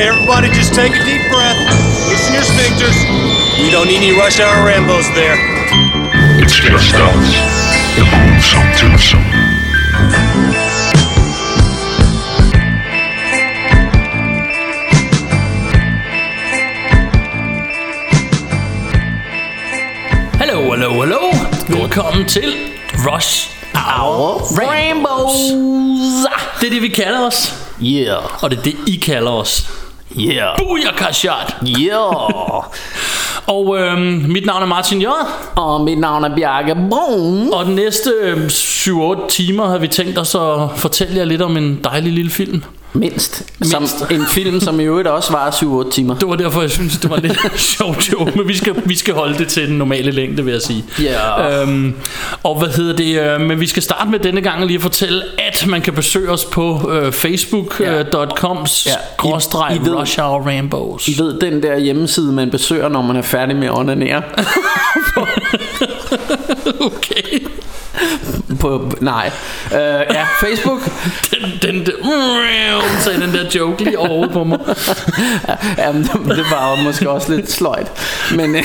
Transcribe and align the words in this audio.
Okay, 0.00 0.08
everybody, 0.08 0.48
just 0.48 0.72
take 0.72 0.92
a 0.92 1.04
deep 1.04 1.20
breath. 1.30 1.58
Loosen 2.08 2.32
your 2.32 2.42
sphincters. 2.42 2.96
We 3.62 3.70
don't 3.70 3.86
need 3.86 3.98
any 3.98 4.18
rush 4.18 4.40
hour 4.40 4.56
Rambos 4.66 5.14
there. 5.14 5.36
It's 6.42 6.54
just 6.56 6.94
us, 6.94 7.28
the 7.96 8.04
gruesome 8.08 8.64
twosome. 8.78 9.20
Hallo, 20.38 20.70
hallo, 20.70 21.00
hallo. 21.00 21.30
Velkommen 21.68 22.28
til 22.28 22.54
Rush 22.94 23.50
Hour 23.74 24.40
Rainbows. 24.58 25.52
Det 26.60 26.66
er 26.66 26.70
det, 26.70 26.82
vi 26.82 26.88
kalder 26.88 27.26
os. 27.26 27.66
Yeah, 27.82 28.42
Og 28.44 28.50
det 28.50 28.58
er 28.58 28.62
det, 28.62 28.76
I 28.86 28.96
kalder 28.96 29.30
os. 29.30 29.79
Yeah, 30.18 30.56
Booyaka 30.58 31.12
shot. 31.12 31.56
yeah. 31.62 32.64
Og 33.46 33.78
øhm, 33.78 34.24
mit 34.28 34.46
navn 34.46 34.62
er 34.62 34.66
Martin 34.66 35.02
J. 35.02 35.06
Og 35.56 35.80
mit 35.80 35.98
navn 35.98 36.24
er 36.24 36.34
Bjarke 36.36 36.76
Brun. 36.90 37.52
Og 37.52 37.66
de 37.66 37.74
næste 37.74 38.10
øhm, 38.22 38.46
7-8 38.46 39.28
timer 39.28 39.66
har 39.66 39.78
vi 39.78 39.88
tænkt 39.88 40.18
os 40.18 40.34
at 40.34 40.70
fortælle 40.76 41.16
jer 41.16 41.24
lidt 41.24 41.42
om 41.42 41.56
en 41.56 41.80
dejlig 41.84 42.12
lille 42.12 42.30
film. 42.30 42.62
Mindst. 42.92 43.44
Som 43.62 43.82
Mindst. 43.82 44.10
en 44.10 44.26
film, 44.26 44.60
som 44.60 44.80
i 44.80 44.84
øvrigt 44.84 45.08
også 45.08 45.32
var 45.32 45.50
7-8 45.50 45.90
timer. 45.90 46.14
Det 46.14 46.28
var 46.28 46.36
derfor, 46.36 46.60
jeg 46.60 46.70
synes, 46.70 46.98
det 46.98 47.10
var 47.10 47.16
lidt 47.20 47.38
sjovt 47.76 48.12
joke, 48.12 48.32
men 48.38 48.48
vi 48.48 48.56
skal, 48.56 48.74
vi 48.84 48.96
skal 48.96 49.14
holde 49.14 49.38
det 49.38 49.48
til 49.48 49.68
den 49.68 49.78
normale 49.78 50.10
længde, 50.10 50.44
vil 50.44 50.52
jeg 50.52 50.62
sige. 50.62 50.84
Ja. 51.02 51.62
Øhm, 51.62 51.94
og 52.42 52.58
hvad 52.58 52.68
hedder 52.68 52.96
det? 52.96 53.20
Øh, 53.20 53.40
men 53.40 53.60
vi 53.60 53.66
skal 53.66 53.82
starte 53.82 54.10
med 54.10 54.18
denne 54.18 54.40
gang 54.40 54.66
lige 54.66 54.76
at 54.76 54.82
fortælle, 54.82 55.22
at 55.38 55.66
man 55.66 55.82
kan 55.82 55.92
besøge 55.92 56.30
os 56.30 56.44
på 56.44 56.90
øh, 56.92 57.12
facebook.com 57.12 57.86
øh, 57.86 58.04
.com 58.36 58.66
Ja. 58.86 58.94
Rush 60.00 60.20
Hour 60.20 60.40
Rainbows. 60.46 61.08
I 61.08 61.18
ved 61.18 61.40
den 61.40 61.62
der 61.62 61.78
hjemmeside, 61.78 62.32
man 62.32 62.50
besøger, 62.50 62.88
når 62.88 63.02
man 63.02 63.16
er 63.16 63.22
færdig 63.22 63.56
med 63.56 63.66
at 63.66 63.74
onanere? 63.78 64.22
Okay. 66.80 67.46
På, 68.60 68.90
nej. 69.00 69.30
Uh, 69.66 69.76
ja, 70.14 70.24
Facebook. 70.40 70.80
Den, 71.30 71.50
den, 71.62 71.86
den, 71.86 71.92
sagde 73.00 73.20
den 73.20 73.32
der 73.34 73.44
joke 73.54 73.84
lige 73.84 73.98
over 73.98 74.28
på 74.28 74.44
mig. 74.44 74.58
Jamen, 75.78 76.02
det, 76.02 76.36
det 76.36 76.44
var 76.50 76.70
jo 76.76 76.82
måske 76.84 77.10
også 77.10 77.32
lidt 77.36 77.50
sløjt. 77.52 77.92
Men 78.36 78.54
uh, 78.54 78.60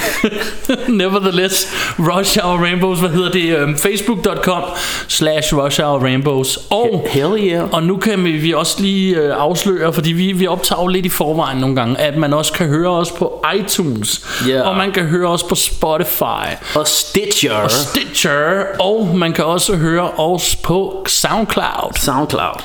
Nevertheless, 0.88 1.68
Rush 2.00 2.40
Hour 2.44 2.58
Rainbows, 2.58 3.00
hvad 3.00 3.10
hedder 3.10 3.32
det? 3.32 3.64
Um, 3.64 3.78
Facebook.com 3.78 4.64
slash 5.08 5.56
Rush 5.56 5.82
Hour 5.82 6.00
Rainbows. 6.00 6.59
Og 6.70 7.08
hell 7.09 7.38
yeah. 7.38 7.70
Og 7.72 7.84
nu 7.84 7.98
kan 7.98 8.26
vi, 8.26 8.54
også 8.54 8.82
lige 8.82 9.16
øh, 9.18 9.34
afsløre, 9.38 9.94
fordi 9.94 10.12
vi, 10.12 10.32
vi 10.32 10.48
optager 10.48 10.90
lidt 10.90 11.06
i 11.06 11.09
forvejen 11.09 11.58
nogle 11.58 11.76
gange, 11.76 12.00
at 12.00 12.18
man 12.18 12.34
også 12.34 12.54
kan 12.54 12.68
høre 12.68 12.90
os 12.90 13.12
på 13.12 13.46
iTunes, 13.59 14.22
Ja. 14.48 14.62
og 14.62 14.76
man 14.76 14.92
kan 14.92 15.04
høre 15.04 15.28
os 15.30 15.44
på 15.44 15.56
Spotify, 15.56 16.46
Og 16.76 16.88
Stitcher. 16.88 17.54
og 17.54 17.72
Stitcher, 17.72 18.64
og 18.80 19.12
man 19.16 19.34
kan 19.34 19.46
også 19.46 19.76
høre 19.76 19.84
os 20.17 20.55
på 20.55 21.05
SoundCloud, 21.08 21.94
Soundcloud. 21.95 22.61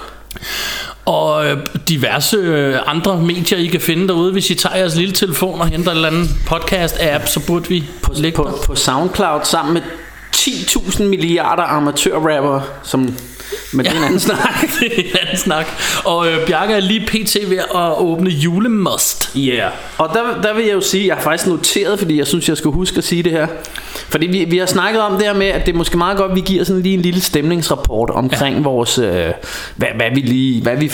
og 1.05 1.47
øh, 1.47 1.59
diverse 1.89 2.37
øh, 2.37 2.79
andre 2.87 3.19
medier, 3.19 3.59
I 3.59 3.67
kan 3.67 3.81
finde 3.81 4.09
derude. 4.09 4.33
Hvis 4.33 4.51
I 4.51 4.55
tager 4.55 4.77
jeres 4.77 4.97
lille 4.97 5.15
telefon 5.15 5.61
og 5.61 5.67
henter 5.67 5.91
en 5.91 5.97
eller 5.97 6.09
anden 6.09 6.29
podcast-app, 6.47 7.27
så 7.27 7.41
burde 7.47 7.69
vi 7.69 7.85
På, 8.03 8.13
ligge 8.17 8.37
på, 8.37 8.59
på 8.65 8.75
Soundcloud 8.75 9.41
sammen 9.45 9.75
med 9.75 9.83
10.000 10.37 11.03
milliarder 11.03 11.63
amatørrapper, 11.63 12.61
som... 12.83 13.17
Men 13.73 13.87
det 13.87 13.93
er 13.93 13.99
en 13.99 14.05
anden 14.05 14.21
snak. 14.31 14.61
det 14.81 14.93
er 14.97 15.03
en 15.03 15.17
anden 15.23 15.37
snak. 15.37 15.67
Og 16.05 16.29
øh, 16.29 16.47
Bjarke 16.47 16.75
er 16.75 16.81
lige 16.81 17.07
pt. 17.07 17.37
ved 17.51 17.59
at 17.59 17.99
åbne 17.99 18.31
julemust. 18.31 19.31
Ja, 19.35 19.41
yeah. 19.41 19.73
og 19.99 20.11
der, 20.15 20.43
der 20.43 20.55
vil 20.55 20.65
jeg 20.65 20.75
jo 20.75 20.81
sige, 20.81 21.07
jeg 21.07 21.15
har 21.15 21.23
faktisk 21.23 21.47
noteret, 21.47 21.99
fordi 21.99 22.19
jeg 22.19 22.27
synes, 22.27 22.49
jeg 22.49 22.57
skal 22.57 22.71
huske 22.71 22.99
at 22.99 23.05
sige 23.05 23.23
det 23.23 23.33
her. 23.33 23.47
Fordi 24.09 24.27
vi, 24.27 24.45
vi 24.45 24.59
har 24.59 24.67
snakket 24.67 25.03
om 25.03 25.13
det 25.13 25.23
her 25.23 25.35
med, 25.35 25.47
at 25.47 25.67
det 25.67 25.73
er 25.73 25.77
måske 25.77 25.99
meget 25.99 26.19
godt, 26.19 26.31
at 26.31 26.37
vi 26.37 26.41
giver 26.41 26.65
sådan 26.65 26.83
lige 26.83 26.95
en 26.95 27.03
lille 27.03 27.21
stemningsrapport 27.21 28.11
omkring 28.11 28.57
ja. 28.57 28.63
vores, 28.63 28.99
øh, 28.99 29.27
hvad, 29.77 29.89
hvad 29.97 30.11
vi 30.15 30.21
lige, 30.21 30.63
hvad 30.63 30.77
vi, 30.77 30.93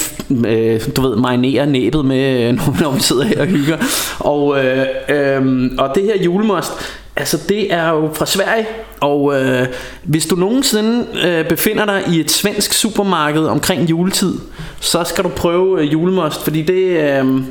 øh, 0.48 0.80
du 0.96 1.02
ved, 1.02 1.16
marinerer 1.16 1.66
næbet 1.66 2.04
med, 2.04 2.52
når, 2.52 2.76
når 2.82 2.90
vi 2.90 3.00
sidder 3.00 3.24
her 3.24 3.40
og 3.40 3.46
hygger. 3.46 3.76
Og, 4.18 4.64
øh, 4.64 4.86
øh, 5.08 5.70
og 5.78 5.92
det 5.94 6.02
her 6.02 6.22
julemost, 6.22 6.72
Altså 7.16 7.38
det 7.48 7.72
er 7.72 7.88
jo 7.88 8.10
fra 8.14 8.26
Sverige 8.26 8.66
Og 9.00 9.40
øh, 9.40 9.66
hvis 10.02 10.26
du 10.26 10.36
nogensinde 10.36 11.06
øh, 11.24 11.48
befinder 11.48 11.84
dig 11.84 12.02
i 12.08 12.20
et 12.20 12.30
svensk 12.30 12.72
supermarked 12.72 13.44
omkring 13.44 13.90
juletid 13.90 14.34
Så 14.80 15.04
skal 15.04 15.24
du 15.24 15.28
prøve 15.28 15.80
øh, 15.80 15.92
julemost 15.92 16.44
Fordi 16.44 16.62
det, 16.62 16.84
øh, 16.84 17.42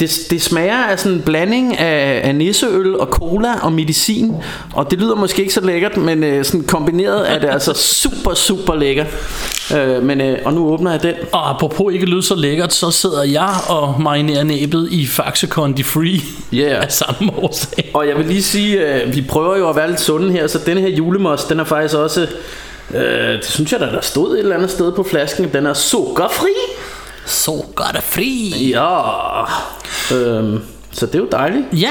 det, 0.00 0.26
det 0.30 0.42
smager 0.42 0.84
af 0.84 0.98
sådan 0.98 1.12
en 1.12 1.22
blanding 1.22 1.78
af, 1.78 2.28
af 2.28 2.34
nisseøl 2.34 2.96
og 2.96 3.06
cola 3.06 3.54
og 3.62 3.72
medicin 3.72 4.34
Og 4.72 4.90
det 4.90 4.98
lyder 4.98 5.14
måske 5.14 5.42
ikke 5.42 5.54
så 5.54 5.60
lækkert 5.60 5.96
Men 5.96 6.24
øh, 6.24 6.44
sådan 6.44 6.64
kombineret 6.64 7.32
er 7.32 7.38
det 7.38 7.48
altså 7.48 7.72
super 8.02 8.34
super 8.34 8.74
lækkert 8.74 9.06
øh, 9.76 10.02
Men 10.02 10.20
øh, 10.20 10.38
og 10.44 10.52
nu 10.52 10.66
åbner 10.66 10.90
jeg 10.90 11.02
den 11.02 11.14
Og 11.32 11.50
apropos 11.50 11.94
ikke 11.94 12.06
lyde 12.06 12.22
så 12.22 12.34
lækkert, 12.34 12.72
så 12.72 12.90
sidder 12.90 13.22
jeg 13.22 13.54
og 13.68 14.00
marinerer 14.00 14.44
næbet 14.44 14.88
i 14.90 15.06
Faxe 15.06 15.46
Condi 15.46 15.82
Free 15.82 16.20
Yeah. 16.54 16.82
af 16.84 16.92
samme 16.92 17.32
årsag. 17.36 17.90
Og 17.94 18.08
jeg 18.08 18.16
vil 18.16 18.26
lige 18.26 18.42
sige, 18.42 18.94
øh, 18.94 19.14
vi 19.14 19.22
prøver 19.28 19.56
jo 19.56 19.68
at 19.68 19.76
være 19.76 19.88
lidt 19.88 20.00
sunde 20.00 20.32
her, 20.32 20.46
så 20.46 20.58
den 20.66 20.78
her 20.78 20.88
julemost, 20.88 21.48
den 21.48 21.60
er 21.60 21.64
faktisk 21.64 21.94
også, 21.94 22.26
øh, 22.94 23.32
det 23.32 23.44
synes 23.44 23.72
jeg 23.72 23.80
da, 23.80 23.86
der 23.86 24.00
stod 24.00 24.34
et 24.34 24.38
eller 24.38 24.56
andet 24.56 24.70
sted 24.70 24.92
på 24.92 25.02
flasken, 25.02 25.50
den 25.52 25.66
er 25.66 25.74
sukkerfri. 25.74 26.48
Så 27.26 27.64
gør 27.74 27.90
det 27.94 28.02
fri. 28.02 28.54
Ja, 28.70 29.40
øhm, 30.14 30.60
så 30.92 31.06
det 31.06 31.14
er 31.14 31.18
jo 31.18 31.28
dejligt. 31.32 31.64
Ja, 31.72 31.90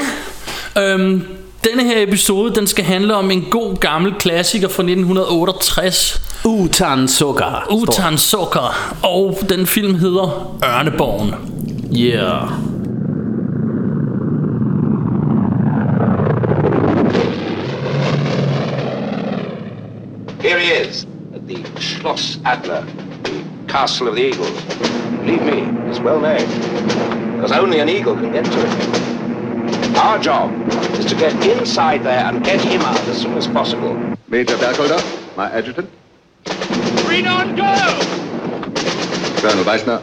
øhm, 0.81 1.23
denne 1.63 1.84
her 1.84 2.03
episode, 2.03 2.56
den 2.56 2.68
skal 2.68 2.85
handle 2.85 3.16
om 3.16 3.31
en 3.31 3.46
god 3.51 3.75
gammel 3.75 4.13
klassiker 4.19 4.68
fra 4.68 4.84
1968, 4.84 6.22
Utan 6.46 7.07
sukker. 7.07 7.68
Utan 7.72 8.18
Sukker, 8.18 8.96
og 9.03 9.38
den 9.50 9.68
film 9.68 9.96
hedder 9.96 10.57
Ørneborgen. 10.66 11.34
Yeah. 11.97 12.50
Here 20.41 20.59
he 20.59 20.90
is, 20.90 21.07
at 21.35 21.47
the 21.47 21.81
Schloss 21.81 22.40
Adler, 22.46 22.85
the 22.85 23.04
Castle 23.75 24.07
of 24.07 24.15
the 24.15 24.21
Eagles. 24.21 24.61
Believe 25.19 25.43
me, 25.43 25.89
it's 25.89 25.99
well 25.99 26.21
named, 26.21 26.47
because 27.33 27.51
only 27.51 27.81
an 27.81 27.89
eagle 27.89 28.15
can 28.15 28.31
get 28.31 28.45
to 28.45 28.59
it. 28.65 29.97
Our 29.97 30.17
job 30.17 30.49
is 30.97 31.03
to 31.07 31.15
get 31.15 31.33
inside 31.45 32.01
there 32.03 32.23
and 32.23 32.41
get 32.41 32.61
him 32.61 32.79
out 32.83 33.01
as 33.09 33.21
soon 33.21 33.33
as 33.33 33.47
possible. 33.47 33.93
Major 34.29 34.55
Bergholder, 34.55 35.01
my 35.35 35.51
adjutant. 35.51 35.89
Read 37.05 37.27
on, 37.27 37.53
go! 37.57 37.99
Colonel 39.41 39.65
Weissner, 39.65 40.01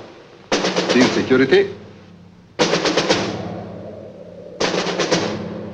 Field 0.93 1.11
Security. 1.13 1.75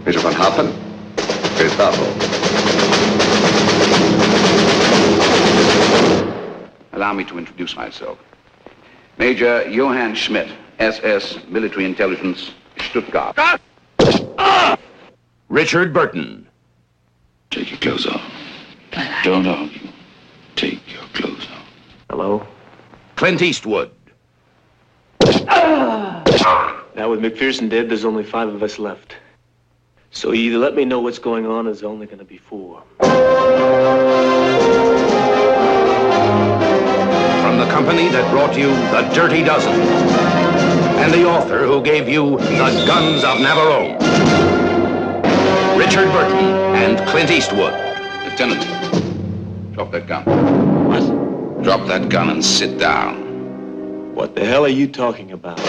Major 0.06 0.20
von 0.20 0.34
Harpen, 0.34 0.72
Gestapo. 1.56 2.37
Allow 6.98 7.12
me 7.12 7.22
to 7.26 7.38
introduce 7.38 7.76
myself. 7.76 8.18
Major 9.18 9.70
Johann 9.70 10.16
Schmidt, 10.16 10.50
SS 10.80 11.38
Military 11.46 11.84
Intelligence, 11.84 12.50
Stuttgart. 12.76 13.38
Richard 15.48 15.94
Burton. 15.94 16.44
Take 17.52 17.70
your 17.70 17.78
clothes 17.78 18.04
off. 18.08 18.20
Don't 19.22 19.46
argue. 19.46 19.88
Take 20.56 20.92
your 20.92 21.04
clothes 21.12 21.46
off. 21.52 21.68
Hello? 22.10 22.44
Clint 23.14 23.42
Eastwood. 23.42 23.92
Now 25.20 26.24
with 27.08 27.20
McPherson 27.20 27.70
dead, 27.70 27.88
there's 27.88 28.04
only 28.04 28.24
five 28.24 28.48
of 28.48 28.60
us 28.64 28.76
left. 28.80 29.14
So 30.10 30.32
you 30.32 30.50
either 30.50 30.58
let 30.58 30.74
me 30.74 30.84
know 30.84 30.98
what's 30.98 31.20
going 31.20 31.46
on, 31.46 31.68
or 31.68 31.70
there's 31.70 31.84
only 31.84 32.08
gonna 32.08 32.24
be 32.24 32.38
four. 32.38 32.82
From 37.68 37.84
the 37.84 37.90
company 37.92 38.08
that 38.08 38.30
brought 38.30 38.56
you 38.56 38.68
The 38.90 39.02
Dirty 39.14 39.44
Dozen. 39.44 39.72
And 39.72 41.12
the 41.12 41.26
author 41.26 41.66
who 41.66 41.82
gave 41.82 42.08
you 42.08 42.38
The 42.38 42.84
Guns 42.86 43.24
of 43.24 43.38
Navarone. 43.38 43.98
Richard 45.78 46.10
Burton 46.12 46.46
and 46.76 46.98
Clint 47.08 47.30
Eastwood. 47.30 47.74
Lieutenant, 48.24 48.62
drop 49.74 49.90
that 49.92 50.06
gun. 50.06 50.24
What? 50.88 51.62
Drop 51.62 51.86
that 51.88 52.08
gun 52.08 52.30
and 52.30 52.44
sit 52.44 52.78
down. 52.78 54.14
What 54.14 54.34
the 54.34 54.44
hell 54.44 54.64
are 54.64 54.68
you 54.68 54.88
talking 54.88 55.32
about? 55.32 55.60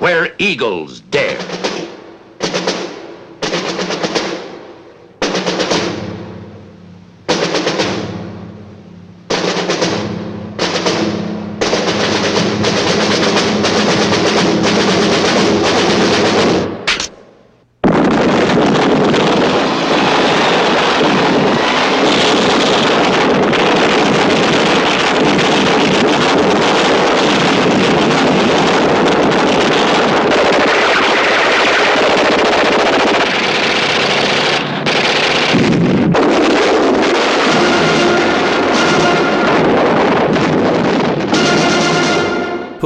Where 0.00 0.34
eagles 0.38 1.00
dare. 1.00 1.38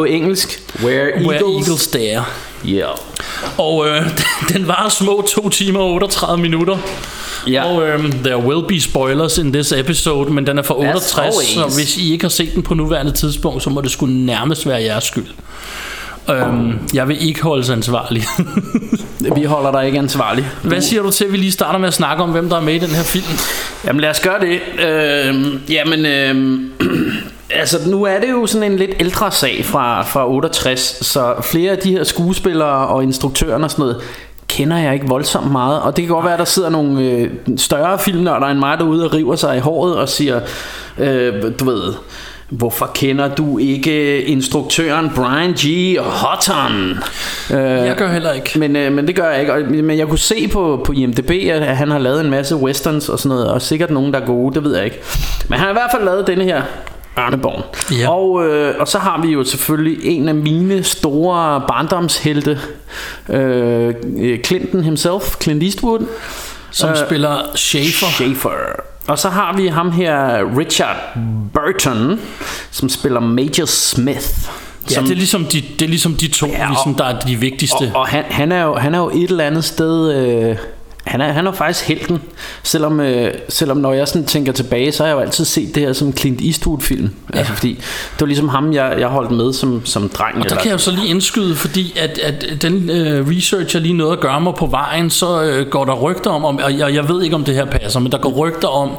På 0.05 0.09
engelsk. 0.09 0.61
Where 0.83 1.11
Eagles, 1.11 1.27
Where 1.27 1.55
Eagles 1.59 1.87
Dare. 1.87 2.25
Yeah. 2.69 2.97
Og 3.59 3.89
øh, 3.89 4.03
den 4.53 4.69
var 4.69 4.89
små 4.89 5.25
2 5.29 5.49
timer 5.49 5.81
og 5.81 5.93
38 5.93 6.43
minutter. 6.43 6.79
Ja. 7.47 7.65
Og 7.65 7.89
øh, 7.89 8.13
there 8.13 8.39
will 8.39 8.69
be 8.69 8.81
spoilers 8.81 9.39
in 9.39 9.53
this 9.53 9.73
episode, 9.73 10.33
men 10.33 10.47
den 10.47 10.59
er 10.59 10.63
fra 10.63 10.79
68, 10.79 11.35
så 11.35 11.73
hvis 11.77 11.97
I 11.97 12.13
ikke 12.13 12.25
har 12.25 12.31
set 12.31 12.55
den 12.55 12.63
på 12.63 12.75
nuværende 12.75 13.13
tidspunkt, 13.13 13.63
så 13.63 13.71
må 13.71 13.81
det 13.81 13.91
skulle 13.91 14.27
nærmest 14.27 14.67
være 14.67 14.83
jeres 14.83 15.05
skyld. 15.05 15.27
Øhm, 16.31 16.73
jeg 16.95 17.09
vil 17.09 17.29
ikke 17.29 17.43
holdes 17.43 17.71
ansvarlig. 17.71 18.25
Vi 19.37 19.45
holder 19.45 19.73
dig 19.73 19.87
ikke 19.87 19.99
ansvarlig. 19.99 20.47
Hvad 20.63 20.81
siger 20.81 21.03
du 21.03 21.11
til, 21.11 21.25
at 21.25 21.33
vi 21.33 21.37
lige 21.37 21.53
starter 21.53 21.79
med 21.79 21.89
at 21.89 21.95
snakke 21.95 22.23
om, 22.23 22.31
hvem 22.31 22.49
der 22.49 22.57
er 22.57 22.61
med 22.61 22.75
i 22.75 22.79
den 22.79 22.89
her 22.91 23.03
film? 23.03 23.39
Jamen 23.85 24.01
lad 24.01 24.11
os 24.11 24.21
gøre 24.21 24.41
det. 24.41 24.61
Øhm, 24.87 25.61
jamen, 25.69 26.07
øhm, 26.07 26.71
altså 27.65 27.91
nu 27.91 28.05
er 28.05 28.21
det 28.21 28.31
jo 28.31 28.47
sådan 28.47 28.73
en 28.73 28.79
lidt 28.79 28.91
ældre 29.01 29.33
sag 29.33 29.65
fra, 29.65 30.03
fra 30.03 30.29
68, 30.31 30.81
så 30.81 31.35
flere 31.43 31.73
af 31.73 31.79
de 31.79 31.93
her 31.93 32.05
skuespillere 32.05 32.87
og 32.87 33.03
instruktører 33.03 33.63
og 33.63 33.71
sådan 33.71 33.83
noget, 33.83 33.97
kender 34.49 34.77
jeg 34.79 34.95
ikke 34.95 35.09
voldsomt 35.09 35.53
meget. 35.53 35.81
Og 35.81 35.97
det 35.97 36.05
kan 36.07 36.15
godt 36.15 36.25
være, 36.25 36.33
at 36.33 36.39
der 36.39 36.45
sidder 36.45 36.71
nogle 36.71 37.03
øh, 37.03 37.31
større 37.57 37.99
filmnørder 37.99 38.47
end 38.47 38.59
mig 38.59 38.79
derude 38.79 39.05
og 39.05 39.15
river 39.15 39.37
sig 39.37 39.57
i 39.57 39.61
håret 39.61 39.97
og 39.97 40.09
siger, 40.09 40.41
øh, 40.99 41.33
du 41.61 41.65
ved... 41.65 41.93
Hvorfor 42.49 42.91
kender 42.95 43.35
du 43.35 43.59
ikke 43.59 44.23
instruktøren 44.23 45.11
Brian 45.15 45.53
G. 45.53 45.97
Houghton? 46.01 46.91
Øh, 47.51 47.87
Jeg 47.87 47.95
gør 47.97 48.09
heller 48.13 48.33
ikke. 48.33 48.59
men, 48.59 48.77
øh, 48.77 48.93
men 48.93 49.07
det 49.07 49.17
gør 49.17 49.31
jeg 49.31 49.41
ikke. 49.41 49.53
Og, 49.53 49.61
men 49.71 49.99
jeg 49.99 50.07
kunne 50.09 50.19
se 50.19 50.49
på, 50.49 50.83
på 50.87 50.93
IMDb, 50.93 51.31
at 51.51 51.77
han 51.77 51.91
har 51.91 51.99
lavet 51.99 52.21
en 52.21 52.31
masse 52.31 52.57
westerns 52.57 53.09
og 53.09 53.19
sådan 53.19 53.37
noget, 53.37 53.51
og 53.51 53.63
sikkert 53.63 53.91
nogen, 53.91 54.13
der 54.13 54.21
er 54.21 54.27
gode, 54.27 54.55
det 54.55 54.65
ved 54.65 54.77
jeg 54.77 54.85
ikke. 54.85 55.01
Men 55.49 55.59
han 55.59 55.65
har 55.65 55.71
i 55.71 55.75
hvert 55.75 55.91
fald 55.95 56.05
lavet 56.05 56.27
denne 56.27 56.45
her 56.45 56.63
Ørneborn. 57.19 57.63
Ja. 57.99 58.11
Og, 58.11 58.47
øh, 58.47 58.75
og 58.81 58.89
så 58.89 58.99
har 58.99 59.23
vi 59.23 59.29
jo 59.29 59.45
selvfølgelig 59.45 60.05
en 60.05 60.29
af 60.29 60.35
mine 60.35 60.83
store 60.85 61.63
barndomshelte, 61.69 62.61
øh, 63.29 63.95
Clinton 64.47 64.85
himself, 64.85 65.35
Clint 65.43 65.63
Eastwood. 65.63 66.07
Som 66.71 66.91
Øh, 66.91 66.97
spiller 67.07 67.37
Schaefer. 67.55 68.07
Schaefer. 68.07 68.51
Og 69.07 69.19
så 69.19 69.29
har 69.29 69.57
vi 69.57 69.67
ham 69.67 69.91
her, 69.93 70.39
Richard 70.59 70.97
Burton, 71.55 72.21
som 72.71 72.89
spiller 72.89 73.21
Major 73.21 73.65
Smith. 73.67 74.29
Ja, 74.91 74.95
som, 74.95 75.05
det 75.05 75.13
er 75.13 75.17
ligesom 75.17 75.45
de, 75.45 75.63
det 75.79 75.83
er 75.85 75.89
ligesom 75.89 76.15
de 76.15 76.29
to, 76.29 76.47
Ja, 76.47 76.53
ja, 76.53 76.63
og- 76.65 76.69
ligesom, 76.71 76.95
der 76.95 77.05
er 77.05 77.19
de 77.19 77.37
vigtigste. 77.37 77.93
Og, 77.95 78.01
og 78.01 78.07
han, 78.09 78.25
han, 78.31 78.53
er 78.53 78.63
jo, 78.65 78.75
han 78.75 78.95
er 78.95 78.99
jo 78.99 79.09
et 79.15 79.31
eller 79.31 79.45
andet 79.45 79.65
sted... 79.65 80.13
Øh, 80.51 80.57
han 81.05 81.21
er, 81.21 81.33
han 81.33 81.47
er 81.47 81.53
faktisk 81.53 81.85
helten 81.85 82.23
Selvom, 82.63 83.01
øh, 83.01 83.35
selvom 83.49 83.77
når 83.77 83.93
jeg 83.93 84.09
sådan 84.09 84.27
tænker 84.27 84.53
tilbage 84.53 84.93
Så 84.93 85.03
har 85.03 85.09
jeg 85.09 85.15
jo 85.15 85.21
altid 85.21 85.45
set 85.45 85.75
det 85.75 85.83
her 85.83 85.93
som 85.93 86.17
Clint 86.17 86.41
Eastwood 86.41 86.81
film 86.81 87.11
ja. 87.33 87.39
Altså 87.39 87.53
fordi 87.53 87.75
Det 87.75 88.21
var 88.21 88.27
ligesom 88.27 88.49
ham 88.49 88.73
jeg, 88.73 88.97
jeg 88.99 89.09
holdt 89.09 89.31
med 89.31 89.53
som, 89.53 89.87
som 89.87 90.09
dreng 90.09 90.39
Og 90.39 90.51
der 90.51 90.57
kan 90.57 90.67
jeg 90.67 90.73
jo 90.73 90.79
så 90.79 90.91
lige 90.91 91.09
indskyde, 91.09 91.57
fordi 91.57 91.99
at, 91.99 92.19
at 92.19 92.63
den 92.63 92.91
øh, 92.91 93.29
research, 93.29 93.77
jeg 93.77 93.83
lige 93.83 93.95
nåede 93.95 94.13
at 94.13 94.21
gøre 94.21 94.41
mig 94.41 94.55
på 94.55 94.67
vejen, 94.67 95.11
så 95.11 95.43
øh, 95.43 95.67
går 95.67 95.85
der 95.85 95.95
rygter 95.95 96.31
om, 96.31 96.45
om 96.45 96.59
og 96.65 96.79
jeg, 96.79 96.95
jeg 96.95 97.09
ved 97.09 97.23
ikke, 97.23 97.37
om 97.37 97.45
det 97.45 97.55
her 97.55 97.65
passer, 97.65 98.01
men 98.01 98.13
der 98.13 98.19
går 98.19 98.31
rygter 98.31 98.69
om, 98.69 98.91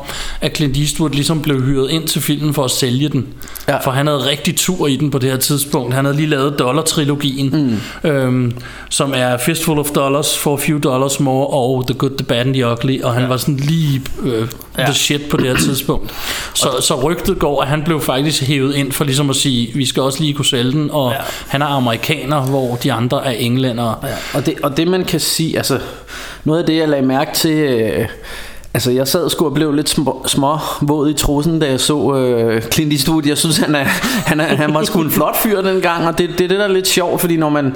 at 0.41 0.55
Clint 0.55 0.77
Eastwood 0.77 1.09
ligesom 1.09 1.41
blev 1.41 1.61
hyret 1.61 1.89
ind 1.89 2.07
til 2.07 2.21
filmen 2.21 2.53
for 2.53 2.63
at 2.63 2.71
sælge 2.71 3.09
den. 3.09 3.27
Ja. 3.67 3.77
For 3.77 3.91
han 3.91 4.07
havde 4.07 4.29
rigtig 4.29 4.55
tur 4.55 4.87
i 4.87 4.95
den 4.95 5.11
på 5.11 5.17
det 5.17 5.29
her 5.29 5.37
tidspunkt. 5.37 5.93
Han 5.93 6.05
havde 6.05 6.17
lige 6.17 6.29
lavet 6.29 6.59
Dollar-trilogien, 6.59 7.49
mm. 8.03 8.09
øhm, 8.09 8.57
som 8.89 9.13
er 9.15 9.37
Fistful 9.37 9.79
of 9.79 9.89
Dollars, 9.89 10.37
For 10.37 10.53
a 10.53 10.59
Few 10.59 10.79
Dollars 10.79 11.19
More, 11.19 11.47
og 11.47 11.83
The 11.87 11.94
Good, 11.97 12.17
The 12.17 12.25
Bad 12.25 12.37
and 12.39 12.53
The 12.53 12.71
Ugly, 12.71 13.01
og 13.01 13.13
han 13.13 13.21
ja. 13.23 13.27
var 13.27 13.37
sådan 13.37 13.55
lige 13.57 14.01
øh, 14.23 14.47
Ja. 14.77 14.83
the 14.83 14.93
shit 14.93 15.21
på 15.29 15.37
det 15.37 15.47
her 15.47 15.57
tidspunkt. 15.57 16.13
Så, 16.53 16.67
så 16.81 17.01
rygtet 17.01 17.39
går, 17.39 17.61
at 17.61 17.67
han 17.67 17.83
blev 17.83 18.01
faktisk 18.01 18.43
hævet 18.43 18.75
ind 18.75 18.91
for 18.91 19.03
ligesom 19.03 19.29
at 19.29 19.35
sige, 19.35 19.71
vi 19.75 19.85
skal 19.85 20.03
også 20.03 20.21
lige 20.21 20.33
kunne 20.33 20.45
sælge 20.45 20.71
den, 20.71 20.91
og 20.91 21.11
ja. 21.11 21.17
han 21.47 21.61
er 21.61 21.65
amerikaner, 21.65 22.41
hvor 22.41 22.75
de 22.75 22.93
andre 22.93 23.25
er 23.25 23.31
englændere. 23.31 23.95
Ja. 24.03 24.07
Og 24.33 24.45
det, 24.45 24.53
og 24.63 24.77
det 24.77 24.87
man 24.87 25.05
kan 25.05 25.19
sige, 25.19 25.57
altså 25.57 25.79
noget 26.43 26.59
af 26.59 26.65
det 26.65 26.77
jeg 26.77 26.89
lagde 26.89 27.05
mærke 27.05 27.33
til, 27.33 27.51
øh, 27.57 28.07
altså 28.75 28.91
jeg 28.91 29.07
sad 29.07 29.29
sgu 29.29 29.45
og 29.45 29.53
blev 29.53 29.73
lidt 29.73 29.89
små, 29.89 30.23
små 30.25 30.57
våd 30.81 31.09
i 31.09 31.13
trussen, 31.13 31.59
da 31.59 31.69
jeg 31.69 31.79
så 31.79 32.15
øh, 32.15 32.61
Clint 32.61 32.93
Eastwood. 32.93 33.25
Jeg 33.25 33.37
synes 33.37 33.57
han 33.57 33.75
er, 33.75 33.83
han, 34.25 34.39
er, 34.39 34.43
han 34.43 34.73
var 34.73 34.83
sgu 34.83 35.01
en 35.01 35.11
flot 35.11 35.37
fyr 35.37 35.61
dengang, 35.61 36.07
og 36.07 36.17
det, 36.17 36.29
det 36.29 36.41
er 36.41 36.47
det 36.47 36.59
der 36.59 36.63
er 36.63 36.71
lidt 36.71 36.87
sjovt, 36.87 37.21
fordi 37.21 37.37
når 37.37 37.49
man, 37.49 37.75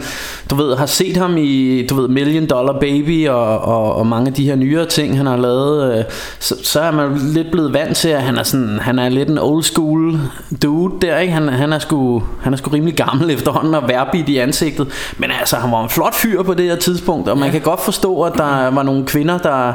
du 0.50 0.56
ved, 0.56 0.76
har 0.76 0.86
set 0.86 1.18
ham 1.18 1.38
i, 1.38 1.86
du 1.88 1.96
ved, 1.96 2.08
Million 2.08 2.48
Dollar 2.48 2.80
Baby 2.80 3.28
og, 3.28 3.60
og, 3.60 3.96
og 3.96 4.08
mange 4.08 4.28
af 4.28 4.34
de 4.34 4.46
her 4.46 4.56
nyere 4.56 4.86
ting, 4.86 5.18
han 5.18 5.26
har 5.26 5.38
lavet, 5.38 5.98
øh, 5.98 6.04
så, 6.40 6.56
så 6.64 6.80
er 6.80 6.92
man 6.92 7.18
lidt 7.18 7.52
blevet 7.52 7.74
vant 7.74 7.98
til, 7.98 8.10
at 8.10 8.22
han 8.22 8.38
er 8.38 8.44
sådan, 8.44 8.80
han 8.80 9.00
er 9.00 9.10
lidt 9.10 9.30
en 9.30 9.38
old 9.38 9.64
school 9.64 10.20
dude 10.64 10.94
der, 11.02 11.18
ikke? 11.18 11.34
Han, 11.34 11.50
han, 11.50 11.74
er 11.74 11.80
sgu, 11.80 12.24
han 12.42 12.54
er 12.54 12.58
sgu 12.58 12.70
rimelig 12.70 12.96
gammel 12.96 13.32
efterhånden 13.32 13.76
og 13.76 13.88
værbit 13.88 14.30
i 14.30 14.38
ansigtet, 14.38 14.88
men 15.18 15.32
altså, 15.40 15.56
han 15.56 15.72
var 15.72 15.84
en 15.84 15.90
flot 15.90 16.16
fyr 16.16 16.44
på 16.44 16.54
det 16.54 16.66
her 16.66 16.76
tidspunkt, 16.76 17.30
og 17.30 17.38
man 17.38 17.52
kan 17.52 17.62
godt 17.62 17.82
forstå, 17.82 18.22
at 18.22 18.34
der 18.38 18.70
var 18.70 18.84
nogle 18.84 19.06
kvinder, 19.06 19.38
der 19.38 19.74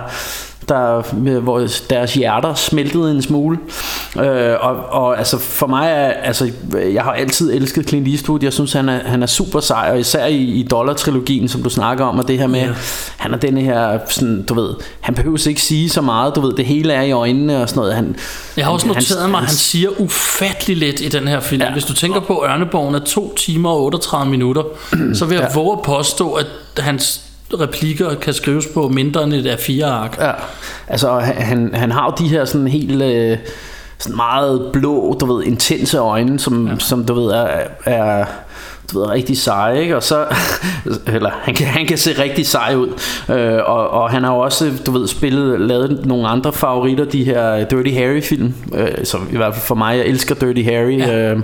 der, 0.69 1.03
hvor 1.41 1.67
deres 1.91 2.15
hjerter 2.15 2.55
smeltede 2.55 3.11
en 3.11 3.23
smule. 3.23 3.59
Øh, 4.21 4.55
og, 4.61 4.77
og 4.77 5.19
altså 5.19 5.39
for 5.39 5.67
mig 5.67 5.89
er, 5.91 6.07
altså, 6.09 6.51
jeg 6.95 7.03
har 7.03 7.13
altid 7.13 7.53
elsket 7.55 7.89
Clint 7.89 8.09
Eastwood. 8.09 8.39
Jeg 8.43 8.53
synes, 8.53 8.73
han 8.73 8.89
er, 8.89 8.99
han 9.05 9.23
er 9.23 9.27
super 9.27 9.61
sej, 9.61 9.89
og 9.93 10.01
især 10.01 10.27
i, 10.27 10.37
i 10.37 10.63
Dollar-trilogien, 10.63 11.49
som 11.49 11.63
du 11.63 11.71
snakker 11.71 12.05
om, 12.05 12.19
og 12.19 12.29
det 12.29 12.39
her 12.39 12.47
med, 12.47 12.61
yeah. 12.61 12.75
han 13.17 13.35
er 13.35 13.39
denne 13.39 13.61
her, 13.61 13.99
sådan, 14.09 14.43
du 14.43 14.55
ved, 14.55 14.75
han 15.01 15.15
behøver 15.15 15.49
ikke 15.49 15.63
sige 15.63 15.89
så 15.91 16.01
meget, 16.01 16.35
du 16.37 16.41
ved, 16.41 16.53
det 16.53 16.65
hele 16.67 16.93
er 16.93 17.03
i 17.03 17.13
øjnene 17.13 17.63
og 17.63 17.69
sådan 17.69 17.81
noget. 17.81 17.94
Han, 17.94 18.17
Jeg 18.56 18.65
har 18.65 18.73
også 18.73 18.87
han- 18.87 18.94
noteret 18.94 19.31
mig, 19.31 19.39
at 19.41 19.47
han 19.47 19.55
siger 19.56 19.89
ufattelig 19.99 20.77
lidt 20.77 21.01
i 21.01 21.09
den 21.09 21.29
her 21.29 21.41
film. 21.41 21.63
Ja. 21.63 21.73
Hvis 21.73 21.85
du 21.85 21.94
tænker 21.94 22.21
på, 22.21 22.39
at 22.39 22.51
Ørneborgen 22.51 22.94
er 22.94 22.99
2 22.99 23.35
timer 23.35 23.71
og 23.71 23.83
38 23.83 24.31
minutter, 24.31 24.63
så 25.15 25.25
vil 25.25 25.35
jeg 25.35 25.49
ja. 25.55 25.61
våge 25.61 25.73
at 25.73 25.83
påstå, 25.83 26.33
at 26.33 26.47
hans 26.79 27.21
replikker 27.61 28.15
kan 28.15 28.34
skrives 28.34 28.67
på 28.67 28.89
mindre 28.89 29.25
end 29.25 29.34
et 29.34 29.46
af 29.46 29.58
fire 29.58 29.87
ark. 29.87 30.17
Ja, 30.20 30.32
altså 30.89 31.19
han, 31.19 31.70
han 31.75 31.93
har 31.93 32.05
jo 32.05 32.25
de 32.25 32.31
her 32.31 32.44
sådan 32.44 32.69
helt 32.69 33.03
øh, 33.03 33.39
sådan 33.99 34.17
meget 34.17 34.70
blå, 34.73 35.17
du 35.20 35.34
ved, 35.34 35.44
intense 35.44 35.99
øjne, 35.99 36.39
som, 36.39 36.67
ja. 36.67 36.79
som 36.79 37.05
du 37.05 37.15
ved 37.15 37.31
er, 37.31 37.49
er 37.84 38.25
du 38.93 38.99
ved, 38.99 39.08
rigtig 39.08 39.39
seje, 39.39 39.81
ikke? 39.81 39.96
Og 39.96 40.03
så, 40.03 40.27
eller 41.15 41.31
han 41.43 41.55
kan, 41.55 41.67
han 41.67 41.87
kan 41.87 41.99
se 41.99 42.23
rigtig 42.23 42.46
sej 42.46 42.75
ud. 42.75 42.89
Øh, 43.31 43.61
og, 43.67 43.91
og 43.91 44.11
han 44.11 44.25
har 44.25 44.34
jo 44.34 44.39
også, 44.39 44.73
du 44.87 44.91
ved, 44.91 45.08
spillet, 45.08 45.61
lavet 45.61 46.06
nogle 46.06 46.29
andre 46.29 46.53
favoritter, 46.53 47.05
de 47.05 47.25
her 47.25 47.65
Dirty 47.65 47.91
Harry 47.91 48.23
film, 48.23 48.55
øh, 48.75 49.05
som 49.05 49.29
i 49.32 49.37
hvert 49.37 49.55
fald 49.55 49.65
for 49.65 49.75
mig, 49.75 49.96
jeg 49.96 50.06
elsker 50.06 50.34
Dirty 50.34 50.63
Harry. 50.63 50.99
Ja. 50.99 51.32
Øh, 51.32 51.41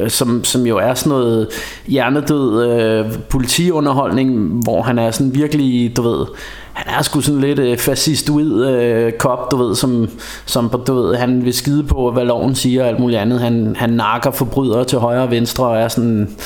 øh, 0.00 0.10
som, 0.10 0.44
som 0.44 0.66
jo 0.66 0.78
er 0.78 0.94
sådan 0.94 1.10
noget 1.10 1.48
hjernedød 1.86 2.70
øh, 2.70 3.12
politiunderholdning, 3.28 4.62
hvor 4.62 4.82
han 4.82 4.98
er 4.98 5.10
sådan 5.10 5.34
virkelig, 5.34 5.96
du 5.96 6.02
ved, 6.02 6.26
han 6.72 6.94
er 6.98 7.02
sgu 7.02 7.20
sådan 7.20 7.40
lidt 7.40 7.58
øh, 7.58 7.78
fascistoid 7.78 8.66
øh, 8.66 9.12
kop, 9.12 9.50
du 9.50 9.56
ved, 9.56 9.74
som, 9.74 10.08
som 10.46 10.82
du 10.86 10.94
ved, 10.94 11.14
han 11.16 11.44
vil 11.44 11.54
skide 11.54 11.82
på, 11.84 12.10
hvad 12.10 12.24
loven 12.24 12.54
siger 12.54 12.82
og 12.82 12.88
alt 12.88 13.00
muligt 13.00 13.20
andet. 13.20 13.40
Han, 13.40 13.76
han 13.78 13.90
nakker 13.90 14.30
forbrydere 14.30 14.84
til 14.84 14.98
højre 14.98 15.22
og 15.22 15.30
venstre 15.30 15.66
og 15.66 15.78
er 15.78 15.88
sådan 15.88 16.36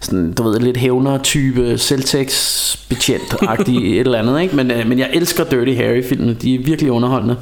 sådan, 0.00 0.32
du 0.32 0.42
ved, 0.42 0.60
lidt 0.60 0.76
hævner-type 0.76 1.78
selvtægtsbetjent-agtig 1.78 3.76
et 3.76 4.00
eller 4.00 4.18
andet, 4.18 4.40
ikke? 4.42 4.56
Men, 4.56 4.70
øh, 4.70 4.86
men 4.86 4.98
jeg 4.98 5.10
elsker 5.12 5.44
Dirty 5.44 5.72
Harry-filmene, 5.72 6.34
de 6.34 6.54
er 6.54 6.58
virkelig 6.64 6.92
underholdende. 6.92 7.36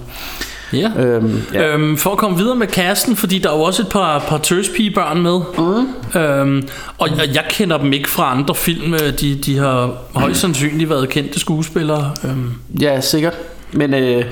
Ja. 0.73 0.91
Øhm, 0.99 1.43
ja. 1.55 1.75
Øhm, 1.75 1.97
for 1.97 2.11
at 2.11 2.19
komme 2.19 2.37
videre 2.37 2.57
med 2.57 2.67
casten, 2.67 3.17
fordi 3.17 3.39
der 3.39 3.51
er 3.51 3.57
jo 3.57 3.63
også 3.63 3.83
et 3.83 3.89
par, 3.89 4.19
par 4.19 4.39
tøspigebørn 4.39 5.23
med. 5.23 5.41
Mm. 5.59 6.21
Øhm, 6.21 6.69
og 6.99 7.09
jeg, 7.11 7.29
jeg 7.35 7.45
kender 7.51 7.79
dem 7.79 7.93
ikke 7.93 8.09
fra 8.11 8.31
andre 8.37 8.55
film. 8.55 8.95
Øh, 8.95 9.01
De, 9.21 9.35
de 9.35 9.59
har 9.59 9.91
højst 10.15 10.41
sandsynligt 10.41 10.91
været 10.91 11.09
kendte 11.09 11.41
skuespillere. 11.41 12.11
Øhm, 12.25 12.53
Ja, 12.81 13.01
sikkert. 13.01 13.35
Men, 13.73 13.95
øh, 13.95 14.25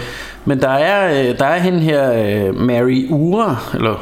men 0.44 0.60
der 0.60 0.68
er, 0.68 1.28
øh, 1.30 1.38
der 1.38 1.44
er 1.44 1.60
hende 1.60 1.78
her, 1.80 2.12
øh, 2.12 2.56
Mary 2.60 3.06
Ure, 3.10 3.56
eller 3.74 3.94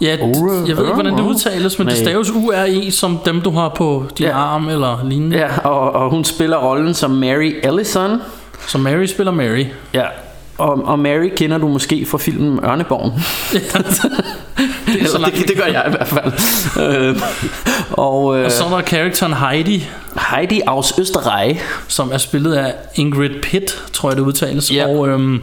ja, 0.00 0.16
Ure. 0.22 0.52
jeg 0.68 0.76
ved 0.76 0.84
ikke, 0.84 0.94
hvordan 0.94 1.12
det 1.16 1.22
udtales, 1.22 1.78
men 1.78 1.86
det 1.88 1.94
Nej. 1.96 2.02
staves 2.04 2.30
URE, 2.30 2.90
som 2.90 3.18
dem, 3.24 3.40
du 3.40 3.50
har 3.50 3.68
på 3.68 4.04
din 4.18 4.26
Ja. 4.26 4.32
arm 4.38 4.68
eller 4.68 5.04
lignende. 5.08 5.36
Ja, 5.36 5.58
og, 5.68 5.92
og 5.92 6.10
hun 6.10 6.24
spiller 6.24 6.56
rollen 6.56 6.94
som 6.94 7.10
Mary 7.10 7.52
Ellison. 7.62 8.10
Så 8.66 8.78
Mary 8.78 9.04
spiller 9.06 9.32
Mary. 9.32 9.64
Ja. 9.94 10.04
Og, 10.58 10.84
og 10.84 10.98
Mary 10.98 11.28
kender 11.36 11.58
du 11.58 11.68
måske 11.68 12.06
fra 12.06 12.18
filmen 12.18 12.64
Ørneborgen. 12.64 13.12
det 14.92 15.02
er 15.02 15.06
så 15.08 15.18
langt. 15.18 15.36
det, 15.36 15.48
det 15.48 15.56
gør 15.56 15.64
jeg 15.66 15.84
i 15.86 15.90
hvert 15.90 16.08
fald. 16.08 16.32
øh, 16.86 17.16
og, 17.90 18.38
øh, 18.38 18.44
Og 18.44 18.52
så 18.52 18.64
er 18.64 18.68
der 18.68 18.80
karakteren 18.80 19.32
Heidi, 19.32 19.88
Heidi 20.30 20.60
aus 20.66 20.92
Österreich. 20.92 21.60
som 21.88 22.10
er 22.12 22.18
spillet 22.18 22.54
af 22.54 22.74
Ingrid 22.94 23.40
Pitt, 23.42 23.82
tror 23.92 24.10
jeg 24.10 24.16
det 24.16 24.22
udtales. 24.22 24.72
Ja. 24.72 24.86
Og 24.88 25.08
øhm, 25.08 25.42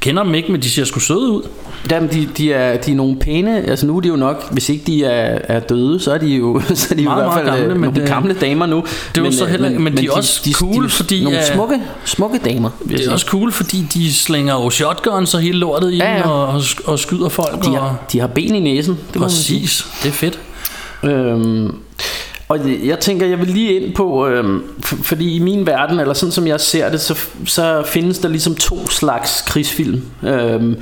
kender 0.00 0.22
dem 0.22 0.34
ikke, 0.34 0.52
men 0.52 0.62
de 0.62 0.70
ser 0.70 0.84
sgu 0.84 1.00
søde 1.00 1.20
ud. 1.32 1.42
Jamen, 1.90 2.08
de, 2.12 2.28
de, 2.36 2.52
er, 2.52 2.76
de 2.76 2.90
er 2.90 2.94
nogle 2.94 3.16
pæne, 3.16 3.56
altså 3.68 3.86
nu 3.86 3.96
er 3.96 4.00
de 4.00 4.08
jo 4.08 4.16
nok, 4.16 4.52
hvis 4.52 4.68
ikke 4.68 4.84
de 4.86 5.04
er, 5.04 5.38
er 5.44 5.60
døde, 5.60 6.00
så 6.00 6.12
er 6.12 6.18
de 6.18 6.26
jo, 6.26 6.60
så 6.74 6.88
er 6.90 6.94
de 6.96 7.02
jo 7.02 7.08
Meget, 7.08 7.20
i 7.20 7.24
hvert 7.24 7.34
fald 7.34 7.46
gamle, 7.46 7.68
men 7.74 7.80
nogle 7.80 8.00
det- 8.00 8.08
gamle 8.08 8.34
damer 8.34 8.66
nu. 8.66 8.84
det 9.14 9.22
var 9.22 9.30
så 9.30 9.46
heller 9.46 9.68
ikke- 9.68 9.80
men 9.82 9.96
de 9.96 10.06
er 10.06 10.10
også 10.12 10.50
cool, 10.54 10.84
de, 10.84 10.88
fordi, 10.88 11.22
Nogle 11.24 11.38
øh, 11.38 11.44
smukke, 11.54 11.80
smukke 12.04 12.38
damer. 12.44 12.70
Det 12.88 13.06
er 13.06 13.12
også 13.12 13.26
cool, 13.26 13.52
fordi 13.52 13.86
de 13.94 14.14
slænger 14.14 14.54
jo 14.54 14.70
shotguns 14.70 15.34
og 15.34 15.40
hele 15.40 15.58
lortet 15.58 15.92
i 15.92 15.96
Ja, 15.96 16.16
ja. 16.16 16.28
Og, 16.28 16.46
og, 16.46 16.58
sk- 16.60 16.88
og 16.88 16.98
skyder 16.98 17.28
folk. 17.28 17.64
de, 17.64 17.68
og, 17.68 17.78
har, 17.78 17.96
de 18.12 18.20
har 18.20 18.26
ben 18.26 18.54
i 18.54 18.60
næsen. 18.60 18.98
Det 19.12 19.22
præcis, 19.22 19.86
det 20.02 20.08
er 20.08 20.12
fedt. 20.12 20.38
Øhm, 21.04 21.74
og 22.48 22.86
jeg- 22.86 22.98
tænker, 23.00 23.26
jeg 23.26 23.38
vil 23.38 23.48
lige 23.48 23.80
ind 23.80 23.94
på, 23.94 24.26
øh, 24.26 24.60
fordi 24.82 25.36
i 25.36 25.38
min 25.38 25.66
verden, 25.66 26.00
eller 26.00 26.14
sådan 26.14 26.32
som 26.32 26.46
jeg 26.46 26.60
ser 26.60 26.90
det, 26.90 27.00
så, 27.00 27.18
så 27.46 27.82
findes 27.86 28.18
der 28.18 28.28
ligesom 28.28 28.54
to 28.54 28.88
slags 28.88 29.42
krigsfilm. 29.46 30.02
Øh, 30.22 30.76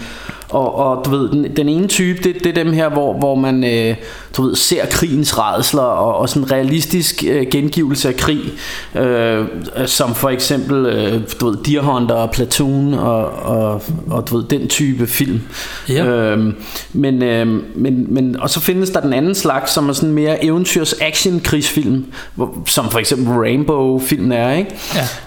og, 0.49 0.75
og 0.75 1.05
du 1.05 1.11
ved, 1.11 1.31
den, 1.31 1.57
den 1.57 1.69
ene 1.69 1.89
type, 1.89 2.23
det, 2.23 2.35
det 2.35 2.47
er 2.47 2.65
dem 2.65 2.73
her, 2.73 2.89
hvor, 2.89 3.19
hvor 3.19 3.35
man 3.35 3.65
øh, 3.65 3.97
du 4.37 4.43
ved, 4.43 4.55
ser 4.55 4.87
krigens 4.87 5.39
redsler 5.39 5.83
og, 5.83 6.17
og 6.17 6.29
sådan 6.29 6.43
en 6.43 6.53
realistisk 6.53 7.25
øh, 7.29 7.47
gengivelse 7.51 8.09
af 8.09 8.17
krig, 8.17 8.41
øh, 8.95 9.45
som 9.87 10.15
for 10.15 10.29
eksempel 10.29 10.87
øh, 10.87 11.21
du 11.41 11.51
ved, 11.51 11.57
Deer 11.67 11.81
Hunter 11.81 12.15
og 12.15 12.31
Platoon 12.31 12.95
og, 12.95 13.31
og, 13.31 13.83
og 14.11 14.29
du 14.31 14.37
ved, 14.37 14.45
den 14.45 14.69
type 14.69 15.07
film. 15.07 15.41
Ja. 15.89 16.05
Øhm, 16.07 16.55
men, 16.93 17.23
øhm, 17.23 17.65
men, 17.75 18.15
men, 18.15 18.41
og 18.41 18.51
så 18.51 18.61
findes 18.61 18.91
der 18.91 19.01
den 19.01 19.13
anden 19.13 19.35
slags, 19.35 19.73
som 19.73 19.89
er 19.89 19.93
sådan 19.93 20.13
mere 20.13 20.45
eventyrs 20.45 20.95
action 21.01 21.41
krigsfilm, 21.41 22.05
som 22.67 22.91
for 22.91 22.99
eksempel 22.99 23.33
Rainbow 23.33 23.99
filmen 23.99 24.33
er, 24.33 24.53
ikke? 24.53 24.71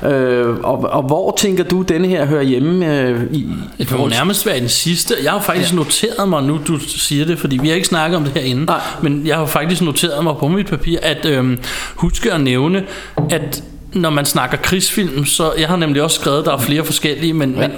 Ja. 0.02 0.12
Øh, 0.12 0.58
og, 0.64 0.80
og 0.80 1.04
hvor 1.04 1.36
tænker 1.38 1.64
du 1.64 1.82
denne 1.82 2.08
her 2.08 2.26
hører 2.26 2.44
hjemme 2.44 3.00
øh, 3.02 3.24
i, 3.32 3.38
i 3.78 3.84
Det 3.84 3.98
må 3.98 4.08
nærmest 4.08 4.46
være 4.46 4.60
den 4.60 4.70
sidste. 4.70 5.09
Jeg 5.24 5.32
har 5.32 5.42
faktisk 5.42 5.72
ja. 5.72 5.76
noteret 5.76 6.30
mig, 6.30 6.44
nu 6.44 6.60
du 6.68 6.80
siger 6.80 7.26
det, 7.26 7.40
fordi 7.40 7.58
vi 7.58 7.68
har 7.68 7.76
ikke 7.76 7.88
snakket 7.88 8.18
om 8.18 8.24
det 8.24 8.34
herinde, 8.34 8.66
Nej. 8.66 8.82
men 9.02 9.28
jeg 9.28 9.38
har 9.38 9.46
faktisk 9.46 9.82
noteret 9.82 10.24
mig 10.24 10.36
på 10.40 10.48
mit 10.48 10.68
papir, 10.68 11.00
at 11.02 11.26
øhm, 11.26 11.60
huske 11.96 12.34
at 12.34 12.42
nævne, 12.42 12.86
at 13.30 13.64
når 13.94 14.10
man 14.10 14.26
snakker 14.26 14.58
krigsfilm, 14.58 15.26
så 15.26 15.54
jeg 15.60 15.68
har 15.68 15.76
nemlig 15.76 16.02
også 16.04 16.20
skrevet, 16.20 16.40
at 16.40 16.46
der 16.46 16.54
er 16.54 16.58
flere 16.58 16.86
forskellige, 16.86 17.34
men, 17.34 17.54
ja. 17.54 17.60
men 17.60 17.72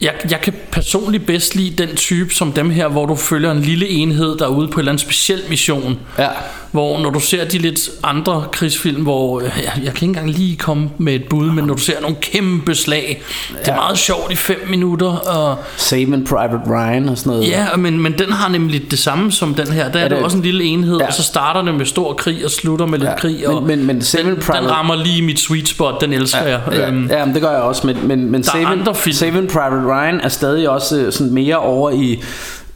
jeg, 0.00 0.12
jeg 0.30 0.40
kan 0.40 0.52
personligt 0.72 1.26
bedst 1.26 1.54
lide 1.54 1.86
den 1.86 1.96
type 1.96 2.34
som 2.34 2.52
dem 2.52 2.70
her, 2.70 2.88
hvor 2.88 3.06
du 3.06 3.14
følger 3.16 3.50
en 3.52 3.60
lille 3.60 3.88
enhed, 3.88 4.38
der 4.38 4.44
er 4.44 4.48
ude 4.48 4.68
på 4.68 4.74
en 4.74 4.78
eller 4.78 4.92
anden 4.92 5.04
speciel 5.06 5.40
mission. 5.48 5.98
Ja. 6.18 6.28
Hvor 6.72 6.98
når 7.00 7.10
du 7.10 7.20
ser 7.20 7.44
de 7.44 7.58
lidt 7.58 7.78
andre 8.02 8.44
krigsfilm, 8.52 9.02
hvor 9.02 9.40
jeg, 9.40 9.50
jeg 9.64 9.72
kan 9.74 9.86
ikke 9.94 10.04
engang 10.04 10.30
lige 10.30 10.56
komme 10.56 10.90
med 10.98 11.14
et 11.14 11.24
bud, 11.30 11.50
men 11.50 11.64
når 11.64 11.74
du 11.74 11.80
ser 11.80 12.00
nogle 12.00 12.16
kæmpe 12.20 12.74
slag, 12.74 13.22
det 13.48 13.68
er 13.68 13.72
Ja. 13.72 13.76
meget 13.80 13.98
sjovt 13.98 14.32
i 14.32 14.36
fem 14.36 14.66
minutter. 14.70 15.06
Og, 15.08 15.56
Saving 15.76 16.26
Private 16.26 16.60
Ryan 16.70 17.08
og 17.08 17.18
sådan 17.18 17.30
noget. 17.32 17.48
ja, 17.48 17.66
men, 17.76 17.98
men 18.02 18.18
den 18.18 18.32
har 18.32 18.48
nemlig 18.48 18.90
det 18.90 18.98
samme 18.98 19.32
som 19.32 19.54
den 19.54 19.72
her. 19.72 19.92
Der 19.92 19.98
er, 19.98 20.04
Er 20.04 20.08
det 20.08 20.16
det- 20.16 20.24
også 20.24 20.36
en 20.36 20.42
lille 20.42 20.64
enhed, 20.64 20.98
Ja. 20.98 21.06
og 21.06 21.12
så 21.12 21.22
starter 21.22 21.62
det 21.62 21.74
med 21.74 21.86
stor 21.86 22.12
krig 22.12 22.44
og 22.44 22.50
slutter 22.50 22.86
med 22.86 22.98
lidt 22.98 23.10
Ja, 23.10 23.16
krig. 23.18 23.36
men- 23.36 23.46
Og 23.56 23.62
men- 23.62 23.84
men 23.86 24.02
Saving 24.02 24.28
den, 24.28 24.36
Private- 24.42 24.62
den 24.64 24.70
rammer 24.70 24.94
lige 24.96 25.22
mit 25.22 25.40
sweet 25.40 25.68
spot, 25.68 26.00
den 26.00 26.12
elsker 26.12 26.42
jeg. 26.46 26.60
Ja, 26.72 26.88
Øhm, 26.88 27.06
ja, 27.06 27.24
men 27.24 27.34
det 27.34 27.42
gør 27.42 27.50
jeg 27.50 27.60
også, 27.60 27.86
men, 27.86 27.96
men, 28.08 28.30
men 28.30 28.42
Der 28.42 28.48
er 28.48 28.52
Saving, 28.52 28.68
andre 28.80 28.94
film. 28.94 29.14
Saving 29.14 29.48
Private 29.48 29.87
Ryan 29.88 30.20
er 30.20 30.28
stadig 30.28 30.68
også 30.68 31.00
øh, 31.00 31.12
sådan 31.12 31.32
mere 31.32 31.56
over 31.58 31.90
i, 31.90 32.22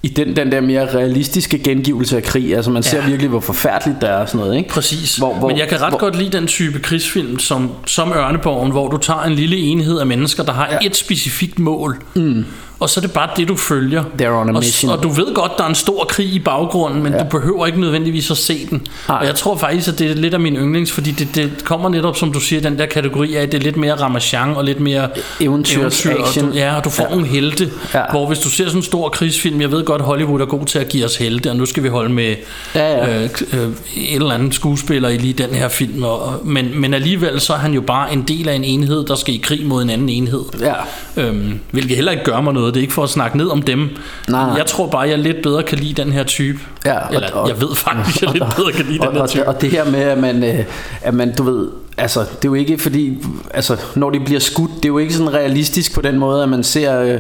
i 0.03 0.09
den, 0.09 0.37
den 0.37 0.53
der 0.53 0.61
mere 0.61 0.95
realistiske 0.95 1.59
gengivelse 1.59 2.17
af 2.17 2.23
krig. 2.23 2.57
Altså 2.57 2.71
man 2.71 2.83
ser 2.83 2.99
Ja. 3.03 3.07
virkelig, 3.09 3.29
hvor 3.31 3.41
forfærdeligt 3.41 4.01
der 4.01 4.07
er 4.09 4.17
og 4.21 4.29
sådan 4.29 4.41
noget, 4.47 4.57
ikke? 4.59 4.69
Præcis. 4.69 5.17
Hvor- 5.17 5.35
hvor- 5.35 5.49
Men 5.49 5.59
jeg 5.59 5.69
kan 5.69 5.81
ret 5.83 5.89
hvor- 5.91 5.99
godt 5.99 6.17
lide 6.19 6.37
den 6.39 6.47
type 6.47 6.79
krigsfilm 6.79 7.39
som, 7.39 7.71
som 7.87 8.13
Ørneborgen, 8.13 8.71
hvor 8.71 8.89
du 8.89 8.97
tager 8.97 9.23
en 9.23 9.33
lille 9.33 9.57
enhed 9.57 9.99
af 9.99 10.07
mennesker, 10.07 10.43
der 10.43 10.53
har 10.53 10.69
ja. 10.73 10.87
et 10.87 10.97
specifikt 10.97 11.59
mål. 11.59 11.99
Mm. 12.15 12.45
Og 12.83 12.91
så 12.91 13.01
er 13.01 13.03
det 13.03 13.13
bare 13.13 13.29
det, 13.37 13.49
du 13.49 13.57
følger. 13.57 14.05
They're 14.21 14.27
on 14.27 14.49
a 14.49 14.53
og, 14.53 14.59
mission. 14.59 14.91
og 14.93 15.03
du 15.03 15.09
ved 15.09 15.35
godt, 15.35 15.53
der 15.59 15.65
er 15.65 15.69
en 15.69 15.75
stor 15.75 16.05
krig 16.05 16.27
i 16.27 16.39
baggrunden, 16.39 17.03
men 17.03 17.13
ja. 17.13 17.19
du 17.19 17.25
behøver 17.25 17.67
ikke 17.67 17.81
nødvendigvis 17.81 18.31
at 18.31 18.37
se 18.37 18.67
den. 18.71 18.87
Nej. 19.09 19.19
Og 19.19 19.27
jeg 19.27 19.35
tror 19.35 19.57
faktisk, 19.57 19.89
at 19.89 19.99
det 19.99 20.11
er 20.11 20.15
lidt 20.15 20.35
af 20.35 20.41
min 20.41 20.57
yndlings, 20.57 20.93
fordi 20.93 21.11
det, 21.11 21.29
det 21.35 21.65
kommer 21.65 21.89
netop, 21.89 22.17
som 22.17 22.33
du 22.33 22.41
siger, 22.41 22.61
den 22.63 22.79
der 22.79 22.87
kategori 22.87 23.37
af, 23.37 23.43
at 23.43 23.53
det 23.53 23.59
er 23.59 23.63
lidt 23.63 23.77
mere 23.77 23.95
ramachan 24.01 24.57
og 24.57 24.65
lidt 24.65 24.81
mere 24.81 25.09
Eventyrs 25.41 26.07
og 26.07 26.13
action. 26.13 26.51
Du, 26.51 26.57
ja, 26.57 26.77
og 26.77 26.85
du 26.85 26.91
får 26.91 27.05
ja. 27.05 27.11
nogle 27.11 27.27
helte. 27.27 27.71
Ja. 27.95 28.03
Hvor 28.11 28.27
hvis 28.27 28.39
du 28.39 28.51
ser 28.51 28.65
sådan 28.65 28.79
en 28.79 28.83
stor 28.83 29.09
krigsfilm, 29.09 29.61
jeg 29.61 29.71
ved 29.73 29.85
godt, 29.85 30.03
Hollywood 30.03 30.41
er 30.41 30.47
god 30.47 30.67
til 30.67 30.79
at 30.79 30.89
give 30.89 31.05
os 31.05 31.17
helte, 31.17 31.51
og 31.51 31.57
nu 31.57 31.67
skal 31.67 31.83
vi 31.83 31.89
holde 31.89 32.13
med 32.13 32.35
Ja, 32.75 32.91
ja. 32.93 33.23
Øh, 33.23 33.31
øh, 33.53 33.69
en 33.97 34.23
eller 34.23 34.35
anden 34.35 34.53
skuespiller 34.53 35.09
i 35.09 35.17
lige 35.17 35.33
den 35.33 35.51
her 35.55 35.69
film. 35.69 36.03
Og, 36.03 36.23
og- 36.23 36.41
men, 36.45 36.81
men 36.81 36.95
alligevel 36.95 37.41
så 37.41 37.53
er 37.53 37.59
han 37.59 37.75
jo 37.75 37.81
bare 37.81 38.13
en 38.13 38.23
del 38.23 38.49
af 38.49 38.55
en 38.55 38.65
enhed, 38.65 39.05
der 39.07 39.15
skal 39.15 39.35
i 39.35 39.39
krig 39.39 39.67
mod 39.67 39.83
en 39.83 39.91
anden 39.91 40.09
enhed. 40.09 40.43
Ja. 40.61 40.75
Øhm, 41.17 41.59
hvilket 41.71 41.97
heller 41.97 42.13
ikke 42.13 42.25
gør 42.25 42.41
mig 42.41 42.55
noget. 42.55 42.72
Det 42.75 42.77
er 42.77 42.83
ikke 42.83 42.93
for 42.95 43.03
at 43.05 43.11
snakke 43.11 43.37
ned 43.37 43.47
om 43.49 43.63
dem. 43.63 43.89
Nej. 44.29 44.41
Jeg 44.41 44.67
tror 44.67 44.87
bare, 44.89 45.09
jeg 45.09 45.19
lidt 45.19 45.43
bedre 45.43 45.63
kan 45.63 45.79
lide 45.79 46.03
den 46.03 46.13
her 46.13 46.25
type. 46.25 46.59
Ja, 46.85 46.99
og- 47.09 47.15
Eller 47.15 47.31
og- 47.33 47.49
jeg 47.49 47.61
ved 47.61 47.75
faktisk, 47.77 48.23
jeg 48.23 48.31
lidt 48.33 48.45
bedre 48.57 48.73
kan 48.73 48.85
lide 48.87 49.01
og, 49.01 49.07
den 49.07 49.15
her 49.15 49.23
og, 49.23 49.29
type. 49.29 49.49
og 49.49 49.61
det 49.61 49.71
her 49.71 49.85
med, 49.91 50.01
at 50.01 50.19
man, 50.19 50.45
øh, 50.45 50.65
at 51.03 51.15
man, 51.15 51.35
du 51.35 51.43
ved, 51.43 51.69
altså, 51.97 52.21
det 52.21 52.29
er 52.29 52.39
jo 52.45 52.55
ikke 52.55 52.79
fordi, 52.79 53.19
altså, 53.55 53.77
når 53.95 54.11
de 54.11 54.21
bliver 54.21 54.41
skudt, 54.41 54.71
det 54.77 54.85
er 54.85 54.89
jo 54.89 54.99
ikke 54.99 55.15
sådan 55.15 55.35
realistisk 55.35 55.95
på 55.95 56.01
den 56.01 56.19
måde, 56.19 56.43
at 56.43 56.49
man 56.49 56.65
ser 56.65 57.01
øh, 57.01 57.19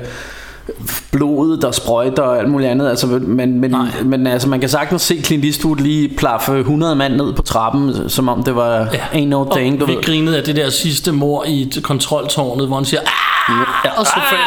blodet, 1.12 1.62
der 1.62 1.70
sprøjter 1.70 2.22
og 2.22 2.38
alt 2.38 2.48
muligt 2.50 2.70
andet, 2.70 2.88
altså, 2.88 3.06
men, 3.06 3.60
men, 3.60 3.70
Nej. 3.70 3.86
men 4.04 4.26
altså, 4.26 4.48
man 4.48 4.60
kan 4.60 4.68
sagtens 4.68 5.02
se 5.02 5.20
Clint 5.22 5.44
Eastwood 5.44 5.76
lige 5.76 6.08
plaffe 6.16 6.58
100 6.58 6.96
mand 6.96 7.16
ned 7.16 7.32
på 7.32 7.42
trappen, 7.42 8.08
som 8.08 8.28
om 8.28 8.42
det 8.42 8.56
var 8.56 8.76
ja. 8.78 8.84
ain't 9.20 9.24
no 9.24 9.44
thing, 9.56 9.80
du 9.80 9.86
vi 9.86 9.94
ved. 9.94 10.02
grinede 10.02 10.36
af 10.36 10.42
det 10.44 10.56
der 10.56 10.70
sidste 10.70 11.12
mor 11.12 11.44
i 11.44 11.62
et 11.62 11.78
kontroltårnet, 11.82 12.66
hvor 12.66 12.76
han 12.76 12.84
siger, 12.84 13.00
ah! 13.00 13.98
og 13.98 14.06
så 14.06 14.12
falder, 14.30 14.44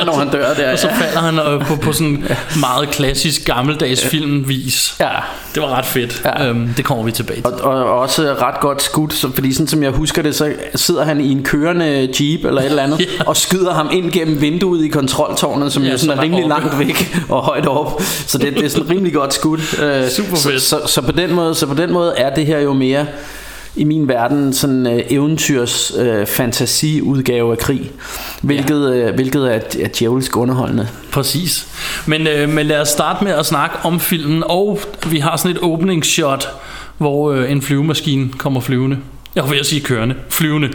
Ah, 0.00 0.06
når 0.06 0.12
han 0.12 0.28
dør 0.30 0.54
der, 0.54 0.72
og 0.72 0.78
så 0.78 0.88
ja. 0.88 0.94
falder 0.94 1.20
han 1.20 1.38
øh, 1.38 1.66
på, 1.66 1.76
på 1.76 1.92
sådan 1.92 2.24
meget 2.60 2.88
klassisk 2.90 3.44
gammeldags 3.44 4.04
filmvis. 4.06 4.96
Ja. 5.00 5.08
Det 5.54 5.62
var 5.62 5.68
ret 5.78 5.86
fedt. 5.86 6.22
Ja. 6.24 6.48
Øhm, 6.48 6.68
det 6.76 6.84
kommer 6.84 7.04
vi 7.04 7.12
tilbage 7.12 7.36
til. 7.42 7.46
Og, 7.46 7.60
og 7.84 7.98
også 7.98 8.22
ret 8.42 8.60
godt 8.60 8.82
skudt, 8.82 9.14
så, 9.14 9.30
fordi 9.34 9.52
sådan 9.52 9.66
som 9.66 9.82
jeg 9.82 9.90
husker 9.90 10.22
det, 10.22 10.34
så 10.34 10.52
sidder 10.74 11.04
han 11.04 11.20
i 11.20 11.32
en 11.32 11.42
kørende 11.42 12.08
jeep 12.20 12.44
eller 12.44 12.60
et 12.60 12.66
eller 12.66 12.82
andet, 12.82 13.00
Ja. 13.18 13.24
og 13.26 13.36
skyder 13.36 13.74
ham 13.74 13.88
ind 13.92 14.10
gennem 14.10 14.40
vinduet 14.40 14.84
i 14.84 14.88
kontroltårnet, 14.88 15.47
som 15.70 15.82
Ja, 15.82 15.90
jo 15.90 15.96
så 15.98 16.00
sådan 16.00 16.10
er 16.10 16.14
der 16.14 16.22
rimelig 16.22 16.44
oppe. 16.44 16.68
langt 16.68 16.78
væk 16.78 17.16
og 17.34 17.42
højt 17.42 17.66
op. 17.66 18.02
Så 18.26 18.38
det, 18.38 18.54
det 18.54 18.64
er 18.64 18.68
sådan 18.68 18.90
rimelig 18.90 19.12
godt 19.12 19.34
skudt. 19.34 19.80
Øh, 19.82 20.08
Super 20.08 20.36
så, 20.36 20.48
fedt. 20.48 20.62
så, 20.62 20.80
så, 20.86 21.02
på 21.02 21.12
den 21.12 21.34
måde, 21.34 21.54
så 21.54 21.66
på 21.66 21.74
den 21.74 21.92
måde 21.92 22.14
er 22.16 22.34
det 22.34 22.46
her 22.46 22.58
jo 22.58 22.72
mere 22.72 23.06
i 23.76 23.84
min 23.84 24.08
verden 24.08 24.52
sådan 24.52 24.86
uh, 24.86 24.92
eventyrs 25.10 25.92
uh, 25.98 26.26
fantasi 26.26 27.00
udgave 27.00 27.52
af 27.52 27.58
krig 27.58 27.90
hvilket, 28.42 28.94
ja. 28.96 29.08
uh, 29.08 29.14
hvilket 29.14 29.54
er, 29.54 29.60
er 29.84 29.88
djævelsk 29.98 30.36
underholdende 30.36 30.88
Præcis. 31.12 31.66
Men, 32.06 32.26
øh, 32.26 32.48
men 32.48 32.66
lad 32.66 32.80
os 32.80 32.88
starte 32.88 33.24
med 33.24 33.32
at 33.32 33.46
snakke 33.46 33.76
om 33.84 34.00
filmen, 34.00 34.42
og 34.46 34.80
vi 35.06 35.18
har 35.18 35.36
sådan 35.36 35.50
et 35.50 35.62
åbningsshot, 35.62 36.48
hvor 36.98 37.32
øh, 37.32 37.50
en 37.50 37.62
flyvemaskine 37.62 38.28
kommer 38.38 38.60
flyvende. 38.60 38.96
Jeg 39.38 39.50
vil 39.50 39.56
jeg 39.56 39.66
sige 39.66 39.80
kørende. 39.80 40.14
Flyvende. 40.28 40.68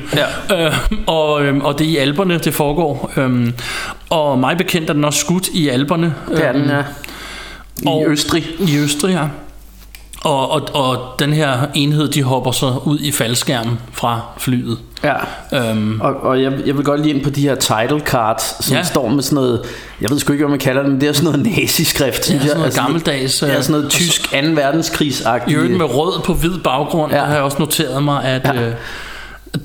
Ja. 0.49 0.65
Øh, 0.67 0.73
og, 1.07 1.43
øh, 1.45 1.57
og 1.63 1.79
det 1.79 1.87
er 1.87 1.91
i 1.91 1.97
alberne, 1.97 2.37
det 2.37 2.53
foregår. 2.53 3.11
Øh, 3.17 3.49
og 4.09 4.39
mig 4.39 4.57
bekendt 4.57 4.89
er 4.89 4.93
den 4.93 5.05
også 5.05 5.19
skudt 5.19 5.47
i 5.53 5.67
alberne. 5.69 6.13
det 6.29 6.45
er 6.47 6.51
den 6.51 6.69
er 6.69 6.83
i 7.81 7.85
og- 7.87 8.05
Østrig 8.07 8.45
I 8.59 8.77
Østrig, 8.77 9.13
ja. 9.13 9.27
Og, 10.21 10.51
og, 10.51 10.61
og 10.73 11.19
den 11.19 11.33
her 11.33 11.57
enhed, 11.75 12.07
de 12.07 12.23
hopper 12.23 12.51
så 12.51 12.73
ud 12.85 12.99
i 12.99 13.11
faldskærmen 13.11 13.79
fra 13.93 14.21
flyet. 14.37 14.77
Ja 15.03 15.13
Øhm, 15.69 16.01
Og, 16.01 16.23
og 16.23 16.41
jeg, 16.41 16.53
jeg 16.65 16.77
vil 16.77 16.85
godt 16.85 17.01
lige 17.01 17.13
ind 17.15 17.23
på 17.23 17.29
de 17.29 17.41
her 17.41 17.55
title 17.55 17.99
cards, 17.99 18.65
som 18.65 18.73
Ja. 18.73 18.77
ja. 18.79 18.83
står 18.85 19.07
med 19.09 19.23
sådan 19.23 19.35
noget, 19.35 19.61
jeg 20.01 20.09
ved 20.09 20.19
sgu 20.19 20.33
ikke, 20.33 20.43
hvad 20.45 20.49
man 20.51 20.59
kalder 20.59 20.81
det, 20.81 20.91
men 20.91 21.01
det 21.01 21.09
er 21.09 21.13
sådan 21.13 21.31
noget 21.31 21.57
naziskrift. 21.57 22.29
Ja, 22.31 22.39
sådan 22.39 22.57
noget 22.57 22.75
gammeldags, 22.75 23.41
Ja, 23.41 23.47
øh, 23.57 23.63
sådan 23.63 23.71
noget 23.71 23.89
tysk 23.91 24.31
2. 24.31 24.37
verdenskrigsagtigt. 24.53 25.51
I 25.51 25.55
øvrigt 25.55 25.77
med 25.77 25.85
rød 25.85 26.21
på 26.25 26.33
hvid 26.33 26.57
baggrund, 26.63 27.11
ja. 27.11 27.17
Ja. 27.17 27.21
der 27.23 27.27
har 27.27 27.35
jeg 27.35 27.43
også 27.43 27.57
noteret 27.59 28.03
mig, 28.03 28.23
at 28.23 28.41
Ja. 28.55 28.61
øh, 28.61 28.73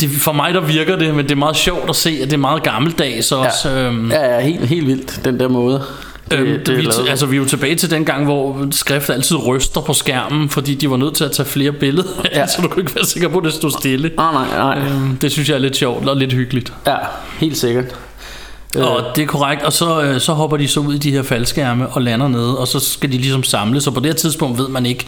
det, 0.01 0.11
for 0.21 0.33
mig 0.33 0.55
der 0.55 0.61
virker 0.61 0.97
det, 0.97 1.15
men 1.15 1.25
det 1.25 1.31
er 1.33 1.37
meget 1.37 1.57
sjovt 1.57 1.89
at 1.89 1.97
se, 1.97 2.11
at 2.23 2.27
det 2.27 2.33
er 2.33 2.37
meget 2.39 2.63
gammeldags 2.63 3.33
også. 3.33 3.69
ja. 3.71 3.83
Øhm, 3.87 4.11
ja, 4.11 4.35
ja, 4.35 4.41
helt, 4.41 4.67
helt 4.67 4.87
vildt, 4.87 5.21
den 5.25 5.41
der 5.41 5.49
måde. 5.49 5.83
Det, 6.31 6.39
Øhm, 6.39 6.65
det, 6.65 6.77
vi, 6.77 6.83
lavet. 6.83 7.09
altså, 7.09 7.27
vi 7.27 7.37
er 7.37 7.41
jo 7.41 7.45
tilbage 7.47 7.75
til 7.75 7.91
den 7.91 8.05
gang, 8.05 8.25
hvor 8.25 8.69
skrift 8.71 9.11
altid 9.11 9.37
ryster 9.47 9.81
på 9.81 9.93
skærmen, 9.93 10.49
fordi 10.49 10.75
de 10.75 10.91
var 10.91 10.97
nødt 10.97 11.15
til 11.15 11.25
at 11.25 11.33
tage 11.33 11.47
flere 11.49 11.73
billeder, 11.73 12.09
ja. 12.35 12.47
Så 12.57 12.63
du 12.63 12.69
kunne 12.69 12.83
ikke 12.83 12.95
være 12.95 13.05
sikker 13.05 13.29
på, 13.29 13.39
at 13.39 13.45
det 13.45 13.53
stod 13.53 13.71
stille. 13.71 14.11
Nej, 14.17 14.33
nej, 14.33 14.59
nej. 14.59 14.89
Øhm, 14.89 15.17
det 15.17 15.33
synes 15.33 15.49
jeg 15.49 15.55
er 15.55 15.59
lidt 15.59 15.77
sjovt 15.77 16.09
og 16.09 16.17
lidt 16.17 16.33
hyggeligt. 16.33 16.73
Ja, 16.87 16.97
helt 17.39 17.57
sikkert. 17.57 17.85
Øh. 18.77 18.83
Og 18.83 19.05
det 19.17 19.23
er 19.23 19.27
korrekt, 19.27 19.63
og 19.63 19.73
så, 19.73 20.03
øh, 20.03 20.21
så 20.21 20.33
hopper 20.33 20.57
de 20.57 20.69
så 20.69 20.81
ud 20.81 20.95
i 20.95 20.99
de 20.99 21.11
her 21.13 21.23
faldskærme 21.23 21.89
og 21.89 22.03
lander 22.03 22.29
nede, 22.29 22.59
og 22.59 22.69
så 22.69 22.81
skal 22.81 23.13
de 23.13 23.17
ligesom 23.19 23.43
samles, 23.43 23.87
og 23.87 23.95
på 23.95 24.01
det 24.01 24.17
tidspunkt 24.17 24.59
ved 24.59 24.69
man 24.69 24.87
ikke 24.87 25.07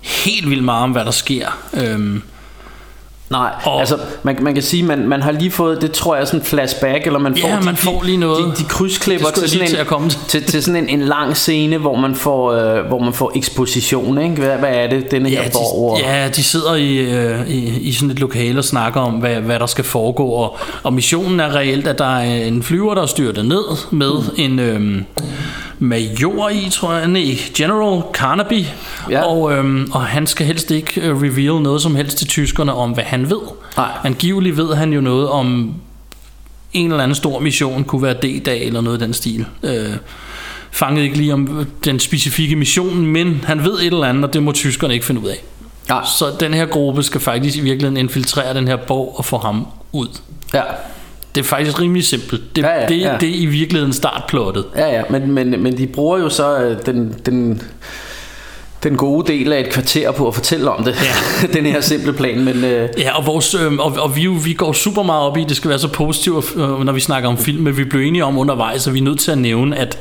helt 0.00 0.50
vildt 0.50 0.64
meget 0.64 0.82
om, 0.82 0.90
hvad 0.90 1.04
der 1.04 1.10
sker. 1.10 1.58
Øhm, 1.74 2.22
Nej, 3.30 3.50
Og- 3.64 3.80
altså 3.80 3.96
man, 4.22 4.36
man 4.40 4.54
kan 4.54 4.62
sige, 4.62 4.82
man, 4.82 5.08
man 5.08 5.22
har 5.22 5.32
lige 5.32 5.50
fået, 5.50 5.82
det 5.82 5.92
tror 5.92 6.14
jeg 6.14 6.22
er 6.22 6.26
sådan 6.26 6.40
en 6.40 6.46
flashback, 6.46 7.06
eller 7.06 7.18
man 7.18 7.36
Ja, 7.36 7.56
får, 7.56 7.62
man 7.62 7.76
får 7.76 8.02
lige 8.04 8.16
noget. 8.16 8.44
De, 8.44 8.62
de 8.62 8.68
krydsklipper 8.68 9.28
til 9.30 9.48
sådan, 9.48 9.62
en, 9.64 9.68
til 9.70 9.76
at 9.76 9.86
komme 9.86 10.10
til. 10.10 10.18
til, 10.28 10.42
til 10.44 10.62
sådan 10.62 10.88
en, 10.88 11.00
en 11.00 11.06
lang 11.08 11.36
scene, 11.36 11.78
hvor 11.78 11.96
man 11.96 12.14
får, 12.14 12.52
øh, 12.52 12.86
hvor 12.86 12.98
man 12.98 13.12
får 13.12 13.32
eksposition, 13.34 14.18
ikke? 14.18 14.34
Hvad, 14.36 14.56
hvad 14.58 14.68
er 14.72 14.86
det, 14.88 15.10
denne 15.10 15.28
Ja, 15.28 15.42
her 15.42 15.50
borg? 15.50 15.98
de, 15.98 16.06
ja, 16.06 16.28
de 16.28 16.42
sidder 16.42 16.74
i, 16.74 16.96
øh, 16.96 17.48
i, 17.50 17.78
i 17.80 17.92
sådan 17.92 18.10
et 18.10 18.18
lokale 18.18 18.58
og 18.58 18.64
snakker 18.64 19.00
om, 19.00 19.12
hvad, 19.12 19.34
hvad 19.36 19.58
der 19.58 19.66
skal 19.66 19.84
foregå. 19.84 20.28
Og, 20.28 20.56
og 20.82 20.92
missionen 20.92 21.40
er 21.40 21.54
reelt, 21.56 21.86
at 21.88 21.98
der 21.98 22.16
er 22.18 22.34
en 22.44 22.62
flyver, 22.62 22.94
der 22.94 23.02
er 23.02 23.06
styrtet 23.06 23.44
ned 23.46 23.64
med 23.90 24.12
Mm. 24.12 24.34
en 24.36 24.58
øh, 24.58 25.02
major 25.78 26.48
i, 26.48 26.68
tror 26.70 26.92
jeg. 26.92 27.08
Nej, 27.08 27.38
General 27.54 28.02
Carnaby. 28.12 28.64
Ja. 29.10 29.22
Og, 29.22 29.52
øh, 29.52 29.86
og 29.92 30.06
han 30.06 30.26
skal 30.26 30.46
helst 30.46 30.70
ikke 30.70 31.00
øh, 31.00 31.22
reveal 31.22 31.62
noget 31.62 31.82
som 31.82 31.94
helst 31.94 32.18
til 32.18 32.26
tyskerne 32.26 32.74
om, 32.74 32.90
hvad 32.90 33.04
han 33.04 33.30
ved. 33.30 33.40
Nej. 33.76 33.90
Angiveligt 34.04 34.56
ved 34.56 34.74
han 34.74 34.92
jo 34.92 35.00
noget 35.00 35.28
om 35.28 35.74
en 36.72 36.90
eller 36.90 37.02
anden 37.02 37.14
stor 37.14 37.40
mission, 37.40 37.84
kunne 37.84 38.02
være 38.02 38.14
D-dag 38.14 38.66
eller 38.66 38.80
noget 38.80 38.98
i 38.98 39.04
den 39.04 39.14
stil. 39.14 39.46
Øh, 39.62 39.96
fangede 40.70 41.04
ikke 41.04 41.16
lige 41.16 41.32
om 41.32 41.66
den 41.84 42.00
specifikke 42.00 42.56
mission, 42.56 43.06
men 43.06 43.44
han 43.46 43.64
ved 43.64 43.78
et 43.78 43.86
eller 43.86 44.06
andet, 44.06 44.24
og 44.24 44.32
det 44.32 44.42
må 44.42 44.52
tyskerne 44.52 44.94
ikke 44.94 45.06
finde 45.06 45.20
ud 45.20 45.28
af. 45.28 45.42
Ja. 45.88 45.98
Så 46.18 46.24
den 46.40 46.54
her 46.54 46.66
gruppe 46.66 47.02
skal 47.02 47.20
faktisk 47.20 47.56
i 47.56 47.60
virkeligheden 47.60 47.96
infiltrere 47.96 48.54
den 48.54 48.68
her 48.68 48.76
borg 48.76 49.14
og 49.16 49.24
få 49.24 49.38
ham 49.38 49.66
ud. 49.92 50.08
Ja. 50.54 50.62
Det 51.34 51.40
er 51.40 51.44
faktisk 51.44 51.80
rimelig 51.80 52.04
simpelt. 52.04 52.56
Det, 52.56 52.62
Ja, 52.62 52.80
ja, 52.80 52.86
det, 52.86 53.00
ja. 53.00 53.16
det 53.20 53.28
er 53.28 53.34
i 53.34 53.46
virkeligheden 53.46 53.92
startplottet. 53.92 54.64
Ja, 54.76 54.88
ja, 54.88 55.02
men, 55.10 55.32
men, 55.32 55.62
men 55.62 55.78
de 55.78 55.86
bruger 55.86 56.18
jo 56.18 56.28
så 56.28 56.58
øh, 56.58 56.76
den, 56.86 57.14
den, 57.26 57.62
den 58.82 58.96
gode 58.96 59.32
del 59.32 59.52
af 59.52 59.60
et 59.60 59.68
kvarter 59.70 60.12
på 60.12 60.28
at 60.28 60.34
fortælle 60.34 60.70
om 60.70 60.84
det. 60.84 60.96
Ja. 61.42 61.46
den 61.58 61.66
her 61.66 61.80
simple 61.80 62.12
plan, 62.12 62.44
men 62.44 62.64
øh, 62.64 62.88
Ja, 62.98 63.18
og, 63.18 63.26
vores, 63.26 63.54
øh, 63.54 63.72
og, 63.72 63.92
og 63.98 64.16
vi, 64.16 64.26
vi 64.26 64.52
går 64.52 64.72
super 64.72 65.02
meget 65.02 65.22
op 65.22 65.36
i, 65.36 65.44
det 65.44 65.56
skal 65.56 65.68
være 65.68 65.78
så 65.78 65.88
positivt, 65.88 66.44
øh, 66.56 66.84
når 66.84 66.92
vi 66.92 67.00
snakker 67.00 67.28
om 67.28 67.38
film, 67.38 67.62
men 67.62 67.76
vi 67.76 67.84
blev 67.84 68.02
enige 68.02 68.24
om 68.24 68.38
undervejs, 68.38 68.86
at 68.86 68.94
vi 68.94 68.98
er 68.98 69.02
nødt 69.02 69.20
til 69.20 69.30
at 69.30 69.38
nævne, 69.38 69.76
at 69.76 69.98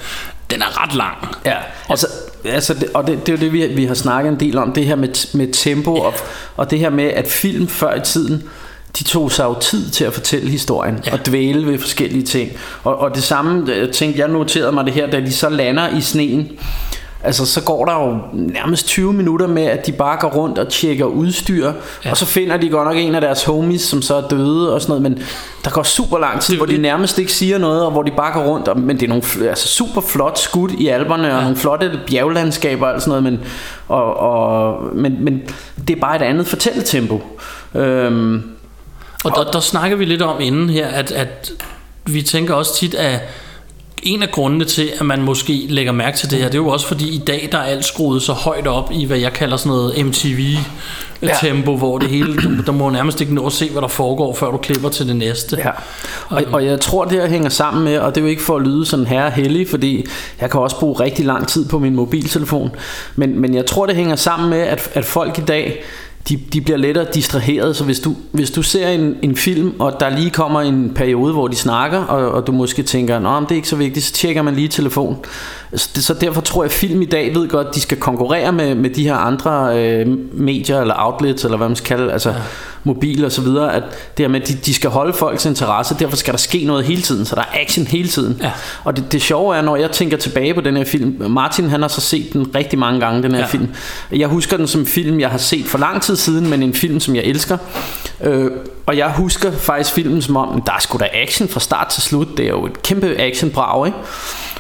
den 0.52 0.62
er 0.62 0.84
ret 0.84 0.96
lang. 0.96 1.18
ja, 1.46 1.56
altså, 1.90 2.08
altså 2.46 2.74
det, 2.74 2.90
og 2.94 3.08
det, 3.08 3.28
det 3.28 3.34
er 3.34 3.38
jo 3.38 3.40
det, 3.40 3.54
vi, 3.54 3.68
vi 3.76 3.86
har 3.86 3.94
snakket 3.94 4.32
en 4.32 4.40
del 4.40 4.58
om, 4.58 4.72
det 4.72 4.86
her 4.86 4.96
med, 4.96 5.38
med 5.38 5.54
tempo, 5.54 5.96
ja. 5.96 6.02
og, 6.02 6.14
og 6.58 6.72
det 6.72 6.80
her 6.80 6.90
med, 6.90 7.06
at 7.06 7.28
film 7.28 7.68
før 7.68 7.96
i 7.96 8.02
tiden, 8.02 8.44
de 9.00 9.04
tog 9.04 9.32
sig 9.32 9.44
jo 9.44 9.56
tid 9.60 9.90
til 9.90 10.04
at 10.06 10.14
fortælle 10.14 10.50
historien 10.50 11.00
ja. 11.06 11.14
og 11.14 11.26
dvæle 11.26 11.68
ved 11.68 11.80
forskellige 11.80 12.24
ting. 12.24 12.52
Og, 12.84 13.00
og 13.00 13.16
det 13.16 13.24
samme 13.24 13.88
tænkte 13.92 14.22
jeg 14.22 14.28
noterede 14.28 14.72
mig 14.72 14.86
det 14.86 14.94
her, 14.94 15.10
da 15.10 15.20
de 15.20 15.32
så 15.32 15.50
lander 15.50 15.98
i 15.98 16.02
sneen. 16.02 16.50
Altså 17.24 17.46
så 17.46 17.62
går 17.64 17.86
der 17.86 17.94
jo 17.94 18.18
nærmest 18.34 18.88
20 18.88 19.14
minutter 19.14 19.48
med 19.48 19.64
at 19.64 19.86
de 19.86 19.92
bare 19.92 20.18
går 20.22 20.30
rundt 20.30 20.60
og 20.60 20.70
tjekker 20.70 21.06
udstyr 21.06 21.72
ja. 22.06 22.12
Og 22.12 22.18
så 22.18 22.26
finder 22.26 22.58
de 22.58 22.70
godt 22.70 22.88
nok 22.88 22.98
en 22.98 23.16
af 23.16 23.22
deres 23.22 23.44
homies 23.44 23.82
Som 23.82 24.02
så 24.02 24.16
er 24.16 24.28
døde 24.28 24.74
og 24.74 24.82
sådan 24.82 25.02
noget 25.02 25.02
Men 25.02 25.24
der 25.66 25.70
går 25.70 25.84
super 25.84 26.18
lang 26.18 26.42
tid 26.42 26.54
Det 26.54 26.60
Hvor 26.60 26.66
de 26.66 26.78
nærmest 26.78 27.20
ikke 27.20 27.34
siger 27.34 27.58
noget 27.58 27.86
Og 27.86 27.92
hvor 27.92 28.04
de 28.04 28.12
bare 28.12 28.34
går 28.34 28.42
rundt 28.42 28.68
og, 28.68 28.80
Men 28.80 29.00
det 29.00 29.04
er 29.04 29.08
nogle 29.08 29.50
altså, 29.50 29.68
super 29.68 30.02
flot 30.02 30.40
skud 30.40 30.70
i 30.70 30.88
alberne 30.88 31.36
Og 31.36 31.42
nogle 31.42 31.58
flotte 31.58 32.00
bjerglandskaber 32.08 32.88
og 32.88 33.02
sådan 33.02 33.24
noget 33.24 33.24
Men, 33.24 33.48
og, 33.88 34.18
og, 34.18 34.80
men, 34.96 35.24
men 35.24 35.42
det 35.88 35.96
er 35.96 36.00
bare 36.00 36.16
et 36.16 36.22
andet 36.22 36.48
fortælletempo 36.48 37.22
øhm, 37.76 38.44
Og 39.24 39.32
der, 39.36 39.52
der 39.52 39.60
snakker 39.60 39.98
vi 39.98 40.06
lidt 40.06 40.22
om 40.22 40.42
inden 40.42 40.70
her, 40.70 40.88
at, 40.88 41.12
at 41.12 41.52
vi 42.06 42.22
tænker 42.22 42.54
også 42.54 42.76
tit, 42.76 42.94
at 42.94 43.20
en 44.04 44.24
af 44.24 44.32
grundene 44.32 44.66
til, 44.66 44.90
at 45.00 45.06
man 45.06 45.22
måske 45.22 45.66
lægger 45.70 45.92
mærke 45.92 46.18
til 46.18 46.32
det 46.32 46.40
her, 46.40 46.46
det 46.46 46.54
er 46.54 46.62
jo 46.64 46.68
også 46.68 46.88
fordi 46.88 47.16
i 47.16 47.18
dag, 47.18 47.50
der 47.52 47.58
er 47.58 47.64
alt 47.64 47.86
skruet 47.86 48.22
så 48.22 48.34
højt 48.34 48.68
op 48.68 48.92
i, 48.92 49.06
hvad 49.06 49.18
jeg 49.18 49.34
kalder 49.34 49.58
sådan 49.58 49.70
noget 49.70 50.06
MTV-tempo, 50.06 51.72
ja. 51.72 51.78
hvor 51.78 51.98
det 51.98 52.10
hele, 52.10 52.64
der 52.66 52.72
må 52.72 52.90
nærmest 52.90 53.22
ikke 53.22 53.34
nå 53.34 53.46
at 53.46 53.52
se, 53.52 53.70
hvad 53.70 53.82
der 53.82 53.88
foregår, 53.88 54.36
før 54.36 54.52
du 54.52 54.58
klipper 54.58 54.90
til 54.90 55.08
det 55.08 55.16
næste. 55.16 55.58
Ja, 55.58 55.72
og, 56.30 56.44
og 56.52 56.66
jeg 56.66 56.80
tror 56.80 57.06
det 57.06 57.22
her 57.22 57.28
hænger 57.28 57.50
sammen 57.50 57.84
med 57.84 58.00
Og 58.00 58.16
det 58.16 58.22
er 58.22 58.26
jo 58.26 58.30
ikke 58.30 58.42
for 58.42 58.56
at 58.56 58.62
lyde 58.62 58.86
sådan 58.86 59.08
herre 59.08 59.30
heldig 59.30 59.70
Fordi 59.70 60.06
jeg 60.42 60.50
kan 60.50 60.60
også 60.60 60.80
bruge 60.80 61.00
rigtig 61.00 61.26
lang 61.26 61.48
tid 61.48 61.70
på 61.70 61.80
min 61.80 61.96
mobiltelefon 61.96 62.72
Men, 63.16 63.40
men 63.40 63.56
jeg 63.56 63.66
tror 63.66 63.86
det 63.86 63.96
hænger 63.96 64.16
sammen 64.16 64.50
med 64.50 64.60
At, 64.60 64.90
at 64.94 65.06
folk 65.06 65.38
i 65.38 65.42
dag 65.42 65.84
de, 66.30 66.38
de 66.54 66.62
bliver 66.62 66.78
lettere 66.78 67.06
distraheret. 67.14 67.76
Så 67.76 67.84
hvis 67.84 68.00
du, 68.00 68.16
hvis 68.32 68.52
du 68.52 68.62
ser 68.62 68.90
en, 68.90 69.16
en 69.22 69.36
film 69.36 69.74
Og 69.80 70.00
der 70.00 70.10
lige 70.10 70.30
kommer 70.30 70.62
en 70.62 70.92
periode 70.96 71.34
hvor 71.34 71.48
de 71.48 71.56
snakker 71.56 72.00
Og, 72.00 72.32
og 72.32 72.48
du 72.48 72.52
måske 72.52 72.84
tænker 72.84 73.16
at 73.16 73.22
det 73.44 73.52
er 73.52 73.56
ikke 73.56 73.68
så 73.68 73.76
vigtigt 73.76 74.06
Så 74.06 74.14
tjekker 74.14 74.42
man 74.42 74.56
lige 74.56 74.68
telefon 74.68 75.18
så, 75.76 75.90
det, 75.96 76.04
så 76.04 76.14
derfor 76.14 76.42
tror 76.42 76.64
jeg 76.64 76.70
at 76.70 76.74
film 76.74 77.02
i 77.02 77.06
dag 77.06 77.36
ved 77.36 77.50
godt 77.50 77.76
De 77.76 77.82
skal 77.82 77.98
konkurrere 77.98 78.52
med, 78.52 78.76
med 78.76 78.90
de 78.90 79.04
her 79.04 79.16
andre 79.16 79.80
øh, 79.80 80.08
Medier 80.34 80.82
eller 80.82 80.96
outlets 80.98 81.44
Eller 81.44 81.58
hvad 81.58 81.68
man 81.68 81.76
skal 81.76 81.98
kalde 81.98 82.14
Altså 82.14 82.30
ja 82.30 82.36
mobil 82.88 83.26
og 83.26 83.32
så 83.32 83.42
videre, 83.42 83.76
at 83.76 83.84
det 84.18 84.24
her 84.24 84.28
med, 84.28 84.42
at 84.42 84.48
de, 84.48 84.54
de 84.54 84.74
skal 84.74 84.90
holde 84.90 85.14
folks 85.14 85.46
interesse, 85.46 85.96
derfor 86.00 86.16
skal 86.16 86.34
der 86.34 86.38
ske 86.38 86.64
noget 86.64 86.86
hele 86.86 87.02
tiden, 87.02 87.26
så 87.26 87.36
der 87.36 87.42
er 87.42 87.62
action 87.62 87.88
hele 87.88 88.08
tiden. 88.08 88.40
Ja. 88.44 88.52
Og 88.84 88.98
det, 88.98 89.12
det 89.12 89.22
sjove 89.22 89.58
er, 89.58 89.62
når 89.62 89.76
jeg 89.76 89.92
tænker 89.92 90.18
tilbage 90.18 90.54
på 90.54 90.62
den 90.62 90.78
her 90.78 90.86
film, 90.86 91.32
Martin 91.32 91.70
han 91.70 91.82
har 91.82 91.88
så 91.88 92.02
set 92.02 92.34
den 92.34 92.56
rigtig 92.56 92.80
mange 92.80 93.00
gange, 93.00 93.24
den 93.24 93.32
her 93.32 93.40
ja. 93.40 93.46
film. 93.46 93.70
Jeg 94.12 94.28
husker 94.28 94.58
den 94.58 94.68
som 94.68 94.82
en 94.82 94.88
film, 94.88 95.20
jeg 95.20 95.30
har 95.30 95.38
set 95.38 95.66
for 95.66 95.78
lang 95.78 96.02
tid 96.02 96.16
siden, 96.16 96.50
men 96.50 96.64
en 96.64 96.74
film, 96.74 97.00
som 97.00 97.16
jeg 97.16 97.24
elsker. 97.24 97.58
Øh, 98.24 98.52
og 98.86 98.98
jeg 98.98 99.12
husker 99.12 99.52
faktisk 99.52 99.94
filmen 99.94 100.22
som 100.22 100.38
om, 100.38 100.62
der 100.62 100.72
er 100.72 100.80
sgu 100.80 100.98
da 100.98 101.08
action 101.14 101.50
fra 101.50 101.60
start 101.60 101.88
til 101.88 102.02
slut, 102.04 102.28
det 102.38 102.46
er 102.46 102.50
jo 102.50 102.66
et 102.66 102.84
kæmpe 102.84 103.16
actionbrag, 103.20 103.88
ikke? 103.88 103.98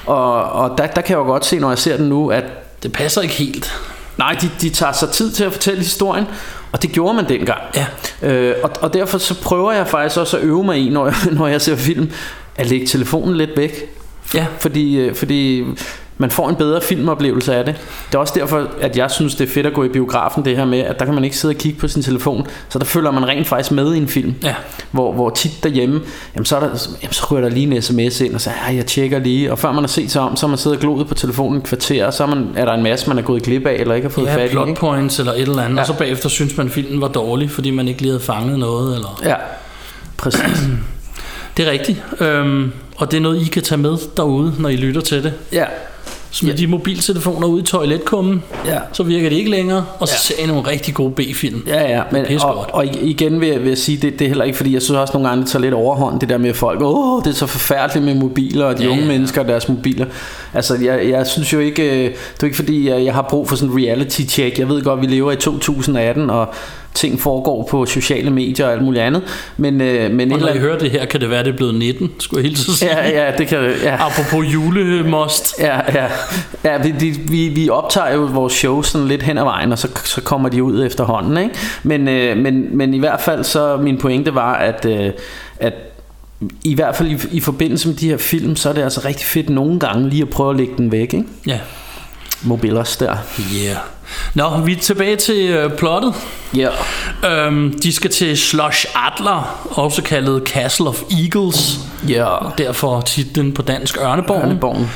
Og, 0.07 0.43
og 0.51 0.77
der, 0.77 0.87
der 0.87 1.01
kan 1.01 1.17
jeg 1.17 1.17
jo 1.17 1.23
godt 1.23 1.45
se, 1.45 1.59
når 1.59 1.69
jeg 1.69 1.77
ser 1.77 1.97
den 1.97 2.09
nu, 2.09 2.31
at 2.31 2.43
Det 2.83 2.91
passer 2.91 3.21
ikke 3.21 3.33
helt. 3.33 3.73
Nej, 4.17 4.37
de, 4.41 4.49
de 4.61 4.69
tager 4.69 4.91
sig 4.91 5.09
tid 5.09 5.31
til 5.31 5.43
at 5.43 5.51
fortælle 5.51 5.79
historien, 5.79 6.25
og 6.71 6.81
det 6.81 6.91
gjorde 6.91 7.13
man 7.13 7.29
dengang. 7.29 7.61
Ja. 7.75 7.85
Øh, 8.21 8.55
og, 8.63 8.71
og 8.81 8.93
derfor 8.93 9.17
så 9.17 9.41
prøver 9.41 9.71
jeg 9.71 9.87
faktisk 9.87 10.19
også 10.19 10.37
at 10.37 10.43
øve 10.43 10.63
mig 10.63 10.77
i, 10.77 10.89
når 10.89 11.05
jeg, 11.05 11.15
når 11.39 11.47
jeg 11.47 11.61
ser 11.61 11.75
film, 11.75 12.11
at 12.55 12.67
lægge 12.69 12.87
telefonen 12.87 13.37
lidt 13.37 13.49
væk. 13.57 13.71
Ja. 14.33 14.45
Fordi, 14.59 14.97
øh, 14.97 15.15
fordi 15.15 15.65
man 16.17 16.31
får 16.31 16.49
en 16.49 16.55
bedre 16.55 16.81
filmoplevelse 16.81 17.55
af 17.55 17.65
det. 17.65 17.75
Det 18.07 18.15
er 18.15 18.19
også 18.19 18.33
derfor, 18.37 18.67
at 18.81 18.97
jeg 18.97 19.11
synes, 19.11 19.35
det 19.35 19.49
er 19.49 19.53
fedt 19.53 19.65
at 19.65 19.73
gå 19.73 19.83
i 19.83 19.87
biografen, 19.89 20.45
det 20.45 20.57
her 20.57 20.65
med, 20.65 20.79
at 20.79 20.99
der 20.99 21.05
kan 21.05 21.13
man 21.13 21.23
ikke 21.23 21.37
sidde 21.37 21.51
og 21.51 21.57
kigge 21.57 21.79
på 21.79 21.87
sin 21.87 22.03
telefon, 22.03 22.47
så 22.69 22.79
der 22.79 22.85
følger 22.85 23.11
man 23.11 23.27
rent 23.27 23.47
faktisk 23.47 23.71
med 23.71 23.93
i 23.93 23.97
en 23.97 24.07
film. 24.07 24.33
Ja. 24.43 24.55
Hvor, 24.91 25.13
hvor 25.13 25.29
tit 25.29 25.63
derhjemme, 25.63 26.01
jamen 26.35 26.45
så, 26.45 26.55
er 26.55 26.59
der, 26.59 26.67
jamen 27.01 27.13
så 27.13 27.27
ryger 27.31 27.41
der 27.41 27.49
lige 27.49 27.75
en 27.75 27.81
sms 27.81 28.21
ind, 28.21 28.35
og 28.35 28.41
så 28.41 28.49
ja, 28.69 28.75
jeg 28.75 28.85
tjekker 28.85 29.19
lige, 29.19 29.51
og 29.51 29.59
før 29.59 29.71
man 29.71 29.83
har 29.83 29.87
set 29.87 30.11
sig 30.11 30.21
om, 30.21 30.35
så 30.35 30.45
har 30.45 30.49
man 30.49 30.57
siddet 30.57 30.77
og 30.77 30.81
gloet 30.81 31.07
på 31.07 31.13
telefonen 31.13 31.57
et 31.57 31.63
kvarter, 31.63 32.05
og 32.05 32.13
så 32.13 32.23
er, 32.23 32.27
man, 32.27 32.47
er 32.55 32.65
der 32.65 32.73
en 32.73 32.83
masse, 32.83 33.07
man 33.07 33.17
er 33.17 33.21
gået 33.21 33.43
glip 33.43 33.65
af, 33.65 33.73
eller 33.73 33.95
ikke 33.95 34.07
har 34.07 34.13
fået 34.13 34.25
Ja, 34.25 34.35
fat 34.35 34.45
i. 34.49 34.51
plot 34.51 34.75
points 34.77 35.19
eller 35.19 35.33
et 35.33 35.41
eller 35.41 35.61
andet. 35.63 35.75
Ja. 35.75 35.81
og 35.81 35.87
så 35.87 35.93
bagefter 35.93 36.29
synes 36.29 36.57
man, 36.57 36.67
at 36.67 36.73
filmen 36.73 37.01
var 37.01 37.07
dårlig, 37.07 37.51
fordi 37.51 37.71
man 37.71 37.87
ikke 37.87 38.01
lige 38.01 38.11
havde 38.11 38.23
fanget 38.23 38.59
noget. 38.59 38.95
Eller... 38.95 39.21
Ja, 39.25 39.35
præcis. 40.17 40.41
Det 41.57 41.67
er 41.67 41.71
rigtigt. 41.71 42.03
Øhm, 42.19 42.71
og 42.97 43.11
det 43.11 43.17
er 43.17 43.21
noget, 43.21 43.41
I 43.41 43.45
kan 43.45 43.63
tage 43.63 43.81
med 43.81 43.97
derude, 44.17 44.53
når 44.59 44.69
I 44.69 44.75
lytter 44.75 45.01
til 45.01 45.23
det. 45.23 45.33
ja, 45.51 45.65
Smid 46.31 46.51
ja. 46.51 46.57
de 46.57 46.67
mobiltelefoner 46.67 47.47
ud 47.47 47.61
i 47.61 47.63
toiletkummen, 47.63 48.43
ja. 48.65 48.77
så 48.93 49.03
virker 49.03 49.29
de 49.29 49.35
ikke 49.35 49.49
længere, 49.51 49.85
og 49.99 50.07
så 50.07 50.13
Ja. 50.13 50.35
ser 50.35 50.43
I 50.43 50.47
nogle 50.47 50.67
rigtig 50.69 50.93
gode 50.93 51.11
B-film. 51.11 51.63
Ja, 51.67 51.89
ja, 51.95 52.01
men, 52.11 52.25
og, 52.43 52.65
og 52.73 52.85
igen 52.85 53.41
vil 53.41 53.49
jeg, 53.49 53.59
vil 53.61 53.67
jeg 53.67 53.77
sige, 53.77 53.97
det, 53.97 54.13
det 54.19 54.25
er 54.25 54.27
heller 54.29 54.43
ikke, 54.45 54.57
fordi 54.57 54.73
jeg 54.73 54.81
synes 54.81 54.97
også 54.97 55.13
nogle 55.13 55.29
gange, 55.29 55.41
det 55.43 55.51
tager 55.51 55.61
lidt 55.61 55.73
overhånd, 55.73 56.19
det 56.19 56.29
der 56.29 56.37
med 56.37 56.53
folk, 56.53 56.79
åh, 56.83 57.23
det 57.23 57.29
er 57.29 57.35
så 57.35 57.45
forfærdeligt 57.47 58.05
med 58.05 58.15
mobiler, 58.15 58.65
og 58.65 58.77
de 58.77 58.83
Ja, 58.83 58.87
ja, 58.87 58.91
unge 58.91 59.03
ja. 59.03 59.11
mennesker 59.11 59.41
og 59.41 59.47
deres 59.47 59.69
mobiler. 59.69 60.05
Altså, 60.53 60.75
jeg, 60.83 61.09
jeg 61.09 61.27
synes 61.27 61.53
jo 61.53 61.59
ikke, 61.59 61.83
øh, 61.83 62.11
det 62.11 62.41
er 62.41 62.43
ikke 62.43 62.55
fordi, 62.55 62.89
jeg, 62.89 63.05
jeg 63.05 63.13
har 63.13 63.21
brug 63.29 63.49
for 63.49 63.55
sådan 63.55 63.69
en 63.73 63.85
reality 63.85 64.21
check. 64.21 64.59
Jeg 64.59 64.69
ved 64.69 64.83
godt, 64.83 65.01
vi 65.01 65.05
lever 65.05 65.31
i 65.31 65.35
2018, 65.35 66.29
og 66.29 66.47
ting 66.97 67.19
foregår 67.19 67.67
på 67.71 67.85
sociale 67.85 68.29
medier 68.29 68.65
og 68.65 68.71
alt 68.71 68.81
muligt 68.81 69.03
andet, 69.03 69.23
men, 69.57 69.81
øh, 69.81 70.11
men 70.11 70.31
Og 70.31 70.39
når 70.39 70.47
eller 70.47 70.59
I 70.59 70.63
hører 70.63 70.79
det 70.79 70.91
her, 70.91 71.05
kan 71.05 71.21
det 71.21 71.29
være, 71.29 71.43
det 71.43 71.49
er 71.49 71.57
blevet 71.57 71.75
19, 71.75 72.11
skulle 72.19 72.43
jeg 72.43 72.49
hilse 72.49 72.77
sige. 72.77 72.91
Ja, 72.91 73.25
ja, 73.25 73.31
det 73.37 73.47
kan 73.47 73.73
ja. 73.83 73.95
Apropos 74.05 74.53
julemost. 74.53 75.55
Ja, 75.59 75.79
ja. 75.93 76.07
ja 76.63 76.77
vi, 76.77 76.91
vi, 76.91 77.09
vi, 77.09 77.47
vi 77.47 77.69
optager 77.69 78.13
jo 78.13 78.21
vores 78.21 78.53
show 78.53 78.81
sådan 78.81 79.07
lidt 79.07 79.23
hen 79.23 79.37
ad 79.37 79.43
vejen, 79.43 79.71
og 79.71 79.79
så, 79.79 79.87
så 80.03 80.21
kommer 80.21 80.49
de 80.49 80.63
ud 80.63 80.85
efterhånden. 80.85 81.37
Ikke? 81.37 81.55
Men, 81.83 82.07
øh, 82.07 82.37
men, 82.37 82.77
men 82.77 82.93
i 82.93 82.99
hvert 82.99 83.21
fald 83.21 83.43
så 83.43 83.77
min 83.77 83.97
pointe 83.97 84.35
var, 84.35 84.53
at, 84.53 84.85
øh, 84.85 85.11
at 85.59 85.73
i 86.63 86.75
hvert 86.75 86.95
fald 86.95 87.09
i, 87.09 87.17
i 87.31 87.39
forbindelse 87.39 87.87
med 87.87 87.95
de 87.95 88.09
her 88.09 88.17
film, 88.17 88.55
så 88.55 88.69
er 88.69 88.73
det 88.73 88.81
altså 88.81 89.01
rigtig 89.05 89.25
fedt 89.25 89.49
nogle 89.49 89.79
gange 89.79 90.09
lige 90.09 90.21
at 90.21 90.29
prøve 90.29 90.49
at 90.49 90.57
lægge 90.57 90.73
den 90.77 90.91
væk. 90.91 91.13
Ikke? 91.13 91.23
Ja. 91.47 91.59
Mobilers 92.41 92.97
der. 92.97 93.15
Yeah. 93.55 93.77
Nå, 94.33 94.57
vi 94.57 94.71
er 94.71 94.79
tilbage 94.79 95.15
til 95.15 95.49
øh, 95.49 95.71
plottet. 95.71 96.13
Ja. 96.55 96.69
Øhm, 97.25 97.79
de 97.79 97.93
skal 97.93 98.11
til 98.11 98.37
Slush 98.37 98.85
Adler, 98.95 99.67
også 99.71 100.01
kaldet 100.01 100.43
Castle 100.47 100.87
of 100.87 101.01
Eagles. 101.11 101.79
Ja. 102.09 102.35
Derfor 102.57 103.01
titlen 103.01 103.53
på 103.53 103.61
dansk 103.61 103.97
Ørneborgen. 103.97 104.49
Ørneborgen. 104.49 104.89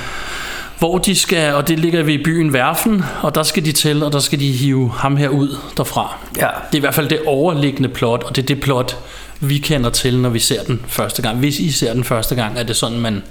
Hvor 0.79 0.97
de 0.97 1.15
skal, 1.15 1.53
og 1.53 1.67
det 1.67 1.79
ligger 1.79 2.03
ved 2.03 2.13
i 2.13 2.23
byen 2.23 2.53
Værfen, 2.53 3.03
og 3.21 3.35
der 3.35 3.43
skal 3.43 3.65
de 3.65 3.71
til, 3.71 4.03
og 4.03 4.13
der 4.13 4.19
skal 4.19 4.39
de 4.39 4.51
hive 4.51 4.91
ham 4.97 5.17
her 5.17 5.29
ud 5.29 5.57
derfra. 5.77 6.15
Ja. 6.37 6.47
Det 6.71 6.73
er 6.73 6.77
i 6.77 6.79
hvert 6.79 6.95
fald 6.95 7.09
det 7.09 7.19
overliggende 7.25 7.89
plot, 7.89 8.23
og 8.23 8.35
det 8.35 8.41
er 8.41 8.45
det 8.45 8.61
plot, 8.61 8.97
vi 9.39 9.57
kender 9.57 9.89
til, 9.89 10.17
når 10.17 10.29
vi 10.29 10.39
ser 10.39 10.63
den 10.63 10.81
første 10.87 11.21
gang. 11.21 11.37
Hvis 11.37 11.59
I 11.59 11.71
ser 11.71 11.93
den 11.93 12.03
første 12.03 12.35
gang, 12.35 12.59
er 12.59 12.63
det 12.63 12.75
sådan, 12.75 12.99
man... 12.99 13.23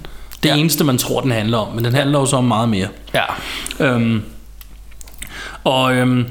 Det 0.43 0.49
ja. 0.49 0.55
Eneste, 0.55 0.83
man 0.83 0.97
tror, 0.97 1.21
den 1.21 1.31
handler 1.31 1.57
om, 1.57 1.75
men 1.75 1.85
den 1.85 1.95
handler 1.95 2.19
jo 2.19 2.25
så 2.25 2.35
om 2.35 2.43
meget 2.43 2.69
mere. 2.69 2.87
Ja. 3.13 3.23
Øhm, 3.79 4.23
og, 5.63 5.95
øhm, 5.95 6.25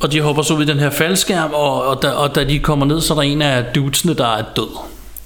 og 0.00 0.12
de 0.12 0.20
hopper 0.20 0.42
så 0.42 0.54
ud 0.54 0.62
i 0.62 0.66
den 0.66 0.78
her 0.78 0.90
faldskærm, 0.90 1.50
og, 1.52 1.86
og, 1.86 2.02
da, 2.02 2.10
og 2.10 2.34
da 2.34 2.44
de 2.44 2.58
kommer 2.58 2.86
ned, 2.86 3.00
så 3.00 3.14
er 3.14 3.16
der 3.16 3.22
en 3.22 3.42
af 3.42 3.64
dudesene, 3.64 4.14
der 4.14 4.26
er 4.26 4.44
død. 4.56 4.78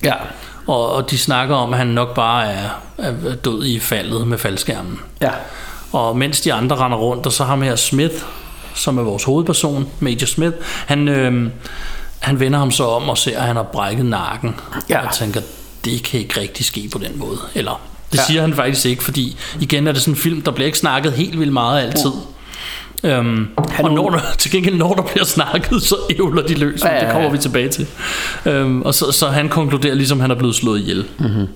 Ja. 0.02 0.14
Og, 0.66 0.92
og 0.92 1.10
de 1.10 1.18
snakker 1.18 1.56
om, 1.56 1.72
at 1.72 1.78
han 1.78 1.86
nok 1.86 2.14
bare 2.14 2.52
er, 2.52 2.68
er 2.98 3.34
død 3.44 3.64
i 3.66 3.80
faldet 3.80 4.26
med 4.26 4.38
faldskærmen. 4.38 5.00
Ja. 5.20 5.30
Og 5.92 6.16
mens 6.16 6.40
de 6.40 6.52
andre 6.52 6.76
render 6.76 6.98
rundt, 6.98 7.26
og 7.26 7.32
så 7.32 7.44
ham 7.44 7.62
her 7.62 7.76
Smith, 7.76 8.14
som 8.74 8.98
er 8.98 9.02
vores 9.02 9.24
hovedperson, 9.24 9.88
Major 10.00 10.26
Smith, 10.26 10.56
han, 10.86 11.08
øh, 11.08 11.50
han 12.18 12.40
vender 12.40 12.58
ham 12.58 12.70
så 12.70 12.84
om 12.86 13.08
og 13.08 13.18
ser, 13.18 13.38
at 13.38 13.46
han 13.46 13.56
har 13.56 13.62
brækket 13.62 14.06
nakken. 14.06 14.60
Ja. 14.88 15.06
Og 15.06 15.14
tænker, 15.14 15.40
det 15.84 16.02
kan 16.02 16.20
ikke 16.20 16.40
rigtig 16.40 16.66
ske 16.66 16.88
på 16.92 16.98
den 16.98 17.18
måde. 17.18 17.38
Eller, 17.54 17.80
det 18.12 18.18
Ja. 18.18 18.22
siger 18.26 18.40
han 18.40 18.54
faktisk 18.54 18.86
ikke, 18.86 19.04
fordi 19.04 19.36
igen 19.60 19.86
er 19.86 19.92
det 19.92 20.00
sådan 20.00 20.14
en 20.14 20.18
film, 20.18 20.42
der 20.42 20.50
bliver 20.50 20.66
ikke 20.66 20.78
snakket 20.78 21.12
helt 21.12 21.38
vildt 21.40 21.52
meget 21.52 21.82
altid. 21.82 22.10
Øhm, 23.04 23.48
og 23.82 23.90
når 23.94 24.10
der, 24.10 24.20
til 24.38 24.50
gengæld 24.50 24.76
når 24.76 24.94
der 24.94 25.02
bliver 25.02 25.24
snakket 25.24 25.82
Så 25.82 25.96
ævler 26.10 26.42
de 26.42 26.54
løs 26.54 26.80
Ja, 26.82 26.88
ja, 26.88 26.94
ja, 26.94 27.04
Det 27.04 27.12
kommer 27.12 27.30
vi 27.30 27.38
tilbage 27.38 27.68
til 27.68 27.86
øhm, 28.46 28.82
Og 28.82 28.94
så, 28.94 29.12
så 29.12 29.28
han 29.28 29.48
konkluderer 29.48 29.94
ligesom 29.94 30.20
han 30.20 30.30
er 30.30 30.34
blevet 30.34 30.54
slået 30.54 30.80
ihjel 30.80 31.04
Mhm. 31.18 31.46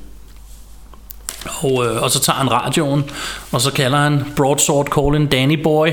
Og, 1.60 1.86
øh, 1.86 2.02
og 2.02 2.10
så 2.10 2.20
tager 2.20 2.36
han 2.36 2.52
radioen, 2.52 3.04
og 3.52 3.60
så 3.60 3.72
kalder 3.72 3.98
han 3.98 4.24
Broadsword 4.36 4.86
Calling 4.86 5.32
Danny 5.32 5.62
Boy, 5.62 5.88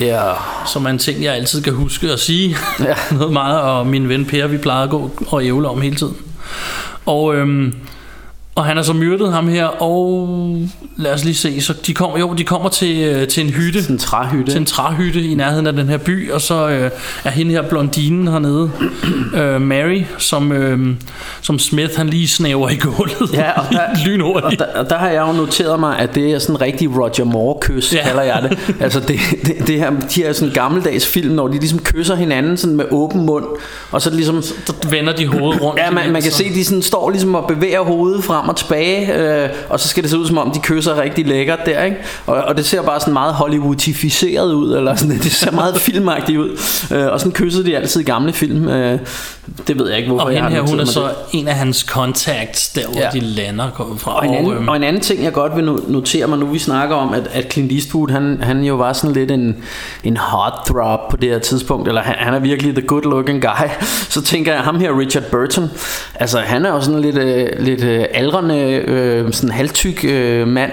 Ja. 0.00 0.32
som 0.66 0.86
er 0.86 0.90
en 0.90 0.98
ting, 0.98 1.22
jeg 1.24 1.34
altid 1.34 1.62
kan 1.62 1.72
huske 1.72 2.10
at 2.12 2.20
sige. 2.20 2.56
Ja. 2.80 2.94
Noget 3.16 3.32
meget, 3.32 3.60
og 3.60 3.86
min 3.86 4.08
ven 4.08 4.24
Per, 4.26 4.46
vi 4.46 4.56
plejede 4.58 4.82
at 4.84 4.90
gå 4.90 5.10
og 5.26 5.44
ævle 5.44 5.68
om 5.68 5.80
hele 5.80 5.96
tiden. 5.96 6.16
Og, 7.06 7.34
øhm, 7.36 7.74
og 8.58 8.64
han 8.64 8.78
er 8.78 8.82
så 8.82 8.92
myrdet 8.92 9.32
ham 9.32 9.48
her, 9.48 9.64
og 9.66 10.28
lad 10.96 11.12
os 11.14 11.24
lige 11.24 11.34
se, 11.34 11.60
så 11.60 11.74
de 11.86 11.94
kommer, 11.94 12.18
jo, 12.18 12.34
de 12.34 12.44
kommer 12.44 12.68
til, 12.68 12.96
øh, 13.04 13.28
til 13.28 13.44
en 13.44 13.50
hytte, 13.50 13.82
Sådan 13.82 13.94
en 13.96 13.98
træhytte. 13.98 14.52
til 14.52 14.58
en 14.58 14.66
træhytte 14.66 15.22
i 15.22 15.34
nærheden 15.34 15.66
af 15.66 15.72
den 15.72 15.88
her 15.88 15.96
by, 15.96 16.30
og 16.32 16.40
så 16.40 16.68
øh, 16.68 16.90
er 17.24 17.30
hende 17.30 17.52
her 17.52 17.62
blondinen 17.62 18.28
hernede, 18.28 18.70
øh, 19.40 19.60
Mary, 19.62 20.02
som, 20.18 20.52
øh, 20.52 20.94
som 21.40 21.58
Smith 21.58 21.96
han 21.96 22.08
lige 22.08 22.28
snæver 22.28 22.68
i 22.70 22.76
gulvet. 22.76 23.32
Ja, 23.34 23.60
og 23.60 23.66
der, 23.72 23.80
og, 24.42 24.52
der, 24.58 24.64
og 24.74 24.90
der 24.90 24.98
har 24.98 25.08
jeg 25.08 25.24
jo 25.28 25.32
noteret 25.32 25.80
mig, 25.80 25.98
at 25.98 26.14
det 26.14 26.30
er 26.32 26.38
sådan 26.38 26.54
en 26.54 26.60
rigtig 26.60 26.90
Roger 26.96 27.24
Moore-kys, 27.24 27.94
Ja. 27.94 28.02
kalder 28.02 28.22
jeg 28.22 28.46
det. 28.50 28.58
Altså 28.84 29.00
det, 29.00 29.18
det, 29.46 29.54
det 29.66 29.78
her, 29.78 29.90
de 30.14 30.22
her 30.22 30.32
sådan 30.32 30.54
gammeldags 30.54 31.06
film, 31.06 31.34
hvor 31.34 31.48
de 31.48 31.58
ligesom 31.58 31.78
kysser 31.78 32.14
hinanden 32.14 32.56
sådan 32.56 32.76
med 32.76 32.84
åben 32.90 33.26
mund, 33.26 33.44
og 33.90 34.02
så 34.02 34.10
ligesom... 34.10 34.42
Så 34.42 34.74
vender 34.90 35.12
de 35.12 35.26
hovedet 35.26 35.62
rundt. 35.62 35.80
Ja, 35.80 35.90
man, 35.90 35.94
man 35.94 36.04
kan 36.04 36.22
imens, 36.22 36.34
se, 36.34 36.54
de 36.54 36.64
sådan 36.64 36.82
står 36.82 37.10
ligesom 37.10 37.34
og 37.34 37.46
bevæger 37.48 37.80
hovedet 37.80 38.24
frem 38.24 38.47
og 38.48 38.56
tilbage, 38.56 39.14
øh, 39.44 39.48
og 39.68 39.80
så 39.80 39.88
skal 39.88 40.02
det 40.02 40.10
se 40.10 40.18
ud 40.18 40.26
som 40.26 40.38
om, 40.38 40.50
de 40.50 40.58
kysser 40.58 41.00
rigtig 41.00 41.26
lækkert 41.26 41.58
der, 41.66 41.82
ikke? 41.84 41.96
Og, 42.26 42.34
og 42.36 42.56
det 42.56 42.64
ser 42.66 42.82
bare 42.82 43.00
sådan 43.00 43.12
meget 43.12 43.34
Hollywoodificeret 43.34 44.52
ud, 44.52 44.76
eller 44.76 44.94
sådan, 44.94 45.18
det 45.24 45.32
ser 45.32 45.50
meget 45.52 45.76
filmagtigt 45.76 46.38
ud. 46.38 46.50
Øh, 46.92 47.06
og 47.06 47.20
sådan 47.20 47.32
kyssede 47.32 47.64
de 47.64 47.76
altid 47.76 48.00
i 48.00 48.04
gamle 48.04 48.32
film. 48.32 48.68
Øh, 48.68 48.98
det 49.68 49.78
ved 49.78 49.88
jeg 49.88 49.96
ikke, 49.98 50.08
hvorfor 50.08 50.26
Og 50.26 50.34
jeg 50.34 50.42
har 50.42 50.50
her, 50.50 50.60
hun 50.60 50.80
er 50.80 50.84
så 50.84 51.00
det. 51.02 51.10
en 51.32 51.48
af 51.48 51.54
hans 51.54 51.78
contacts, 51.88 52.68
der 52.68 52.86
hvor 52.88 53.00
Ja. 53.00 53.08
de 53.12 53.20
lander 53.20 53.70
kommer 53.70 53.96
fra. 53.96 54.16
Og 54.18 54.26
en, 54.26 54.34
anden, 54.34 54.52
øhm, 54.52 54.68
og 54.68 54.76
en 54.76 54.82
anden 54.82 55.02
ting, 55.02 55.24
jeg 55.24 55.32
godt 55.32 55.56
vil 55.56 55.62
no- 55.68 55.92
notere 55.92 56.26
mig 56.26 56.38
nu, 56.38 56.46
vi 56.46 56.58
snakker 56.58 56.96
om, 56.96 57.14
at, 57.14 57.28
at 57.32 57.52
Clint 57.52 57.72
Eastwood, 57.72 58.10
han, 58.10 58.38
han 58.42 58.62
jo 58.64 58.74
var 58.74 58.92
sådan 58.92 59.12
lidt 59.14 59.30
en, 59.30 59.56
en 60.04 60.16
hot 60.16 60.52
drop 60.68 61.08
på 61.10 61.16
det 61.16 61.28
her 61.30 61.38
tidspunkt, 61.38 61.88
eller 61.88 62.00
han, 62.02 62.14
han 62.18 62.34
er 62.34 62.38
virkelig 62.38 62.74
the 62.74 62.86
good 62.86 63.02
looking 63.02 63.42
guy, 63.42 63.68
så 64.14 64.22
tænker 64.22 64.52
jeg, 64.52 64.60
ham 64.62 64.80
her 64.80 64.98
Richard 64.98 65.22
Burton, 65.30 65.70
altså 66.14 66.38
han 66.38 66.66
er 66.66 66.70
jo 66.70 66.80
sådan 66.80 67.00
lidt, 67.00 67.16
øh, 67.18 67.46
lidt 67.58 67.84
øh, 67.84 68.04
aldrende, 68.38 68.72
øh, 68.74 69.32
sådan 69.32 69.50
halvtyk 69.50 70.04
øh, 70.08 70.48
mand, 70.48 70.72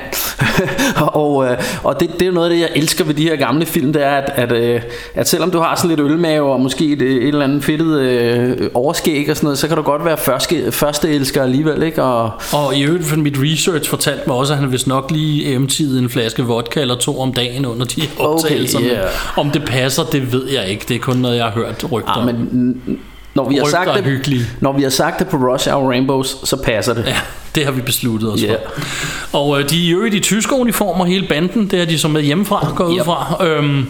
og, 1.14 1.46
øh, 1.46 1.58
og 1.84 2.00
det, 2.00 2.10
det 2.14 2.22
er 2.22 2.26
jo 2.26 2.32
noget 2.32 2.50
af 2.50 2.56
det, 2.56 2.62
jeg 2.62 2.70
elsker 2.76 3.06
ved 3.06 3.14
de 3.14 3.24
her 3.24 3.36
gamle 3.36 3.66
film, 3.66 3.94
det 3.94 4.04
er, 4.06 4.10
at, 4.12 4.32
at, 4.36 4.52
øh, 4.52 4.82
at 5.16 5.28
selvom 5.30 5.52
du 5.52 5.60
har 5.60 5.76
sådan 5.76 5.90
lidt 5.90 6.00
ølmave, 6.00 6.52
og 6.54 6.62
måske 6.62 6.86
et, 6.92 7.02
et 7.02 7.28
eller 7.28 7.44
andet 7.44 7.64
fedtet 7.64 8.00
øh, 8.00 8.70
overskæg 8.74 9.30
og 9.30 9.36
sådan 9.36 9.46
noget, 9.46 9.58
så 9.58 9.68
kan 9.68 9.78
du 9.78 9.84
godt 9.84 10.06
være 10.06 10.18
første, 10.18 10.72
første 10.72 11.10
elsker 11.10 11.44
alligevel, 11.44 11.84
ikke? 11.84 12.04
Og, 12.04 12.32
Og 12.54 12.76
i 12.76 12.84
øvrigt, 12.84 13.06
for 13.06 13.18
mit 13.18 13.36
research 13.38 13.90
fortalte 13.90 14.24
mig 14.28 14.36
også, 14.36 14.54
at 14.54 14.60
han 14.60 14.72
vist 14.72 14.88
nok 14.88 15.12
lige 15.12 15.54
emtede 15.54 16.00
en 16.00 16.10
flaske 16.10 16.44
vodka 16.44 16.82
eller 16.82 16.96
to 16.96 17.20
om 17.20 17.34
dagen 17.34 17.66
under 17.66 17.86
de 17.86 18.02
optagelser. 18.20 18.80
yeah. 18.82 19.08
Om 19.38 19.52
det 19.52 19.64
passer, 19.66 20.04
det 20.04 20.34
ved 20.34 20.50
jeg 20.50 20.68
ikke. 20.68 20.86
Det 20.88 20.96
er 20.96 21.00
kun 21.00 21.18
noget, 21.18 21.36
jeg 21.38 21.46
har 21.46 21.52
hørt 21.52 21.86
rygter 21.92 22.14
Ja, 22.16 22.22
om. 22.22 22.26
men 22.26 23.00
når 23.36 23.50
vi, 23.50 23.56
har 23.56 23.66
sagt 23.66 23.90
det, 23.96 24.04
hyggelige. 24.04 24.46
når 24.60 24.74
vi 24.74 24.84
har 24.84 24.90
sagt 24.90 25.20
det 25.20 25.28
på 25.28 25.38
Rush 25.38 25.70
Hour 25.70 25.90
Rainbows, 25.90 26.38
så 26.44 26.56
passer 26.58 26.94
det. 26.94 27.04
Ja, 27.08 27.16
det 27.56 27.66
har 27.66 27.72
vi 27.72 27.82
besluttet 27.82 28.34
os 28.34 28.42
Ja. 28.42 28.54
for. 28.54 29.38
Og 29.40 29.60
øh, 29.62 29.70
de 29.70 29.76
er 29.84 29.88
i 29.88 29.90
øvrigt 29.92 30.16
i 30.16 30.20
tyske 30.20 30.56
uniformer, 30.56 31.06
hele 31.06 31.28
banden. 31.28 31.68
Det 31.72 31.82
er 31.82 31.86
de 31.86 32.00
så 32.00 32.08
med 32.08 32.22
hjemmefra, 32.22 32.68
går 32.76 32.86
ud 32.86 32.98
Yep. 32.98 33.06
fra. 33.06 33.46
Øhm, 33.48 33.86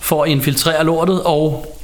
for 0.00 0.22
at 0.24 0.30
infiltrere 0.30 0.84
lortet, 0.84 1.22
og 1.24 1.76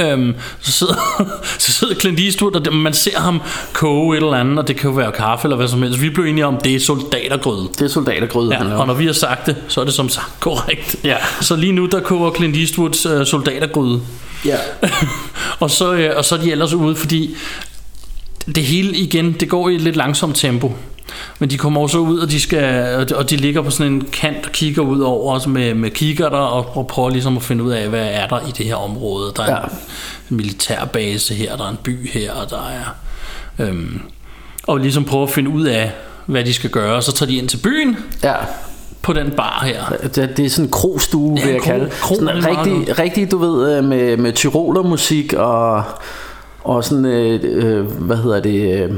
Øhm, 0.00 0.34
så, 0.60 0.72
sidder, 0.72 0.94
så 1.58 1.72
sidder 1.72 1.94
Clint 1.94 2.20
Eastwood, 2.20 2.54
og 2.54 2.64
det, 2.64 2.72
man 2.72 2.92
ser 2.92 3.18
ham 3.20 3.42
koge 3.72 4.16
et 4.16 4.22
eller 4.22 4.36
andet, 4.36 4.58
og 4.58 4.68
det 4.68 4.76
kan 4.76 4.90
jo 4.90 4.96
være 4.96 5.12
kaffe 5.12 5.46
eller 5.46 5.56
hvad 5.56 5.68
som 5.68 5.82
helst. 5.82 6.00
Vi 6.00 6.10
blev 6.10 6.24
enige 6.24 6.46
om, 6.46 6.56
det 6.64 6.74
er 6.74 6.80
soldatergrød. 6.80 7.68
Det 7.78 7.82
er 7.82 7.88
soldatergryde, 7.88 8.54
han 8.54 8.66
Ja, 8.66 8.76
og 8.78 8.86
når 8.86 8.94
vi 8.94 9.06
har 9.06 9.12
sagt 9.12 9.46
det, 9.46 9.56
så 9.68 9.80
er 9.80 9.84
det 9.84 9.94
som 9.94 10.08
sagt 10.08 10.40
korrekt. 10.40 10.96
Ja. 11.04 11.16
Så 11.40 11.56
lige 11.56 11.72
nu, 11.72 11.86
der 11.86 12.00
koger 12.00 12.34
Clint 12.34 12.56
Eastwoods 12.56 13.06
øh, 13.06 13.26
soldatergryde. 13.26 14.00
Ja. 14.46 14.56
og, 15.60 15.70
så, 15.70 15.92
øh, 15.94 16.16
og 16.16 16.24
så 16.24 16.34
er 16.34 16.38
de 16.40 16.52
ellers 16.52 16.72
ude, 16.72 16.96
fordi 16.96 17.36
det 18.46 18.64
hele 18.64 18.96
igen, 18.96 19.32
det 19.32 19.48
går 19.48 19.68
i 19.68 19.74
et 19.74 19.80
lidt 19.80 19.96
langsomt 19.96 20.36
tempo. 20.36 20.72
Men 21.38 21.50
de 21.50 21.58
kommer 21.58 21.80
også 21.80 21.98
ud, 21.98 22.18
og 22.18 22.30
de, 22.30 22.40
skal, 22.40 22.94
og 22.96 23.08
de- 23.08 23.16
og 23.16 23.24
ligger 23.30 23.62
på 23.62 23.70
sådan 23.70 23.92
en 23.92 24.08
kant 24.12 24.46
og 24.46 24.52
kigger 24.52 24.82
ud 24.82 25.00
over 25.00 25.34
os 25.34 25.46
med, 25.46 25.74
med 25.74 25.90
kikkerter 25.90 26.36
og, 26.38 26.76
og 26.76 26.86
prøver 26.86 27.10
ligesom 27.10 27.36
at 27.36 27.42
finde 27.42 27.64
ud 27.64 27.70
af, 27.72 27.88
hvad 27.88 28.08
er 28.12 28.26
der 28.26 28.40
i 28.48 28.50
det 28.58 28.66
her 28.66 28.74
område. 28.74 29.32
Der 29.36 29.42
er 29.42 29.50
Ja. 29.50 29.58
en 30.30 30.36
militærbase 30.36 31.34
her, 31.34 31.56
der 31.56 31.64
er 31.64 31.70
en 31.70 31.78
by 31.82 32.10
her, 32.10 32.32
og 32.32 32.50
der 32.50 32.56
er... 32.68 32.94
Øhm, 33.66 34.00
og 34.66 34.78
ligesom 34.78 35.04
prøve 35.04 35.22
at 35.22 35.30
finde 35.30 35.50
ud 35.50 35.64
af, 35.64 35.92
hvad 36.26 36.44
de 36.44 36.54
skal 36.54 36.70
gøre. 36.70 37.02
Så 37.02 37.12
tager 37.12 37.30
de 37.30 37.36
ind 37.36 37.48
til 37.48 37.56
byen 37.56 37.96
ja. 38.22 38.34
På 39.06 39.12
den 39.12 39.30
bar 39.36 39.62
her. 39.66 40.08
Det, 40.08 40.36
det 40.36 40.44
er 40.46 40.50
sådan 40.50 40.64
en 40.64 40.70
krogstue, 40.70 41.38
Ja, 41.38 41.44
vil 41.44 41.52
jeg 41.52 41.60
kro- 41.60 41.64
kalde 41.64 41.84
det. 41.84 41.92
kro 41.92 42.14
Sådan 42.14 42.42
meget 42.42 42.66
rigtig, 42.66 42.98
rigtig, 42.98 43.30
du 43.30 43.38
ved, 43.38 43.76
øh, 43.78 43.84
med, 43.84 44.16
med 44.16 44.32
tyrolermusik 44.32 45.32
og, 45.32 45.82
og 46.64 46.84
sådan, 46.84 47.04
øh, 47.04 47.40
øh, 47.42 47.84
hvad 47.86 48.16
hedder 48.16 48.40
det, 48.40 48.82
øh, 48.82 48.90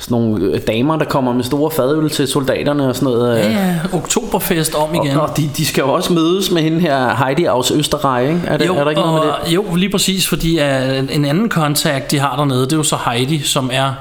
sådan 0.00 0.18
nogle 0.18 0.44
øh, 0.44 0.60
damer, 0.66 0.96
der 0.96 1.04
kommer 1.04 1.32
med 1.32 1.44
store 1.44 1.70
fadøl 1.70 2.10
til 2.10 2.28
soldaterne 2.28 2.88
og 2.88 2.96
sådan 2.96 3.14
noget. 3.14 3.38
øh. 3.38 3.44
Ja, 3.44 3.66
ja, 3.66 3.78
oktoberfest 3.92 4.74
om 4.74 4.94
igen. 4.94 5.16
Og, 5.16 5.22
og 5.22 5.36
de, 5.36 5.50
de 5.56 5.66
skal 5.66 5.82
jo 5.82 5.92
også 5.92 6.12
mødes 6.12 6.50
med 6.50 6.62
hende 6.62 6.80
her 6.80 7.24
Heidi 7.24 7.44
aus 7.44 7.70
Østerrej, 7.70 8.22
ikke? 8.28 8.40
Er, 8.46 8.56
det, 8.56 8.66
jo, 8.66 8.76
er 8.76 8.84
der 8.84 8.90
ikke 8.90 9.02
noget 9.02 9.24
med 9.24 9.32
det? 9.46 9.54
Jo, 9.54 9.74
lige 9.74 9.90
præcis, 9.90 10.28
fordi 10.28 10.58
uh, 10.58 11.14
en 11.14 11.24
anden 11.24 11.48
kontakt, 11.48 12.10
de 12.10 12.18
har 12.18 12.36
dernede, 12.36 12.64
det 12.64 12.72
er 12.72 12.76
jo 12.76 12.82
så 12.82 12.96
Heidi, 13.06 13.38
som 13.38 13.70
er, 13.72 13.92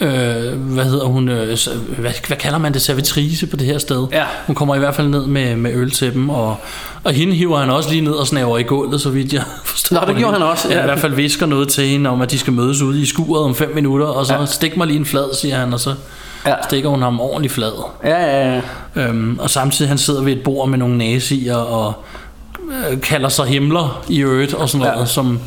øh, 0.00 0.08
hvad 0.58 0.84
hedder 0.84 1.06
hun, 1.06 1.28
øh, 1.28 1.58
hvad, 1.98 2.26
hvad 2.26 2.36
kalder 2.36 2.58
man 2.58 2.72
det, 2.72 2.82
servitrice 2.82 3.46
på 3.46 3.56
det 3.56 3.66
her 3.66 3.78
sted. 3.78 4.06
Ja. 4.12 4.24
Hun 4.46 4.54
kommer 4.54 4.74
i 4.74 4.78
hvert 4.78 4.94
fald 4.94 5.08
ned 5.08 5.26
med, 5.26 5.56
med 5.56 5.74
øl 5.74 5.90
til 5.90 6.14
dem, 6.14 6.30
og, 6.30 6.56
og 7.04 7.12
hende 7.12 7.34
hiver 7.34 7.58
han 7.58 7.70
også 7.70 7.90
lige 7.90 8.00
ned 8.00 8.12
og 8.12 8.26
snæver 8.26 8.58
i 8.58 8.62
gulvet, 8.62 9.00
så 9.00 9.10
vidt 9.10 9.32
jeg 9.32 9.42
forstår. 9.64 10.00
Nå, 10.00 10.06
det 10.06 10.16
gjorde 10.16 10.32
han 10.32 10.42
også, 10.42 10.68
Ja, 10.68 10.74
ja. 10.76 10.82
i 10.82 10.84
hvert 10.84 10.98
fald 10.98 11.14
visker 11.14 11.46
noget 11.46 11.68
til 11.68 11.84
hende 11.88 12.10
om, 12.10 12.20
at 12.22 12.30
de 12.30 12.38
skal 12.38 12.52
mødes 12.52 12.82
ude 12.82 13.02
i 13.02 13.06
skuret 13.06 13.42
om 13.44 13.54
5 13.54 13.74
minutter, 13.74 14.06
og 14.06 14.26
så 14.26 14.34
ja. 14.34 14.40
Ja. 14.40 14.46
stik 14.46 14.76
mig 14.76 14.86
lige 14.86 14.98
en 14.98 15.06
flad, 15.06 15.34
siger 15.40 15.56
han, 15.58 15.72
og 15.72 15.80
så 15.80 15.94
Ja. 16.46 16.54
stikker 16.68 16.88
hun 16.88 17.02
ham 17.02 17.20
ordentligt 17.20 17.54
flad. 17.54 17.72
Ja, 18.04 18.16
ja, 18.24 18.54
ja. 18.54 18.60
Øhm, 19.08 19.38
og 19.38 19.50
samtidig 19.50 19.88
han 19.88 19.98
sidder 19.98 20.22
ved 20.22 20.32
et 20.32 20.42
bord 20.42 20.68
med 20.68 20.78
nogle 20.78 20.98
nazier 20.98 21.56
og 21.56 21.92
øh, 22.92 23.00
kalder 23.00 23.28
sig 23.28 23.46
himler 23.46 24.02
i 24.08 24.18
øvrigt 24.20 24.54
og 24.54 24.68
sådan 24.68 24.86
noget, 24.86 25.00
Ja. 25.00 25.06
som 25.06 25.40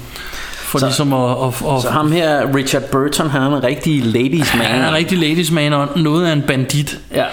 for 0.67 0.79
Så- 0.79 0.85
ligesom 0.85 1.13
at, 1.13 1.31
at, 1.31 1.47
at 1.47 1.81
Så 1.81 1.89
ham 1.91 2.11
her, 2.11 2.55
Richard 2.55 2.83
Burton, 2.91 3.29
han 3.29 3.41
er 3.41 3.57
en 3.57 3.63
rigtig 3.63 4.05
ladies 4.05 4.53
man. 4.55 4.65
han 4.65 4.81
er 4.81 4.87
en 4.87 4.93
rigtig 4.93 5.17
ladies 5.17 5.51
man 5.51 5.73
og 5.73 5.87
noget 5.95 6.25
af 6.27 6.33
en 6.33 6.41
bandit 6.47 6.99
Ja. 7.13 7.25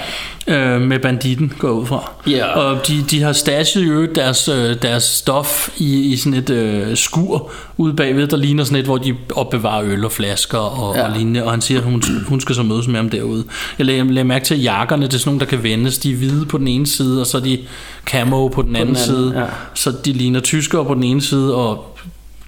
øh, 0.46 0.80
med 0.80 0.98
banditten 0.98 1.52
går 1.58 1.70
ud 1.70 1.86
fra. 1.86 2.10
Ja. 2.26 2.46
Og 2.58 2.88
de, 2.88 3.04
de 3.10 3.22
har 3.22 3.32
stashet 3.32 3.82
øvrigt 3.82 4.14
deres, 4.14 4.48
øh, 4.48 4.76
deres 4.82 5.02
stof 5.02 5.68
i, 5.78 6.00
i 6.12 6.16
sådan 6.16 6.34
et 6.38 6.50
øh, 6.50 6.96
skur 6.96 7.50
ude 7.76 7.94
bagved, 7.94 8.26
der 8.26 8.36
ligner 8.36 8.64
sådan 8.64 8.78
et, 8.78 8.84
hvor 8.84 8.98
de 8.98 9.14
opbevarer 9.34 9.82
øl 9.84 10.04
og 10.04 10.12
flasker 10.12 10.58
og, 10.58 10.96
Ja. 10.96 11.04
og 11.06 11.12
lignende. 11.16 11.44
Og 11.44 11.50
han 11.50 11.60
siger, 11.60 11.80
at 11.80 11.84
hun, 11.86 12.02
hun 12.28 12.40
skal 12.40 12.54
så 12.54 12.62
mødes 12.62 12.86
med 12.88 12.96
ham 12.96 13.10
derude. 13.10 13.44
Jeg 13.78 13.86
lagde, 13.86 14.12
lagde 14.14 14.28
mærke 14.28 14.44
til, 14.44 14.54
at 14.54 14.62
jakkerne, 14.62 15.06
det 15.06 15.14
er 15.14 15.18
sådan 15.18 15.28
nogle, 15.30 15.40
der 15.40 15.46
kan 15.46 15.62
vendes. 15.62 15.98
De 15.98 16.12
er 16.12 16.16
hvide 16.16 16.46
på 16.46 16.58
den 16.58 16.68
ene 16.68 16.86
side, 16.86 17.20
og 17.20 17.26
så 17.26 17.36
er 17.38 17.42
de 17.42 17.58
camo 18.06 18.48
på 18.48 18.62
den 18.62 18.76
anden, 18.76 18.80
anden, 18.88 18.96
side. 19.04 19.32
ja. 19.36 19.44
Så 19.74 19.92
de 20.04 20.12
ligner 20.12 20.40
tyskere 20.40 20.84
på 20.84 20.94
den 20.94 21.02
ene 21.04 21.22
side, 21.22 21.54
og 21.54 21.93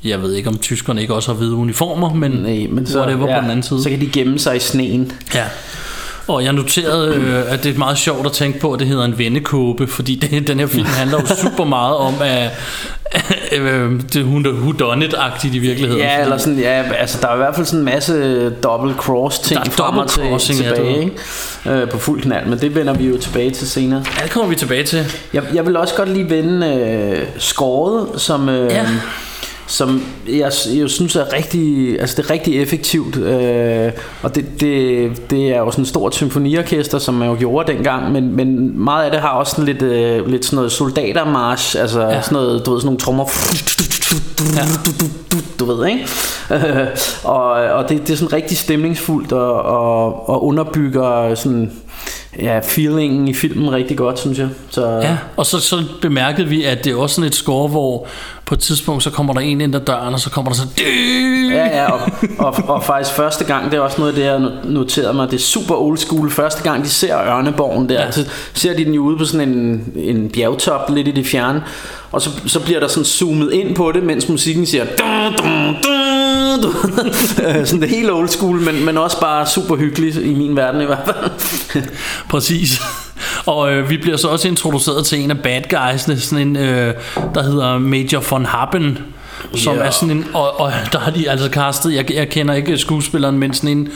jeg 0.04 0.22
ved 0.22 0.32
ikke, 0.32 0.48
om 0.48 0.58
tyskerne 0.58 1.00
ikke 1.00 1.14
også 1.14 1.30
har 1.32 1.36
hvide 1.36 1.54
uniformer, 1.54 2.14
men, 2.14 2.30
Nej, 2.30 2.66
men 2.70 2.86
så, 2.86 2.98
whatever 2.98 3.26
på 3.26 3.40
den 3.42 3.50
anden 3.50 3.62
side. 3.62 3.82
så 3.82 3.90
kan 3.90 4.00
de 4.00 4.06
gemme 4.12 4.38
sig 4.38 4.56
i 4.56 4.60
sneen. 4.60 5.12
Ja. 5.34 5.44
Og 6.28 6.44
jeg 6.44 6.52
noterede, 6.52 7.14
øh, 7.14 7.52
at 7.52 7.64
det 7.64 7.74
er 7.74 7.78
meget 7.78 7.98
sjovt 7.98 8.26
at 8.26 8.32
tænke 8.32 8.60
på, 8.60 8.72
at 8.72 8.80
det 8.80 8.88
hedder 8.88 9.04
en 9.04 9.18
vendekåbe, 9.18 9.86
fordi 9.86 10.14
det, 10.14 10.48
den 10.48 10.58
her 10.60 10.66
film 10.66 10.86
handler 10.86 11.20
jo 11.20 11.26
super 11.50 11.64
meget 11.64 11.96
om, 11.96 12.14
at 12.20 12.50
øh, 13.52 14.00
det 14.12 14.16
er 14.16 14.24
hun 14.24 14.46
who 14.46 14.72
done 14.72 15.04
it-agtigt 15.04 15.54
i 15.54 15.58
virkeligheden. 15.58 16.02
Ja, 16.02 16.20
eller 16.22 16.38
sådan, 16.38 16.58
ja, 16.58 16.82
altså 16.98 17.18
der 17.22 17.28
er 17.28 17.34
i 17.34 17.36
hvert 17.36 17.54
fald 17.54 17.66
sådan 17.66 17.78
en 17.78 17.84
masse 17.84 18.50
double 18.50 18.94
cross 18.94 19.38
ting 19.38 19.60
Der 19.60 19.66
er 19.66 19.74
frem 19.74 19.98
og 19.98 20.08
til, 20.10 20.22
ja, 20.22 20.38
tilbage, 20.38 21.00
ikke? 21.00 21.80
Øh, 21.82 21.90
på 21.90 21.98
fuld 21.98 22.22
knald, 22.22 22.46
men 22.46 22.58
det 22.58 22.74
vender 22.74 22.94
vi 22.94 23.06
jo 23.06 23.18
tilbage 23.18 23.50
til 23.50 23.68
senere. 23.68 24.04
Ja, 24.18 24.22
det 24.22 24.30
kommer 24.30 24.48
vi 24.48 24.54
tilbage 24.56 24.82
til. 24.84 25.04
Jeg, 25.32 25.42
jeg 25.54 25.66
vil 25.66 25.76
også 25.76 25.94
godt 25.94 26.08
lige 26.12 26.30
vende 26.30 26.66
øh, 26.66 27.26
skåret, 27.38 28.20
som, 28.20 28.48
øh, 28.48 28.70
Ja. 28.72 28.86
Som 29.66 30.02
jeg, 30.28 30.52
jeg 30.74 30.90
synes 30.90 31.16
er 31.16 31.32
rigtig, 31.32 31.96
altså 32.00 32.16
det 32.16 32.26
er 32.26 32.30
rigtig 32.30 32.62
effektivt. 32.62 33.16
Øh, 33.16 33.92
og 34.22 34.34
det, 34.34 34.60
det, 34.60 35.30
det 35.30 35.48
er 35.48 35.58
jo 35.58 35.70
sådan 35.70 35.82
et 35.82 35.88
stort 35.88 36.14
symfoniorkester, 36.14 36.98
som 36.98 37.14
man 37.14 37.28
jo 37.28 37.36
gjorde 37.38 37.72
dengang, 37.72 38.12
men, 38.12 38.36
men 38.36 38.78
meget 38.84 39.04
af 39.04 39.10
det 39.10 39.20
har 39.20 39.28
også 39.28 39.50
sådan 39.50 39.64
lidt, 39.64 39.82
øh, 39.82 40.26
lidt 40.26 40.44
sådan 40.44 40.56
noget 40.56 40.72
soldatermarsch, 40.72 41.76
altså 41.80 42.00
Ja. 42.00 42.22
sådan 42.22 42.36
noget, 42.36 42.66
du 42.66 42.72
ved, 42.72 42.80
sådan 42.80 42.86
nogle 42.86 42.98
trommer. 43.00 43.24
Ja. 44.56 44.62
Du 45.58 45.64
ved, 45.64 45.86
ikke? 45.86 46.06
Øh, 46.50 46.86
og 47.34 47.50
og 47.50 47.88
det, 47.88 48.00
det 48.06 48.10
er 48.10 48.16
sådan 48.16 48.32
rigtig 48.32 48.58
stemningsfuldt 48.58 49.32
og, 49.32 49.62
og, 49.62 50.28
og 50.28 50.44
underbygger 50.44 51.34
sådan 51.34 51.72
ja, 52.42 52.58
feelingen 52.58 53.28
i 53.28 53.34
filmen 53.34 53.72
rigtig 53.72 53.96
godt, 53.96 54.18
synes 54.18 54.38
jeg. 54.38 54.48
Så, 54.70 54.86
Ja, 54.86 55.16
og 55.36 55.46
så, 55.46 55.60
så 55.60 55.82
bemærkede 56.02 56.48
vi, 56.48 56.64
at 56.64 56.84
det 56.84 56.92
er 56.92 56.96
også 56.96 57.14
sådan 57.14 57.28
et 57.28 57.34
score, 57.34 57.68
hvor 57.68 58.06
på 58.46 58.54
et 58.54 58.60
tidspunkt, 58.60 59.02
så 59.02 59.10
kommer 59.10 59.32
der 59.34 59.40
en 59.40 59.60
ind 59.60 59.74
ad 59.74 59.80
døren, 59.80 60.14
og 60.14 60.20
så 60.20 60.30
kommer 60.30 60.50
der 60.50 60.56
så... 60.56 60.62
Ja, 61.50 61.82
ja, 61.82 61.92
og, 61.92 62.00
og, 62.38 62.54
og 62.68 62.84
faktisk 62.84 63.16
første 63.16 63.44
gang, 63.44 63.70
det 63.70 63.76
er 63.76 63.80
også 63.80 63.98
noget 63.98 64.12
af 64.12 64.16
det, 64.16 64.24
jeg 64.24 64.50
noterede 64.64 65.14
mig, 65.14 65.30
det 65.30 65.36
er 65.36 65.40
super 65.40 65.74
old 65.74 65.98
school. 65.98 66.30
Første 66.30 66.62
gang, 66.62 66.84
de 66.84 66.88
ser 66.88 67.18
Ørneborgen 67.18 67.88
der, 67.88 68.02
ja. 68.02 68.10
så 68.10 68.24
ser 68.54 68.76
de 68.76 68.84
den 68.84 68.94
jo 68.94 69.02
ude 69.02 69.18
på 69.18 69.24
sådan 69.24 69.48
en, 69.48 69.92
en 69.96 70.30
bjergtop, 70.30 70.90
lidt 70.94 71.08
i 71.08 71.10
det 71.10 71.26
fjerne, 71.26 71.62
og 72.12 72.22
så, 72.22 72.30
så 72.46 72.60
bliver 72.60 72.80
der 72.80 72.88
sådan 72.88 73.04
zoomet 73.04 73.52
ind 73.52 73.74
på 73.74 73.92
det, 73.92 74.02
mens 74.02 74.28
musikken 74.28 74.66
siger... 74.66 74.84
Dun, 74.84 75.32
dun. 75.32 75.76
Sådan 77.64 77.80
det 77.80 77.88
helt 77.88 78.10
old 78.10 78.28
school, 78.28 78.60
men, 78.60 78.84
men 78.84 78.98
også 78.98 79.20
bare 79.20 79.46
super 79.46 79.76
hyggeligt 79.76 80.16
i 80.16 80.34
min 80.34 80.56
verden 80.56 80.80
i 80.80 80.84
hvert 80.84 80.98
fald. 81.04 81.84
Præcis. 82.28 82.80
Og 83.46 83.72
øh, 83.72 83.90
vi 83.90 83.96
bliver 83.96 84.16
så 84.16 84.28
også 84.28 84.48
introduceret 84.48 85.06
til 85.06 85.20
en 85.20 85.30
af 85.30 85.38
bad 85.38 85.62
guysene, 85.70 86.20
sådan 86.20 86.48
en, 86.48 86.56
øh, 86.56 86.94
der 87.34 87.42
hedder 87.42 87.78
Major 87.78 88.24
von 88.30 88.46
Happen, 88.46 88.98
som 89.54 89.74
Ja. 89.76 89.80
er 89.82 89.90
sådan 89.90 90.10
en, 90.16 90.26
og, 90.34 90.60
og 90.60 90.72
der 90.92 90.98
har 90.98 91.10
de 91.10 91.30
altså 91.30 91.48
castet, 91.50 91.94
jeg, 91.94 92.14
jeg 92.14 92.28
kender 92.28 92.54
ikke 92.54 92.78
skuespilleren, 92.78 93.38
men 93.38 93.54
sådan 93.54 93.70
en 93.70 93.88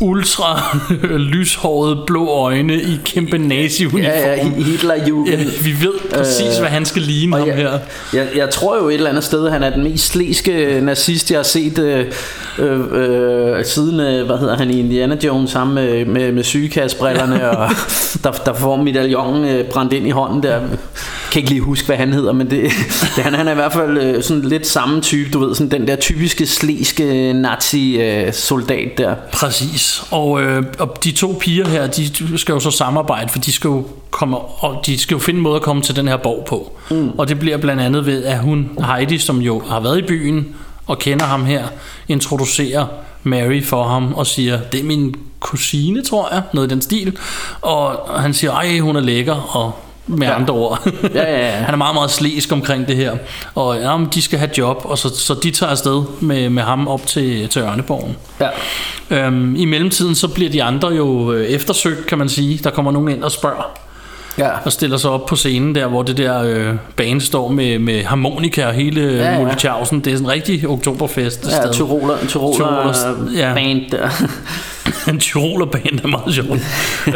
ultra 0.00 0.60
lyshåret 1.32 1.98
blå 2.06 2.28
øjne 2.28 2.74
i 2.74 3.00
kæmpe 3.04 3.38
nazi-uniform. 3.38 4.02
ja, 4.02 4.34
ja, 4.34 4.48
Hitlerjugend. 4.48 5.28
Ja, 5.28 5.44
vi 5.62 5.70
ved 5.80 5.94
præcis, 6.14 6.56
Øh, 6.56 6.60
hvad 6.60 6.70
han 6.70 6.84
skal 6.84 7.02
ligne 7.02 7.36
ham 7.36 7.48
jeg, 7.48 7.56
her. 7.56 7.78
Jeg, 8.12 8.26
jeg 8.36 8.50
tror 8.50 8.76
jo 8.76 8.88
et 8.88 8.94
eller 8.94 9.10
andet 9.10 9.24
sted, 9.24 9.50
han 9.50 9.62
er 9.62 9.70
den 9.70 9.82
mest 9.84 10.06
slæske 10.12 10.80
nazist, 10.82 11.30
jeg 11.30 11.38
har 11.38 11.44
set 11.44 11.78
øh, 11.78 12.06
øh, 12.58 12.80
øh, 12.92 13.64
siden, 13.64 14.00
øh, 14.00 14.26
hvad 14.26 14.38
hedder 14.38 14.56
han, 14.56 14.70
i 14.70 14.78
Indiana 14.80 15.16
Jones, 15.24 15.50
sammen 15.50 15.74
med, 15.74 16.04
med, 16.04 16.32
med 16.32 16.42
sygekassebrillerne, 16.42 17.50
og 17.50 17.70
der, 18.24 18.30
der 18.30 18.54
får 18.54 18.76
medaljongen 18.76 19.44
øh, 19.44 19.64
brændt 19.64 19.92
ind 19.92 20.06
i 20.06 20.10
hånden 20.10 20.42
der. 20.42 20.60
Kan 21.32 21.40
ikke 21.40 21.50
lige 21.50 21.60
huske, 21.60 21.86
hvad 21.86 21.96
han 21.96 22.12
hedder, 22.12 22.32
men 22.32 22.50
det, 22.50 22.62
det 23.16 23.24
han, 23.24 23.34
han 23.34 23.48
er 23.48 23.52
i 23.52 23.54
hvert 23.54 23.72
fald 23.72 23.98
øh, 23.98 24.22
sådan 24.22 24.42
lidt 24.42 24.66
samme 24.66 25.00
type, 25.00 25.30
du 25.30 25.38
ved, 25.38 25.54
sådan 25.54 25.70
den 25.70 25.88
der 25.88 25.96
typiske 25.96 26.46
slæske 26.46 27.32
nazi-soldat 27.32 28.98
der. 28.98 29.14
Præcis. 29.32 30.02
Og, 30.10 30.42
øh, 30.42 30.64
og 30.78 31.04
de 31.04 31.12
to 31.12 31.36
piger 31.40 31.68
her, 31.68 31.86
de 31.86 32.38
skal 32.38 32.52
jo 32.52 32.60
så 32.60 32.70
samarbejde, 32.70 33.28
for 33.28 33.38
de 33.38 33.52
skal 33.52 33.68
jo, 33.68 33.86
komme, 34.10 34.38
og 34.38 34.82
de 34.86 34.98
skal 34.98 35.14
jo 35.14 35.18
finde 35.18 35.38
en 35.38 35.42
måde 35.42 35.56
at 35.56 35.62
komme 35.62 35.82
til 35.82 35.96
den 35.96 36.08
her 36.08 36.16
borg 36.16 36.44
på. 36.48 36.72
Mm. 36.90 37.10
Og 37.18 37.28
det 37.28 37.38
bliver 37.38 37.56
blandt 37.56 37.82
andet 37.82 38.06
ved, 38.06 38.24
at 38.24 38.38
hun, 38.38 38.70
Heidi, 38.84 39.18
som 39.18 39.40
jo 39.40 39.62
har 39.68 39.80
været 39.80 39.98
i 39.98 40.02
byen 40.02 40.46
og 40.86 40.98
kender 40.98 41.24
ham 41.24 41.44
her, 41.44 41.64
introducerer 42.08 42.86
Mary 43.22 43.62
for 43.64 43.84
ham 43.84 44.14
og 44.14 44.26
siger, 44.26 44.60
det 44.72 44.80
er 44.80 44.84
min 44.84 45.14
kusine, 45.40 46.02
tror 46.02 46.28
jeg, 46.34 46.42
noget 46.52 46.68
i 46.68 46.70
den 46.70 46.82
stil. 46.82 47.16
Og 47.60 47.98
han 48.20 48.34
siger, 48.34 48.52
ej, 48.52 48.78
hun 48.78 48.96
er 48.96 49.00
lækker, 49.00 49.56
og 49.56 49.72
med 50.08 50.26
ja. 50.26 50.34
andre 50.34 50.54
ord. 50.54 50.88
Ja, 51.14 51.22
ja, 51.22 51.46
ja. 51.46 51.50
Han 51.64 51.74
er 51.74 51.78
meget, 51.78 51.94
meget 51.94 52.10
slæsk 52.10 52.52
omkring 52.52 52.88
det 52.88 52.96
her. 52.96 53.12
Og 53.54 53.76
ja, 53.76 53.96
men 53.96 54.08
de 54.14 54.22
skal 54.22 54.38
have 54.38 54.50
job, 54.58 54.80
og 54.84 54.98
så, 54.98 55.08
så 55.16 55.34
de 55.42 55.50
tager 55.50 55.70
afsted 55.70 56.02
med, 56.20 56.50
med 56.50 56.62
ham 56.62 56.88
op 56.88 57.06
til, 57.06 57.48
til 57.48 57.62
Ørneborgen. 57.62 58.16
Ja. 58.40 58.48
Øhm, 59.10 59.56
I 59.56 59.64
mellemtiden 59.64 60.14
så 60.14 60.28
bliver 60.28 60.50
de 60.50 60.62
andre 60.62 60.88
jo 60.88 61.32
øh, 61.32 61.46
eftersøgt, 61.46 62.06
kan 62.06 62.18
man 62.18 62.28
sige. 62.28 62.60
Der 62.64 62.70
kommer 62.70 62.92
nogen 62.92 63.08
ind 63.08 63.22
og 63.24 63.32
spørger, 63.32 63.78
Ja. 64.38 64.48
og 64.64 64.72
stiller 64.72 64.96
sig 64.96 65.10
op 65.10 65.26
på 65.26 65.36
scenen 65.36 65.74
der, 65.74 65.86
hvor 65.86 66.02
det 66.02 66.16
der 66.16 66.42
øh, 66.42 66.74
bane 66.96 67.20
står 67.20 67.48
med, 67.48 67.78
med 67.78 68.04
harmonika 68.04 68.66
og 68.66 68.72
hele 68.72 69.00
Ja, 69.02 69.32
ja. 69.32 69.38
Multichausen. 69.38 70.00
Det 70.00 70.12
er 70.12 70.16
sådan 70.16 70.26
en 70.26 70.32
rigtig 70.32 70.68
oktoberfest 70.68 71.48
Ja. 71.64 71.72
Tyroler, 71.72 72.14
Tyroler, 72.28 72.94
ja. 73.36 73.54
band 73.54 73.80
der. 73.90 74.08
en 75.08 75.20
tyrolerband 75.20 76.00
er 76.04 76.06
meget 76.08 76.34
sjovt. 76.34 76.60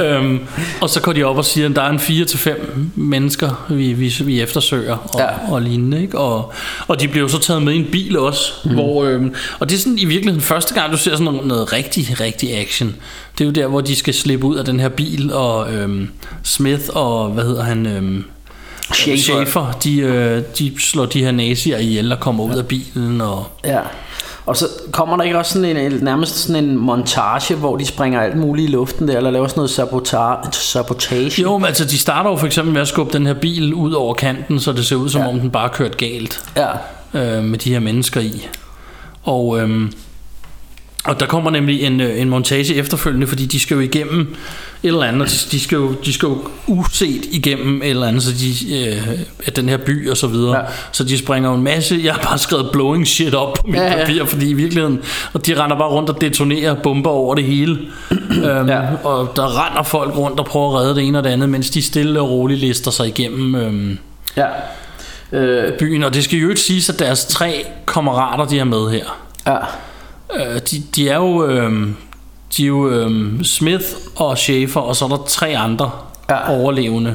øhm, 0.00 0.40
og 0.80 0.90
så 0.90 1.00
går 1.00 1.12
de 1.12 1.24
op 1.24 1.36
og 1.36 1.44
siger, 1.44 1.68
at 1.68 1.76
der 1.76 1.82
er 1.82 1.90
en 1.90 1.98
4-5 1.98 2.50
mennesker, 2.94 3.66
vi, 3.70 3.92
vi, 3.92 4.14
vi 4.24 4.40
eftersøger 4.40 4.96
og, 4.96 5.20
Ja. 5.20 5.24
ja. 5.24 5.52
og 5.52 5.62
lignende. 5.62 6.02
Ikke? 6.02 6.18
Og, 6.18 6.52
og 6.88 7.00
de 7.00 7.08
bliver 7.08 7.22
jo 7.22 7.28
så 7.28 7.38
taget 7.38 7.62
med 7.62 7.72
i 7.72 7.76
en 7.76 7.86
bil 7.92 8.18
også. 8.18 8.52
Mm. 8.64 8.70
Hvor, 8.70 9.04
øhm, 9.04 9.34
og 9.58 9.68
det 9.68 9.74
er 9.74 9.78
sådan 9.78 9.98
i 9.98 10.04
virkeligheden 10.04 10.42
første 10.42 10.74
gang, 10.74 10.92
du 10.92 10.96
ser 10.96 11.10
sådan 11.10 11.24
noget, 11.24 11.46
noget 11.46 11.72
rigtig, 11.72 12.20
rigtig 12.20 12.58
action. 12.58 12.94
Det 13.38 13.44
er 13.44 13.48
jo 13.48 13.52
der, 13.52 13.66
hvor 13.66 13.80
de 13.80 13.96
skal 13.96 14.14
slippe 14.14 14.46
ud 14.46 14.56
af 14.56 14.64
den 14.64 14.80
her 14.80 14.88
bil, 14.88 15.32
og 15.32 15.72
øhm, 15.74 16.08
Smith 16.42 16.82
og, 16.88 17.28
hvad 17.30 17.44
hedder 17.44 17.62
han... 17.62 17.86
Øhm, 17.86 18.24
Schaefer. 18.94 19.22
Schaefer, 19.22 19.72
de, 19.84 19.96
øh, 19.98 20.42
de 20.58 20.72
slår 20.78 21.06
de 21.06 21.24
her 21.24 21.30
nazier 21.30 21.78
ihjel 21.78 22.12
og 22.12 22.20
kommer 22.20 22.44
ud 22.44 22.54
af 22.56 22.66
bilen. 22.66 23.20
Og, 23.20 23.46
Ja. 23.64 23.78
Og 24.46 24.56
så 24.56 24.66
kommer 24.90 25.16
der 25.16 25.24
ikke 25.24 25.38
også 25.38 25.52
sådan 25.52 25.76
en, 25.76 25.92
nærmest 26.04 26.36
sådan 26.38 26.64
en 26.64 26.76
montage, 26.76 27.54
hvor 27.54 27.76
de 27.76 27.86
springer 27.86 28.20
alt 28.20 28.36
muligt 28.36 28.68
i 28.68 28.72
luften 28.72 29.08
der, 29.08 29.16
eller 29.16 29.30
laver 29.30 29.46
sådan 29.46 29.58
noget 29.58 29.70
sabotage? 29.70 30.52
sabotage. 30.52 31.42
Jo, 31.42 31.58
men 31.58 31.66
altså 31.66 31.84
de 31.84 31.98
starter 31.98 32.30
jo 32.30 32.36
for 32.36 32.46
eksempel 32.46 32.72
med 32.74 32.80
at 32.82 32.88
skubbe 32.88 33.12
den 33.18 33.26
her 33.26 33.34
bil 33.34 33.74
ud 33.74 33.92
over 33.92 34.14
kanten, 34.14 34.60
så 34.60 34.72
det 34.72 34.86
ser 34.86 34.96
ud 34.96 35.08
som 35.08 35.20
Ja. 35.20 35.28
om 35.28 35.40
den 35.40 35.50
bare 35.50 35.68
kørt 35.68 35.96
galt 35.96 36.40
Ja. 36.56 36.68
øh, 37.38 37.44
med 37.44 37.58
de 37.58 37.70
her 37.72 37.80
mennesker 37.80 38.20
i. 38.20 38.48
Og, 39.22 39.60
øhm, 39.60 39.92
og 41.04 41.20
der 41.20 41.26
kommer 41.26 41.50
nemlig 41.50 41.82
en, 41.82 42.00
øh, 42.00 42.20
en 42.20 42.28
montage 42.28 42.74
efterfølgende, 42.74 43.26
fordi 43.26 43.46
de 43.46 43.60
skal 43.60 43.74
jo 43.74 43.80
igennem 43.80 44.34
eller 44.88 45.02
andet, 45.04 45.46
de, 45.50 45.56
de, 45.56 45.60
skal, 45.62 45.76
jo, 45.76 45.92
de 46.04 46.12
skal 46.12 46.26
jo 46.26 46.38
uset 46.66 47.24
igennem 47.30 47.82
et 47.82 47.88
eller 47.90 48.06
andet, 48.06 48.22
så 48.22 48.30
de, 48.32 48.78
øh, 48.88 49.08
af 49.46 49.52
den 49.52 49.68
her 49.68 49.76
by 49.76 50.10
og 50.10 50.16
så 50.16 50.26
videre. 50.26 50.56
Ja. 50.58 50.62
Så 50.92 51.04
de 51.04 51.18
springer 51.18 51.50
jo 51.50 51.56
en 51.56 51.62
masse, 51.62 52.00
jeg 52.04 52.14
har 52.14 52.22
bare 52.22 52.38
skrevet 52.38 52.68
blowing 52.72 53.06
shit 53.08 53.34
op 53.34 53.54
på 53.54 53.66
mit 53.66 53.76
Ja, 53.76 53.84
ja, 53.84 53.96
papir, 54.04 54.24
fordi 54.24 54.50
i 54.50 54.52
virkeligheden, 54.52 55.00
og 55.32 55.46
de 55.46 55.62
render 55.62 55.78
bare 55.78 55.88
rundt 55.88 56.10
og 56.10 56.20
detonerer 56.20 56.74
bomber 56.74 57.10
over 57.10 57.34
det 57.34 57.44
hele. 57.44 57.78
øhm, 58.10 58.68
Ja. 58.68 58.80
Og 59.04 59.32
der 59.36 59.66
render 59.66 59.82
folk 59.82 60.16
rundt 60.16 60.40
og 60.40 60.46
prøver 60.46 60.68
at 60.68 60.74
redde 60.82 60.94
det 60.94 61.02
ene 61.06 61.18
og 61.18 61.24
det 61.24 61.30
andet, 61.30 61.48
mens 61.48 61.70
de 61.70 61.82
stille 61.82 62.20
og 62.20 62.30
roligt 62.30 62.60
lister 62.60 62.90
sig 62.90 63.06
igennem 63.08 63.54
øhm, 63.54 63.98
Ja. 64.36 64.46
Øh, 65.32 65.72
byen. 65.78 66.02
Og 66.02 66.14
det 66.14 66.24
skal 66.24 66.38
jo 66.38 66.48
ikke 66.48 66.60
siges, 66.60 66.88
at 66.88 66.98
deres 66.98 67.24
tre 67.24 67.66
kammerater, 67.86 68.44
de 68.44 68.58
er 68.58 68.64
med 68.64 68.90
her. 68.90 69.04
ja. 69.46 69.56
Øh, 70.36 70.60
de, 70.70 70.82
de 70.96 71.08
er 71.08 71.16
jo, 71.16 71.46
øh, 71.46 71.88
de 72.56 72.62
er 72.62 72.66
jo 72.66 72.88
øh, 72.90 73.44
Smith 73.44 73.84
og 74.16 74.38
Schaefer, 74.38 74.80
og 74.80 74.96
så 74.96 75.04
er 75.04 75.08
der 75.08 75.24
tre 75.28 75.56
andre 75.56 75.90
Ja. 76.30 76.50
overlevende. 76.60 77.14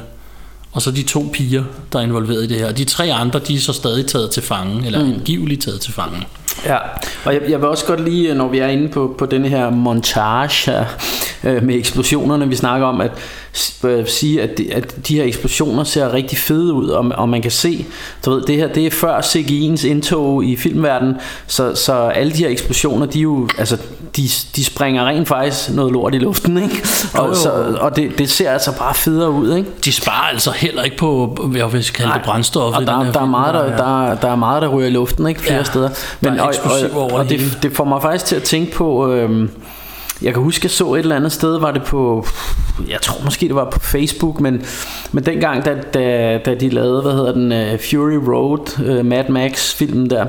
Og 0.72 0.82
så 0.82 0.92
de 0.92 1.04
to 1.04 1.30
piger, 1.34 1.64
der 1.94 2.00
er 2.00 2.04
involveret 2.04 2.44
i 2.44 2.48
det 2.48 2.58
her. 2.58 2.68
Og 2.68 2.78
de 2.78 2.84
tre 2.84 3.14
andre, 3.14 3.40
de 3.40 3.56
er 3.56 3.60
så 3.60 3.74
stadig 3.74 4.06
taget 4.06 4.32
til 4.32 4.44
fange, 4.44 4.86
eller 4.86 5.04
mm. 5.06 5.14
angiveligt 5.14 5.62
taget 5.62 5.82
til 5.82 5.94
fange. 5.94 6.28
Ja, 6.66 6.78
og 7.26 7.34
jeg, 7.34 7.42
jeg 7.50 7.60
vil 7.62 7.68
også 7.70 7.86
godt 7.86 8.04
lige, 8.04 8.34
når 8.34 8.48
vi 8.48 8.60
er 8.60 8.68
inde 8.68 8.88
på, 8.90 9.16
på 9.18 9.26
denne 9.26 9.50
her 9.50 9.70
montage 9.70 10.72
her, 10.72 10.86
øh, 11.44 11.64
med 11.64 11.76
eksplosionerne, 11.76 12.48
vi 12.50 12.56
snakker 12.56 12.88
om, 12.88 13.02
at 13.02 13.12
øh, 13.12 13.18
sige, 14.06 14.42
at 14.42 14.58
de, 14.58 14.74
at 14.74 15.08
de 15.08 15.16
her 15.16 15.24
eksplosioner 15.24 15.84
ser 15.84 16.14
rigtig 16.14 16.38
fede 16.38 16.74
ud, 16.74 16.88
og, 16.90 17.06
og 17.16 17.30
man 17.30 17.42
kan 17.42 17.52
se, 17.52 17.86
du 18.26 18.32
ved, 18.32 18.42
det 18.42 18.56
her, 18.56 18.68
det 18.68 18.86
er 18.88 18.92
før 18.92 19.20
CGI'ens 19.20 19.88
indtog 19.88 20.46
i 20.46 20.56
filmverdenen, 20.56 21.16
så, 21.48 21.76
så 21.76 21.94
alle 21.94 22.32
de 22.32 22.38
her 22.38 22.50
eksplosioner, 22.50 23.06
de 23.06 23.20
jo, 23.20 23.48
altså, 23.58 23.78
de, 24.18 24.30
de 24.56 24.64
springer 24.66 25.06
rent 25.06 25.28
faktisk 25.28 25.70
noget 25.70 25.92
lort 25.94 26.16
i 26.16 26.18
luften, 26.18 26.58
ikke? 26.64 26.88
Og, 27.14 27.28
jo. 27.30 27.34
så, 27.36 27.50
og 27.80 27.96
det, 27.96 28.18
det 28.18 28.30
ser 28.30 28.52
altså 28.52 28.78
bare 28.78 28.94
federe 28.94 29.32
ud, 29.32 29.56
ikke? 29.56 29.70
De 29.86 29.92
sparer 29.92 30.30
altså 30.32 30.52
heller 30.52 30.84
ikke 30.84 30.98
på, 30.98 31.38
jeg 31.56 31.74
vil 31.74 31.84
kalde 31.94 32.14
det 32.14 32.22
brændstof. 32.26 32.76
og 32.76 32.82
der, 32.82 33.12
der, 33.12 33.22
er 33.22 33.26
meget, 33.26 33.54
der, 33.54 33.60
er- 33.62 34.08
der, 34.10 34.16
der 34.16 34.28
er 34.32 34.36
meget, 34.36 34.62
der 34.62 34.68
ryger 34.68 34.88
i 34.88 34.92
luften, 34.92 35.28
ikke? 35.28 35.42
Flere 35.42 35.58
Ja, 35.58 35.64
steder. 35.64 35.90
der 36.24 36.32
er 36.32 36.42
og, 36.42 36.54
og, 36.94 37.02
over 37.02 37.12
og 37.20 37.30
det 37.30 37.58
det, 37.64 37.72
får 37.74 37.84
mig 37.84 38.02
faktisk 38.02 38.26
til 38.26 38.36
at 38.36 38.44
tænke 38.44 38.72
på... 38.72 39.12
Øhm, 39.12 39.50
jeg 40.22 40.34
kan 40.34 40.44
huske, 40.44 40.66
jeg 40.66 40.72
så 40.72 40.94
et 40.94 41.00
eller 41.00 41.16
andet 41.16 41.32
sted, 41.32 41.60
var 41.60 41.72
det 41.72 41.84
på, 41.84 42.26
jeg 42.90 43.02
tror 43.02 43.24
måske 43.26 43.48
det 43.48 43.56
var 43.56 43.70
på 43.70 43.80
Facebook, 43.80 44.40
men, 44.40 44.64
men 45.12 45.26
dengang, 45.26 45.66
da, 45.66 45.76
da, 45.94 46.38
da 46.46 46.56
de 46.56 46.70
lavede, 46.70 47.02
hvad 47.02 47.12
hedder 47.12 47.32
den, 47.32 47.52
uh, 47.52 47.80
Fury 47.80 48.34
Road, 48.34 49.00
uh, 49.00 49.06
Mad 49.06 49.30
Max 49.30 49.74
filmen 49.74 50.10
der, 50.10 50.26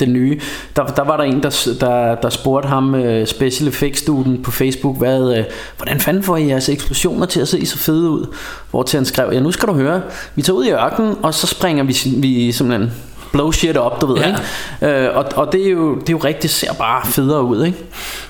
den 0.00 0.12
nye, 0.12 0.40
der, 0.76 0.86
der 0.86 1.02
var 1.02 1.16
der 1.16 1.24
en, 1.24 1.42
der, 1.42 1.68
der, 1.80 2.14
der 2.14 2.30
spurgte 2.30 2.68
ham, 2.68 2.94
uh, 2.94 3.24
special 3.26 3.68
effects 3.68 4.00
studien 4.00 4.42
på 4.42 4.50
Facebook, 4.50 4.98
hvad, 4.98 5.38
uh, 5.38 5.44
hvordan 5.76 6.00
fanden 6.00 6.22
får 6.22 6.36
I 6.36 6.48
jeres 6.48 6.68
eksplosioner 6.68 7.26
til 7.26 7.40
at 7.40 7.48
se 7.48 7.66
så 7.66 7.78
fede 7.78 8.10
ud? 8.10 8.34
Hvor 8.70 8.82
til 8.82 8.96
han 8.96 9.04
skrev, 9.04 9.30
ja 9.32 9.40
nu 9.40 9.52
skal 9.52 9.68
du 9.68 9.74
høre, 9.74 10.02
vi 10.34 10.42
tager 10.42 10.56
ud 10.56 10.64
i 10.64 10.70
ørkenen, 10.70 11.16
og 11.22 11.34
så 11.34 11.46
springer 11.46 11.84
vi, 11.84 11.96
vi 12.16 12.52
simpelthen 12.52 12.90
blow 13.32 13.52
shit 13.52 13.76
op, 13.76 14.00
du 14.00 14.06
ved, 14.06 14.16
Ja. 14.16 14.36
ikke? 14.82 15.10
Uh, 15.10 15.16
og, 15.16 15.24
og 15.36 15.52
det 15.52 15.66
er 15.66 15.70
jo, 15.70 15.94
det 15.94 16.08
er 16.08 16.12
jo 16.12 16.18
rigtigt, 16.18 16.42
det 16.42 16.50
ser 16.50 16.72
bare 16.72 17.06
federe 17.06 17.44
ud, 17.44 17.64
ikke? 17.64 17.78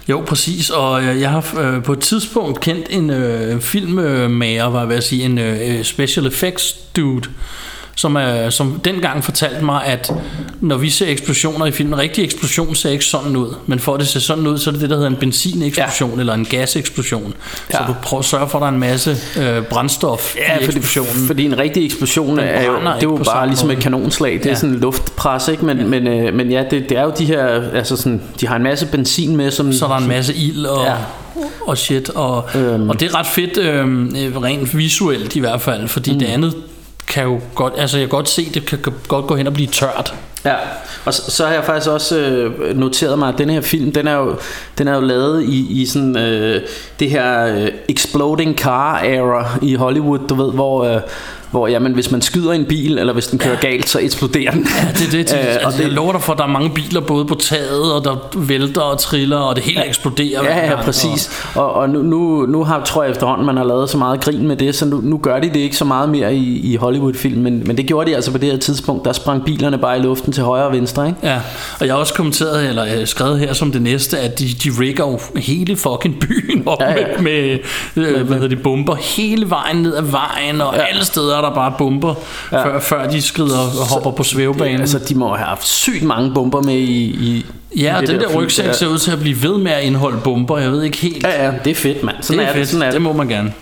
Jo, 0.08 0.22
præcis. 0.26 0.70
Og 0.70 1.02
øh, 1.04 1.20
jeg 1.20 1.30
har 1.30 1.54
øh, 1.60 1.82
på 1.82 1.92
et 1.92 1.98
tidspunkt 2.00 2.60
kendt 2.60 2.86
en 2.90 3.10
øh, 3.10 3.60
filmmager, 3.60 4.64
var 4.64 4.78
jeg 4.80 4.88
ved 4.88 4.96
at 4.96 5.04
sige, 5.04 5.24
en 5.24 5.38
øh, 5.38 5.82
special 5.84 6.26
effects 6.26 6.72
dude, 6.96 7.28
som, 7.96 8.16
er, 8.16 8.50
som 8.50 8.80
dengang 8.84 9.24
fortalte 9.24 9.64
mig, 9.64 9.84
at 9.84 10.12
når 10.60 10.76
vi 10.76 10.90
ser 10.90 11.06
eksplosioner 11.08 11.66
i 11.66 11.70
film, 11.70 11.92
en 11.92 11.98
rigtig 11.98 12.24
eksplosion 12.24 12.74
ser 12.74 12.90
ikke 12.90 13.04
sådan 13.04 13.36
ud, 13.36 13.54
men 13.66 13.78
for 13.78 13.94
at 13.94 14.00
det 14.00 14.08
ser 14.08 14.20
sådan 14.20 14.46
ud, 14.46 14.58
så 14.58 14.70
er 14.70 14.72
det 14.72 14.80
det, 14.80 14.90
der 14.90 14.96
hedder 14.96 15.10
en 15.10 15.16
benzineksplosion 15.16 16.14
ja. 16.14 16.20
eller 16.20 16.34
en 16.34 16.44
gaseksplosion. 16.44 17.34
Ja. 17.72 17.78
Så 17.78 17.84
du 17.86 17.94
prøver 18.02 18.18
at 18.18 18.24
sørge 18.24 18.48
for, 18.48 18.58
at 18.58 18.62
der 18.62 18.66
er 18.66 18.72
en 18.72 18.78
masse 18.80 19.16
øh, 19.40 19.62
brændstof 19.62 20.36
Ja, 20.36 20.58
i 20.58 20.64
eksplosionen. 20.64 21.26
fordi 21.26 21.44
en 21.44 21.58
rigtig 21.58 21.84
eksplosion 21.84 22.38
er 22.38 22.64
jo, 22.64 22.74
det 22.80 22.86
er 22.86 22.98
jo 23.02 23.20
bare 23.24 23.46
ligesom 23.46 23.66
måde. 23.68 23.76
et 23.76 23.82
kanonslag. 23.82 24.32
Det 24.32 24.46
er 24.46 24.50
Ja. 24.50 24.54
sådan 24.54 24.74
en 24.74 24.80
luftpres, 24.80 25.48
ikke? 25.48 25.64
Men, 25.64 25.78
ja. 25.78 25.86
men, 25.86 26.06
øh, 26.06 26.34
men 26.34 26.50
ja, 26.50 26.64
det, 26.70 26.88
det 26.88 26.98
er 26.98 27.02
jo 27.02 27.12
de 27.18 27.24
her, 27.24 27.46
altså 27.74 27.96
sådan, 27.96 28.22
de 28.40 28.46
har 28.46 28.56
en 28.56 28.62
masse 28.62 28.86
benzin 28.86 29.36
med, 29.36 29.50
som... 29.50 29.72
så 29.72 29.84
er 29.84 29.88
der 29.88 29.96
en 29.96 30.08
masse 30.08 30.34
ild 30.34 30.66
og... 30.66 30.84
Ja. 30.84 30.94
og 31.66 31.78
shit. 31.78 32.10
Og, 32.10 32.48
øhm. 32.54 32.90
og 32.90 33.00
det 33.00 33.10
er 33.10 33.18
ret 33.18 33.26
fedt, 33.26 33.58
øhm, 33.58 34.14
rent 34.42 34.76
visuelt 34.76 35.36
i 35.36 35.40
hvert 35.40 35.60
fald, 35.60 35.88
fordi 35.88 36.12
mm. 36.12 36.18
det 36.18 36.26
andet 36.26 36.54
kan 37.12 37.24
jo 37.24 37.40
godt, 37.54 37.74
altså 37.76 37.98
jeg 37.98 38.08
kan 38.08 38.16
godt 38.16 38.28
se, 38.28 38.50
det 38.54 38.66
kan 38.66 38.78
godt 39.08 39.26
gå 39.26 39.36
hen 39.36 39.46
og 39.46 39.52
blive 39.52 39.68
tørt. 39.68 40.14
Ja, 40.44 40.54
og 41.04 41.14
så, 41.14 41.30
så 41.30 41.46
har 41.46 41.52
jeg 41.52 41.64
faktisk 41.64 41.90
også 41.90 42.18
øh, 42.18 42.76
noteret 42.76 43.18
mig, 43.18 43.28
at 43.28 43.38
den 43.38 43.50
her 43.50 43.60
film, 43.60 43.92
den 43.92 44.08
er 44.08 44.14
jo, 44.14 44.36
den 44.78 44.88
er 44.88 44.94
jo 44.94 45.00
lavet 45.00 45.42
i, 45.42 45.82
i 45.82 45.86
sådan 45.86 46.16
øh, 46.16 46.62
det 47.00 47.10
her 47.10 47.46
øh, 47.46 47.68
exploding 47.88 48.58
car 48.58 48.98
era 48.98 49.58
i 49.62 49.74
Hollywood, 49.74 50.18
du 50.28 50.34
ved, 50.34 50.52
hvor... 50.52 50.84
Øh, 50.84 51.00
hvor 51.52 51.66
jamen, 51.66 51.92
hvis 51.92 52.10
man 52.10 52.22
skyder 52.22 52.52
en 52.52 52.64
bil, 52.64 52.98
eller 52.98 53.12
hvis 53.12 53.26
den 53.26 53.38
kører 53.38 53.54
ja. 53.62 53.68
galt, 53.68 53.88
så 53.88 53.98
eksploderer 53.98 54.50
den. 54.50 54.66
Ja, 54.82 54.88
det 54.92 55.06
er 55.06 55.10
det. 55.10 55.30
det 55.30 55.34
altså, 55.36 55.66
og 55.66 55.72
det, 55.72 55.80
jeg 55.80 55.88
lover 55.88 56.12
dig 56.12 56.22
for, 56.22 56.32
at 56.32 56.38
der 56.38 56.44
er 56.44 56.48
mange 56.48 56.70
biler 56.70 57.00
både 57.00 57.24
på 57.24 57.34
taget, 57.34 57.92
og 57.92 58.04
der 58.04 58.16
vælter 58.36 58.80
og 58.80 58.98
triller, 58.98 59.36
og 59.36 59.56
det 59.56 59.64
hele 59.64 59.80
ja, 59.80 59.88
eksploderer. 59.88 60.44
Ja, 60.44 60.70
ja, 60.70 60.82
præcis. 60.82 61.30
Og, 61.54 61.72
og 61.72 61.90
nu, 61.90 62.02
nu, 62.02 62.46
nu 62.46 62.64
har, 62.64 62.84
tror 62.84 63.02
jeg 63.02 63.10
efterhånden, 63.10 63.46
man 63.46 63.56
har 63.56 63.64
lavet 63.64 63.90
så 63.90 63.98
meget 63.98 64.20
grin 64.20 64.48
med 64.48 64.56
det, 64.56 64.74
så 64.74 64.84
nu, 64.84 65.00
nu 65.00 65.18
gør 65.18 65.40
de 65.40 65.48
det 65.48 65.56
ikke 65.56 65.76
så 65.76 65.84
meget 65.84 66.08
mere 66.08 66.34
i, 66.34 66.72
i 66.72 66.76
Hollywood-film, 66.76 67.42
men, 67.42 67.62
men 67.66 67.76
det 67.76 67.86
gjorde 67.86 68.10
de 68.10 68.16
altså 68.16 68.30
på 68.30 68.38
det 68.38 68.50
her 68.50 68.58
tidspunkt. 68.58 69.04
Der 69.04 69.12
sprang 69.12 69.44
bilerne 69.44 69.78
bare 69.78 69.98
i 69.98 70.00
luften 70.00 70.32
til 70.32 70.42
højre 70.42 70.66
og 70.66 70.72
venstre, 70.72 71.06
ikke? 71.06 71.18
Ja, 71.22 71.40
og 71.80 71.86
jeg 71.86 71.94
har 71.94 72.00
også 72.00 72.14
kommenteret, 72.14 72.68
eller 72.68 72.84
øh, 72.84 73.06
skrevet 73.06 73.38
her 73.38 73.52
som 73.52 73.72
det 73.72 73.82
næste, 73.82 74.18
at 74.18 74.38
de, 74.38 74.44
de 74.44 74.70
rigger 74.80 75.04
jo 75.06 75.40
hele 75.40 75.76
fucking 75.76 76.20
byen 76.20 76.62
op 76.66 76.80
ja, 76.80 76.90
ja. 76.90 77.20
med, 77.20 77.58
med, 77.94 78.06
øh, 78.06 78.26
hvad 78.26 78.36
hedder 78.36 78.56
de, 78.56 78.62
bomber 78.62 78.94
hele 78.94 79.50
vejen 79.50 79.76
ned 79.76 79.96
ad 79.96 80.02
vejen, 80.02 80.60
og 80.60 80.74
ja. 80.74 80.82
alle 80.82 81.04
steder 81.04 81.41
er 81.42 81.48
der 81.48 81.54
bare 81.54 81.74
bomber, 81.78 82.14
ja. 82.52 82.64
før, 82.64 82.80
før 82.80 83.08
de 83.08 83.22
skrider 83.22 83.58
og 83.58 83.86
hopper 83.90 84.10
på 84.10 84.22
svævebanen. 84.22 84.80
Altså, 84.80 84.98
de 84.98 85.14
må 85.14 85.34
have 85.34 85.48
haft 85.48 85.66
sygt 85.66 86.02
mange 86.02 86.34
bomber 86.34 86.62
med 86.62 86.74
i... 86.74 87.02
i 87.04 87.46
Ja, 87.76 87.96
og 87.96 88.06
den 88.06 88.20
der, 88.20 88.28
der 88.28 88.36
rygsæk 88.36 88.66
ja. 88.66 88.72
ser 88.72 88.86
ud 88.86 88.98
til 88.98 89.10
at 89.10 89.20
blive 89.20 89.42
ved 89.42 89.58
med 89.58 89.72
at 89.72 89.82
indeholde 89.82 90.18
bomber. 90.24 90.58
Jeg 90.58 90.72
ved 90.72 90.82
ikke 90.82 90.96
helt. 90.96 91.22
Ja, 91.22 91.44
ja, 91.44 91.52
det 91.64 91.70
er 91.70 91.74
fedt, 91.74 92.02
mand. 92.02 92.16
Sådan 92.20 92.38
det 92.38 92.46
er, 92.46 92.48
er 92.48 92.54
fedt. 92.54 92.60
det. 92.60 92.68
Sådan 92.68 92.82
er 92.82 92.86
det. 92.86 92.94
det 92.94 93.02
må 93.02 93.12
man 93.12 93.28
gerne. 93.28 93.52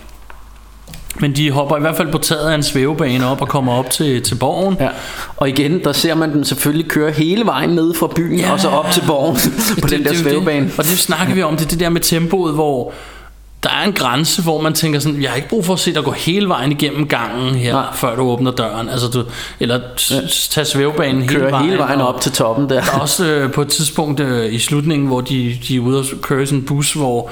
Men 1.20 1.36
de 1.36 1.50
hopper 1.50 1.76
i 1.76 1.80
hvert 1.80 1.96
fald 1.96 2.12
på 2.12 2.18
taget 2.18 2.50
af 2.50 2.54
en 2.54 2.62
svævebane 2.62 3.26
op 3.26 3.40
og 3.40 3.48
kommer 3.48 3.72
op 3.72 3.90
til, 3.90 4.22
til 4.22 4.34
borgen. 4.34 4.76
Ja. 4.80 4.88
Og 5.36 5.48
igen, 5.48 5.84
der 5.84 5.92
ser 5.92 6.14
man 6.14 6.32
dem 6.32 6.44
selvfølgelig 6.44 6.88
køre 6.88 7.10
hele 7.10 7.46
vejen 7.46 7.70
ned 7.70 7.94
fra 7.94 8.06
byen 8.16 8.38
ja. 8.38 8.52
og 8.52 8.60
så 8.60 8.68
op 8.68 8.90
til 8.92 9.02
borgen 9.06 9.36
på 9.82 9.88
det, 9.88 9.98
den 9.98 10.04
der 10.04 10.10
det, 10.10 10.18
svævebane. 10.18 10.66
Det. 10.66 10.78
Og 10.78 10.84
det 10.84 10.98
snakker 10.98 11.34
vi 11.34 11.42
om, 11.42 11.56
det 11.56 11.70
det 11.70 11.80
der 11.80 11.88
med 11.88 12.00
tempoet, 12.00 12.54
hvor 12.54 12.92
der 13.62 13.70
er 13.70 13.84
en 13.84 13.92
grænse, 13.92 14.42
hvor 14.42 14.60
man 14.60 14.72
tænker 14.72 15.00
sådan, 15.00 15.22
jeg 15.22 15.30
har 15.30 15.36
ikke 15.36 15.48
brug 15.48 15.64
for 15.64 15.72
at 15.72 15.78
se 15.78 15.94
dig 15.94 16.04
gå 16.04 16.10
hele 16.10 16.48
vejen 16.48 16.72
igennem 16.72 17.08
gangen 17.08 17.54
her, 17.54 17.72
Nej. 17.72 17.86
før 17.94 18.16
du 18.16 18.22
åbner 18.22 18.50
døren. 18.50 18.88
Altså 18.88 19.08
du, 19.08 19.24
eller 19.60 19.80
ja. 20.10 20.20
tage 20.50 20.64
svævebanen 20.64 21.22
hele 21.22 21.40
vejen. 21.40 21.64
hele 21.64 21.78
vejen 21.78 22.00
op 22.00 22.20
til 22.20 22.32
toppen 22.32 22.68
der. 22.68 22.80
Der 22.80 22.92
er 22.92 22.98
også 22.98 23.26
øh, 23.26 23.52
på 23.52 23.62
et 23.62 23.68
tidspunkt 23.68 24.20
øh, 24.20 24.54
i 24.54 24.58
slutningen, 24.58 25.08
hvor 25.08 25.20
de, 25.20 25.58
de 25.68 25.76
er 25.76 25.80
ude 25.80 25.98
og 25.98 26.04
køre 26.22 26.42
i 26.42 26.46
sådan 26.46 26.58
en 26.58 26.64
bus, 26.66 26.92
hvor 26.92 27.30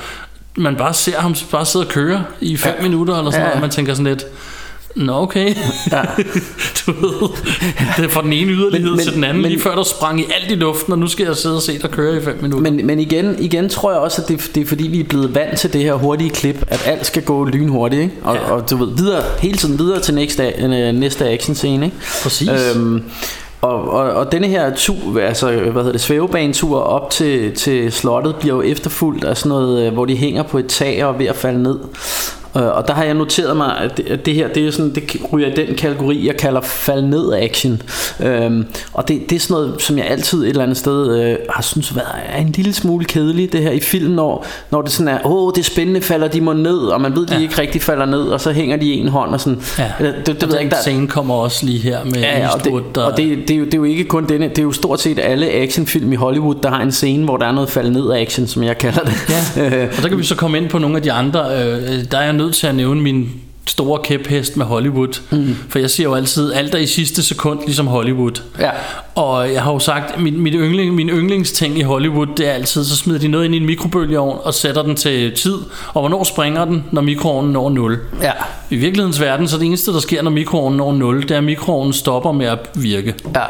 man 0.56 0.76
bare 0.76 0.94
ser 0.94 1.20
ham 1.20 1.34
bare 1.50 1.66
sidde 1.66 1.86
og 1.86 1.90
køre 1.90 2.24
i 2.40 2.56
5 2.56 2.74
ja. 2.76 2.82
minutter 2.82 3.18
eller 3.18 3.30
sådan 3.30 3.40
ja. 3.40 3.44
noget, 3.44 3.54
og 3.54 3.60
man 3.60 3.70
tænker 3.70 3.94
sådan 3.94 4.06
lidt, 4.06 4.24
Nå 4.98 5.12
okay 5.12 5.48
ja. 5.92 6.02
du 6.87 6.92
ved, 6.92 7.28
Det 7.96 8.04
er 8.04 8.08
fra 8.08 8.22
den 8.22 8.32
ene 8.32 8.52
yderlighed 8.52 8.90
men, 8.90 9.00
til 9.00 9.14
den 9.14 9.24
anden 9.24 9.42
men, 9.42 9.50
Lige 9.50 9.61
før 9.61 9.74
der 9.74 9.82
sprang 9.82 10.20
i 10.20 10.24
alt 10.40 10.50
i 10.50 10.54
luften 10.54 10.92
Og 10.92 10.98
nu 10.98 11.06
skal 11.06 11.26
jeg 11.26 11.37
sidde 11.37 11.56
og 11.56 11.62
se 11.62 11.78
dig 11.78 11.90
køre 11.90 12.16
i 12.16 12.20
5 12.20 12.38
minutter 12.42 12.70
Men, 12.70 12.87
men 12.87 13.00
igen, 13.00 13.37
igen 13.38 13.68
tror 13.68 13.90
jeg 13.90 14.00
også 14.00 14.22
At 14.22 14.28
det, 14.28 14.50
det 14.54 14.62
er 14.62 14.66
fordi 14.66 14.88
vi 14.88 15.00
er 15.00 15.04
blevet 15.04 15.34
vant 15.34 15.58
til 15.58 15.72
det 15.72 15.80
her 15.80 15.94
hurtige 15.94 16.30
klip 16.30 16.64
At 16.68 16.82
alt 16.87 17.06
skal 17.06 17.22
gå 17.22 17.44
lynhurtigt 17.44 18.02
ikke? 18.02 18.14
Og, 18.22 18.37
ja. 18.37 18.52
og 18.52 18.70
du 18.70 18.76
ved, 18.76 18.96
videre, 18.96 19.22
hele 19.38 19.58
tiden 19.58 19.78
videre 19.78 20.00
til 20.00 20.14
næste, 20.14 20.52
øh, 20.58 20.92
næste 20.92 21.28
action 21.28 21.54
scene 21.54 21.87
ikke? 21.87 21.96
Præcis 22.22 22.48
øhm, 22.48 23.02
og, 23.61 23.90
og, 23.90 24.12
og 24.12 24.32
denne 24.32 24.46
her 24.46 24.74
tur, 24.74 25.20
altså 25.20 25.50
hvad 25.50 25.72
hedder 25.72 25.92
det, 25.92 26.00
svævebanetur 26.00 26.80
op 26.80 27.11
til, 27.11 27.54
til 27.54 27.92
slottet 27.92 28.37
bliver 28.37 28.54
jo 28.54 28.62
efterfulgt 28.62 29.24
af 29.24 29.37
sådan 29.37 29.48
noget, 29.48 29.87
øh, 29.87 29.92
hvor 29.92 30.04
de 30.04 30.16
hænger 30.16 30.42
på 30.42 30.58
et 30.58 30.66
tag 30.66 31.04
og 31.04 31.14
er 31.14 31.18
ved 31.18 31.26
at 31.26 31.37
falde 31.37 31.62
ned. 31.62 31.78
Øh, 32.56 32.62
og 32.62 32.88
der 32.88 32.94
har 32.94 33.04
jeg 33.04 33.14
noteret 33.14 33.56
mig, 33.56 33.78
at 33.78 34.00
det, 34.24 34.34
her, 34.34 34.48
det 34.48 34.66
er 34.66 34.70
sådan, 34.70 34.94
det 34.94 35.16
ryger 35.32 35.48
i 35.48 35.54
den 35.54 35.74
kategori, 35.74 36.26
jeg 36.26 36.37
kalder 36.37 36.61
fald 36.61 37.02
ned 37.02 37.32
action. 37.34 37.82
Øhm, 38.20 38.66
og 38.92 39.08
det, 39.08 39.30
det 39.30 39.37
er 39.37 39.40
sådan 39.40 39.54
noget, 39.54 39.82
som 39.82 39.98
jeg 39.98 40.06
altid 40.06 40.42
et 40.42 40.48
eller 40.48 40.62
andet 40.62 40.76
sted 40.76 41.20
øh, 41.20 41.37
har 41.50 41.62
synes 41.62 41.96
været 41.96 42.06
er 42.28 42.40
en 42.40 42.48
lille 42.48 42.72
smule 42.72 43.04
kedeligt, 43.04 43.52
det 43.52 43.62
her 43.62 43.70
i 43.70 43.80
film, 43.80 44.12
når, 44.12 44.46
når 44.70 44.82
det 44.82 44.92
sådan 44.92 45.14
er, 45.14 45.26
åh, 45.26 45.52
det 45.54 45.61
er 45.61 45.64
spændende, 45.64 46.00
falder 46.00 46.28
de 46.28 46.40
må 46.40 46.52
ned, 46.52 46.78
og 46.78 47.00
man 47.00 47.16
ved, 47.16 47.26
de 47.26 47.34
ja. 47.34 47.40
ikke 47.40 47.61
rigtig 47.61 47.82
falder 47.82 48.06
ned, 48.06 48.20
og 48.20 48.40
så 48.40 48.52
hænger 48.52 48.76
de 48.76 48.87
i 48.87 48.98
en 48.98 49.08
hånd, 49.08 49.30
og 49.30 49.40
sådan. 49.40 49.61
Ja. 49.78 49.92
Det, 49.98 50.14
det, 50.16 50.26
det 50.26 50.42
og 50.42 50.48
ved 50.48 50.58
ikke, 50.58 50.70
der... 50.70 50.80
scene 50.80 51.08
kommer 51.08 51.34
også 51.34 51.66
lige 51.66 51.78
her 51.78 52.04
med 52.04 52.14
ja, 52.14 52.38
ja, 52.38 52.54
og, 52.54 52.64
det, 52.64 52.72
der... 52.94 53.02
og 53.02 53.16
det, 53.16 53.38
det, 53.48 53.50
er 53.50 53.58
jo, 53.58 53.64
det 53.64 53.74
er 53.74 53.78
jo 53.78 53.84
ikke 53.84 54.04
kun 54.04 54.28
denne, 54.28 54.48
det 54.48 54.58
er 54.58 54.62
jo 54.62 54.72
stort 54.72 55.00
set 55.00 55.18
alle 55.18 55.50
actionfilm 55.50 56.12
i 56.12 56.16
Hollywood, 56.16 56.54
der 56.62 56.70
har 56.70 56.82
en 56.82 56.92
scene, 56.92 57.24
hvor 57.24 57.37
der 57.37 57.46
er 57.46 57.52
noget 57.52 57.70
fald 57.70 57.90
ned 57.90 58.12
action, 58.12 58.46
som 58.46 58.62
jeg 58.62 58.78
kalder 58.78 59.00
det. 59.00 59.14
Ja. 59.56 59.87
og 59.96 60.02
der 60.02 60.08
kan 60.08 60.18
vi 60.18 60.24
så 60.24 60.34
komme 60.34 60.58
ind 60.58 60.68
på 60.68 60.78
nogle 60.78 60.96
af 60.96 61.02
de 61.02 61.12
andre, 61.12 61.40
øh, 61.40 62.04
der 62.11 62.18
er 62.18 62.32
nødt 62.38 62.55
til 62.55 62.66
at 62.66 62.74
nævne 62.74 63.01
min 63.01 63.31
store 63.66 64.01
kæphest 64.05 64.57
med 64.57 64.66
Hollywood. 64.66 65.20
Mm. 65.31 65.57
For 65.68 65.79
jeg 65.79 65.90
siger 65.90 66.09
jo 66.09 66.14
altid, 66.14 66.53
alt 66.53 66.74
er 66.74 66.79
i 66.79 66.87
sidste 66.87 67.22
sekund, 67.22 67.61
ligesom 67.64 67.87
Hollywood. 67.87 68.42
Ja. 68.61 68.70
Og 69.14 69.53
jeg 69.53 69.62
har 69.62 69.72
jo 69.72 69.79
sagt, 69.79 70.20
min, 70.22 70.40
mit 70.40 70.55
yndling, 70.57 70.94
min 70.94 71.09
yndlingsting 71.09 71.79
i 71.79 71.83
Hollywood, 71.83 72.27
det 72.37 72.48
er 72.48 72.53
altid, 72.53 72.85
så 72.85 72.96
smider 72.96 73.18
de 73.18 73.29
noget 73.29 73.44
ind 73.44 73.55
i 73.55 73.57
en 73.57 73.66
mikrobølgeovn 73.66 74.38
og 74.42 74.55
sætter 74.55 74.83
den 74.83 74.96
til 74.96 75.33
tid. 75.33 75.55
Og 75.94 76.01
hvornår 76.01 76.24
springer 76.24 76.64
den, 76.64 76.85
når 76.92 77.03
mikroovnen 77.03 77.53
når 77.53 77.70
0? 77.70 77.98
Ja. 78.22 78.33
I 78.70 78.77
virkelighedens 78.77 79.20
verden, 79.20 79.48
så 79.48 79.59
det 79.59 79.66
eneste, 79.66 79.92
der 79.92 80.01
sker, 80.01 80.22
når 80.22 80.31
mikroovnen 80.31 80.77
når 80.77 80.92
0, 80.92 81.22
det 81.22 81.31
er, 81.31 81.38
at 81.38 81.44
mikroovnen 81.44 81.92
stopper 81.92 82.33
med 82.33 82.46
at 82.46 82.59
virke. 82.74 83.14
Ja. 83.35 83.44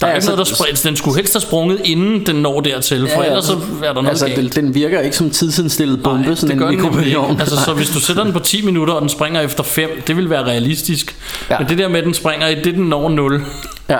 Der 0.00 0.06
er 0.06 0.10
ja, 0.10 0.14
ikke 0.14 0.30
altså, 0.30 0.30
noget, 0.30 0.74
der 0.84 0.88
Den 0.88 0.96
skulle 0.96 1.16
helst 1.16 1.34
have 1.34 1.40
sprunget, 1.40 1.80
inden 1.84 2.26
den 2.26 2.36
når 2.36 2.60
dertil, 2.60 2.98
for 2.98 3.06
ja, 3.06 3.20
ja, 3.20 3.26
ellers 3.26 3.44
så 3.44 3.52
er 3.82 3.86
der 3.86 3.94
noget 3.94 4.08
altså, 4.08 4.26
galt. 4.26 4.54
Den, 4.56 4.64
den 4.64 4.74
virker 4.74 5.00
ikke 5.00 5.16
som 5.16 5.30
tidsindstillet 5.30 6.02
bombe, 6.02 6.26
Nej, 6.26 6.34
sådan 6.34 6.52
en 6.52 6.58
gør 6.58 7.40
Altså, 7.40 7.56
så 7.64 7.72
hvis 7.72 7.90
du 7.90 8.00
sætter 8.00 8.24
den 8.24 8.32
på 8.32 8.38
10 8.38 8.64
minutter, 8.64 8.94
og 8.94 9.00
den 9.00 9.08
springer 9.08 9.40
efter 9.40 9.62
5, 9.62 10.02
det 10.06 10.16
vil 10.16 10.30
være 10.30 10.44
realistisk. 10.44 11.16
Ja. 11.50 11.58
Men 11.58 11.68
det 11.68 11.78
der 11.78 11.88
med, 11.88 11.98
at 11.98 12.04
den 12.04 12.14
springer 12.14 12.46
i 12.46 12.54
det, 12.54 12.74
den 12.74 12.84
når 12.84 13.08
0. 13.08 13.44
Ja 13.90 13.96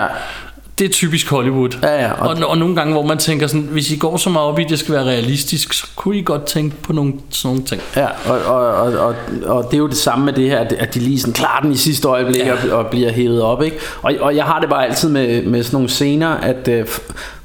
det 0.79 0.85
er 0.85 0.89
typisk 0.89 1.29
Hollywood. 1.29 1.69
Ja, 1.83 2.01
ja, 2.01 2.11
og, 2.11 2.29
og, 2.29 2.49
og 2.49 2.57
nogle 2.57 2.75
gange, 2.75 2.93
hvor 2.93 3.03
man 3.03 3.17
tænker 3.17 3.47
sådan, 3.47 3.67
hvis 3.71 3.91
I 3.91 3.95
går 3.95 4.17
så 4.17 4.29
meget 4.29 4.47
op 4.47 4.59
i, 4.59 4.63
at 4.63 4.69
det 4.69 4.79
skal 4.79 4.93
være 4.93 5.03
realistisk, 5.03 5.73
så 5.73 5.87
kunne 5.95 6.17
I 6.17 6.21
godt 6.21 6.45
tænke 6.45 6.75
på 6.75 6.93
nogle, 6.93 7.13
sådan 7.29 7.49
nogle 7.49 7.65
ting. 7.65 7.81
Ja, 7.95 8.07
og, 8.25 8.41
og, 8.45 8.67
og, 8.67 8.93
og, 8.93 9.15
og 9.45 9.63
det 9.63 9.73
er 9.73 9.77
jo 9.77 9.87
det 9.87 9.97
samme 9.97 10.25
med 10.25 10.33
det 10.33 10.49
her, 10.49 10.59
at 10.79 10.93
de 10.93 10.99
lige 10.99 11.19
sådan 11.19 11.33
klarer 11.33 11.61
den 11.61 11.71
i 11.71 11.77
sidste 11.77 12.07
øjeblik 12.07 12.41
ja. 12.41 12.53
og, 12.53 12.77
og 12.77 12.87
bliver 12.87 13.11
hævet 13.11 13.41
op. 13.41 13.63
Ikke? 13.63 13.77
Og, 14.01 14.13
og 14.19 14.35
jeg 14.35 14.45
har 14.45 14.59
det 14.59 14.69
bare 14.69 14.85
altid 14.87 15.09
med, 15.09 15.43
med 15.43 15.63
sådan 15.63 15.75
nogle 15.75 15.89
scener, 15.89 16.29
at 16.29 16.67
uh, 16.67 16.87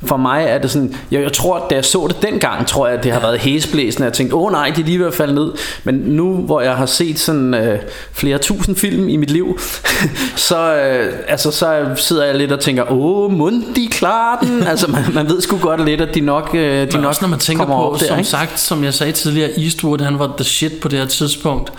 for 0.07 0.17
mig 0.17 0.45
er 0.49 0.59
det 0.59 0.71
sådan, 0.71 0.97
jeg, 1.11 1.23
jeg 1.23 1.33
tror, 1.33 1.67
da 1.71 1.75
jeg 1.75 1.85
så 1.85 2.07
det 2.09 2.23
dengang, 2.23 2.67
tror 2.67 2.87
jeg, 2.87 2.99
at 2.99 3.05
det 3.05 3.12
har 3.12 3.21
været 3.21 3.38
hæsblæsende. 3.38 4.05
Jeg 4.05 4.12
tænkte, 4.12 4.37
åh 4.37 4.53
nej, 4.53 4.73
de 4.77 4.81
er 4.81 4.85
lige 4.85 4.99
ved 4.99 5.07
at 5.07 5.14
falde 5.14 5.35
ned. 5.35 5.53
Men 5.85 5.95
nu, 5.95 6.35
hvor 6.35 6.61
jeg 6.61 6.77
har 6.77 6.87
set 6.87 7.19
sådan 7.19 7.55
uh, 7.55 7.79
flere 8.12 8.38
tusind 8.38 8.77
film 8.77 9.09
i 9.09 9.17
mit 9.17 9.31
liv, 9.31 9.59
så, 10.49 10.57
uh, 10.57 11.19
altså, 11.29 11.51
så 11.51 11.85
sidder 11.97 12.25
jeg 12.25 12.35
lidt 12.35 12.53
og 12.53 12.61
tænker, 12.61 12.93
åh, 12.93 13.33
mund, 13.33 13.75
de 13.75 13.88
klarer 13.90 14.38
den. 14.38 14.62
altså, 14.73 14.90
man, 14.90 15.05
man 15.14 15.29
ved 15.29 15.40
sgu 15.40 15.59
godt 15.59 15.85
lidt, 15.85 16.01
at 16.01 16.14
de 16.14 16.21
nok, 16.21 16.51
uh, 16.53 16.61
de 16.61 16.88
Men 16.93 17.01
nok 17.01 17.05
også 17.05 17.23
når 17.23 17.29
man 17.29 17.38
tænker 17.38 17.67
på, 17.67 17.97
der, 18.01 18.07
som 18.07 18.19
ikke? 18.19 18.31
sagt, 18.31 18.61
som 18.61 18.85
jeg 18.85 18.95
sagde 18.95 19.12
tidligere, 19.12 19.51
Eastwood, 19.61 19.99
han 19.99 20.19
var 20.19 20.33
the 20.37 20.45
shit 20.45 20.73
på 20.81 20.88
det 20.88 20.99
her 20.99 21.07
tidspunkt. 21.07 21.73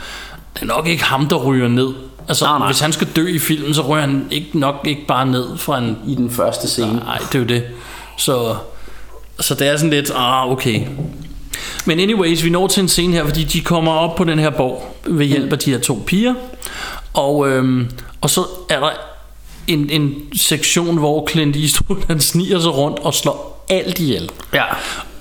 Det 0.54 0.62
er 0.62 0.66
nok 0.66 0.88
ikke 0.88 1.04
ham, 1.04 1.28
der 1.28 1.36
ryger 1.36 1.68
ned. 1.68 1.88
Altså, 2.28 2.46
nej, 2.46 2.58
nej. 2.58 2.68
hvis 2.68 2.80
han 2.80 2.94
skal 2.94 3.08
dø 3.16 3.28
i 3.28 3.40
filmen, 3.40 3.74
så 3.74 3.82
rører 3.82 4.02
han 4.02 4.28
ikke 4.32 4.60
nok 4.60 4.76
ikke 4.84 5.06
bare 5.08 5.26
ned 5.26 5.58
fra 5.58 5.78
en... 5.78 5.98
I 6.08 6.16
den 6.16 6.32
første 6.32 6.68
scene. 6.68 6.94
Nej, 6.94 7.18
det 7.18 7.36
er 7.36 7.40
jo 7.40 7.46
det. 7.46 7.64
Så, 8.18 8.56
så 9.40 9.56
det 9.56 9.68
er 9.68 9.78
sådan 9.78 9.90
lidt, 9.90 10.12
ah, 10.16 10.52
okay. 10.52 10.82
Men 11.86 12.00
anyways, 12.00 12.44
vi 12.44 12.50
når 12.50 12.68
til 12.68 12.82
en 12.82 12.88
scene 12.88 13.14
her, 13.14 13.26
fordi 13.26 13.44
de 13.44 13.62
kommer 13.62 13.92
op 13.92 14.16
på 14.16 14.24
den 14.24 14.40
her 14.40 14.50
borg 14.50 14.98
ved 15.06 15.26
hjælp 15.26 15.54
af 15.54 15.60
de 15.60 15.72
her 15.72 15.80
to 15.80 16.04
piger. 16.08 16.34
Og, 17.14 17.50
øhm, 17.50 17.90
og 18.22 18.30
så 18.30 18.46
er 18.70 18.80
der 18.80 18.90
en, 19.68 19.90
en 19.90 20.16
sektion, 20.34 20.98
hvor 20.98 21.28
Clint 21.28 21.56
Eastwood 21.56 22.02
han 22.08 22.20
sniger 22.20 22.60
sig 22.60 22.76
rundt 22.76 23.00
og 23.00 23.14
slår 23.14 23.66
alt 23.70 24.00
ihjel. 24.00 24.30
Ja. 24.54 24.64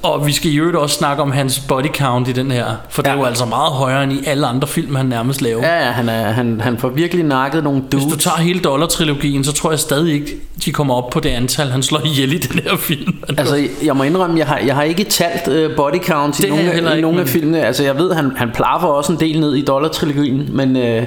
Og 0.04 0.26
vi 0.26 0.32
skal 0.32 0.50
i 0.50 0.56
øvrigt 0.56 0.76
også 0.76 0.96
snakke 0.96 1.22
om 1.22 1.32
hans 1.32 1.60
body 1.68 1.94
count 1.94 2.28
i 2.28 2.32
den 2.32 2.50
her, 2.50 2.66
for 2.88 3.02
ja. 3.04 3.10
det 3.10 3.16
er 3.16 3.20
jo 3.20 3.26
altså 3.26 3.44
meget 3.44 3.72
højere 3.72 4.04
end 4.04 4.12
i 4.12 4.24
alle 4.26 4.46
andre 4.46 4.68
film, 4.68 4.94
han 4.94 5.06
nærmest 5.06 5.42
laver. 5.42 5.66
Ja, 5.66 5.86
ja 5.86 5.90
han, 5.90 6.08
er, 6.08 6.30
han, 6.30 6.60
han 6.60 6.78
får 6.78 6.88
virkelig 6.88 7.24
nakket 7.24 7.64
nogle 7.64 7.82
dudes. 7.92 8.04
Hvis 8.04 8.14
du 8.14 8.18
tager 8.18 8.36
hele 8.36 8.60
Dollar-trilogien, 8.60 9.44
så 9.44 9.52
tror 9.52 9.70
jeg 9.70 9.78
stadig 9.78 10.14
ikke, 10.14 10.36
de 10.64 10.72
kommer 10.72 10.94
op 10.94 11.10
på 11.10 11.20
det 11.20 11.28
antal, 11.28 11.68
han 11.68 11.82
slår 11.82 12.00
ihjel 12.04 12.32
i 12.32 12.38
den 12.38 12.60
her 12.60 12.76
film. 12.76 13.14
Altså, 13.38 13.68
jeg 13.84 13.96
må 13.96 14.02
indrømme, 14.02 14.38
jeg 14.38 14.46
har, 14.46 14.58
jeg 14.58 14.74
har 14.74 14.82
ikke 14.82 15.04
talt 15.04 15.70
uh, 15.70 15.76
body 15.76 16.02
count 16.02 16.40
i, 16.40 16.48
nogle, 16.48 16.98
i 16.98 17.00
nogle 17.00 17.20
af 17.20 17.28
filmene. 17.28 17.66
Altså, 17.66 17.82
jeg 17.84 17.96
ved, 17.96 18.12
han, 18.12 18.32
han 18.36 18.50
plaffer 18.54 18.88
også 18.88 19.12
en 19.12 19.20
del 19.20 19.40
ned 19.40 19.54
i 19.54 19.64
Dollar-trilogien, 19.64 20.48
men... 20.56 20.76
Uh, 20.76 21.04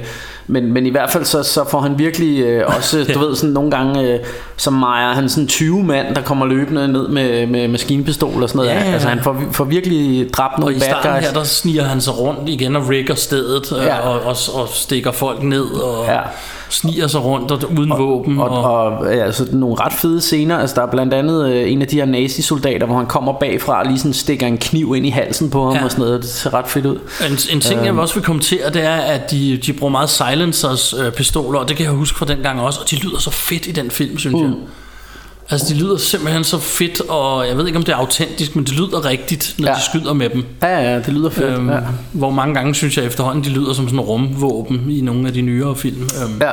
men, 0.48 0.74
men 0.74 0.86
i 0.86 0.90
hvert 0.90 1.10
fald 1.10 1.26
så, 1.26 1.44
så 1.44 1.70
får 1.70 1.80
han 1.80 2.00
virkelig 2.00 2.40
øh, 2.44 2.76
også, 2.78 3.06
du 3.14 3.20
ved, 3.20 3.36
sådan 3.36 3.54
nogle 3.54 3.72
gange, 3.72 4.02
øh, 4.14 4.20
som 4.58 4.74
Maja, 4.74 5.14
han 5.14 5.30
sådan 5.30 5.48
20 5.48 5.84
mand, 5.84 6.16
der 6.16 6.22
kommer 6.22 6.46
løbende 6.46 6.88
ned 6.88 7.08
med, 7.08 7.48
med 7.48 7.68
maskinpistol 7.68 8.44
og 8.44 8.50
sådan 8.50 8.58
noget. 8.58 8.70
Ja, 8.70 8.80
ja, 8.80 8.86
ja. 8.88 8.94
Altså 8.94 9.08
han 9.08 9.20
får, 9.24 9.38
får 9.52 9.64
virkelig 9.64 10.30
dræbt 10.34 10.54
Og 10.54 10.60
nogle 10.60 10.76
i 10.76 10.80
bad 10.80 10.88
starten 10.88 11.12
guys. 11.12 11.26
her, 11.26 11.34
der 11.34 11.44
sniger 11.44 11.84
han 11.84 12.02
sig 12.02 12.20
rundt 12.20 12.50
igen 12.50 12.76
og 12.76 12.90
rigger 12.90 13.16
stedet 13.16 13.74
øh, 13.80 13.86
Ja. 13.86 14.00
og, 14.00 14.20
og, 14.22 14.36
og 14.54 14.68
stikker 14.74 15.12
folk 15.12 15.44
ned 15.44 15.66
og 15.66 16.06
Ja. 16.06 16.20
Sniger 16.70 17.08
sig 17.08 17.24
rundt 17.24 17.52
og, 17.52 17.72
uden 17.78 17.90
våben. 17.98 18.40
Og, 18.40 18.50
og 18.50 19.06
ja, 19.06 19.24
altså, 19.24 19.48
nogle 19.52 19.76
ret 19.76 19.94
fede 19.94 20.22
scener 20.22 20.58
Altså 20.58 20.76
der 20.76 20.82
er 20.82 20.92
blandt 20.92 21.14
andet 21.14 21.50
øh, 21.50 21.72
en 21.72 21.82
af 21.82 21.88
de 21.88 21.96
her 21.96 22.06
nazi-soldater 22.06 22.86
Hvor 22.86 22.98
han 22.98 23.06
kommer 23.06 23.34
bagfra 23.34 23.80
og 23.80 23.86
lige 23.86 24.00
sådan 24.00 24.14
stikker 24.14 24.48
en 24.48 24.58
kniv 24.58 24.96
ind 24.96 25.06
i 25.06 25.10
halsen 25.10 25.50
på 25.50 25.66
ham 25.66 25.76
Ja. 25.76 25.84
Og 25.84 25.92
sådan 25.92 26.06
noget 26.06 26.22
Det 26.22 26.30
ser 26.30 26.54
ret 26.54 26.68
fedt 26.68 26.86
ud 26.86 27.00
En, 27.30 27.56
en 27.56 27.62
ting, 27.62 27.86
jeg 27.86 27.94
også 27.94 28.14
vil 28.14 28.24
kommentere, 28.24 28.70
det 28.70 28.84
er, 28.84 28.96
at 28.96 29.32
de, 29.32 29.58
de 29.58 29.74
bruger 29.74 29.92
meget 29.92 30.10
silencers 30.10 30.94
øh, 30.94 31.12
pistoler, 31.12 31.60
og 31.60 31.70
det 31.70 31.78
kan 31.78 31.86
jeg 31.86 31.94
huske 31.94 32.18
fra 32.18 32.26
den 32.26 32.38
gang 32.38 32.62
også, 32.62 32.80
og 32.84 32.90
de 32.92 32.96
lyder 32.96 33.20
så 33.20 33.32
fedt 33.32 33.68
i 33.68 33.72
den 33.72 33.92
film, 33.92 34.18
synes 34.18 34.42
jeg. 34.42 34.52
Altså, 35.50 35.74
de 35.74 35.80
lyder 35.80 35.98
simpelthen 35.98 36.44
så 36.44 36.60
fedt, 36.60 37.02
og 37.02 37.48
jeg 37.48 37.58
ved 37.58 37.68
ikke, 37.68 37.78
om 37.78 37.84
det 37.84 37.92
er 37.94 37.98
autentisk, 37.98 38.56
men 38.56 38.66
det 38.66 38.74
lyder 38.74 39.06
rigtigt, 39.06 39.56
når 39.60 39.68
ja. 39.68 39.74
De 39.74 39.82
skyder 39.82 40.14
med 40.14 40.30
dem. 40.30 40.44
Ja, 40.62 40.92
ja, 40.92 40.96
det 41.00 41.14
lyder 41.14 41.30
fedt 41.30 41.48
Øhm, 41.48 41.70
ja. 41.70 41.80
Hvor 42.12 42.30
mange 42.30 42.54
gange, 42.54 42.76
synes 42.76 42.98
jeg 42.98 43.06
efterhånden, 43.06 43.44
de 43.44 43.50
lyder 43.50 43.74
som 43.74 43.86
sådan 43.86 44.00
en 44.00 44.06
rumvåben 44.06 44.90
i 44.90 45.02
nogle 45.02 45.28
af 45.28 45.34
de 45.34 45.42
nyere 45.42 45.76
film. 45.76 46.02
Øhm, 46.02 46.42
ja. 46.42 46.52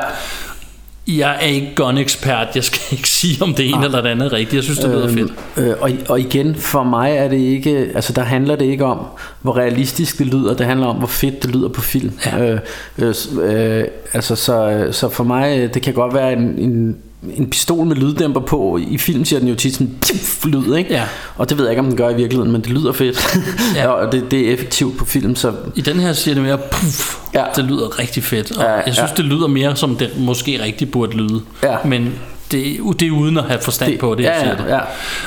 Jeg 1.09 1.37
er 1.41 1.47
ikke 1.47 1.73
gun-ekspert, 1.77 2.49
jeg 2.55 2.65
skal 2.65 2.81
ikke 2.91 3.09
sige, 3.21 3.43
om 3.43 3.55
det 3.55 3.69
ene 3.69 3.85
eller 3.85 4.03
det 4.03 4.09
andet 4.09 4.27
er 4.27 4.33
rigtigt. 4.33 4.55
Jeg 4.55 4.65
synes, 4.65 4.79
det 4.79 4.91
lyder 4.91 5.09
fedt. 5.09 5.33
Øh, 5.57 5.75
og, 5.81 5.91
og 6.09 6.21
igen, 6.21 6.55
for 6.55 6.83
mig 6.83 7.17
er 7.17 7.29
det 7.29 7.37
ikke, 7.39 7.91
altså 7.95 8.13
der 8.13 8.23
handler 8.23 8.57
det 8.57 8.65
ikke 8.65 8.85
om, 8.85 8.99
hvor 9.43 9.57
realistisk 9.57 10.19
det 10.19 10.27
lyder, 10.27 10.55
det 10.55 10.67
handler 10.67 10.87
om, 10.87 10.97
hvor 10.97 11.07
fedt 11.07 11.43
det 11.43 11.55
lyder 11.55 11.69
på 11.69 11.81
film. 11.81 12.13
Ja. 12.27 12.53
Øh, 12.53 12.61
øh, 12.99 13.15
øh, 13.43 13.85
altså 14.13 14.37
så, 14.37 14.89
så 14.93 15.09
for 15.09 15.25
mig, 15.25 15.59
øh, 15.59 15.75
det 15.75 15.83
kan 15.83 15.95
godt 15.95 16.15
være 16.15 16.33
en, 16.33 16.59
en, 16.59 16.97
en 17.37 17.51
pistol 17.51 17.87
med 17.87 17.97
lyddæmper 17.97 18.41
på. 18.41 18.79
I 18.91 18.99
film 18.99 19.25
siger 19.25 19.41
den 19.41 19.49
jo 19.49 19.55
tit 19.55 19.75
sådan 19.75 19.95
tjuf, 20.03 20.45
lyd, 20.47 20.75
ikke? 20.77 20.93
Ja. 20.95 21.03
Og 21.37 21.49
det 21.51 21.59
ved 21.59 21.65
jeg 21.65 21.73
ikke, 21.73 21.81
om 21.81 21.87
den 21.87 21.97
gør 21.97 22.09
i 22.11 22.15
virkeligheden, 22.15 22.53
men 22.53 22.61
det 22.61 22.71
lyder 22.71 22.93
fedt. 22.93 23.37
Ja. 23.75 23.81
ja. 23.83 23.89
og 23.89 24.13
det, 24.13 24.31
det 24.31 24.49
er 24.49 24.53
effektivt 24.53 24.99
på 24.99 25.05
film, 25.05 25.37
så 25.37 25.53
I 25.75 25.81
den 25.81 26.01
her 26.01 26.13
siger 26.13 26.35
det 26.35 26.43
mere 26.45 26.59
puff. 26.59 27.17
Ja. 27.35 27.45
Det 27.57 27.65
lyder 27.65 27.99
rigtig 27.99 28.25
fedt. 28.25 28.51
Og 28.57 28.63
Ja, 28.65 28.71
jeg 28.73 28.95
synes, 28.95 29.11
ja. 29.11 29.15
det 29.17 29.25
lyder 29.25 29.47
mere, 29.47 29.77
som 29.77 29.97
det 29.97 30.11
måske 30.19 30.63
rigtig 30.63 30.91
burde 30.91 31.17
lyde. 31.17 31.41
Ja. 31.63 31.77
Men 31.85 32.13
det, 32.53 32.77
det 33.01 33.09
er 33.09 33.13
uden 33.13 33.39
at 33.39 33.45
have 33.45 33.61
forstand 33.61 33.91
Det- 33.93 34.01
på 34.01 34.15
det, 34.15 34.23
jeg 34.25 34.33
ja, 34.37 34.41
siger 34.41 34.57
det. 34.57 34.81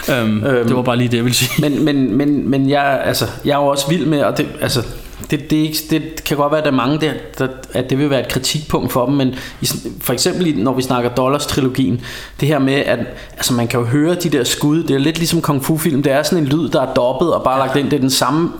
ja, 0.07 0.21
Øhm, 0.21 0.41
det 0.67 0.75
var 0.75 0.81
bare 0.81 0.97
lige 0.97 1.07
det, 1.09 1.17
jeg 1.17 1.23
ville 1.23 1.35
sige. 1.35 1.69
Men, 1.69 1.85
men, 1.85 2.17
men, 2.17 2.49
men 2.49 2.69
jeg, 2.69 3.01
altså, 3.05 3.25
jeg 3.45 3.51
er 3.51 3.57
jo 3.63 3.67
også 3.67 3.89
vild 3.89 4.05
med, 4.05 4.21
og 4.21 4.37
det, 4.37 4.47
altså, 4.61 4.83
det, 5.31 5.49
det, 5.49 5.59
er 5.59 5.63
ikke, 5.63 5.77
det 5.89 6.23
kan 6.23 6.37
godt 6.37 6.51
være, 6.51 6.59
at 6.59 6.65
der 6.65 6.71
er 6.71 6.75
mange, 6.75 7.01
der, 7.01 7.13
der, 7.37 7.47
at 7.73 7.89
det 7.89 7.97
vil 7.97 8.09
være 8.09 8.19
et 8.19 8.27
kritikpunkt 8.27 8.91
for 8.91 9.05
dem, 9.05 9.15
men 9.15 9.35
i, 9.61 9.67
for 10.01 10.13
eksempel 10.13 10.57
når 10.57 10.73
vi 10.73 10.81
snakker 10.81 11.09
Dollars-trilogien, 11.09 12.01
det 12.39 12.47
her 12.47 12.59
med, 12.59 12.73
at 12.73 12.99
altså, 13.37 13.53
man 13.53 13.67
kan 13.67 13.79
jo 13.79 13.85
høre 13.85 14.15
de 14.15 14.29
der 14.29 14.43
skud, 14.43 14.83
det 14.83 14.95
er 14.95 14.99
lidt 14.99 15.17
ligesom 15.17 15.41
kung 15.41 15.65
fu-film, 15.65 16.03
det 16.03 16.11
er 16.11 16.23
sådan 16.23 16.43
en 16.43 16.45
lyd, 16.45 16.69
der 16.69 16.81
er 16.81 16.93
dobbet 16.93 17.33
og 17.33 17.43
bare 17.43 17.59
lagt 17.59 17.75
ind, 17.75 17.89
det 17.89 17.97
er 17.97 18.01
den 18.01 18.09
samme 18.09 18.51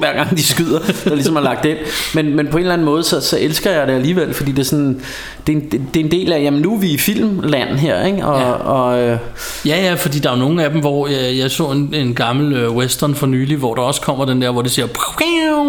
hver 0.00 0.12
gang 0.12 0.36
de 0.36 0.42
skyder, 0.42 0.78
der 1.04 1.14
ligesom 1.14 1.36
er 1.36 1.40
lagt 1.40 1.64
ind. 1.64 1.78
Men, 2.14 2.36
men 2.36 2.46
på 2.48 2.56
en 2.56 2.60
eller 2.62 2.72
anden 2.72 2.84
måde, 2.84 3.02
så, 3.04 3.20
så 3.20 3.38
elsker 3.40 3.70
jeg 3.70 3.86
det 3.88 3.92
alligevel, 3.94 4.34
fordi 4.34 4.50
det 4.52 4.58
er 4.58 4.64
sådan, 4.64 5.00
det 5.46 5.52
er 5.52 5.56
en, 5.56 5.70
det 5.94 6.00
er 6.00 6.04
en 6.04 6.10
del 6.10 6.32
af, 6.32 6.42
jamen 6.42 6.60
nu 6.62 6.74
er 6.74 6.78
vi 6.78 6.90
i 6.90 6.98
filmland 6.98 7.68
her, 7.76 8.04
ikke? 8.06 8.26
Og, 8.26 8.40
Ja. 8.40 8.50
og 8.52 8.98
øh, 9.02 9.18
Ja, 9.66 9.84
ja, 9.84 9.94
fordi 9.94 10.18
der 10.18 10.30
er 10.30 10.34
jo 10.34 10.38
nogle 10.38 10.64
af 10.64 10.70
dem, 10.70 10.80
hvor 10.80 11.06
jeg, 11.08 11.36
jeg 11.38 11.50
så 11.50 11.64
en, 11.64 11.94
en 11.94 12.14
gammel 12.14 12.52
øh, 12.52 12.72
western 12.76 13.14
for 13.14 13.26
nylig, 13.26 13.56
hvor 13.56 13.74
der 13.74 13.82
også 13.82 14.00
kommer 14.00 14.24
den 14.24 14.42
der, 14.42 14.50
hvor 14.50 14.62
det 14.62 14.70
siger 14.70 14.86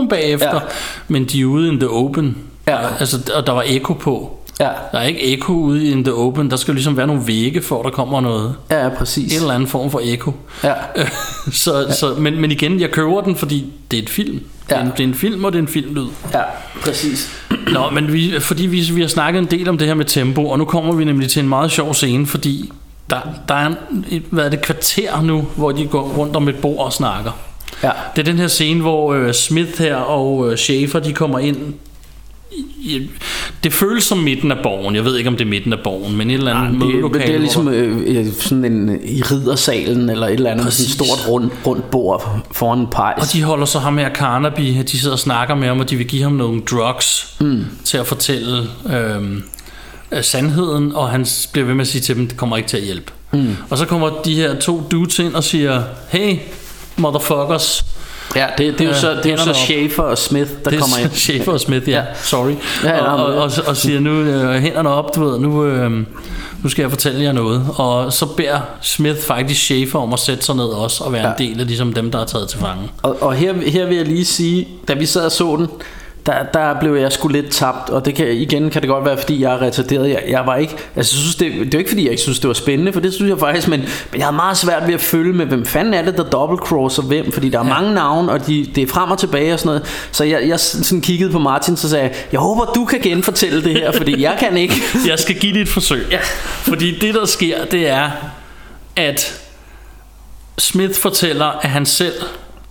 bagefter. 0.10 0.54
Ja. 0.54 0.60
men 1.08 1.26
de 1.26 1.42
er 1.42 1.46
ude 1.46 1.68
in 1.68 1.80
the 1.80 1.90
open. 1.90 2.38
Ja. 2.68 2.78
Altså, 3.00 3.32
og 3.36 3.48
der 3.48 3.54
var 3.54 3.64
eko 3.68 3.94
på. 3.94 4.38
Ja, 4.60 4.70
Der 4.92 4.98
er 5.00 5.04
ikke 5.04 5.34
eko 5.34 5.54
ude 5.54 5.88
in 5.92 6.04
the 6.04 6.14
open. 6.14 6.52
Der 6.52 6.58
skal 6.58 6.72
jo 6.72 6.74
ligesom 6.76 6.98
være 6.98 7.08
nogle 7.08 7.22
vægge, 7.28 7.62
for 7.62 7.84
der 7.84 7.90
kommer 7.90 8.22
noget. 8.22 8.56
ja, 8.72 8.90
præcis. 8.90 9.34
En 9.34 9.42
eller 9.42 9.54
anden 9.54 9.70
form 9.70 9.92
for 9.92 10.02
eko. 10.04 10.34
Ja. 10.64 10.74
så, 11.52 11.78
ja. 11.80 11.94
så, 11.94 12.14
men, 12.18 12.42
men 12.42 12.52
igen, 12.52 12.80
jeg 12.80 12.92
køber 12.92 13.22
den, 13.22 13.36
fordi 13.36 13.66
det 13.92 14.00
er 14.00 14.04
et 14.04 14.10
film. 14.10 14.40
Det, 14.70 14.76
er 14.76 14.80
Ja. 14.80 14.86
en, 14.86 14.92
det 14.92 15.00
er 15.00 15.08
en 15.08 15.14
film, 15.16 15.44
og 15.46 15.52
det 15.54 15.58
er 15.60 15.62
en 15.62 15.68
filmlyd. 15.68 16.08
Ja, 16.34 16.42
præcis. 16.82 17.32
Nå, 17.74 17.90
men 17.90 18.14
vi, 18.14 18.34
fordi 18.40 18.66
vi, 18.66 18.82
vi 18.94 19.02
har 19.02 19.08
snakket 19.08 19.40
en 19.40 19.46
del 19.46 19.70
om 19.70 19.78
det 19.78 19.88
her 19.88 19.94
med 19.94 20.06
tempo, 20.06 20.46
og 20.50 20.58
nu 20.58 20.66
kommer 20.66 20.94
vi 20.94 21.06
nemlig 21.06 21.30
til 21.30 21.40
en 21.44 21.50
meget 21.50 21.72
sjov 21.72 21.94
scene, 21.94 22.28
fordi 22.28 22.72
der, 23.10 23.18
der 23.48 23.56
er 23.56 23.68
en, 23.68 24.24
hvad 24.30 24.46
er 24.46 24.50
det, 24.50 24.62
kvarter 24.62 25.22
nu, 25.22 25.48
hvor 25.56 25.72
de 25.72 25.86
går 25.88 26.02
rundt 26.18 26.36
om 26.36 26.48
et 26.48 26.56
bord 26.56 26.86
og 26.86 26.94
snakker. 26.94 27.32
Ja. 27.84 27.90
Det 28.16 28.22
er 28.22 28.26
den 28.32 28.38
her 28.40 28.48
scene, 28.48 28.82
hvor 28.82 29.14
øh, 29.14 29.34
Smith 29.34 29.80
her 29.80 29.96
og 29.96 30.52
øh, 30.52 30.58
Schaefer, 30.58 31.00
de 31.00 31.14
kommer 31.14 31.40
ind. 31.40 31.58
Det 33.64 33.74
føles 33.74 34.04
som 34.04 34.18
midten 34.18 34.52
af 34.52 34.58
borgen. 34.64 34.96
Jeg 34.96 35.06
ved 35.06 35.18
ikke, 35.18 35.28
om 35.28 35.38
det 35.38 35.46
er 35.46 35.50
midten 35.50 35.74
af 35.74 35.80
borgen, 35.84 36.18
men 36.18 36.30
et 36.30 36.34
eller 36.34 36.54
andet 36.56 36.72
Det, 36.72 36.80
mødelokale, 36.80 37.26
det 37.26 37.36
er 37.36 37.40
ligesom 37.40 37.68
øh, 37.68 38.18
øh, 38.18 38.34
sådan 38.34 38.66
en 38.66 39.00
i 39.06 39.22
riddersalen 39.22 40.10
eller 40.10 40.28
et 40.28 40.34
eller 40.34 40.52
andet 40.52 40.74
sådan 40.74 40.86
Præcis. 40.86 40.88
et 40.88 40.94
stort 40.94 41.30
rundt, 41.30 41.54
rundt 41.66 41.92
bord 41.92 42.48
foran 42.52 42.80
en 42.80 42.88
pejs. 42.88 43.22
Og 43.22 43.34
de 43.34 43.44
holder 43.44 43.66
så 43.66 43.80
ham 43.80 43.98
her 43.98 44.14
Carnaby, 44.14 44.62
de 44.92 45.00
sidder 45.00 45.16
og 45.16 45.20
snakker 45.20 45.56
med 45.56 45.68
ham, 45.68 45.80
og 45.80 45.90
de 45.90 45.96
vil 45.96 46.08
give 46.08 46.24
ham 46.24 46.32
nogle 46.32 46.62
drugs 46.62 47.36
mm. 47.40 47.66
til 47.84 47.98
at 47.98 48.08
fortælle 48.08 48.68
øhm, 48.94 49.44
øh, 50.12 50.24
sandheden, 50.24 50.96
og 50.96 51.10
han 51.10 51.26
bliver 51.52 51.66
ved 51.66 51.74
med 51.74 51.82
at 51.82 51.88
sige 51.88 52.02
til 52.02 52.16
dem, 52.16 52.28
det 52.28 52.38
kommer 52.38 52.58
ikke 52.58 52.70
til 52.70 52.78
at 52.78 52.84
hjælpe. 52.84 53.12
Mm. 53.34 53.56
Og 53.70 53.78
så 53.78 53.86
kommer 53.86 54.10
de 54.26 54.36
her 54.36 54.60
to 54.60 54.84
dudes 54.92 55.20
ind 55.20 55.34
og 55.34 55.44
siger, 55.44 55.84
hey, 56.10 56.38
motherfuckers. 56.98 57.86
Ja, 58.36 58.48
det, 58.58 58.74
det 58.80 58.82
er 58.82 58.90
jo 58.90 58.94
så, 58.94 59.14
det 59.24 59.26
er 59.26 59.32
jo 59.32 59.38
så. 59.38 59.54
Schaefer 59.54 60.04
og 60.04 60.18
Smith, 60.18 60.50
der 60.66 60.70
det 60.70 60.80
kommer 60.80 60.98
er 60.98 61.02
ind. 61.02 61.12
Schaefer 61.12 61.52
og 61.52 61.60
Smith, 61.60 61.90
ja, 61.90 61.96
Ja. 61.98 62.04
sorry. 62.24 62.54
Ja, 62.84 62.96
ja, 62.96 63.02
og, 63.14 63.26
og, 63.26 63.36
og, 63.44 63.52
og 63.68 63.78
siger 63.78 64.00
nu, 64.00 64.12
øh, 64.12 64.54
hænderne 64.62 64.90
op, 64.90 65.16
du 65.16 65.24
ved, 65.30 65.40
nu, 65.40 65.66
øh, 65.66 65.92
nu 66.64 66.70
skal 66.70 66.84
jeg 66.84 66.90
fortælle 66.92 67.24
jer 67.24 67.32
noget. 67.32 67.66
Og 67.76 68.14
så 68.14 68.26
beder 68.26 68.60
Smith 68.82 69.22
faktisk 69.22 69.62
Schaefer 69.62 70.00
om 70.00 70.14
at 70.14 70.20
sætte 70.20 70.46
sig 70.46 70.56
ned 70.56 70.66
også, 70.66 71.04
og 71.04 71.14
være 71.14 71.28
ja. 71.28 71.34
en 71.46 71.50
del 71.50 71.60
af 71.62 71.68
ligesom 71.68 71.94
dem, 71.94 72.12
der 72.12 72.20
er 72.20 72.26
taget 72.26 72.50
til 72.50 72.60
fange. 72.60 72.84
Og, 73.04 73.18
og 73.22 73.34
her, 73.34 73.54
her 73.70 73.86
vil 73.86 73.98
jeg 73.98 74.06
lige 74.06 74.26
sige, 74.26 74.68
da 74.88 74.94
vi 74.94 75.06
sad 75.06 75.26
og 75.26 75.32
så 75.32 75.56
den, 75.58 75.68
der, 76.26 76.44
der 76.54 76.80
blev 76.80 76.96
jeg 76.96 77.12
sgu 77.12 77.28
lidt 77.28 77.52
tabt, 77.52 77.90
og 77.90 78.06
det 78.06 78.16
kan, 78.16 78.28
igen 78.28 78.70
kan 78.70 78.82
det 78.82 78.90
godt 78.90 79.06
være, 79.06 79.18
fordi 79.18 79.42
jeg 79.42 79.54
er 79.54 79.62
retarderet. 79.62 80.10
Jeg, 80.10 80.24
jeg 80.28 80.46
var 80.46 80.56
ikke, 80.56 80.74
altså, 80.74 80.96
jeg 80.96 81.06
synes, 81.06 81.36
det, 81.36 81.52
det 81.66 81.74
er 81.74 81.78
ikke, 81.78 81.90
fordi 81.90 82.04
jeg 82.04 82.12
ikke 82.12 82.24
synes, 82.24 82.40
det 82.40 82.48
var 82.48 82.54
spændende, 82.54 82.94
for 82.94 83.00
det 83.00 83.14
synes 83.14 83.30
jeg 83.30 83.40
faktisk, 83.40 83.68
men, 83.68 83.80
men 83.80 84.20
jeg 84.20 84.26
havde 84.26 84.36
meget 84.36 84.58
svært 84.58 84.88
ved 84.88 84.94
at 84.94 85.02
følge 85.02 85.34
med, 85.34 85.46
hvem 85.46 85.66
fanden 85.66 85.94
er 85.94 86.02
det, 86.02 86.18
der 86.18 86.24
dobbeltcrosser 86.24 87.04
hvem, 87.04 87.32
fordi 87.32 87.50
der 87.50 87.60
er 87.60 87.68
ja. 87.68 87.74
mange 87.74 87.94
navne, 87.94 88.32
og 88.32 88.48
de, 88.48 88.68
det 88.76 88.84
er 88.84 88.88
frem 88.88 89.12
og 89.12 89.20
tilbage 89.20 89.54
og 89.54 89.60
sådan 89.60 89.68
noget. 89.68 90.08
Så 90.12 90.24
jeg, 90.24 90.48
jeg 90.48 90.60
sådan 90.60 91.02
kiggede 91.02 91.32
på 91.32 91.40
Martin, 91.40 91.78
så 91.78 91.90
sagde 91.90 92.04
jeg, 92.04 92.16
jeg 92.32 92.40
håber, 92.40 92.66
du 92.66 92.86
kan 92.86 93.00
genfortælle 93.00 93.64
det 93.64 93.72
her, 93.72 93.92
fordi 93.92 94.22
jeg 94.22 94.36
kan 94.40 94.58
ikke. 94.58 94.76
Jeg 95.08 95.20
skal 95.20 95.36
give 95.36 95.54
det 95.54 95.62
et 95.62 95.70
forsøg. 95.70 96.06
Ja. 96.12 96.20
Fordi 96.44 97.00
det, 97.00 97.14
der 97.14 97.26
sker, 97.26 97.66
det 97.66 97.90
er, 97.90 98.10
at 98.96 99.42
Smith 100.58 101.00
fortæller, 101.00 101.46
at 101.46 101.70
han 101.70 101.86
selv 101.86 102.14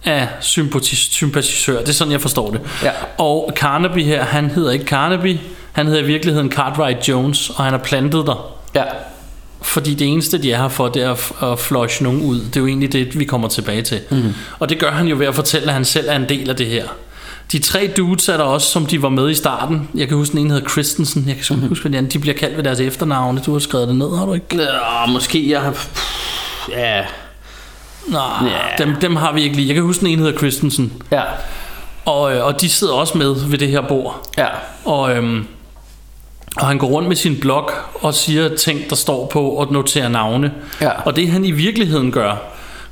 er 0.04 0.26
sympatis- 0.40 1.12
sympatisør. 1.12 1.78
Det 1.80 1.88
er 1.88 1.92
sådan, 1.92 2.12
jeg 2.12 2.20
forstår 2.20 2.50
det. 2.50 2.60
Ja. 2.82 2.90
Og 3.18 3.52
Carnaby 3.56 4.04
her, 4.04 4.24
han 4.24 4.50
hedder 4.50 4.70
ikke 4.70 4.84
Carnaby. 4.84 5.38
Han 5.72 5.86
hedder 5.86 6.00
i 6.00 6.06
virkeligheden 6.06 6.52
Cartwright 6.52 7.08
Jones, 7.08 7.50
og 7.50 7.64
han 7.64 7.72
har 7.72 7.78
plantet 7.80 8.26
dig. 8.26 8.34
Ja, 8.74 8.82
Fordi 9.62 9.94
det 9.94 10.06
eneste, 10.08 10.42
de 10.42 10.52
er 10.52 10.62
her 10.62 10.68
for, 10.68 10.88
det 10.88 11.02
er 11.02 11.10
at- 11.12 11.32
at 11.82 12.00
nogen 12.00 12.22
ud. 12.22 12.40
Det 12.40 12.56
er 12.56 12.60
jo 12.60 12.66
egentlig 12.66 12.92
det, 12.92 13.18
vi 13.18 13.24
kommer 13.24 13.48
tilbage 13.48 13.82
til. 13.82 14.00
Mm. 14.10 14.34
Og 14.58 14.68
det 14.68 14.78
gør 14.78 14.90
han 14.90 15.06
jo 15.06 15.16
ved 15.18 15.26
at 15.26 15.34
fortælle, 15.34 15.66
at 15.68 15.74
han 15.74 15.84
selv 15.84 16.08
er 16.08 16.16
en 16.16 16.28
del 16.28 16.50
af 16.50 16.56
det 16.56 16.66
her. 16.66 16.84
De 17.52 17.58
tre 17.58 17.90
dudes 17.96 18.28
er 18.28 18.36
der 18.36 18.44
også, 18.44 18.66
som 18.70 18.86
de 18.86 19.02
var 19.02 19.08
med 19.08 19.30
i 19.30 19.34
starten. 19.34 19.88
Jeg 19.94 20.08
kan 20.08 20.16
huske, 20.16 20.32
den 20.32 20.40
ene 20.40 20.54
hedder 20.54 20.68
Christensen. 20.68 21.24
Jeg 21.26 21.34
kan 21.36 21.44
sgu 21.44 21.54
ikke 21.54 21.68
huske, 21.68 21.82
hvad 21.82 21.92
de 21.92 21.98
andre. 21.98 22.10
De 22.10 22.18
bliver 22.18 22.36
kaldt 22.36 22.56
ved 22.56 22.64
deres 22.64 22.80
efternavne. 22.80 23.40
Du 23.46 23.52
har 23.52 23.58
skrevet 23.58 23.88
det 23.88 23.96
ned, 23.96 24.16
har 24.18 24.26
du 24.26 24.32
ikke? 24.34 24.56
øh, 24.56 25.08
måske 25.12 25.50
jeg 25.50 25.60
har... 25.60 25.86
Ja, 26.70 27.02
Nej, 28.08 28.50
dem, 28.78 28.94
dem 29.00 29.16
har 29.16 29.32
vi 29.32 29.42
ikke 29.42 29.56
lige. 29.56 29.66
Jeg 29.68 29.74
kan 29.74 29.84
huske, 29.84 30.00
den 30.00 30.08
ene 30.08 30.22
hedder 30.22 30.38
Christensen. 30.38 30.92
ja, 31.10 31.22
Og, 32.04 32.34
øh, 32.34 32.44
og 32.44 32.60
de 32.60 32.68
sidder 32.68 32.92
også 32.94 33.18
med 33.18 33.34
ved 33.48 33.58
det 33.58 33.68
her 33.68 33.80
bord. 33.80 34.28
ja, 34.38 34.46
Og, 34.84 35.16
øhm, 35.16 35.46
og 36.56 36.66
han 36.66 36.78
går 36.78 36.86
rundt 36.86 37.08
med 37.08 37.16
sin 37.16 37.40
blog 37.40 37.70
og 37.94 38.14
siger 38.14 38.56
ting, 38.56 38.90
der 38.90 38.96
står 38.96 39.26
på 39.26 39.50
og 39.50 39.72
noterer 39.72 40.08
navne. 40.08 40.52
Ja. 40.80 40.90
Og 40.90 41.16
det 41.16 41.28
han 41.30 41.44
i 41.44 41.50
virkeligheden 41.50 42.12
gør, 42.12 42.36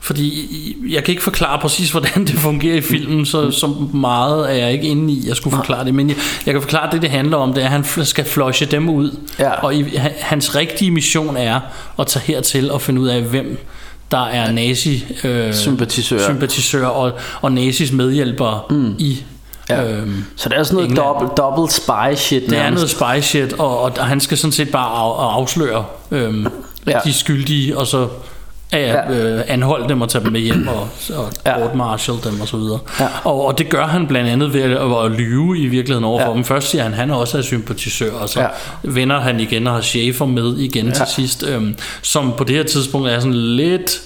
fordi 0.00 0.48
jeg 0.88 1.04
kan 1.04 1.12
ikke 1.12 1.22
forklare 1.22 1.58
præcis, 1.58 1.90
hvordan 1.98 2.24
det 2.26 2.34
fungerer 2.38 2.76
i 2.76 2.80
filmen, 2.80 3.26
så, 3.26 3.50
så 3.50 3.66
meget 3.94 4.50
er 4.50 4.54
jeg 4.54 4.72
ikke 4.72 4.86
inde 4.86 5.12
i, 5.12 5.28
jeg 5.28 5.36
skulle 5.36 5.56
forklare 5.56 5.84
det. 5.84 5.94
Men 5.94 6.08
jeg, 6.08 6.16
jeg 6.46 6.54
kan 6.54 6.62
forklare, 6.62 6.86
at 6.86 6.92
det 6.92 7.02
det 7.02 7.10
handler 7.10 7.36
om, 7.36 7.52
det 7.54 7.62
er, 7.62 7.66
at 7.66 7.72
han 7.72 8.04
skal 8.04 8.24
flushe 8.24 8.66
dem 8.66 8.88
ud. 8.88 9.16
Ja. 9.38 9.50
Og 9.50 9.74
i, 9.74 9.96
han- 9.96 10.12
hans 10.20 10.54
rigtige 10.56 10.90
mission 10.90 11.36
er 11.36 11.60
at 11.98 12.06
tage 12.06 12.22
hertil 12.26 12.70
og 12.70 12.82
finde 12.82 13.00
ud 13.00 13.08
af, 13.08 13.22
hvem 13.22 13.66
der 14.10 14.24
er 14.26 14.52
nazi 14.52 15.04
øh, 15.24 15.54
Sympatisører. 15.54 16.24
sympatisører 16.24 16.86
og, 16.88 17.12
og 17.40 17.52
nazis 17.52 17.92
medhjælpere 17.92 18.60
mm. 18.70 18.94
i 18.98 19.22
Ja. 19.70 19.84
øhm, 19.92 20.24
Så 20.36 20.48
det 20.48 20.58
er 20.58 20.62
sådan 20.62 20.76
noget 20.76 20.96
dobbelt, 20.96 21.36
dobbelt 21.36 21.72
spy 21.72 22.14
shit 22.16 22.42
det 22.50 22.58
er 22.58 22.70
noget 22.70 22.90
spy 22.90 23.20
shit, 23.20 23.52
og, 23.52 23.80
og 23.80 23.92
han 24.06 24.20
skal 24.20 24.38
sådan 24.38 24.52
set 24.52 24.70
bare 24.70 24.86
af, 24.90 25.34
afsløre 25.34 25.84
øhm, 26.10 26.46
ja. 26.86 26.98
de 27.04 27.12
skyldige, 27.12 27.78
og 27.78 27.86
så 27.86 28.08
at 28.72 28.80
Ja. 28.80 29.10
øh, 29.10 29.44
anholde 29.48 29.88
dem 29.88 30.00
og 30.02 30.08
tage 30.08 30.24
dem 30.24 30.32
med 30.32 30.40
hjem 30.40 30.68
og, 30.68 30.88
og 31.16 31.32
Ja. 31.46 31.58
court 31.58 31.74
martial 31.74 32.16
dem 32.24 32.40
og 32.40 32.48
så 32.48 32.56
videre. 32.56 32.78
Ja. 33.00 33.06
Og, 33.24 33.46
og 33.46 33.58
det 33.58 33.68
gør 33.68 33.86
han 33.86 34.06
blandt 34.06 34.30
andet 34.30 34.52
ved 34.52 34.62
at, 34.62 35.04
at 35.04 35.10
lyve 35.10 35.58
i 35.58 35.66
virkeligheden 35.66 36.04
over 36.04 36.20
for 36.20 36.28
Ja. 36.30 36.34
dem. 36.34 36.44
Først 36.44 36.70
siger 36.70 36.82
han, 36.82 36.94
han 36.94 37.10
også 37.10 37.38
er 37.38 37.42
sympatisør, 37.42 38.12
og 38.12 38.28
så 38.28 38.40
Ja. 38.40 38.46
vender 38.82 39.20
han 39.20 39.40
igen 39.40 39.66
og 39.66 39.72
har 39.74 39.80
Schaefer 39.80 40.26
med 40.26 40.56
igen 40.58 40.86
ja. 40.86 40.92
til 40.92 41.06
sidst, 41.16 41.44
øhm, 41.48 41.74
som 42.02 42.32
på 42.38 42.44
det 42.44 42.56
her 42.56 42.62
tidspunkt 42.62 43.08
er 43.08 43.20
sådan 43.20 43.34
lidt... 43.34 44.00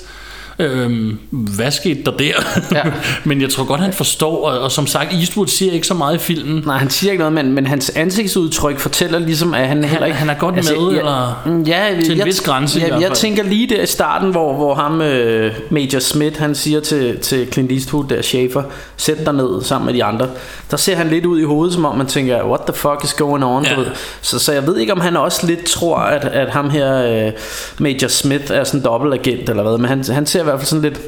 Øhm, 0.59 1.19
hvad 1.31 1.71
skete 1.71 2.03
der 2.03 2.11
der? 2.11 2.33
Ja. 2.73 2.83
Men 3.25 3.41
jeg 3.41 3.51
tror 3.51 3.65
godt, 3.65 3.81
han 3.81 3.93
forstår, 3.93 4.49
og, 4.49 4.61
og 4.61 4.73
som 4.73 4.87
sagt, 4.87 5.13
Eastwood 5.13 5.47
siger 5.47 5.73
ikke 5.73 5.87
så 5.87 5.95
meget 5.95 6.15
i 6.15 6.19
filmen. 6.19 6.63
Nej, 6.67 6.77
han 6.77 6.91
siger 6.91 7.11
ikke 7.11 7.21
noget, 7.21 7.33
men, 7.33 7.53
men 7.53 7.67
hans 7.67 7.91
ansigtsudtryk 7.91 8.79
fortæller 8.79 9.19
ligesom, 9.19 9.55
at 9.55 9.69
han 9.69 9.85
heller 9.85 10.07
ikke... 10.07 10.19
han 10.19 10.31
er 10.31 10.35
godt 10.35 10.55
med, 10.55 10.63
jeg, 10.65 10.99
eller 10.99 11.43
ja, 11.67 12.03
til 12.05 12.13
en 12.13 12.19
jeg, 12.19 12.27
vis 12.27 12.41
grænse 12.41 12.81
i 12.81 12.83
Jeg, 12.83 13.13
tænker 13.13 13.43
lige 13.43 13.67
der 13.67 13.83
i 13.83 13.87
starten, 13.87 14.31
hvor, 14.31 14.55
hvor 14.55 14.75
ham, 14.75 15.01
øh, 15.01 15.55
Major 15.71 15.99
Smith, 15.99 16.41
han 16.41 16.55
siger 16.55 16.81
til, 16.81 17.19
til 17.19 17.53
Clint 17.53 17.73
Eastwood, 17.73 18.05
der 18.05 18.23
Schaefer, 18.23 18.63
sæt 18.97 19.27
dig 19.27 19.35
ned 19.35 19.63
sammen 19.63 19.87
med 19.87 19.95
de 19.95 20.05
andre. 20.05 20.29
Der 20.71 20.77
ser 20.77 20.97
han 20.97 21.09
lidt 21.09 21.27
ud 21.27 21.41
i 21.41 21.45
hovedet, 21.45 21.75
som 21.75 21.85
om 21.85 21.99
man 21.99 22.07
tænker, 22.07 22.45
what 22.45 22.61
the 22.67 22.75
fuck 22.75 23.05
is 23.05 23.15
going 23.15 23.45
on? 23.45 23.65
Ja. 23.65 23.81
Ja. 23.81 23.87
Så, 24.21 24.39
så 24.39 24.53
jeg 24.53 24.67
ved 24.67 24.79
ikke, 24.79 24.93
om 24.93 25.01
han 25.01 25.17
også 25.17 25.47
lidt 25.47 25.65
tror, 25.65 25.97
at, 25.97 26.25
at 26.25 26.51
ham 26.51 26.71
her, 26.71 27.27
øh, 27.27 27.33
Major 27.79 28.09
Smith, 28.09 28.45
er 28.51 28.65
sådan 28.65 28.81
en 28.81 28.85
dobbeltagent 28.85 29.49
eller 29.49 29.63
hvad, 29.63 29.79
men 29.79 29.89
han, 29.89 30.05
han 30.05 30.27
ser 30.27 30.42
i 30.43 30.45
hvert 30.45 30.59
fald 30.59 30.67
sådan 30.67 30.83
lidt... 30.83 31.01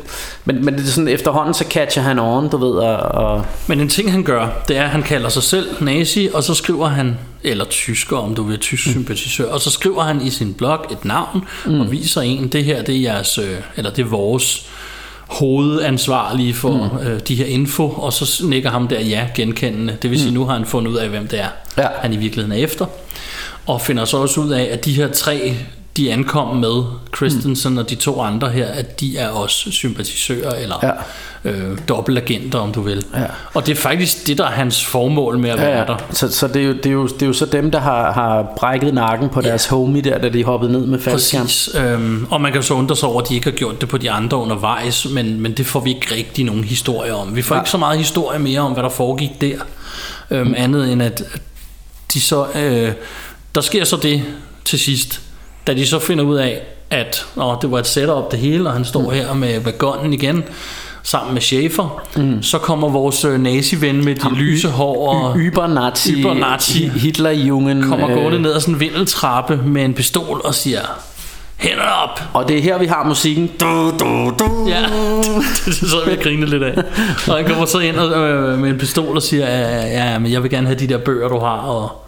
Men, 0.45 0.65
men 0.65 0.75
det 0.75 0.81
er 0.81 0.87
sådan, 0.87 1.09
efterhånden 1.09 1.55
så 1.55 1.65
catcher 1.71 2.03
han 2.03 2.19
on, 2.19 2.49
du 2.49 2.57
ved, 2.57 2.71
og, 2.71 2.97
og 2.97 3.45
Men 3.67 3.81
en 3.81 3.89
ting 3.89 4.13
han 4.13 4.23
gør, 4.23 4.49
det 4.69 4.77
er 4.77 4.83
at 4.83 4.91
han 4.91 5.03
kalder 5.03 5.29
sig 5.29 5.43
selv 5.43 5.85
nazi 5.85 6.29
Og 6.35 6.45
så 6.45 6.55
skriver 6.55 6.89
han 6.89 7.19
Eller 7.43 7.65
tysker 7.65 8.17
om 8.17 8.35
du 8.35 8.43
vil 8.43 8.59
tysk 8.59 8.83
sympatisør 8.91 9.53
Og 9.53 9.61
så 9.61 9.71
skriver 9.71 10.03
han 10.03 10.23
i 10.23 10.31
sin 10.31 10.55
blog 10.55 10.87
et 10.93 11.05
navn 11.05 11.45
mm. 11.67 11.81
Og 11.81 11.93
viser 11.93 12.21
en 12.21 12.49
Det 12.49 12.65
her 12.65 12.83
det 12.83 12.97
er 12.97 13.01
jeres 13.01 13.39
øh, 13.39 13.57
Eller 13.77 13.91
det 13.91 14.03
er 14.03 14.07
vores 14.09 14.67
hovedansvarlige 15.19 16.55
for 16.55 16.99
mm. 17.01 17.07
øh, 17.07 17.21
de 17.29 17.35
her 17.35 17.47
info 17.47 17.89
Og 17.89 18.13
så 18.13 18.47
nikker 18.47 18.71
ham 18.71 18.89
der 18.89 19.01
ja 19.01 19.29
genkendende 19.35 19.97
Det 20.03 20.11
vil 20.11 20.21
sige 20.21 20.35
nu 20.35 20.45
har 20.45 20.55
han 20.55 20.67
fundet 20.67 20.93
ud 20.93 20.97
af 20.97 21.09
hvem 21.09 21.29
det 21.29 21.41
er 21.41 21.49
Ja. 21.79 21.87
Han 22.01 22.13
i 22.13 22.17
virkeligheden 22.17 22.59
er 22.59 22.65
efter 22.65 22.87
Og 23.67 23.81
finder 23.81 24.05
så 24.05 24.17
også 24.17 24.41
ud 24.41 24.51
af 24.51 24.69
at 24.73 24.85
de 24.85 24.93
her 24.93 25.09
tre 25.09 25.57
de 25.97 26.13
ankom 26.13 26.57
med 26.57 26.83
Christensen 27.17 27.73
mm. 27.73 27.79
og 27.79 27.91
de 27.91 27.95
to 27.95 28.21
andre 28.23 28.49
her, 28.49 28.67
at 28.67 29.01
de 29.01 29.19
er 29.19 29.29
også 29.29 29.71
sympatisører 29.71 30.55
eller 30.55 30.75
Ja. 30.83 30.91
øh, 31.51 31.79
dobbeltagenter, 31.89 32.59
om 32.59 32.73
du 32.73 32.81
vil. 32.81 33.05
Ja. 33.15 33.25
Og 33.55 33.67
det 33.67 33.73
er 33.73 33.77
faktisk 33.77 34.27
det, 34.27 34.39
der 34.39 34.45
er 34.45 34.51
hans 34.51 34.85
formål 34.85 35.39
med 35.39 35.51
at 35.51 35.59
være 35.59 35.79
Ja, 35.79 35.85
der. 35.85 35.93
ja. 35.93 36.15
Så, 36.15 36.33
så 36.33 36.49
det, 36.49 36.57
er 36.63 36.67
jo, 36.67 36.73
det, 36.73 36.87
er 36.87 36.91
jo, 36.91 37.07
det 37.07 37.23
er 37.23 37.27
jo 37.27 37.33
så 37.33 37.47
dem, 37.47 37.71
der 37.71 37.81
har, 37.81 38.13
har 38.13 38.53
brækket 38.57 38.95
nakken 38.95 39.29
på 39.29 39.41
deres 39.41 39.67
homie 39.67 40.03
der, 40.03 40.19
da 40.19 40.29
de 40.29 40.45
hoppede 40.45 40.73
ned 40.73 40.87
med 40.87 41.01
faldskærm. 41.01 41.43
Præcis. 41.43 41.75
Øhm, 41.75 42.27
og 42.31 42.41
man 42.41 42.53
kan 42.53 42.63
så 42.63 42.75
undre 42.75 42.97
sig 42.97 43.09
over, 43.09 43.23
at 43.23 43.29
de 43.29 43.35
ikke 43.35 43.51
har 43.51 43.57
gjort 43.57 43.81
det 43.81 43.89
på 43.89 43.99
de 43.99 44.11
andre 44.11 44.37
undervejs, 44.37 45.07
men, 45.11 45.41
men 45.41 45.53
det 45.53 45.67
får 45.67 45.81
vi 45.81 45.91
ikke 45.95 46.15
rigtig 46.15 46.45
nogen 46.45 46.65
historie 46.65 47.15
om. 47.15 47.37
Vi 47.37 47.43
får 47.43 47.55
Nej. 47.55 47.63
ikke 47.63 47.71
så 47.71 47.79
meget 47.79 47.99
historie 47.99 48.39
mere 48.39 48.61
om, 48.61 48.73
hvad 48.73 48.83
der 48.83 48.89
foregik 48.89 49.41
der, 49.41 49.57
øhm, 50.31 50.47
mm. 50.49 50.55
andet 50.57 50.93
end 50.93 51.03
at 51.03 51.21
at 51.21 52.17
de 52.17 52.21
så, 52.21 52.47
øh, 52.55 52.93
der 53.55 53.61
sker 53.61 53.85
så 53.85 53.97
det 53.97 54.23
til 54.65 54.79
sidst, 54.79 55.21
da 55.67 55.75
de 55.75 55.87
så 55.87 55.99
finder 55.99 56.25
ud 56.25 56.37
af, 56.37 56.63
at 56.91 57.27
åh, 57.37 57.57
det 57.63 57.71
var 57.71 57.79
et 57.79 57.87
setup 57.87 58.31
det 58.31 58.39
hele, 58.39 58.69
og 58.69 58.73
han 58.73 58.85
står 58.85 59.01
mm. 59.01 59.11
her 59.11 59.35
med, 59.35 59.79
gunnen 59.79 60.13
igen, 60.13 60.45
sammen 61.03 61.35
med 61.35 61.43
Schaefer, 61.43 62.03
mm. 62.17 62.43
så 62.43 62.59
kommer 62.59 62.89
vores 62.89 63.25
øh, 63.25 63.41
nazi-ven 63.41 64.05
med 64.05 64.15
de 64.15 64.35
lyse 64.35 64.69
hår 64.69 65.09
og 65.09 65.37
Yber-Nazi, 65.37 66.13
Yber-Nazi. 66.13 66.99
Hitlerjungen. 66.99 67.83
kommer 67.83 68.11
øh, 68.11 68.17
gående 68.17 68.43
ned 68.43 68.53
ad 68.53 68.61
sådan 68.61 68.75
en 68.75 68.81
vindeltrappe 68.81 69.57
med 69.57 69.85
en 69.85 69.95
pistol 69.95 70.41
og 70.45 70.55
siger, 70.55 70.81
hænderne 71.57 71.93
op! 71.93 72.21
Og 72.33 72.49
det 72.49 72.59
er 72.59 72.63
her, 72.63 72.79
vi 72.79 72.87
har 72.87 73.05
musikken. 73.05 73.51
Du, 73.61 73.93
du, 74.01 74.35
du. 74.39 74.69
Ja, 74.69 74.81
det 75.67 75.75
så 75.75 75.97
jeg 76.09 76.19
grine 76.23 76.47
lidt 76.47 76.63
af. 76.63 76.83
Og 77.29 77.37
han 77.37 77.45
kommer 77.47 77.67
så 77.67 77.79
ind 77.79 77.97
og, 77.97 78.29
øh, 78.29 78.59
med 78.59 78.71
en 78.71 78.79
pistol 78.79 79.17
og 79.17 79.23
siger, 79.23 79.47
ja, 79.47 79.87
ja, 79.87 80.19
men 80.19 80.33
jeg 80.33 80.43
vil 80.43 80.51
gerne 80.51 80.67
have 80.67 80.79
de 80.79 80.87
der 80.87 80.99
bøger, 80.99 81.29
du 81.29 81.39
har, 81.39 81.57
og, 81.57 82.04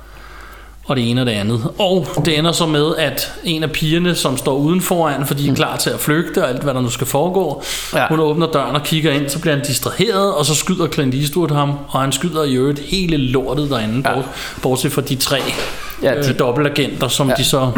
og 0.87 0.97
det 0.97 1.11
ene 1.11 1.21
og 1.23 1.27
det 1.27 1.33
andet. 1.33 1.69
Og 1.79 2.07
det 2.25 2.39
ender 2.39 2.53
så 2.53 2.67
med, 2.67 2.97
at 2.99 3.33
en 3.45 3.63
af 3.63 3.71
pigerne, 3.71 4.15
som 4.15 4.37
står 4.37 4.57
uden 4.57 4.81
foran, 4.81 5.27
fordi 5.27 5.43
de 5.45 5.51
er 5.51 5.55
klar 5.55 5.77
til 5.77 5.91
at 5.91 6.01
flygte 6.01 6.43
og 6.43 6.49
alt, 6.49 6.63
hvad 6.63 6.75
der 6.75 6.81
nu 6.81 6.91
skal 6.91 7.07
foregå, 7.07 7.63
ja. 7.95 8.09
Hun 8.09 8.21
åbner 8.21 8.47
døren 8.47 8.75
og 8.77 8.83
kigger 8.83 9.13
ind, 9.13 9.29
så 9.29 9.41
bliver 9.41 9.57
han 9.57 9.65
distraheret, 9.65 10.35
og 10.35 10.47
så 10.47 10.55
skyder 10.55 10.89
Clint 10.89 11.15
Eastwood 11.15 11.51
ham, 11.55 11.73
og 11.89 12.01
han 12.01 12.13
skyder 12.13 12.45
i 12.45 12.55
øvrigt 12.55 12.79
hele 12.79 13.17
lortet 13.17 13.71
derinde, 13.71 14.11
ja. 14.11 14.23
bortset 14.63 14.93
fra 14.93 15.03
de 15.03 15.15
tre 15.17 15.39
Ja, 16.03 16.15
de- 16.15 16.23
de, 16.23 16.29
øh, 16.33 16.39
dobbeltagenter, 16.39 17.09
som 17.09 17.29
ja. 17.29 17.35
de 17.35 17.45
så 17.45 17.71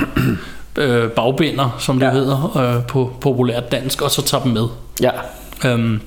øh, 0.79 1.11
bagbinder, 1.11 1.77
som 1.79 1.99
det 1.99 2.07
Ja. 2.07 2.13
hedder 2.13 2.57
øh, 2.77 2.87
på 2.87 3.13
populært 3.21 3.73
dansk, 3.73 4.03
og 4.03 4.11
så 4.11 4.23
tager 4.23 4.43
dem 4.43 4.53
med. 4.53 4.65
Ja. 5.03 5.11
Øhm, 5.65 6.01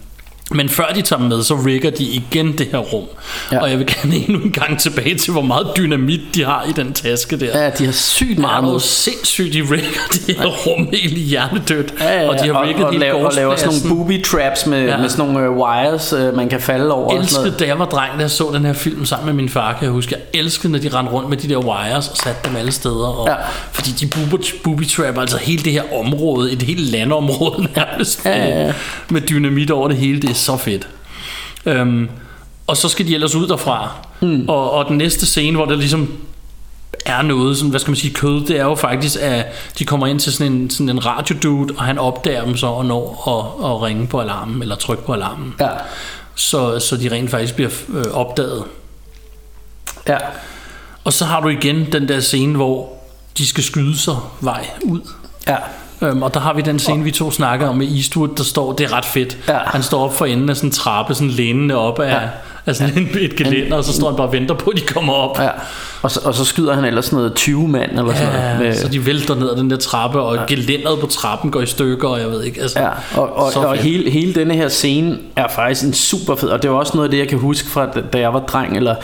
men 0.56 0.70
før 0.70 0.86
de 0.96 1.02
tager 1.02 1.22
med, 1.22 1.44
så 1.44 1.56
rigger 1.56 1.90
de 1.90 2.04
igen 2.04 2.58
det 2.58 2.68
her 2.72 2.78
rum. 2.78 3.04
Ja. 3.52 3.56
Ja. 3.56 3.62
Og 3.62 3.70
jeg 3.70 3.80
vil 3.80 3.88
gerne 3.88 4.16
endnu 4.16 4.40
en 4.40 4.52
gang 4.52 4.80
tilbage 4.80 5.16
til, 5.18 5.32
hvor 5.32 5.42
meget 5.42 5.68
dynamit 5.78 6.22
de 6.36 6.46
har 6.46 6.66
i 6.70 6.72
den 6.72 6.94
taske 6.94 7.40
der. 7.40 7.64
ja, 7.64 7.70
de 7.70 7.86
har 7.86 7.92
sygt 7.92 8.40
meget 8.40 8.64
med. 8.64 8.80
sindssygt, 8.80 9.54
de 9.54 9.62
rigger 9.62 9.88
det 10.14 10.36
her 10.38 10.46
rum 10.48 10.88
helt 10.94 11.18
hjernedødt. 11.18 11.94
Ja, 12.00 12.22
ja, 12.22 12.30
og 12.30 12.36
de 12.44 12.54
har 12.54 12.64
rigget 12.68 12.84
og, 12.84 12.90
og, 12.90 12.96
laver, 12.96 13.26
og 13.26 13.32
laver 13.36 13.56
sådan 13.56 13.74
nogle 13.84 13.96
booby 13.96 14.24
traps 14.24 14.66
med, 14.66 14.82
ja. 14.84 14.90
Ja. 14.92 14.98
med 14.98 15.10
sådan 15.10 15.26
nogle 15.26 15.48
øh, 15.48 15.52
wires, 15.58 16.14
øh, 16.14 16.36
man 16.36 16.50
kan 16.50 16.62
falde 16.62 16.92
over. 16.94 17.04
og 17.06 17.12
sådan 17.12 17.22
elskede, 17.22 17.44
noget. 17.44 17.60
da 17.60 17.66
jeg 17.66 17.80
var 17.80 17.86
dreng, 17.86 18.14
da 18.18 18.22
jeg 18.22 18.32
så 18.32 18.50
den 18.54 18.66
her 18.66 18.74
film 18.74 19.06
sammen 19.06 19.26
med 19.26 19.34
min 19.34 19.50
far, 19.50 19.74
kan 19.74 19.84
jeg 19.84 19.92
huske, 19.92 20.16
jeg 20.34 20.40
elskede, 20.40 20.72
når 20.72 20.80
de 20.80 20.90
rendte 20.90 21.14
rundt 21.14 21.30
med 21.30 21.38
de 21.38 21.50
der 21.50 21.58
wires 21.58 22.08
og 22.08 22.18
satte 22.18 22.50
dem 22.50 22.56
alle 22.58 22.72
steder. 22.72 23.08
Og, 23.08 23.28
Ja. 23.28 23.32
ja. 23.34 23.38
Fordi 23.72 23.92
de 23.92 24.08
booby, 24.08 24.44
booby 24.64 24.88
trap, 24.88 25.18
altså 25.18 25.38
hele 25.38 25.64
det 25.64 25.72
her 25.74 25.84
område, 26.00 26.52
et 26.52 26.62
helt 26.62 26.92
landområde 26.92 27.68
nærmest, 27.76 28.26
Ja, 28.26 28.38
ja, 28.38 28.66
ja. 28.66 28.74
med- 29.10 29.22
dynamit 29.22 29.72
over 29.72 29.88
det 29.88 29.98
hele, 29.98 30.22
det 30.22 30.36
så 30.42 30.58
fedt. 30.58 30.88
Øhm, 31.66 32.10
og 32.68 32.78
så 32.78 32.90
skal 32.90 33.08
de 33.08 33.14
ellers 33.14 33.36
ud 33.36 33.48
derfra. 33.48 33.90
Mm. 34.22 34.46
Og, 34.50 34.72
og 34.72 34.86
den 34.86 34.98
næste 34.98 35.26
scene, 35.26 35.58
hvor 35.58 35.66
der 35.66 35.76
ligesom 35.76 36.14
er 37.06 37.22
noget, 37.22 37.58
sådan, 37.58 37.70
hvad 37.70 37.80
skal 37.80 37.92
man 37.92 37.96
sige, 37.96 38.14
kød, 38.14 38.46
det 38.46 38.60
er 38.60 38.64
jo 38.64 38.76
faktisk, 38.76 39.18
at 39.22 39.46
de 39.80 39.86
kommer 39.86 40.08
ind 40.08 40.20
til 40.20 40.34
sådan 40.34 40.54
en, 40.54 40.70
sådan 40.70 40.90
en 40.90 41.06
radiodude, 41.06 41.74
og 41.78 41.84
han 41.84 41.98
opdager 41.98 42.46
dem 42.46 42.58
så 42.58 42.68
og 42.68 42.86
når 42.86 43.28
at, 43.28 43.72
at 43.72 43.82
ringe 43.82 44.08
på 44.08 44.22
alarmen, 44.22 44.62
eller 44.62 44.76
trykke 44.76 45.06
på 45.06 45.14
alarmen 45.14 45.54
Ja. 45.60 45.70
så, 46.36 46.80
så 46.80 46.98
de 46.98 47.12
rent 47.12 47.32
faktisk 47.32 47.56
bliver 47.56 47.72
øh, 47.94 48.06
opdaget. 48.14 48.64
Ja. 50.08 50.18
Og 51.04 51.14
så 51.14 51.26
har 51.26 51.42
du 51.42 51.48
igen 51.50 51.92
den 51.92 52.08
der 52.08 52.20
scene, 52.20 52.56
hvor 52.56 52.90
de 53.38 53.48
skal 53.48 53.64
skyde 53.64 53.98
sig 53.98 54.16
vej 54.42 54.70
ud. 54.84 55.02
Ja. 55.48 55.58
Øhm, 56.02 56.24
og 56.24 56.34
der 56.34 56.40
har 56.40 56.54
vi 56.54 56.62
den 56.62 56.80
scene, 56.80 57.04
vi 57.04 57.12
to 57.12 57.32
snakker 57.32 57.68
om 57.68 57.78
med 57.78 57.88
Eastwood, 57.88 58.30
der 58.38 58.44
står, 58.44 58.74
det 58.74 58.84
er 58.84 58.94
ret 58.98 59.06
fedt. 59.06 59.38
Ja. 59.48 59.58
Han 59.66 59.84
står 59.84 60.04
op 60.06 60.14
for 60.18 60.26
enden 60.26 60.50
af 60.50 60.56
sådan 60.56 60.68
en 60.68 60.72
trappe, 60.72 61.14
sådan 61.14 61.30
lænende 61.30 61.76
op 61.76 62.00
af, 62.00 62.12
ja. 62.14 62.20
af 62.66 62.76
sådan 62.76 62.98
en, 62.98 63.10
et 63.20 63.36
gelænder, 63.36 63.78
og 63.78 63.84
så 63.84 63.94
står 63.94 64.08
han 64.08 64.18
bare 64.18 64.28
og 64.28 64.34
venter 64.34 64.56
på, 64.56 64.70
at 64.70 64.78
de 64.78 64.82
kommer 64.82 65.14
op. 65.14 65.40
ja. 65.40 65.50
Og, 66.02 66.12
så, 66.12 66.20
og 66.26 66.34
så 66.34 66.46
skyder 66.46 66.74
han 66.74 66.86
ellers 66.86 67.06
sådan 67.06 67.18
noget 67.18 67.34
20 67.36 67.68
mand 67.68 67.92
eller 67.92 68.14
sådan 68.14 68.34
noget. 68.34 68.50
Ja, 68.50 68.58
Med, 68.60 68.76
så 68.76 68.88
de 68.88 69.06
vælter 69.06 69.36
ned 69.36 69.50
ad 69.50 69.56
den 69.56 69.70
der 69.70 69.78
trappe, 69.78 70.22
og 70.22 70.36
ja. 70.36 70.42
gelænderet 70.48 71.00
på 71.00 71.08
trappen 71.08 71.52
går 71.52 71.62
i 71.62 71.66
stykker, 71.66 72.08
og 72.08 72.20
jeg 72.20 72.28
ved 72.30 72.44
ikke. 72.44 72.62
Altså, 72.62 72.80
Ja, 72.80 72.90
og, 73.16 73.36
og, 73.36 73.66
og 73.66 73.76
hele, 73.76 74.12
hele 74.12 74.34
denne 74.34 74.54
her 74.54 74.68
scene 74.68 75.18
er 75.36 75.48
faktisk 75.56 75.84
en 75.84 75.94
super 75.94 76.36
fed, 76.36 76.50
og 76.50 76.62
det 76.64 76.70
er 76.70 76.74
også 76.74 76.92
noget 76.96 77.08
af 77.08 77.12
det, 77.12 77.18
jeg 77.18 77.28
kan 77.28 77.38
huske 77.38 77.70
fra, 77.70 77.86
da 78.14 78.20
jeg 78.20 78.34
var 78.34 78.40
dreng, 78.40 78.78
eller 78.78 78.96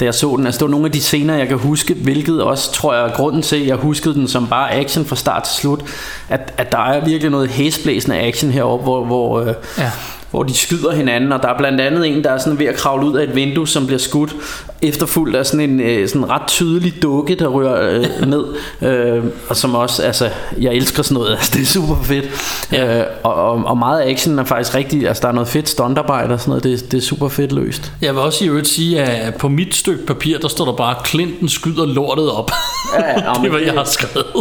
da 0.00 0.04
jeg 0.04 0.14
så 0.14 0.36
den. 0.36 0.46
Altså, 0.46 0.58
det 0.58 0.64
var 0.64 0.70
nogle 0.70 0.86
af 0.86 0.92
de 0.92 1.00
scener, 1.00 1.36
jeg 1.36 1.48
kan 1.48 1.58
huske, 1.58 1.94
hvilket 1.94 2.42
også, 2.42 2.72
tror 2.72 2.94
jeg, 2.94 3.04
er 3.04 3.12
grunden 3.12 3.42
til, 3.42 3.56
at 3.56 3.66
jeg 3.66 3.76
huskede 3.76 4.14
den 4.14 4.28
som 4.28 4.46
bare 4.46 4.72
action 4.74 5.04
fra 5.04 5.16
start 5.16 5.42
til 5.42 5.54
slut, 5.54 5.80
at, 6.28 6.54
at 6.56 6.72
der 6.72 6.78
er 6.78 7.04
virkelig 7.04 7.30
noget 7.30 7.48
hæsblæsende 7.48 8.18
action 8.18 8.50
heroppe, 8.50 8.82
hvor, 8.82 9.04
hvor, 9.04 9.40
øh, 9.40 9.54
Ja 9.78 9.90
hvor 10.34 10.42
de 10.42 10.54
skyder 10.54 10.92
hinanden, 10.94 11.32
og 11.32 11.42
der 11.42 11.48
er 11.48 11.58
blandt 11.58 11.80
andet 11.80 12.06
en, 12.06 12.24
der 12.24 12.30
er 12.30 12.38
sådan 12.38 12.58
ved 12.58 12.66
at 12.66 12.74
kravle 12.74 13.06
ud 13.06 13.16
af 13.16 13.22
et 13.24 13.34
vindue, 13.34 13.68
som 13.68 13.86
bliver 13.86 13.98
skudt, 13.98 14.36
efterfulgt 14.82 15.36
af 15.36 15.46
sådan 15.46 15.70
en 15.70 15.80
øh, 15.80 16.08
sådan 16.08 16.30
ret 16.30 16.42
tydelig 16.46 17.02
dukke, 17.02 17.34
der 17.34 17.46
rører 17.46 17.98
øh, 18.20 18.28
ned, 18.28 18.44
øh, 18.82 19.24
og 19.48 19.56
som 19.56 19.74
også, 19.74 20.02
altså, 20.02 20.28
jeg 20.60 20.74
elsker 20.74 21.02
sådan 21.02 21.14
noget, 21.14 21.30
altså, 21.36 21.50
det 21.54 21.62
er 21.62 21.66
super 21.66 21.96
fedt, 22.02 22.24
Ja. 22.72 22.98
øh, 23.00 23.06
og, 23.22 23.34
og, 23.34 23.64
og 23.64 23.78
meget 23.78 24.00
af 24.00 24.10
action 24.10 24.38
er 24.38 24.44
faktisk 24.44 24.74
rigtig, 24.74 25.08
altså 25.08 25.20
der 25.22 25.28
er 25.28 25.32
noget 25.32 25.48
fedt 25.48 25.68
stuntarbejde 25.68 26.34
og 26.34 26.40
sådan 26.40 26.50
noget, 26.50 26.64
det, 26.64 26.92
det 26.92 26.98
er 26.98 27.02
super 27.02 27.28
fedt 27.28 27.52
løst. 27.52 27.92
Jeg 28.02 28.14
vil 28.14 28.22
også 28.22 28.44
i 28.44 28.48
øvrigt 28.48 28.68
sige, 28.68 29.00
at 29.02 29.34
på 29.34 29.48
mit 29.48 29.74
stykke 29.74 30.06
papir, 30.06 30.38
der 30.38 30.48
står 30.48 30.64
der 30.64 30.72
bare, 30.72 30.94
Clinton 31.06 31.48
skyder 31.48 31.86
lortet 31.86 32.30
op. 32.30 32.50
Ja, 32.98 33.08
ja, 33.08 33.32
det 33.42 33.50
hvad 33.50 33.60
det- 33.60 33.66
jeg 33.66 33.74
har 33.74 33.84
skrevet. 33.84 34.34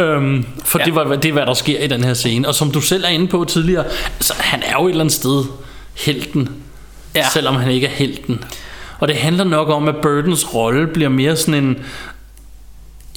Øhm, 0.00 0.46
for 0.64 0.78
ja. 0.78 0.84
det, 0.84 0.94
var, 0.94 1.16
det 1.16 1.28
er, 1.28 1.32
hvad 1.32 1.46
der 1.46 1.54
sker 1.54 1.78
i 1.78 1.86
den 1.86 2.04
her 2.04 2.14
scene. 2.14 2.48
Og 2.48 2.54
som 2.54 2.70
du 2.70 2.80
selv 2.80 3.04
er 3.04 3.08
inde 3.08 3.26
på 3.28 3.44
tidligere, 3.44 3.84
altså, 4.16 4.34
han 4.38 4.62
er 4.62 4.72
jo 4.72 4.86
et 4.86 4.90
eller 4.90 5.00
andet 5.00 5.14
sted 5.14 5.44
helten, 5.96 6.48
ja. 7.14 7.28
selvom 7.28 7.56
han 7.56 7.70
ikke 7.70 7.86
er 7.86 7.90
helten. 7.90 8.44
Og 8.98 9.08
det 9.08 9.16
handler 9.16 9.44
nok 9.44 9.68
om, 9.68 9.88
at 9.88 9.96
Burdens 10.02 10.54
rolle 10.54 10.86
bliver 10.86 11.08
mere 11.08 11.36
sådan 11.36 11.64
en 11.64 11.78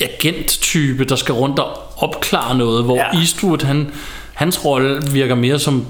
agent-type, 0.02 1.04
der 1.04 1.16
skal 1.16 1.34
rundt 1.34 1.60
og 1.60 1.82
opklare 1.98 2.58
noget, 2.58 2.84
hvor 2.84 2.96
ja. 2.96 3.20
Eastwood, 3.20 3.66
han, 3.66 3.92
hans 4.34 4.66
rolle 4.66 5.02
virker 5.12 5.36
mere 5.36 5.60
som 5.60 5.86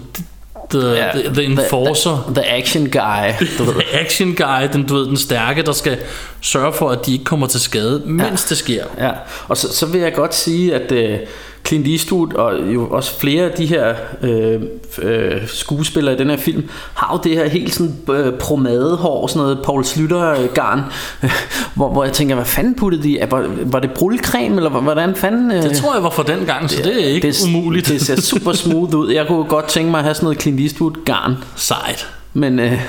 the, 0.73 0.95
ja. 0.95 1.11
the, 1.11 1.33
the 1.33 1.43
enforcer. 1.43 2.23
The, 2.27 2.41
the 2.41 2.51
action 2.51 2.89
guy, 2.89 3.33
du 3.57 3.63
ved. 3.63 3.81
action 4.03 4.35
guy, 4.35 4.67
den, 4.73 4.83
du 4.83 4.93
ved, 4.95 5.05
den 5.05 5.17
stærke, 5.17 5.61
der 5.61 5.71
skal 5.71 5.97
sørge 6.41 6.73
for, 6.73 6.89
at 6.89 7.05
de 7.05 7.13
ikke 7.13 7.25
kommer 7.25 7.47
til 7.47 7.59
skade, 7.59 8.01
mens 8.05 8.45
ja. 8.45 8.49
det 8.49 8.57
sker. 8.57 8.85
Ja, 8.97 9.11
og 9.47 9.57
så, 9.57 9.73
så 9.73 9.85
vil 9.85 10.01
jeg 10.01 10.13
godt 10.13 10.35
sige, 10.35 10.75
at 10.75 10.91
øh, 10.91 11.19
Clint 11.67 11.87
Eastwood 11.87 12.33
og 12.33 12.73
jo 12.73 12.87
også 12.89 13.19
flere 13.19 13.43
af 13.43 13.51
de 13.51 13.65
her 13.65 13.95
øh, 14.21 14.61
øh, 15.01 15.47
skuespillere 15.47 16.15
i 16.15 16.17
den 16.17 16.29
her 16.29 16.37
film 16.37 16.69
har 16.93 17.13
jo 17.13 17.29
det 17.29 17.37
her 17.37 17.49
helt 17.49 17.73
sådan 17.73 17.95
øh, 18.11 18.33
promadehår, 18.33 19.27
sådan 19.27 19.41
noget 19.41 19.59
Paul 19.65 19.85
Slytter-garn, 19.85 20.81
øh, 21.23 21.31
hvor, 21.75 21.89
hvor 21.89 22.03
jeg 22.03 22.13
tænker, 22.13 22.35
hvad 22.35 22.45
fanden 22.45 22.75
puttede 22.75 23.03
de? 23.03 23.17
Var, 23.31 23.45
var 23.65 23.79
det 23.79 23.91
brulcreme, 23.91 24.55
eller 24.55 24.69
hvordan 24.69 25.15
fanden? 25.15 25.51
Øh, 25.51 25.63
Det 25.63 25.77
tror 25.77 25.93
jeg 25.93 26.03
var 26.03 26.09
fra 26.09 26.23
den 26.23 26.45
gang, 26.45 26.69
så 26.69 26.81
det 26.83 27.03
er 27.03 27.07
ikke 27.07 27.27
det, 27.27 27.43
umuligt. 27.45 27.87
Det 27.87 28.01
ser 28.01 28.21
super 28.21 28.53
smooth 28.53 28.95
ud. 28.95 29.11
Jeg 29.11 29.27
kunne 29.27 29.43
godt 29.43 29.67
tænke 29.67 29.91
mig 29.91 29.97
at 29.97 30.03
have 30.03 30.15
sådan 30.15 30.25
noget 30.25 30.41
Clint 30.41 30.59
Eastwood-garn. 30.59 31.35
Sejt. 31.55 32.07
Men, 32.33 32.59
øh, 32.59 32.79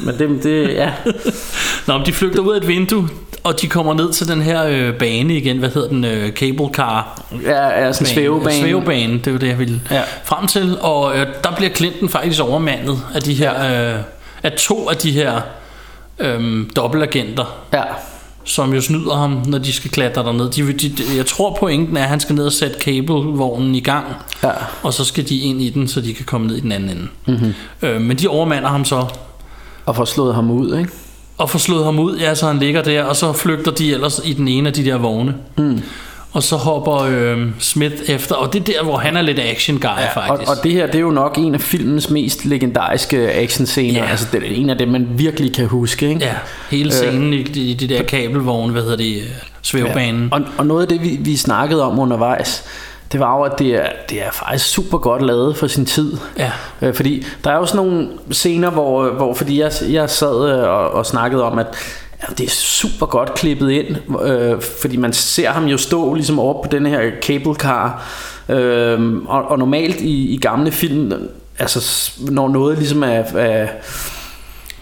men 0.00 0.14
det, 0.18 0.42
det, 0.42 0.68
ja. 0.68 0.92
Nå, 1.86 1.96
men 1.98 2.06
de 2.06 2.12
flygter 2.12 2.40
ud 2.40 2.52
af 2.52 2.56
et 2.56 2.68
vindue, 2.68 3.08
og 3.44 3.60
de 3.60 3.66
kommer 3.68 3.94
ned 3.94 4.12
til 4.12 4.28
den 4.28 4.42
her 4.42 4.64
øh, 4.64 4.94
bane 4.94 5.36
igen. 5.36 5.58
Hvad 5.58 5.68
hedder 5.70 5.88
den? 5.88 6.04
Øh, 6.04 6.32
cable 6.32 6.68
car. 6.72 7.22
Ja, 7.44 7.66
ja 7.68 7.92
sådan 7.92 8.06
en 8.06 8.14
svævebane. 8.14 8.60
Svævebane, 8.60 9.18
det 9.24 9.32
var 9.32 9.38
det, 9.38 9.48
jeg 9.48 9.58
ville 9.58 9.80
Ja. 9.90 10.02
frem 10.24 10.46
til. 10.46 10.78
Og 10.80 11.18
øh, 11.18 11.26
der 11.44 11.50
bliver 11.56 11.70
Clinton 11.74 12.08
faktisk 12.08 12.42
overmandet 12.42 12.98
af 13.14 13.22
de 13.22 13.34
her... 13.34 13.92
Øh, 13.94 14.00
af 14.42 14.52
to 14.52 14.88
af 14.88 14.96
de 14.96 15.10
her 15.12 15.40
øh, 16.18 16.66
dobbeltagenter, 16.76 17.44
Ja. 17.72 17.82
som 18.44 18.74
jo 18.74 18.80
snyder 18.80 19.14
ham, 19.16 19.42
når 19.46 19.58
de 19.58 19.72
skal 19.72 19.90
klatre 19.90 20.22
derned. 20.22 20.50
De, 20.50 20.72
de, 20.72 20.88
de, 20.88 21.02
jeg 21.16 21.26
tror 21.26 21.56
pointen 21.60 21.96
er, 21.96 22.02
at 22.02 22.08
han 22.08 22.20
skal 22.20 22.34
ned 22.34 22.46
og 22.46 22.52
sætte 22.52 22.76
cablevognen 22.80 23.74
i 23.74 23.80
gang, 23.80 24.04
Ja. 24.44 24.50
og 24.82 24.92
så 24.94 25.04
skal 25.04 25.28
de 25.28 25.38
ind 25.38 25.62
i 25.62 25.70
den, 25.70 25.88
så 25.88 26.00
de 26.00 26.14
kan 26.14 26.24
komme 26.24 26.46
ned 26.46 26.56
i 26.56 26.60
den 26.60 26.72
anden 26.72 26.90
ende. 26.90 27.08
Mhm. 27.26 27.34
Mm-hmm. 27.36 27.88
Øh, 27.88 28.00
men 28.00 28.16
de 28.18 28.28
overmander 28.28 28.68
ham 28.68 28.84
så, 28.84 29.04
Og 29.86 29.96
får 29.96 30.04
slået 30.04 30.34
ham 30.34 30.50
ud, 30.50 30.78
ikke? 30.78 30.90
Og 31.40 31.50
får 31.50 31.58
slået 31.58 31.84
ham 31.84 31.98
ud, 31.98 32.16
ja, 32.16 32.34
så 32.34 32.46
han 32.46 32.58
ligger 32.58 32.82
der, 32.82 33.02
og 33.04 33.16
så 33.16 33.32
flygter 33.32 33.70
de 33.70 33.92
ellers 33.92 34.20
i 34.24 34.32
den 34.32 34.48
ene 34.48 34.68
af 34.68 34.72
de 34.72 34.84
der 34.84 34.96
vogne. 34.96 35.34
Mm. 35.58 35.82
Og 36.32 36.42
så 36.42 36.56
hopper 36.56 36.96
øh, 36.96 37.46
Smith 37.58 37.94
efter, 38.06 38.34
og 38.34 38.52
det 38.52 38.60
er 38.60 38.64
der, 38.64 38.84
hvor 38.84 38.96
han 38.96 39.16
er 39.16 39.22
lidt 39.22 39.38
action 39.38 39.78
guy 39.78 39.88
ja, 39.88 40.06
Og, 40.06 40.12
faktisk. 40.14 40.50
og 40.50 40.56
det 40.64 40.72
her, 40.72 40.86
det 40.86 40.94
er 40.94 41.00
jo 41.00 41.10
nok 41.10 41.38
en 41.38 41.54
af 41.54 41.60
filmens 41.60 42.10
mest 42.10 42.44
legendariske 42.44 43.32
actionscener. 43.32 44.04
Ja. 44.04 44.10
Altså, 44.10 44.26
det 44.32 44.42
er 44.42 44.46
en 44.46 44.70
af 44.70 44.78
dem, 44.78 44.88
man 44.88 45.08
virkelig 45.10 45.54
kan 45.54 45.66
huske, 45.66 46.08
ikke? 46.08 46.24
Ja, 46.24 46.34
hele 46.70 46.92
scenen 46.92 47.34
øh, 47.34 47.40
i, 47.40 47.70
i 47.70 47.74
de 47.74 47.88
der 47.88 48.02
kabelvogne, 48.02 48.72
hvad 48.72 48.82
hedder 48.82 48.96
det, 48.96 49.16
øh, 49.16 49.28
svævebanen. 49.62 50.28
Og, 50.32 50.40
og 50.58 50.66
noget 50.66 50.82
af 50.82 50.88
det, 50.88 51.02
vi, 51.02 51.18
vi 51.20 51.36
snakkede 51.36 51.82
om 51.82 51.98
undervejs, 51.98 52.64
det 53.12 53.20
var 53.20 53.36
jo, 53.36 53.42
at 53.42 53.58
det 53.58 53.74
er, 53.74 53.88
det 54.10 54.22
er 54.22 54.30
faktisk 54.32 54.66
super 54.66 54.98
godt 54.98 55.22
lavet 55.22 55.56
for 55.56 55.66
sin 55.66 55.86
tid. 55.86 56.16
Ja. 56.38 56.52
Øh, 56.82 56.94
fordi 56.94 57.26
der 57.44 57.50
er 57.50 57.56
jo 57.56 57.66
sådan 57.66 57.86
nogle 57.86 58.08
scener, 58.30 58.70
hvor, 58.70 59.10
hvor 59.10 59.34
fordi 59.34 59.60
jeg, 59.60 59.72
jeg 59.88 60.10
sad 60.10 60.50
øh, 60.50 60.68
og, 60.68 60.90
og 60.90 61.06
snakkede 61.06 61.44
om, 61.44 61.58
at 61.58 61.66
ja, 62.22 62.34
det 62.38 62.46
er 62.46 62.50
super 62.50 63.06
godt 63.06 63.34
klippet 63.34 63.70
ind, 63.70 63.96
øh, 64.22 64.60
fordi 64.80 64.96
man 64.96 65.12
ser 65.12 65.50
ham 65.50 65.64
jo 65.64 65.78
stå 65.78 66.14
ligesom 66.14 66.38
over 66.38 66.62
på 66.62 66.68
den 66.70 66.86
her 66.86 67.10
cable 67.22 67.54
car, 67.54 68.06
øh, 68.48 69.16
og, 69.26 69.50
og 69.50 69.58
normalt 69.58 70.00
i, 70.00 70.34
i 70.34 70.38
gamle 70.38 70.72
film, 70.72 71.12
altså 71.58 72.10
når 72.30 72.48
noget 72.48 72.78
ligesom 72.78 73.02
er, 73.02 73.24
er 73.36 73.68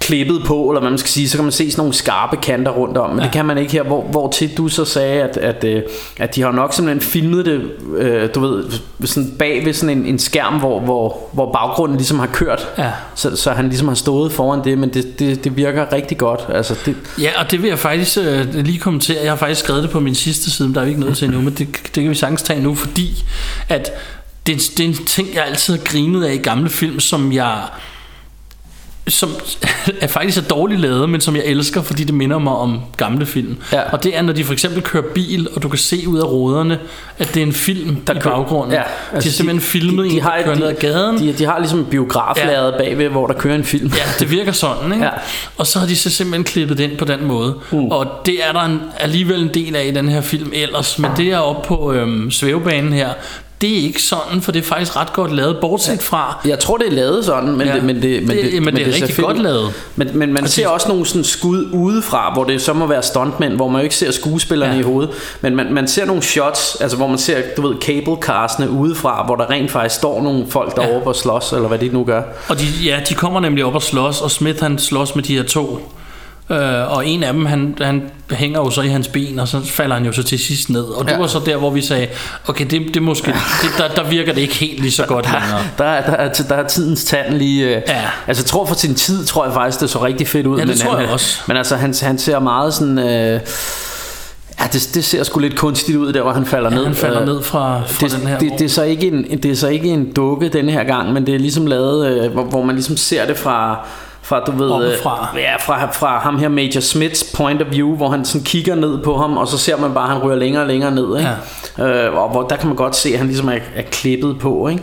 klippet 0.09 0.43
på, 0.47 0.71
eller 0.71 0.81
hvad 0.81 0.91
man 0.91 0.99
skal 0.99 1.11
sige, 1.11 1.29
så 1.29 1.37
kan 1.37 1.45
man 1.45 1.53
se 1.53 1.71
sådan 1.71 1.81
nogle 1.81 1.95
skarpe 1.95 2.37
kanter 2.37 2.73
rundt 2.73 2.97
om, 2.97 3.11
men 3.11 3.19
ja. 3.19 3.25
det 3.25 3.33
kan 3.33 3.45
man 3.47 3.59
ikke 3.59 3.73
her, 3.73 3.83
hvor, 3.83 4.03
hvor 4.03 4.31
til 4.31 4.57
du 4.57 4.69
så 4.69 4.85
sagde, 4.85 5.23
at, 5.23 5.37
at, 5.37 5.65
øh, 5.65 5.83
at 6.19 6.35
de 6.35 6.43
har 6.43 6.53
nok 6.53 6.75
simpelthen 6.75 7.01
filmet 7.01 7.47
det, 7.47 7.71
øh, 7.97 8.29
du 8.35 8.41
ved, 8.41 8.65
sådan 9.05 9.35
bag 9.39 9.65
ved 9.65 9.73
sådan 9.73 9.99
en, 9.99 10.07
en 10.07 10.19
skærm, 10.19 10.55
hvor, 10.59 10.81
hvor, 10.81 11.29
hvor 11.33 11.53
baggrunden 11.53 11.97
ligesom 11.97 12.19
har 12.19 12.27
kørt, 12.27 12.69
Ja. 12.79 12.91
så, 13.15 13.37
så 13.37 13.51
han 13.51 13.69
ligesom 13.69 13.89
har 13.89 13.95
stået 13.95 14.33
foran 14.33 14.65
det, 14.65 14.79
men 14.79 14.95
det, 14.95 15.19
det, 15.19 15.45
det 15.45 15.57
virker 15.57 15.93
rigtig 15.93 16.19
godt, 16.19 16.41
altså 16.55 16.75
det, 16.87 16.97
Ja, 17.21 17.31
og 17.45 17.51
det 17.51 17.63
vil 17.63 17.69
jeg 17.69 17.79
faktisk 17.79 18.19
øh, 18.19 18.55
lige 18.55 18.79
kommentere. 18.79 19.19
Jeg 19.23 19.31
har 19.31 19.37
faktisk 19.37 19.61
skrevet 19.61 19.83
det 19.83 19.91
på 19.91 20.01
min 20.01 20.15
sidste 20.15 20.51
side, 20.51 20.69
men 20.69 20.75
der 20.75 20.81
er 20.81 20.85
vi 20.85 20.91
ikke 20.91 21.01
noget 21.01 21.17
til 21.17 21.25
endnu, 21.25 21.41
men 21.41 21.53
det, 21.53 21.69
det 21.95 22.03
kan 22.03 22.11
vi 22.11 22.15
sagtens 22.15 22.43
tage 22.43 22.63
nu, 22.63 22.75
fordi 22.75 23.25
at 23.69 23.91
det, 24.47 24.57
det 24.77 24.85
er 24.85 24.89
en 24.89 25.07
ting, 25.07 25.29
jeg 25.35 25.45
altid 25.47 25.77
har 25.77 25.85
grinet 25.85 26.25
af 26.25 26.33
i 26.35 26.37
gamle 26.37 26.71
film, 26.71 27.01
som 27.01 27.33
jeg 27.33 27.59
som 29.11 29.31
er 30.01 30.07
faktisk 30.07 30.39
er 30.39 30.43
dårligt 30.43 30.81
lavet, 30.81 31.11
men 31.11 31.21
som 31.21 31.37
jeg 31.37 31.45
elsker, 31.45 31.83
fordi 31.83 32.05
det 32.05 32.15
minder 32.15 32.39
mig 32.39 32.53
om 32.53 32.81
gamle 32.97 33.27
film. 33.27 33.57
Ja. 33.73 33.81
Og 33.93 34.05
det 34.05 34.17
er, 34.17 34.23
når 34.23 34.33
de 34.33 34.45
for 34.45 34.53
eksempel 34.53 34.83
kører 34.83 35.03
bil, 35.15 35.49
og 35.57 35.63
du 35.63 35.69
kan 35.69 35.79
se 35.79 36.09
ud 36.09 36.19
af 36.19 36.25
ruderne, 36.25 36.79
at 37.19 37.35
det 37.35 37.43
er 37.43 37.47
en 37.47 37.53
film 37.53 37.97
der 38.07 38.15
i 38.15 38.19
kører- 38.19 38.37
baggrunden. 38.37 38.73
Ja, 38.73 38.79
de 38.79 38.85
altså 39.15 39.31
har 39.31 39.33
simpelthen 39.33 39.61
filmet 39.61 40.05
de, 40.05 40.11
en, 40.11 40.17
de, 40.17 40.21
har, 40.23 40.37
der 40.37 40.43
kører 40.45 40.55
de, 40.55 40.61
ned 40.61 40.69
ad 40.69 40.75
gaden. 40.75 41.19
De, 41.19 41.33
de 41.33 41.45
har 41.45 41.59
ligesom 41.59 41.79
en 41.79 41.85
biograflaget 41.85 42.73
ja. 42.73 42.79
bagved, 42.79 43.09
hvor 43.09 43.27
der 43.27 43.35
kører 43.35 43.55
en 43.55 43.65
film. 43.65 43.93
Ja, 43.97 44.03
det 44.19 44.31
virker 44.31 44.53
sådan, 44.53 44.93
ikke? 44.93 45.05
Ja. 45.05 45.11
Og 45.57 45.67
så 45.67 45.79
har 45.79 45.87
de 45.87 45.97
så 45.97 46.11
simpelthen 46.11 46.45
klippet 46.45 46.79
det 46.79 46.85
ind 46.85 46.99
på 46.99 47.05
den 47.05 47.25
måde. 47.25 47.55
Mm. 47.73 47.85
Og 47.87 48.07
det 48.27 48.47
er 48.49 48.53
der 48.53 48.61
en, 48.61 48.81
alligevel 48.99 49.43
en 49.43 49.55
del 49.55 49.77
af 49.77 49.85
i 49.87 49.91
den 49.91 50.09
her 50.09 50.21
film 50.21 50.51
ellers. 50.55 50.99
Men 50.99 51.11
det 51.17 51.31
er 51.33 51.39
oppe 51.39 51.69
på 51.69 51.93
øhm, 51.93 52.31
svævebanen 52.31 52.93
her, 52.93 53.09
det 53.61 53.79
er 53.79 53.83
ikke 53.83 54.03
sådan, 54.03 54.43
for 54.43 54.53
det 54.53 54.59
er 54.61 54.65
faktisk 54.65 54.97
ret 54.97 55.13
godt 55.13 55.33
lavet, 55.35 55.57
bortset 55.61 56.03
fra... 56.03 56.41
Jeg 56.45 56.59
tror, 56.59 56.77
det 56.77 56.87
er 56.87 56.93
lavet 56.93 57.25
sådan, 57.25 57.57
men, 57.57 57.67
Ja. 57.67 57.75
det, 57.75 57.85
men, 57.85 58.03
det, 58.03 58.23
men, 58.23 58.37
Det- 58.37 58.53
det, 58.53 58.63
men 58.63 58.75
det 58.75 58.83
er 58.83 58.87
rigtig 58.87 59.07
selvfølgelig- 59.07 59.37
godt 59.37 59.43
lavet. 59.43 59.73
Men, 59.97 60.19
men 60.19 60.33
man 60.33 60.43
Og 60.43 60.49
ser 60.49 60.63
det- 60.63 60.73
også 60.73 60.89
nogle 60.89 61.07
sådan 61.07 61.25
skud 61.25 61.65
udefra, 61.73 62.33
hvor 62.33 62.45
det 62.45 62.63
så 62.63 62.73
må 62.73 62.87
være 62.87 63.03
stuntmænd, 63.03 63.53
hvor 63.55 63.69
man 63.69 63.81
jo 63.81 63.83
ikke 63.83 63.97
ser 63.97 64.11
skuespillerne 64.11 64.73
Ja. 64.75 64.79
i 64.79 64.83
hovedet. 64.83 65.11
Men 65.41 65.57
man, 65.57 65.73
man 65.73 65.89
ser 65.89 66.05
nogle 66.05 66.23
shots, 66.23 66.77
altså 66.81 66.97
hvor 66.97 67.07
man 67.07 67.19
ser, 67.19 67.37
du 67.57 67.69
ved, 67.69 67.75
cablecarsene 67.81 68.71
udefra, 68.71 69.25
hvor 69.27 69.37
der 69.37 69.51
rent 69.51 69.71
faktisk 69.71 69.95
står 69.95 70.23
nogle 70.23 70.45
folk 70.51 70.77
derovre 70.77 70.99
Ja. 70.99 71.05
på 71.05 71.13
slås, 71.13 71.53
eller 71.53 71.69
hvad 71.69 71.79
de 71.79 71.89
nu 71.89 72.05
gør. 72.05 72.23
Og 72.49 72.59
de, 72.59 72.65
ja, 72.85 73.01
de 73.09 73.15
kommer 73.15 73.41
nemlig 73.41 73.65
op 73.65 73.75
og 73.75 73.83
slås, 73.83 74.21
og 74.21 74.31
Smith 74.31 74.63
han 74.63 74.79
slås 74.79 75.15
med 75.15 75.23
de 75.25 75.37
her 75.37 75.43
to. 75.45 75.93
Øh, 76.51 76.93
og 76.97 77.07
en 77.07 77.23
af 77.23 77.33
dem, 77.33 77.47
han, 77.47 77.75
han 77.81 78.03
hænger 78.31 78.59
jo 78.61 78.71
så 78.71 78.83
i 78.83 78.89
hans 78.89 79.09
ben, 79.09 79.39
og 79.39 79.49
så 79.49 79.61
falder 79.65 79.95
han 79.97 80.05
jo 80.07 80.13
så 80.13 80.23
til 80.23 80.39
sidst 80.39 80.71
ned. 80.71 80.83
Og 80.85 81.05
det 81.05 81.11
Ja. 81.13 81.19
var 81.19 81.27
så 81.27 81.41
der, 81.47 81.57
hvor 81.57 81.71
vi 81.71 81.81
sagde, 81.83 82.07
okay, 82.47 82.67
det, 82.71 82.95
det 82.95 83.03
måske, 83.03 83.27
det, 83.63 83.71
der, 83.79 83.89
der 84.03 84.09
virker 84.09 84.33
det 84.35 84.41
ikke 84.41 84.55
helt 84.55 84.81
lige 84.81 84.93
så 84.93 85.07
godt 85.07 85.25
længere. 85.33 85.61
Der, 85.79 85.85
er- 85.85 86.07
der, 86.11 86.13
er, 86.17 86.33
der 86.49 86.55
er 86.55 86.67
tidens 86.69 87.05
tand 87.05 87.35
lige... 87.35 87.65
øh, 87.77 87.83
Ja. 87.89 88.01
Altså 88.27 88.45
tror 88.45 88.67
for 88.67 88.75
sin 88.75 88.95
tid, 88.95 89.25
tror 89.27 89.45
jeg 89.45 89.55
faktisk, 89.55 89.81
det 89.81 89.91
så 89.91 90.05
rigtig 90.05 90.29
fedt 90.29 90.47
ud. 90.47 90.57
Ja, 90.59 90.61
det 90.61 90.69
men 90.69 90.79
tror 90.79 90.91
han, 90.93 91.03
jeg 91.05 91.11
også. 91.13 91.41
Men 91.49 91.57
altså 91.57 91.77
han, 91.77 91.95
han 92.03 92.19
ser 92.19 92.39
meget 92.39 92.75
sådan... 92.75 92.99
Øh, 92.99 93.41
ja, 94.61 94.65
det, 94.73 94.91
det 94.95 95.05
ser 95.05 95.23
sgu 95.25 95.41
lidt 95.41 95.57
kunstigt 95.57 95.99
ud, 95.99 96.13
der 96.13 96.23
hvor 96.23 96.33
han 96.33 96.47
falder 96.47 96.71
ned. 96.71 96.85
Han 96.85 96.95
falder 96.95 97.21
Øh, 97.21 97.27
ned 97.27 97.43
fra, 97.43 97.81
fra 97.87 98.07
det, 98.07 98.17
den 98.19 98.27
her 98.27 98.39
det, 98.39 98.53
det, 98.59 98.65
er 98.65 98.69
så 98.69 98.83
ikke 98.83 99.07
en, 99.07 99.43
det 99.43 99.51
er 99.51 99.57
så 99.57 99.69
ikke 99.69 99.89
en 99.89 100.13
dukke 100.13 100.49
den 100.49 100.69
her 100.69 100.85
gang, 100.85 101.13
men 101.13 101.27
det 101.27 101.35
er 101.35 101.39
ligesom 101.39 101.67
lavet, 101.67 102.07
øh, 102.25 102.33
hvor, 102.33 102.45
hvor 102.45 102.63
man 102.63 102.75
ligesom 102.75 102.97
ser 102.97 103.27
det 103.27 103.37
fra, 103.37 103.87
fra 104.29 104.41
du 104.41 104.53
ved, 104.53 104.67
øh, 104.67 104.73
Oppefra. 104.73 105.29
ja, 105.37 105.57
fra, 105.57 105.91
fra 105.93 106.19
ham 106.19 106.39
her 106.39 106.49
Major 106.49 106.81
Smiths 106.81 107.25
point 107.37 107.63
of 107.63 107.67
view, 107.71 107.97
hvor 107.97 108.09
han 108.11 108.25
sådan 108.25 108.45
kigger 108.45 108.75
ned 108.75 108.99
på 109.03 109.17
ham, 109.17 109.37
og 109.37 109.49
så 109.49 109.59
ser 109.59 109.77
man 109.77 109.95
bare, 109.95 110.05
at 110.05 110.11
han 110.15 110.23
ryger 110.23 110.37
længere 110.37 110.63
og 110.63 110.69
længere 110.69 110.91
ned, 110.91 111.19
ikke? 111.19 111.31
Ja. 111.79 112.07
Øh, 112.07 112.17
og 112.19 112.29
hvor, 112.31 112.43
der 112.43 112.57
kan 112.57 112.67
man 112.67 112.77
godt 112.77 112.97
se, 112.97 113.09
at 113.13 113.19
han 113.19 113.27
ligesom 113.27 113.49
er, 113.49 113.59
er 113.77 113.83
klippet 113.83 114.39
på, 114.39 114.69
ikke? 114.69 114.83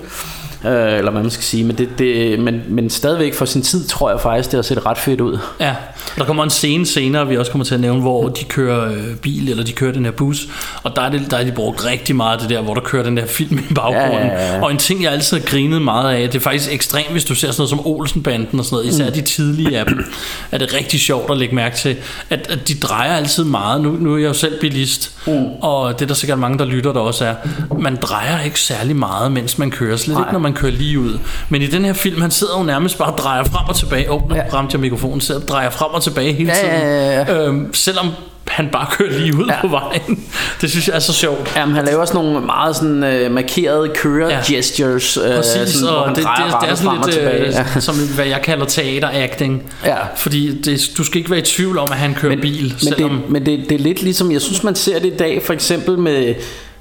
Øh, 0.66 0.98
eller 0.98 1.12
hvad 1.12 1.22
man 1.22 1.32
skal 1.32 1.44
sige, 1.44 1.64
men, 1.64 1.78
det, 1.78 1.90
det, 2.00 2.40
men, 2.40 2.62
men 2.68 2.90
stadigvæk 2.90 3.34
for 3.34 3.46
sin 3.46 3.62
tid, 3.62 3.88
tror 3.88 4.10
jeg 4.10 4.20
faktisk, 4.20 4.52
det 4.52 4.58
har 4.58 4.62
set 4.62 4.86
ret 4.86 4.98
fedt 4.98 5.22
ud. 5.22 5.38
Ja, 5.60 5.76
der 6.18 6.26
kommer 6.26 6.44
en 6.44 6.50
scene 6.50 6.86
senere, 6.86 7.28
vi 7.28 7.38
også 7.38 7.52
kommer 7.52 7.66
til 7.66 7.74
at 7.74 7.80
nævne, 7.80 8.02
hvor 8.02 8.30
de 8.30 8.44
kører 8.44 8.92
øh, 8.92 9.16
bil, 9.16 9.50
eller 9.50 9.64
de 9.64 9.72
kører 9.72 9.92
den 9.92 10.06
her 10.06 10.12
bus, 10.12 10.48
og 10.84 10.96
der 10.96 11.02
er, 11.02 11.10
det, 11.10 11.32
der 11.32 11.38
er 11.38 11.44
de 11.44 11.52
brugt 11.52 11.86
rigtig 11.86 12.16
meget 12.16 12.42
det 12.42 12.50
der, 12.50 12.62
hvor 12.62 12.74
der 12.74 12.82
kører 12.82 13.04
den 13.04 13.18
der 13.18 13.26
film 13.26 13.60
i 13.70 13.74
baggrunden. 13.74 14.28
Ja, 14.28 14.44
ja, 14.44 14.56
ja. 14.56 14.64
Og 14.64 14.72
en 14.72 14.78
ting, 14.78 15.04
jeg 15.04 15.12
altid 15.12 15.40
har 15.40 15.46
grinet 15.46 15.82
meget 15.82 16.16
af, 16.16 16.30
det 16.30 16.36
er 16.38 16.44
faktisk 16.44 16.74
ekstremt, 16.74 17.12
hvis 17.12 17.26
du 17.26 17.36
ser 17.36 17.52
sådan 17.52 17.62
noget 17.62 17.70
som 17.70 17.88
Olsenbanden 17.88 18.60
og 18.60 18.66
sådan 18.66 18.76
noget, 18.76 18.94
især 18.94 19.10
de 19.10 19.22
tidlige 19.22 19.80
af 19.80 19.86
dem, 19.86 20.06
er 20.52 20.58
det 20.58 20.74
rigtig 20.74 21.00
sjovt 21.00 21.32
at 21.32 21.38
lægge 21.38 21.56
mærke 21.56 21.78
til, 21.78 21.96
at, 22.30 22.48
at 22.50 22.68
de 22.68 22.74
drejer 22.74 23.16
altid 23.16 23.44
meget. 23.44 23.82
Nu, 23.82 23.92
nu 23.92 24.14
er 24.14 24.18
jeg 24.18 24.28
jo 24.28 24.34
selv 24.34 24.60
bilist, 24.60 25.12
mm. 25.28 25.46
og 25.62 25.94
det 25.94 26.02
er 26.02 26.08
der 26.08 26.14
sikkert 26.14 26.40
mange, 26.40 26.58
der 26.58 26.66
lytter, 26.66 26.94
der 26.94 27.00
også 27.00 27.26
er. 27.26 27.36
Man 27.80 27.96
drejer 28.02 28.44
ikke 28.44 28.60
særlig 28.60 28.96
meget, 28.96 29.32
mens 29.32 29.58
man 29.58 29.72
kører, 29.72 29.98
slet 29.98 30.18
ikke, 30.20 30.32
når 30.32 30.40
man 30.40 30.54
kører 30.56 30.72
lige 30.72 31.00
ud. 31.00 31.20
Men 31.50 31.62
i 31.62 31.68
den 31.68 31.86
her 31.86 31.94
film, 31.94 32.22
han 32.22 32.32
sidder 32.32 32.58
jo 32.58 32.64
nærmest 32.64 32.98
bare 32.98 33.12
og 33.12 33.18
drejer 33.18 33.44
frem 33.44 33.70
og 33.70 33.76
tilbage. 33.76 34.12
Åh, 34.12 34.24
oh, 34.24 34.30
nu 34.30 34.36
ramte 34.54 34.74
jeg 34.74 34.82
mikrofonen, 34.82 35.22
sidder 35.22 35.42
og 35.42 35.48
drejer 35.48 35.70
frem 35.70 35.90
og 35.94 36.04
tilbage 36.04 36.34
hele 36.34 36.52
Ja, 36.56 36.60
tiden. 36.60 36.88
ja, 36.90 37.34
ja, 37.34 37.46
Øhm, 37.48 37.74
selvom 37.74 38.08
han 38.48 38.70
bare 38.72 38.86
kører 38.92 39.20
lige 39.20 39.36
ud 39.38 39.46
ja. 39.48 39.62
på 39.62 39.68
vejen. 39.68 40.24
Det 40.62 40.70
synes 40.72 40.88
jeg 40.88 40.96
er 40.96 41.00
så 41.00 41.14
sjovt. 41.14 41.54
Jamen, 41.56 41.76
han 41.76 41.86
laver 41.86 42.06
sådan 42.06 42.22
nogle 42.26 42.46
meget 42.46 42.76
sådan, 42.76 43.04
øh, 43.04 43.32
markerede 43.32 43.90
kører 43.96 44.30
Ja. 44.30 44.40
gestures, 44.56 45.18
øh, 45.18 45.36
Præcis, 45.36 45.74
sådan, 45.74 45.90
hvor 45.94 45.98
og 46.02 46.08
han 46.08 46.16
det, 46.16 46.24
det, 46.24 46.56
det, 46.62 46.70
er 46.70 46.76
sådan 46.76 46.98
lidt 47.06 47.14
tilbage. 47.14 47.48
øh, 47.48 47.54
Ja. 47.76 47.80
som 47.88 47.96
hvad 48.16 48.26
jeg 48.26 48.42
kalder 48.44 48.66
teateracting. 48.66 49.64
Ja. 49.86 49.96
Fordi 50.16 50.62
det, 50.62 50.82
du 50.98 51.04
skal 51.04 51.18
ikke 51.18 51.30
være 51.30 51.40
i 51.40 51.44
tvivl 51.44 51.78
om, 51.78 51.88
at 51.92 51.98
han 51.98 52.14
kører 52.14 52.30
men, 52.32 52.42
bil. 52.42 52.64
Men, 52.70 52.80
selvom, 52.80 53.10
det, 53.22 53.30
men 53.30 53.46
det, 53.46 53.66
det 53.70 53.76
er 53.76 53.84
lidt 53.84 54.02
ligesom, 54.02 54.32
jeg 54.32 54.42
synes 54.42 54.64
man 54.64 54.76
ser 54.76 55.00
det 55.00 55.14
i 55.14 55.18
dag, 55.18 55.42
for 55.46 55.54
eksempel 55.54 55.98
med 55.98 56.34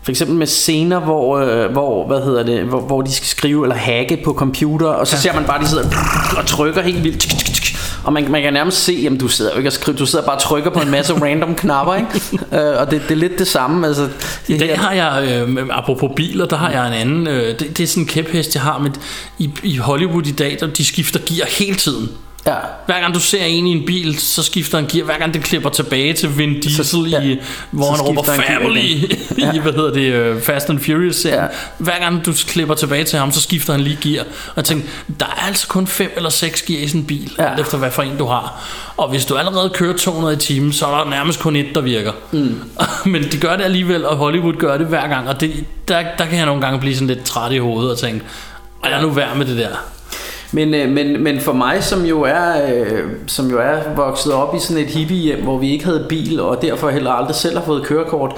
for 0.05 0.11
eksempel 0.11 0.37
med 0.37 0.47
scener, 0.47 1.01
hvor, 1.01 1.39
øh, 1.39 1.73
hvor, 1.73 2.07
hvad 2.07 2.21
hedder 2.25 2.43
det, 2.43 2.61
hvor, 2.65 2.81
hvor 2.81 3.03
de 3.03 3.13
skal 3.13 3.27
skrive 3.27 3.65
eller 3.65 3.77
hacke 3.77 4.19
på 4.25 4.33
computer, 4.33 4.87
og 4.87 5.07
så 5.07 5.17
ja. 5.17 5.21
ser 5.21 5.35
man 5.35 5.45
bare, 5.45 5.63
de 5.63 5.69
sidder 5.69 5.85
og 6.39 6.47
trykker 6.47 6.83
helt 6.83 7.05
vildt. 7.05 7.19
Tsk, 7.21 7.29
tsk, 7.37 7.53
tsk. 7.63 7.75
Og 8.05 8.13
man, 8.13 8.31
man 8.31 8.43
kan 8.43 8.53
nærmest 8.53 8.85
se, 8.85 8.93
jamen 9.03 9.19
du 9.19 9.29
sidder 9.29 9.51
jo 9.51 9.57
ikke 9.57 9.69
og 9.69 9.73
skriver, 9.73 9.99
du 9.99 10.07
sidder 10.07 10.25
bare 10.25 10.37
og 10.37 10.43
trykker 10.43 10.71
på 10.71 10.81
en 10.81 10.91
masse 10.91 11.15
random 11.25 11.55
knapper, 11.55 11.95
ikke? 11.95 12.09
øh, 12.53 12.81
og 12.81 12.91
det, 12.91 13.03
det 13.03 13.11
er 13.11 13.15
lidt 13.17 13.39
det 13.39 13.47
samme. 13.47 13.87
Altså, 13.87 14.09
I 14.49 14.53
det 14.53 14.61
dag 14.61 14.69
her- 14.69 14.77
har 14.77 14.93
jeg, 14.93 15.45
øh, 15.49 15.59
apropos 15.71 16.11
biler, 16.17 16.47
der 16.47 16.57
har 16.57 16.71
jeg 16.71 16.87
en 16.89 16.93
anden, 16.95 17.27
øh, 17.29 17.59
det, 17.59 17.79
det 17.79 17.81
er 17.81 17.87
sådan 17.87 18.03
en 18.03 18.07
kæphest, 18.07 18.55
jeg 18.55 18.63
har, 18.63 18.79
men 18.79 18.95
i, 19.39 19.51
i 19.63 19.77
Hollywood 19.77 20.27
i 20.27 20.33
dag, 20.33 20.57
der, 20.61 20.67
de 20.67 20.85
skifter 20.85 21.21
gear 21.27 21.47
hele 21.59 21.75
tiden. 21.77 22.09
Ja. 22.47 22.55
Hver 22.87 23.01
gang 23.01 23.15
du 23.15 23.21
ser 23.21 23.45
en 23.45 23.67
i 23.67 23.71
en 23.71 23.87
bil, 23.87 24.19
så 24.19 24.43
skifter 24.43 24.79
han 24.79 24.87
gear. 24.87 25.05
Hver 25.05 25.19
gang 25.19 25.35
det 25.35 25.43
klipper 25.45 25.71
tilbage 25.71 26.13
til 26.13 26.39
Vin 26.39 26.61
Diesel, 26.61 26.85
så, 26.85 27.07
ja. 27.11 27.21
i, 27.21 27.39
hvor 27.71 27.85
Så 27.85 27.91
han 27.93 28.01
råber 28.01 28.33
han 28.33 28.43
family 28.43 28.81
i, 29.55 29.59
hvad 29.59 29.73
hedder 29.73 29.93
det, 29.93 30.37
uh, 30.37 30.43
Fast 30.43 30.71
and 30.71 30.79
Furious 30.81 31.17
serien. 31.17 31.41
Ja. 31.41 31.47
Hver 31.79 31.99
gang 32.01 32.27
du 32.27 32.33
klipper 32.47 32.75
tilbage 32.75 33.05
til 33.05 33.19
ham, 33.19 33.33
så 33.33 33.41
skifter 33.41 33.73
han 33.73 33.81
lige 33.83 33.99
gear. 34.03 34.25
Og 34.25 34.53
jeg 34.57 34.65
tænkte, 34.65 34.89
der 35.21 35.27
er 35.27 35.47
altså 35.47 35.69
kun 35.69 35.87
fem 35.87 36.13
eller 36.17 36.31
seks 36.31 36.63
gear 36.63 36.81
i 36.81 36.89
sådan 36.89 37.01
en 37.01 37.07
bil, 37.07 37.33
Ja. 37.39 37.51
alt 37.51 37.61
efter 37.61 37.79
hvad 37.79 37.91
for 37.91 38.03
en 38.03 38.17
du 38.19 38.27
har. 38.27 38.61
Og 38.97 39.09
hvis 39.09 39.25
du 39.25 39.35
allerede 39.35 39.71
kører 39.71 39.97
200 39.97 40.35
i 40.35 40.39
timen, 40.39 40.73
så 40.73 40.87
er 40.87 40.99
der 41.05 41.11
nærmest 41.11 41.41
kun 41.41 41.57
et, 41.57 41.67
der 41.75 41.81
virker. 41.81 42.13
Mm. 42.33 42.61
Men 43.13 43.23
de 43.33 43.39
gør 43.39 43.57
det 43.57 43.65
alligevel, 43.65 44.07
og 44.07 44.17
Hollywood 44.17 44.55
gør 44.55 44.79
det 44.79 44.87
hver 44.87 45.09
gang. 45.09 45.29
Og 45.29 45.41
det, 45.41 45.65
der, 45.89 46.03
der 46.19 46.27
kan 46.27 46.39
jeg 46.39 46.47
nogle 46.47 46.61
gange 46.63 46.81
blive 46.81 46.95
sådan 46.95 47.09
lidt 47.09 47.25
træt 47.25 47.53
i 47.53 47.59
hovedet 47.59 47.93
og 47.93 47.99
tænke, 47.99 48.25
og 48.83 48.91
jeg 48.91 48.99
er 48.99 49.03
nu 49.03 49.11
værd 49.11 49.37
med 49.37 49.47
det 49.47 49.59
der. 49.59 49.69
Men, 50.55 50.75
øh, 50.75 50.91
men, 50.91 51.23
men 51.23 51.41
for 51.41 51.53
mig, 51.53 51.85
som 51.85 52.05
jo, 52.05 52.23
er, 52.23 52.75
øh, 52.75 53.01
som 53.27 53.51
jo 53.51 53.59
er 53.59 53.95
vokset 53.97 54.33
op 54.33 54.55
i 54.55 54.59
sådan 54.61 54.83
et 54.83 54.89
hippie 54.89 55.17
hjem, 55.17 55.43
hvor 55.43 55.59
vi 55.59 55.71
ikke 55.71 55.85
havde 55.85 56.07
bil, 56.09 56.41
og 56.41 56.63
derfor 56.63 56.91
heller 56.91 57.11
aldrig 57.11 57.35
selv 57.37 57.59
har 57.59 57.65
fået 57.65 57.83
kørekort, 57.83 58.33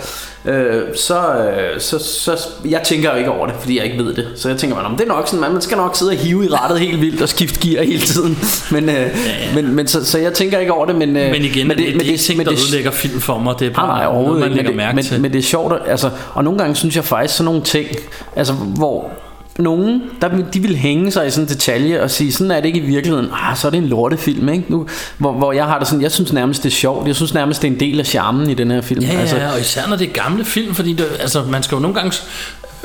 øh, 0.44 0.82
så, 0.94 1.18
øh, 1.18 1.80
så, 1.80 1.98
så 1.98 2.48
jeg 2.64 2.82
tænker 2.82 3.10
jo 3.12 3.18
ikke 3.18 3.30
over 3.30 3.46
det, 3.46 3.54
fordi 3.60 3.76
jeg 3.76 3.84
ikke 3.84 4.04
ved 4.04 4.14
det. 4.14 4.28
Så 4.36 4.48
jeg 4.48 4.58
tænker, 4.58 4.76
man, 4.76 4.92
det 4.92 5.00
er 5.00 5.08
nok 5.08 5.28
sådan, 5.28 5.52
man 5.52 5.60
skal 5.60 5.76
nok 5.76 5.96
sidde 5.96 6.10
og 6.10 6.16
hive 6.16 6.44
i 6.44 6.48
rettet 6.48 6.80
helt 6.80 7.00
vildt 7.00 7.22
og 7.22 7.28
skifte 7.28 7.68
gear 7.68 7.84
hele 7.84 8.00
tiden. 8.00 8.38
Men, 8.74 8.88
øh, 8.88 8.94
ja, 8.94 9.04
ja. 9.04 9.54
men, 9.54 9.74
men 9.74 9.86
så, 9.86 10.04
så 10.04 10.18
jeg 10.18 10.32
tænker 10.32 10.58
ikke 10.58 10.72
over 10.72 10.86
det. 10.86 10.94
Men, 10.94 11.16
øh, 11.16 11.30
Men 11.30 11.42
igen, 11.42 11.68
men 11.68 11.76
det, 11.76 11.86
det, 11.86 11.94
det 11.94 12.02
er 12.02 12.06
ikke 12.06 12.18
ting, 12.18 12.44
der 12.44 12.52
ødelægger 12.52 12.90
film 12.90 13.20
for 13.20 13.38
mig. 13.38 13.54
Det 13.58 13.66
er 13.66 13.72
bare 13.72 13.86
Nej, 13.86 14.04
nej, 14.04 14.22
noget, 14.22 14.40
man 14.40 14.52
lægger 14.52 14.70
men, 14.70 14.76
mærke 14.76 14.96
det, 14.96 15.04
til. 15.04 15.14
men, 15.14 15.22
men 15.22 15.32
det 15.32 15.38
er 15.38 15.42
sjovt, 15.42 15.74
altså, 15.86 16.10
og 16.34 16.44
nogle 16.44 16.58
gange 16.58 16.74
synes 16.74 16.96
jeg 16.96 17.04
faktisk 17.04 17.36
sådan 17.36 17.44
nogle 17.44 17.62
ting, 17.62 17.88
altså 18.36 18.52
hvor 18.52 19.10
nogen, 19.58 20.02
der, 20.20 20.28
de 20.52 20.60
vil 20.60 20.76
hænge 20.76 21.10
sig 21.10 21.26
i 21.26 21.30
sådan 21.30 21.44
en 21.44 21.48
detalje 21.48 22.02
og 22.02 22.10
sige, 22.10 22.32
sådan 22.32 22.50
er 22.50 22.60
det 22.60 22.66
ikke 22.66 22.78
i 22.78 22.86
virkeligheden. 22.86 23.30
Ah, 23.32 23.56
så 23.56 23.66
er 23.66 23.70
det 23.70 23.78
en 23.78 23.86
lortefilm, 23.86 24.48
ikke? 24.48 24.64
Nu, 24.68 24.86
hvor, 25.18 25.32
hvor 25.32 25.52
jeg 25.52 25.64
har 25.64 25.78
det 25.78 25.88
sådan, 25.88 26.02
jeg 26.02 26.12
synes 26.12 26.32
nærmest 26.32 26.62
det 26.62 26.68
er 26.68 26.74
sjovt. 26.74 27.06
Jeg 27.06 27.16
synes 27.16 27.34
nærmest 27.34 27.62
det 27.62 27.68
er 27.68 27.72
en 27.72 27.80
del 27.80 28.00
af 28.00 28.06
charmen 28.06 28.50
i 28.50 28.54
den 28.54 28.70
her 28.70 28.80
film. 28.80 29.00
Ja, 29.00 29.12
ja, 29.12 29.20
altså, 29.20 29.36
altså, 29.36 29.54
og 29.54 29.60
især 29.60 29.88
når 29.88 29.96
det 29.96 30.08
er 30.08 30.12
gamle 30.12 30.44
film, 30.44 30.74
fordi 30.74 30.92
det, 30.92 31.06
altså, 31.20 31.42
man 31.42 31.62
skal 31.62 31.76
jo 31.76 31.80
nogle 31.80 31.94
gange, 31.94 32.16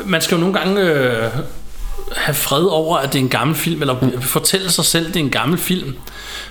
man 0.06 0.22
skal 0.22 0.36
jo 0.36 0.40
nogle 0.40 0.60
gange 0.60 0.82
øh, 0.82 1.24
have 2.16 2.36
fred 2.36 2.64
over, 2.64 2.98
at 2.98 3.14
det 3.14 3.20
er 3.20 3.24
en 3.24 3.30
gammel 3.30 3.56
film, 3.56 3.82
eller 3.82 3.96
mm. 4.02 4.22
fortælle 4.22 4.72
sig 4.72 4.86
selv, 4.86 5.08
at 5.08 5.14
det 5.14 5.20
er 5.20 5.24
en 5.24 5.32
gammel 5.32 5.58
film. 5.58 5.94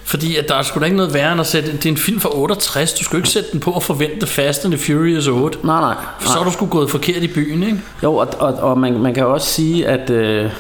Fordi 0.05 0.37
at 0.37 0.49
der 0.49 0.55
er 0.55 0.63
sgu 0.63 0.81
da 0.81 0.85
ikke 0.85 0.97
noget 0.97 1.15
værre 1.15 1.33
end 1.33 1.41
at 1.41 1.47
sætte, 1.47 1.73
det 1.73 1.87
er 1.87 1.91
en 1.91 1.97
film 1.97 2.21
fra 2.21 2.29
68, 2.33 2.93
du 2.93 3.05
skal 3.05 3.17
jo 3.17 3.19
ikke 3.19 3.29
sætte 3.29 3.49
den 3.53 3.61
på 3.61 3.71
og 3.71 3.83
forvente 3.83 4.27
Fast 4.27 4.65
and 4.65 4.73
the 4.73 4.85
Furious 4.85 5.27
8. 5.27 5.59
Nej, 5.63 5.81
nej. 5.81 5.95
For 6.21 6.29
så 6.29 6.39
er 6.39 6.45
du 6.45 6.51
sgu 6.51 6.67
gået 6.67 6.91
forkert 6.91 7.23
i 7.23 7.27
byen, 7.27 7.63
ikke? 7.63 7.81
Jo, 8.03 8.17
og, 8.17 8.29
og, 8.39 8.55
og 8.55 8.79
man, 8.79 8.99
man 8.99 9.15
kan 9.15 9.27
også 9.27 9.47
sige, 9.47 9.87
at, 9.87 10.11
øh, 10.11 10.51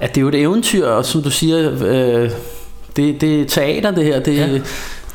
at 0.00 0.14
det 0.14 0.20
er 0.20 0.22
jo 0.22 0.28
et 0.28 0.34
eventyr, 0.34 0.86
og 0.86 1.04
som 1.04 1.22
du 1.22 1.30
siger, 1.30 1.72
øh, 1.84 2.30
det, 2.96 3.20
det 3.20 3.40
er 3.40 3.44
teater 3.44 3.90
det 3.90 4.04
her, 4.04 4.20
det, 4.20 4.36
Ja. 4.36 4.60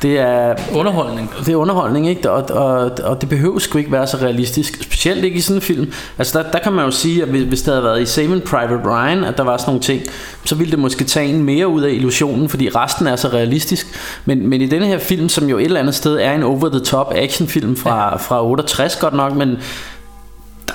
Det 0.02 0.18
er 0.18 0.54
Underholdning. 0.74 1.30
det 1.46 1.52
er 1.52 1.56
underholdning, 1.56 2.08
ikke? 2.08 2.30
Og, 2.30 2.50
og, 2.50 2.90
og 3.04 3.20
det 3.20 3.28
behøver 3.28 3.58
sgu 3.58 3.78
ikke 3.78 3.92
være 3.92 4.06
så 4.06 4.16
realistisk. 4.16 4.82
Specielt 4.82 5.24
ikke 5.24 5.36
i 5.36 5.40
sådan 5.40 5.56
en 5.56 5.62
film. 5.62 5.92
Altså 6.18 6.38
der, 6.38 6.50
der 6.50 6.58
kan 6.58 6.72
man 6.72 6.84
jo 6.84 6.90
sige, 6.90 7.22
at 7.22 7.28
hvis 7.28 7.42
hvis 7.42 7.62
det 7.62 7.72
havde 7.72 7.84
været 7.84 8.02
i 8.02 8.06
Saving 8.06 8.42
Private 8.42 8.80
Ryan, 8.84 9.24
at 9.24 9.36
der 9.36 9.42
var 9.42 9.56
sådan 9.56 9.70
nogle 9.70 9.82
ting, 9.82 10.02
så 10.44 10.54
ville 10.54 10.70
det 10.70 10.78
måske 10.78 11.04
tage 11.04 11.28
en 11.28 11.42
mere 11.42 11.68
ud 11.68 11.82
af 11.82 11.90
illusionen, 11.90 12.48
fordi 12.48 12.68
resten 12.68 13.06
er 13.06 13.16
så 13.16 13.28
realistisk. 13.28 13.86
Men, 14.24 14.48
men 14.48 14.60
i 14.60 14.66
denne 14.66 14.86
her 14.86 14.98
film, 14.98 15.28
som 15.28 15.48
jo 15.48 15.58
et 15.58 15.64
eller 15.64 15.80
andet 15.80 15.94
sted 15.94 16.16
er 16.16 16.32
en 16.32 16.42
over-the-top 16.42 17.12
actionfilm 17.16 17.76
fra, 17.76 18.08
ja. 18.10 18.16
fra 18.16 18.46
68 18.46 18.96
godt 18.96 19.14
nok, 19.14 19.36
men 19.36 19.58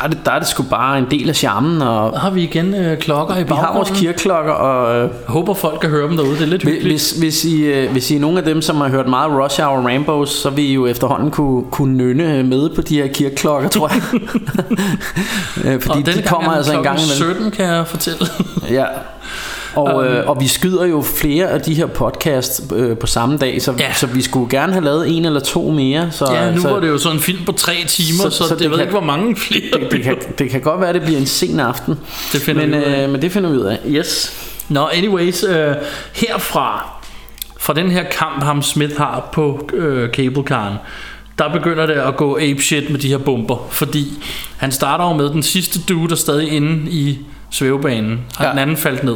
er, 0.04 0.08
det, 0.08 0.18
der 0.26 0.32
er 0.32 0.39
det 0.39 0.47
sgu 0.47 0.64
bare 0.64 0.97
en 0.97 1.06
del 1.12 1.30
af 1.30 1.36
charmen, 1.36 1.82
og 1.82 2.20
har 2.20 2.30
vi 2.30 2.43
igen 2.43 2.74
øh, 2.76 2.97
klokker 2.97 3.36
i 3.36 3.43
vi 3.43 3.47
har 3.49 3.56
vores 3.56 3.62
baggrunden. 3.68 3.95
kirkeklokker, 3.95 4.52
og 4.54 4.95
øh, 4.95 5.02
Jeg 5.02 5.10
håber, 5.28 5.54
folk 5.54 5.80
kan 5.82 5.89
høre 5.89 6.08
dem 6.08 6.18
derude. 6.18 6.32
Det 6.34 6.41
er 6.41 6.45
lidt 6.45 6.64
hyggeligt. 6.64 6.86
hvis, 6.93 7.12
hvis, 7.12 7.45
I, 7.45 7.62
øh, 7.62 7.91
hvis 7.91 8.12
I 8.12 8.16
er 8.16 8.20
nogle 8.20 8.38
af 8.38 8.43
dem, 8.43 8.62
som 8.62 8.78
har 8.82 8.89
hørt 8.89 9.08
meget 9.08 9.32
Rush 9.32 9.62
Hour 9.62 9.78
Rambos, 9.89 10.30
så 10.30 10.49
vil 10.49 10.66
I 10.66 10.74
jo 10.74 10.86
efterhånden 10.88 11.32
kunne, 11.32 11.64
kunne 11.72 11.97
nynne 11.97 12.43
med 12.43 12.70
på 12.76 12.82
de 12.82 12.95
her 13.02 13.08
kirkeklokker, 13.08 13.70
tror 13.70 13.91
jeg. 13.93 14.02
Øh, 15.66 15.82
Fordi 15.82 15.99
og 15.99 16.06
de 16.06 16.24
kommer 16.26 16.52
er 16.52 16.56
altså 16.56 16.74
en 16.78 16.84
gang 16.84 16.99
imellem. 16.99 17.36
17, 17.36 17.52
kan 17.52 17.66
jeg 17.66 17.88
fortælle. 17.88 18.26
Ja. 18.70 18.86
Og, 19.76 19.95
Um, 19.95 20.03
øh, 20.03 20.30
og 20.30 20.38
vi 20.41 20.47
skyder 20.47 20.86
jo 20.86 21.01
flere 21.01 21.47
af 21.47 21.61
de 21.61 21.74
her 21.74 21.86
podcasts 21.86 22.61
øh, 22.76 22.97
på 22.97 23.07
samme 23.07 23.38
dag, 23.38 23.61
så, 23.61 23.74
Ja. 23.80 23.93
så 23.93 24.07
vi 24.07 24.22
skulle 24.22 24.49
gerne 24.49 24.74
have 24.74 24.86
lavet 24.86 25.17
en 25.17 25.26
eller 25.26 25.39
to 25.39 25.72
mere. 25.72 26.11
Så, 26.11 26.34
Ja, 26.34 26.51
nu 26.51 26.61
så, 26.61 26.69
var 26.69 26.80
det 26.80 26.88
jo 26.88 26.97
sådan 26.97 27.17
en 27.17 27.22
film 27.24 27.45
på 27.45 27.51
tre 27.51 27.74
timer, 27.88 28.24
så, 28.24 28.30
så- 28.30 28.47
så, 28.47 28.53
det, 28.55 28.59
det 28.59 28.69
ved 28.69 28.78
kan- 28.78 28.84
ikke, 28.88 28.91
hvor 28.91 29.01
mange 29.05 29.36
flere. 29.36 29.61
det, 29.82 29.91
det, 29.91 30.03
kan, 30.03 30.15
det 30.39 30.49
kan 30.49 30.61
godt 30.61 30.80
være, 30.80 30.89
at 30.89 30.95
det 30.95 31.03
bliver 31.03 31.19
en 31.19 31.26
sen 31.26 31.59
aften. 31.59 31.95
Det 32.34 32.41
finder 32.41 32.61
men, 32.67 32.72
vi 32.72 32.78
ud 32.78 32.84
af. 32.84 33.03
øh, 33.03 33.09
men 33.11 33.22
det 33.22 33.32
finder 33.32 33.49
vi 33.49 33.57
ud 33.57 33.63
af. 33.63 33.80
Yes. 33.88 34.34
Nå, 34.69 34.88
anyways, 34.93 35.43
øh, 35.43 35.76
herfra, 36.13 36.89
fra 37.59 37.74
den 37.74 37.91
her 37.91 38.03
kamp, 38.03 38.43
ham 38.43 38.61
Smith 38.61 38.97
har 38.97 39.30
på 39.34 39.69
øh, 39.74 40.09
cablecaren, 40.09 40.76
der 41.39 41.53
begynder 41.53 41.86
det 41.86 41.93
at 41.93 42.17
gå 42.17 42.38
ape 42.41 42.61
shit 42.61 42.89
med 42.89 42.99
de 42.99 43.07
her 43.07 43.17
bomber, 43.17 43.67
fordi 43.72 44.07
han 44.57 44.72
starter 44.72 45.05
jo 45.07 45.13
med 45.13 45.30
den 45.30 45.43
sidste 45.43 45.80
dude, 45.89 46.07
der 46.07 46.11
er 46.13 46.17
stadig 46.17 46.51
inde 46.51 46.91
i 46.91 47.19
svævebanen, 47.52 48.20
og 48.38 48.43
ja. 48.45 48.49
Den 48.49 48.60
anden 48.60 48.78
faldt 48.78 49.04
ned. 49.04 49.16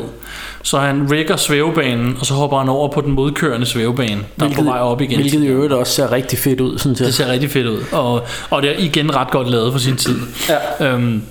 Så 0.64 0.80
han 0.80 1.12
rigger 1.12 1.36
svævebanen, 1.36 2.18
og 2.20 2.26
så 2.26 2.34
hopper 2.34 2.58
han 2.58 2.70
over 2.70 2.88
på 2.92 3.02
den 3.02 3.12
modkørende 3.12 3.66
svævebane, 3.66 4.22
der 4.40 4.46
er 4.50 4.54
på 4.54 4.62
vej 4.62 4.80
op 4.80 5.02
igen. 5.02 5.20
Hvilket 5.20 5.44
i 5.44 5.48
øvrigt 5.48 5.74
også 5.74 5.94
ser 5.94 6.12
rigtig 6.12 6.40
fedt 6.40 6.62
ud, 6.62 6.80
synes 6.80 7.00
jeg. 7.00 7.08
Det 7.08 7.16
ser 7.16 7.32
rigtig 7.32 7.52
fedt 7.52 7.68
ud, 7.68 7.84
og, 7.92 8.26
og 8.50 8.62
det 8.62 8.72
er 8.72 8.76
igen 8.78 9.16
ret 9.16 9.32
godt 9.32 9.50
lavet 9.50 9.72
for 9.72 9.80
sin 9.80 9.98
tid. 9.98 10.20
Ja. 10.80 10.88
Øhm, 10.88 11.22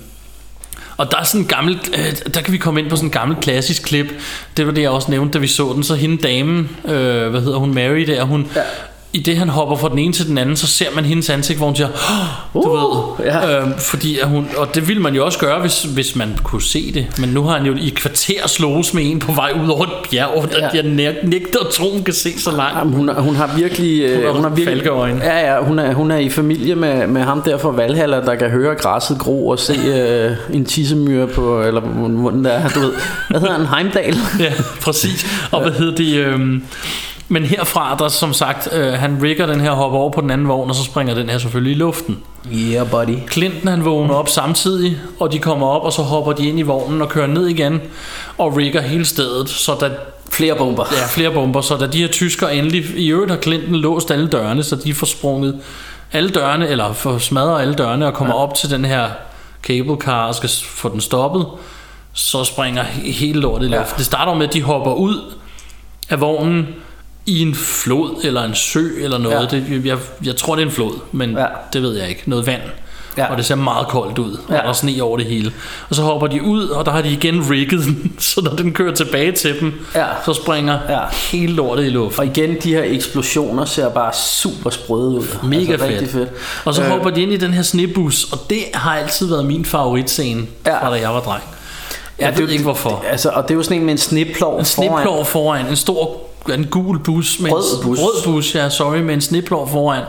og 0.97 1.11
der 1.11 1.17
er 1.17 1.23
sådan 1.23 1.41
en 1.41 1.47
gammel, 1.47 1.79
øh, 1.93 2.33
der 2.33 2.41
kan 2.41 2.53
vi 2.53 2.57
komme 2.57 2.79
ind 2.79 2.89
på 2.89 2.95
sådan 2.95 3.07
en 3.07 3.11
gammel 3.11 3.37
klassisk 3.41 3.83
klip. 3.83 4.05
Det 4.57 4.65
var 4.65 4.71
det, 4.71 4.81
jeg 4.81 4.89
også 4.89 5.11
nævnte, 5.11 5.33
da 5.33 5.39
vi 5.39 5.47
så 5.47 5.71
den. 5.75 5.83
Så 5.83 5.95
hende 5.95 6.17
damen, 6.17 6.69
øh, 6.85 7.29
hvad 7.29 7.41
hedder 7.41 7.57
hun, 7.57 7.73
Mary 7.73 7.99
der, 7.99 8.23
hun... 8.23 8.47
Ja. 8.55 8.61
I 9.15 9.19
det 9.19 9.37
han 9.37 9.49
hopper 9.49 9.75
fra 9.75 9.89
den 9.89 9.99
ene 9.99 10.13
til 10.13 10.27
den 10.27 10.37
anden 10.37 10.55
Så 10.55 10.67
ser 10.67 10.85
man 10.95 11.05
hendes 11.05 11.29
ansigt 11.29 11.57
Hvor 11.59 11.65
hun 11.67 11.75
siger 11.75 11.87
oh, 12.53 12.63
Du 12.63 12.69
Uh, 12.69 13.19
ved 13.19 13.25
ja. 13.25 13.59
øhm, 13.61 13.73
Fordi 13.79 14.19
at 14.19 14.27
hun 14.27 14.47
Og 14.57 14.75
det 14.75 14.87
ville 14.87 15.01
man 15.01 15.15
jo 15.15 15.25
også 15.25 15.39
gøre 15.39 15.61
hvis, 15.61 15.83
hvis 15.83 16.15
man 16.15 16.37
kunne 16.43 16.61
se 16.61 16.91
det 16.93 17.07
Men 17.19 17.29
nu 17.29 17.43
har 17.43 17.57
han 17.57 17.65
jo 17.65 17.75
i 17.75 17.89
kvarter 17.95 18.47
slås 18.47 18.93
med 18.93 19.11
en 19.11 19.19
På 19.19 19.31
vej 19.31 19.51
ud 19.63 19.69
over 19.69 19.83
et 19.83 19.89
bjerg 20.11 20.49
Der 20.51 20.57
Ja. 20.59 20.69
jeg 20.73 20.83
næ- 20.83 21.13
nægter 21.23 21.59
at 21.59 21.67
tro 21.73 21.91
hun 21.93 22.03
kan 22.03 22.13
se 22.13 22.39
så 22.39 22.51
langt 22.51 22.77
Jamen, 22.79 22.93
hun, 22.93 23.09
hun 23.17 23.35
har 23.35 23.55
virkelig 23.57 24.01
øh, 24.01 24.15
Hun 24.15 24.25
har 24.25 24.31
hun 24.33 24.43
har 24.43 24.49
virkelig 24.49 24.77
falkeøjne. 24.77 25.23
Ja 25.23 25.53
ja, 25.55 25.63
hun 25.63 25.79
er 25.79 25.93
hun 25.93 26.11
er 26.11 26.17
i 26.17 26.29
familie 26.29 26.75
med, 26.75 27.07
med 27.07 27.21
ham 27.21 27.41
der 27.41 27.57
fra 27.57 27.69
Valhalla 27.71 28.21
der 28.21 28.35
kan 28.35 28.49
høre 28.49 28.75
græsset 28.75 29.19
gro 29.19 29.47
og 29.47 29.59
se 29.59 29.73
øh, 29.95 30.31
en 30.55 30.65
tissemyre 30.65 31.27
på 31.27 31.61
eller 31.61 31.81
hvordan 31.81 32.45
det 32.45 32.53
er, 32.53 32.69
du 32.69 32.79
ved. 32.79 32.93
Hvad 33.29 33.39
hedder 33.39 33.53
han? 33.57 33.65
Heimdall. 33.65 34.17
Ja, 34.39 34.53
præcis. 34.81 35.25
Og 35.51 35.61
hvad 35.61 35.71
hedder 35.71 35.95
det? 35.95 36.15
Øhm, 36.15 36.63
men 37.27 37.43
herfra, 37.43 37.95
der 37.99 38.07
som 38.07 38.33
sagt, 38.33 38.73
øh, 38.73 38.93
han 38.93 39.19
rigger 39.23 39.45
den 39.45 39.61
her, 39.61 39.71
hopper 39.71 39.99
over 39.99 40.11
på 40.11 40.21
den 40.21 40.31
anden 40.31 40.47
vogn, 40.47 40.69
og 40.69 40.75
så 40.75 40.83
springer 40.83 41.13
den 41.13 41.29
her 41.29 41.37
selvfølgelig 41.37 41.71
i 41.75 41.79
luften. 41.79 42.17
Yeah, 42.53 42.89
buddy. 42.89 43.17
Clinton 43.31 43.67
han 43.67 43.85
vågner 43.85 44.13
op 44.13 44.29
samtidig, 44.29 44.97
og 45.19 45.31
de 45.31 45.39
kommer 45.39 45.67
op, 45.67 45.83
og 45.83 45.93
så 45.93 46.01
hopper 46.01 46.33
de 46.33 46.47
ind 46.47 46.59
i 46.59 46.61
vognen 46.61 47.01
og 47.01 47.09
kører 47.09 47.27
ned 47.27 47.47
igen, 47.47 47.81
og 48.37 48.57
rigger 48.57 48.81
hele 48.81 49.05
stedet, 49.05 49.49
så 49.49 49.77
der 49.79 49.89
Flere 50.29 50.55
bomber. 50.55 50.85
ja, 50.91 51.05
flere 51.07 51.31
bomber, 51.31 51.61
så 51.61 51.77
da 51.77 51.87
de 51.87 51.97
her 51.97 52.07
tyskere 52.07 52.55
endelig, 52.55 52.85
i 52.95 53.07
øvrigt 53.07 53.31
har 53.31 53.39
Clinton 53.39 53.75
låst 53.75 54.11
alle 54.11 54.27
dørene, 54.27 54.63
så 54.63 54.75
de 54.75 54.93
får 54.93 55.05
sprunget 55.05 55.59
alle 56.11 56.29
dørene, 56.29 56.67
eller 56.67 56.93
får 56.93 57.17
smadret 57.17 57.61
alle 57.61 57.73
dørene 57.73 58.07
og 58.07 58.13
kommer 58.13 58.35
ja. 58.35 58.41
op 58.41 58.55
til 58.55 58.69
den 58.69 58.85
her 58.85 59.09
cable 59.63 59.95
car 59.95 60.27
og 60.27 60.35
skal 60.35 60.49
få 60.67 60.89
den 60.89 61.01
stoppet, 61.01 61.45
så 62.13 62.43
springer 62.43 62.83
he- 62.83 63.11
hele 63.11 63.39
lortet 63.39 63.67
i 63.67 63.69
luften. 63.69 63.93
Ja. 63.93 63.97
Det 63.97 64.05
starter 64.05 64.33
med, 64.33 64.47
at 64.47 64.53
de 64.53 64.61
hopper 64.61 64.93
ud 64.93 65.33
af 66.09 66.21
vognen 66.21 66.67
i 67.25 67.41
en 67.41 67.55
flod 67.55 68.21
eller 68.23 68.43
en 68.43 68.55
sø 68.55 68.89
eller 68.99 69.17
noget. 69.17 69.35
Ja. 69.53 69.57
Ja. 69.57 69.75
Det, 69.75 69.85
jeg, 69.85 69.97
jeg 70.25 70.35
tror, 70.35 70.55
det 70.55 70.61
er 70.61 70.65
en 70.65 70.71
flod, 70.71 70.99
men 71.11 71.31
ja. 71.31 71.41
Ja. 71.41 71.47
det 71.73 71.81
ved 71.81 71.97
jeg 71.97 72.09
ikke. 72.09 72.21
Noget 72.25 72.45
vand. 72.47 72.61
Ja. 73.17 73.23
Ja. 73.23 73.31
Og 73.31 73.37
det 73.37 73.45
ser 73.45 73.55
meget 73.55 73.87
koldt 73.87 74.17
ud, 74.19 74.37
ja. 74.49 74.53
Ja. 74.53 74.59
og 74.59 74.63
der 74.63 74.69
er 74.69 74.73
sne 74.73 75.01
over 75.03 75.17
det 75.17 75.25
hele. 75.25 75.51
Og 75.89 75.95
så 75.95 76.01
hopper 76.01 76.27
de 76.27 76.43
ud, 76.43 76.67
og 76.67 76.85
der 76.85 76.91
har 76.91 77.01
de 77.01 77.09
igen 77.09 77.51
rigget 77.51 77.85
den, 77.85 78.13
så 78.19 78.41
når 78.41 78.51
den 78.51 78.73
kører 78.73 78.93
tilbage 78.93 79.31
til 79.31 79.59
dem, 79.59 79.73
Ja. 79.95 80.05
så 80.25 80.33
springer 80.33 80.79
ja. 80.89 80.93
Ja. 80.93 80.99
hele 81.31 81.53
lortet 81.53 81.85
i 81.85 81.89
luften. 81.89 82.19
Og 82.19 82.25
igen, 82.25 82.55
de 82.63 82.73
her 82.73 82.83
eksplosioner 82.85 83.65
ser 83.65 83.89
bare 83.89 84.13
super 84.13 84.69
sprøde 84.69 85.09
ud. 85.09 85.25
Mega 85.43 85.71
altså, 85.71 85.87
fedt. 85.87 86.09
Fedt. 86.11 86.29
Og 86.65 86.73
så 86.73 86.83
øh. 86.83 86.89
Hopper 86.89 87.09
de 87.09 87.21
ind 87.21 87.31
i 87.33 87.37
den 87.37 87.53
her 87.53 87.61
snebus, 87.61 88.31
og 88.31 88.39
det 88.49 88.59
har 88.73 88.95
altid 88.97 89.27
været 89.27 89.45
min 89.45 89.65
favoritscene, 89.65 90.43
ja. 90.65 90.71
Ja. 90.73 90.85
fra 90.85 90.95
da 90.95 91.01
jeg 91.01 91.13
var 91.13 91.19
dreng. 91.19 91.43
Jeg 92.19 92.29
det 92.31 92.39
ved 92.39 92.45
jo- 92.45 92.51
ikke 92.51 92.63
hvorfor. 92.63 93.03
Altså, 93.09 93.29
og 93.29 93.43
det 93.43 93.51
er 93.51 93.55
jo 93.55 93.63
sådan 93.63 93.77
en 93.77 93.83
med 93.85 93.91
en 93.91 93.97
sneplov 93.97 94.59
En 94.59 94.65
sneplov 94.65 95.25
foran, 95.25 95.65
en 95.67 95.75
stor 95.75 96.21
en 96.53 96.65
gul 96.65 96.99
bus 96.99 97.39
med 97.39 97.51
Rød 97.51 97.77
en, 97.77 97.83
bus. 97.83 97.99
rød 97.99 98.23
bus, 98.23 98.55
ja, 98.55 98.69
sorry, 98.69 98.97
med 98.97 99.13
en 99.13 99.21
sneplov 99.21 99.69
foran. 99.71 100.03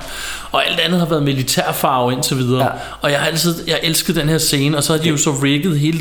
Og 0.52 0.66
alt 0.66 0.80
andet 0.80 1.00
har 1.00 1.06
været 1.06 1.22
militærfarve 1.22 2.12
indtil 2.12 2.36
videre. 2.36 2.60
Ja. 2.62 2.64
Ja. 2.66 2.70
Og 3.00 3.10
jeg 3.10 3.18
har 3.20 3.26
altid, 3.26 3.54
jeg 3.68 3.80
elskede 3.82 4.20
den 4.20 4.28
her 4.28 4.38
scene, 4.38 4.76
og 4.76 4.82
så 4.84 4.92
har 4.92 5.00
de 5.00 5.08
jo 5.08 5.16
så 5.16 5.30
rigget 5.30 5.78
hele 5.78 5.98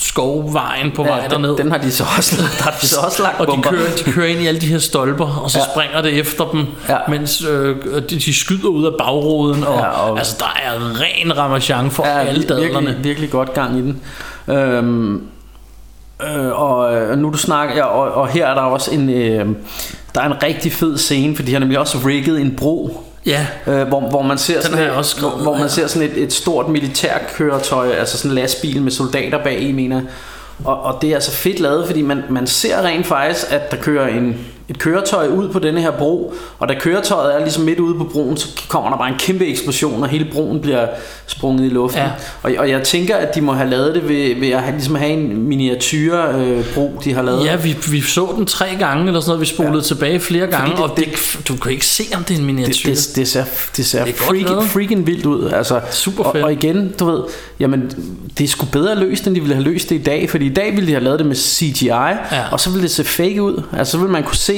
skovvejen 0.00 0.90
på 0.96 1.02
vej 1.02 1.20
Ja, 1.22 1.28
derned. 1.28 1.48
den, 1.50 1.58
den 1.58 1.70
har 1.70 1.78
de 1.78 1.92
så 1.92 2.04
også, 2.16 2.36
der 2.36 2.62
har 2.64 2.78
de 2.80 2.86
så 2.88 3.00
også 3.06 3.22
lagt 3.22 3.40
og 3.40 3.46
de 3.46 3.50
bomber. 3.50 3.70
kører, 3.70 3.90
de 4.06 4.12
kører 4.12 4.26
ind 4.26 4.40
i 4.40 4.46
alle 4.46 4.60
de 4.60 4.66
her 4.66 4.78
stolper, 4.78 5.26
og 5.26 5.50
så 5.50 5.58
ja. 5.58 5.64
Ja. 5.64 5.70
springer 5.72 6.02
det 6.02 6.18
efter 6.20 6.44
dem, 6.44 6.66
ja. 6.88 6.92
Ja. 6.94 6.98
mens 7.08 7.44
øh, 7.50 7.76
de, 7.94 8.00
de 8.18 8.34
skyder 8.34 8.68
ud 8.68 8.84
af 8.86 8.92
bagruden. 8.98 9.64
Og, 9.64 9.74
ja, 9.78 9.84
Ja, 9.84 9.90
og, 10.10 10.18
altså, 10.18 10.36
der 10.38 10.56
er 10.64 11.00
ren 11.00 11.38
ramachan 11.38 11.90
for 11.90 12.06
ja, 12.06 12.18
Ja, 12.18 12.24
alle 12.24 12.42
dadlerne. 12.42 12.86
virkelig, 12.86 13.04
virkelig 13.04 13.30
godt 13.30 13.54
gang 13.54 13.78
i 13.78 13.80
den. 13.82 14.00
Øhm, 14.56 15.22
øh, 16.22 16.60
og 16.60 16.94
øh, 16.94 17.18
nu 17.18 17.30
du 17.30 17.38
snakker, 17.38 17.76
ja, 17.76 17.84
og, 17.84 18.12
og 18.12 18.28
her 18.28 18.46
er 18.46 18.54
der 18.54 18.60
også 18.60 18.90
en, 18.94 19.10
øh, 19.10 19.46
der 20.14 20.20
er 20.20 20.26
en 20.26 20.42
rigtig 20.42 20.72
fed 20.72 20.98
scene, 20.98 21.36
for 21.36 21.42
de 21.42 21.52
har 21.52 21.58
nemlig 21.58 21.78
også 21.78 21.98
rigget 22.06 22.40
en 22.40 22.56
bro, 22.56 23.04
Ja, 23.26 23.46
øh, 23.66 23.88
hvor, 23.88 24.00
hvor 24.00 24.22
man 24.22 24.38
ser 24.38 24.54
Den 24.54 24.62
sådan, 24.62 24.86
et, 24.86 24.90
også 24.90 25.16
skrevet 25.16 25.34
hvor, 25.34 25.42
hvor 25.42 25.52
man 25.52 25.62
ja. 25.62 25.68
ser 25.68 25.86
sådan 25.86 26.08
et, 26.10 26.22
et 26.22 26.32
stort 26.32 26.68
militærkøretøj, 26.68 27.90
altså 27.90 28.18
sådan 28.18 28.30
en 28.30 28.34
lastbil 28.34 28.82
med 28.82 28.92
soldater 28.92 29.42
bag 29.42 29.60
i, 29.60 29.72
mener 29.72 30.00
og, 30.64 30.82
og 30.82 30.98
det 31.02 31.10
er 31.10 31.14
altså 31.14 31.30
fedt 31.30 31.60
lavet, 31.60 31.86
fordi 31.86 32.02
man, 32.02 32.22
man 32.28 32.46
ser 32.46 32.82
rent 32.82 33.06
faktisk, 33.06 33.52
at 33.52 33.70
der 33.70 33.76
kører 33.76 34.08
en, 34.08 34.46
et 34.68 34.78
køretøj 34.78 35.28
ud 35.28 35.48
på 35.48 35.58
denne 35.58 35.80
her 35.80 35.90
bro, 35.90 36.34
og 36.58 36.68
da 36.68 36.74
køretøjet 36.80 37.34
er 37.34 37.38
ligesom 37.40 37.64
midt 37.64 37.78
ude 37.80 37.94
på 37.98 38.04
broen, 38.04 38.36
så 38.36 38.48
kommer 38.68 38.90
der 38.90 38.96
bare 38.98 39.08
en 39.08 39.18
kæmpe 39.18 39.46
eksplosion, 39.46 40.02
og 40.02 40.08
hele 40.08 40.26
broen 40.32 40.60
bliver 40.60 40.86
sprunget 41.26 41.64
i 41.66 41.68
luften. 41.68 42.02
Ja. 42.02 42.08
Og, 42.42 42.52
og 42.58 42.70
jeg 42.70 42.82
tænker, 42.82 43.16
at 43.16 43.34
de 43.34 43.40
må 43.40 43.52
have 43.52 43.70
lavet 43.70 43.94
det 43.94 44.08
ved, 44.08 44.34
ved 44.40 44.48
at 44.48 44.60
have, 44.62 44.72
ligesom 44.72 44.94
have 44.94 45.10
en 45.10 45.42
miniatyr 45.48 46.16
øh, 46.38 46.64
bro, 46.74 47.00
de 47.04 47.14
har 47.14 47.22
lavet. 47.22 47.44
ja 47.44 47.56
vi, 47.56 47.76
vi 47.90 48.00
så 48.00 48.28
den 48.36 48.46
tre 48.46 48.66
gange 48.78 49.06
eller 49.06 49.20
sådan 49.20 49.28
noget. 49.30 49.40
Vi 49.40 49.46
spolede 49.46 49.74
ja. 49.74 49.80
tilbage 49.82 50.20
flere 50.20 50.46
gange, 50.46 50.70
det- 50.76 50.84
og 50.84 50.96
det, 50.96 51.38
du 51.48 51.56
kan 51.56 51.72
ikke 51.72 51.86
se, 51.86 52.04
om 52.16 52.24
det 52.24 52.30
er 52.34 52.38
en 52.40 52.46
det, 52.48 52.54
miniatyr. 52.54 52.88
det, 52.94 53.08
det 53.16 53.28
ser, 53.28 53.44
det 53.76 53.86
ser 53.86 54.04
Det 54.04 54.14
freaking, 54.14 54.62
freaking 54.64 55.06
vildt 55.06 55.26
ud 55.26 55.50
altså, 55.50 55.80
Super 55.90 56.24
og, 56.24 56.32
fedt. 56.32 56.44
og 56.44 56.52
igen, 56.52 56.94
du 56.98 57.04
ved 57.10 57.20
Jamen, 57.60 57.90
det 58.38 58.44
er 58.44 58.48
sgu 58.48 58.66
bedre 58.66 58.94
løst 58.98 59.26
End 59.26 59.34
de 59.34 59.40
ville 59.40 59.54
have 59.54 59.64
løst 59.64 59.88
det 59.90 59.94
i 59.96 60.02
dag 60.02 60.30
Fordi 60.30 60.46
i 60.46 60.54
dag 60.54 60.72
ville 60.72 60.86
de 60.86 60.92
have 60.92 61.04
lavet 61.04 61.18
det 61.18 61.26
med 61.26 61.36
CGI 61.36 61.86
ja. 61.86 62.16
Og 62.52 62.60
så 62.60 62.70
ville 62.70 62.82
det 62.82 62.90
se 62.90 63.04
fake 63.04 63.42
ud 63.42 63.62
Altså 63.72 63.90
så 63.92 63.98
ville 63.98 64.12
man 64.12 64.22
kunne 64.22 64.36
se 64.36 64.57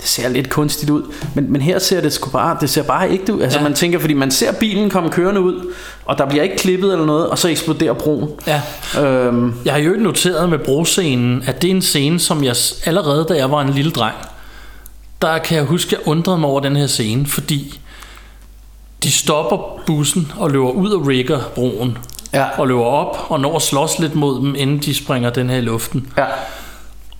Det 0.00 0.08
ser 0.08 0.28
lidt 0.28 0.50
kunstigt 0.50 0.90
ud 0.90 1.02
Men, 1.34 1.52
men 1.52 1.60
her 1.62 1.78
ser 1.78 2.00
det 2.00 2.12
sgu 2.12 2.30
bare 2.30 2.56
Det 2.60 2.70
ser 2.70 2.82
bare 2.82 3.10
ægte 3.10 3.34
ud 3.34 3.42
Altså 3.42 3.58
Ja. 3.58 3.62
man 3.64 3.74
tænker 3.74 3.98
Fordi 3.98 4.14
man 4.14 4.30
ser 4.30 4.52
bilen 4.52 4.90
komme 4.90 5.10
kørende 5.10 5.40
ud 5.40 5.72
Og 6.04 6.18
der 6.18 6.26
bliver 6.26 6.42
ikke 6.42 6.56
klippet 6.56 6.92
eller 6.92 7.06
noget 7.06 7.28
Og 7.28 7.38
så 7.38 7.48
eksploderer 7.48 7.92
broen 7.92 8.28
Ja. 8.46 8.62
øhm, 9.04 9.54
Jeg 9.64 9.72
har 9.72 9.80
jo 9.80 9.92
ikke 9.92 10.04
noteret 10.04 10.48
med 10.50 10.58
broscenen, 10.58 11.42
at 11.46 11.62
det 11.62 11.70
er 11.70 11.74
en 11.74 11.82
scene, 11.82 12.20
som 12.20 12.44
jeg 12.44 12.56
allerede, 12.84 13.26
da 13.28 13.34
jeg 13.36 13.50
var 13.50 13.60
en 13.60 13.70
lille 13.70 13.90
dreng, 13.90 14.14
der 15.22 15.38
kan 15.38 15.56
jeg 15.56 15.64
huske, 15.64 15.88
at 15.88 15.92
jeg 16.00 16.08
undrede 16.08 16.38
mig 16.38 16.48
over 16.48 16.60
den 16.60 16.76
her 16.76 16.86
scene, 16.86 17.26
fordi 17.26 17.80
de 19.02 19.12
stopper 19.12 19.80
bussen 19.86 20.32
og 20.38 20.50
løber 20.50 20.70
ud 20.70 20.90
og 20.90 21.06
rigger 21.06 21.40
broen. 21.54 21.98
Ja. 22.32 22.44
Og 22.58 22.68
løber 22.68 22.84
op 22.84 23.26
og 23.28 23.40
når 23.40 23.56
at 23.56 23.62
slås 23.62 23.98
lidt 23.98 24.14
mod 24.14 24.40
dem, 24.40 24.54
inden 24.58 24.78
de 24.78 24.94
springer 24.94 25.30
den 25.30 25.50
her 25.50 25.56
i 25.56 25.60
luften. 25.60 26.06
Ja. 26.18 26.24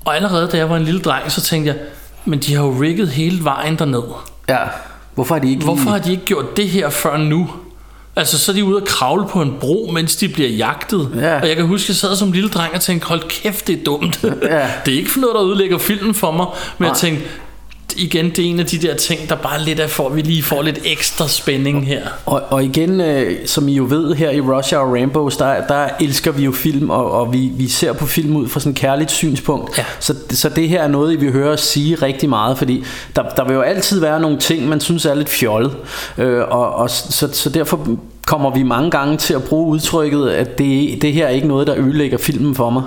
Og 0.05 0.17
allerede 0.17 0.49
da 0.53 0.57
jeg 0.57 0.71
var 0.71 0.77
en 0.77 0.85
lille 0.85 1.01
dreng, 1.01 1.33
så 1.33 1.41
tænkte 1.41 1.73
jeg, 1.73 1.81
men 2.25 2.39
de 2.39 2.55
har 2.55 2.65
jo 2.65 2.71
rigget 2.81 3.09
hele 3.09 3.45
vejen 3.45 3.79
derned. 3.79 4.03
Ja 4.49 4.59
Hvorfor 5.15 5.35
har 5.35 5.41
de 5.41 5.51
ikke 5.51 5.65
Hvorfor 5.65 5.91
har 5.91 5.99
de 5.99 6.11
ikke 6.11 6.25
gjort 6.25 6.57
det 6.57 6.69
her 6.69 6.91
før 6.91 7.17
nu? 7.17 7.51
Altså, 8.17 8.39
så 8.39 8.53
er 8.53 8.57
de 8.57 8.65
ude 8.65 8.77
og 8.77 8.87
kravle 8.87 9.29
på 9.29 9.43
en 9.43 9.55
bro, 9.61 9.91
mens 9.95 10.17
de 10.17 10.29
bliver 10.29 10.49
jagtet. 10.49 11.11
Ja. 11.17 11.41
Og 11.41 11.49
jeg 11.49 11.57
kan 11.57 11.67
huske, 11.67 11.85
at 11.85 11.89
jeg 11.89 11.97
sad 11.97 12.17
som 12.17 12.33
lille 12.33 12.49
dreng 12.49 12.75
og 12.75 12.81
tænkte, 12.81 13.07
hold 13.07 13.23
kæft, 13.29 13.67
det 13.67 13.79
er 13.79 13.85
dumt. 13.85 14.25
Ja. 14.25 14.29
det 14.87 14.95
er 14.95 14.99
ikke 14.99 15.11
for 15.11 15.21
noget, 15.21 15.35
der 15.35 15.41
udlægger 15.41 15.79
filmen 15.79 16.15
for 16.15 16.31
mig. 16.31 16.47
Men 16.79 16.85
jeg 16.85 16.91
Nej. 16.93 16.97
tænkte, 16.97 17.25
igen, 17.97 18.31
det 18.31 18.39
er 18.39 18.49
en 18.51 18.61
af 18.61 18.67
de 18.67 18.79
der 18.79 18.95
ting, 18.95 19.29
der 19.29 19.35
bare 19.35 19.65
lidt 19.65 19.81
er 19.81 19.87
for, 19.87 20.09
at 20.09 20.17
vi 20.17 20.21
lige 20.23 20.43
får 20.43 20.63
lidt 20.63 20.79
ekstra 20.85 21.29
spænding 21.29 21.87
her. 21.87 22.03
Og, 22.27 22.43
og 22.51 22.65
igen, 22.65 23.01
øh, 23.01 23.47
som 23.47 23.69
I 23.69 23.75
jo 23.75 23.87
ved 23.89 24.15
her 24.15 24.31
i 24.31 24.41
Russia 24.41 24.79
og 24.79 24.93
Rainbows, 24.93 25.37
der, 25.37 25.67
der 25.67 25.89
elsker 26.01 26.33
vi 26.33 26.45
jo 26.45 26.53
film, 26.53 26.91
og, 26.91 27.11
og 27.11 27.33
vi, 27.33 27.51
vi 27.55 27.69
ser 27.69 27.93
på 27.93 28.07
film 28.07 28.37
ud 28.37 28.49
fra 28.49 28.61
sådan 28.61 28.73
et 28.73 28.79
kærligt 28.79 29.11
synspunkt. 29.11 29.79
Ja. 29.79 29.85
Så, 30.01 30.15
så 30.31 30.49
det 30.49 30.69
her 30.69 30.83
er 30.83 30.89
noget, 30.89 31.13
I 31.13 31.17
vil 31.17 31.33
høre 31.33 31.53
os 31.53 31.61
sige 31.61 31.95
rigtig 31.95 32.29
meget, 32.29 32.59
fordi 32.59 32.85
der, 33.17 33.23
der 33.23 33.45
vil 33.45 33.55
jo 33.55 33.61
altid 33.61 34.01
være 34.01 34.21
nogle 34.21 34.39
ting, 34.39 34.69
man 34.69 34.81
synes 34.81 35.07
er 35.07 35.15
lidt 35.15 35.29
fjollet. 35.29 35.77
Øh, 36.19 36.43
og, 36.49 36.75
og 36.75 36.91
så, 36.91 37.29
så 37.33 37.51
derfor 37.51 37.99
kommer 38.27 38.51
vi 38.55 38.63
mange 38.63 38.91
gange 38.91 39.17
til 39.17 39.35
at 39.35 39.45
bruge 39.45 39.67
udtrykket, 39.67 40.29
at 40.29 40.59
det, 40.59 41.03
det 41.03 41.13
her 41.13 41.27
er 41.27 41.31
ikke 41.31 41.49
noget, 41.49 41.67
der 41.67 41.75
ødelægger 41.77 42.19
filmen 42.19 42.55
for 42.55 42.71
mig. 42.71 42.83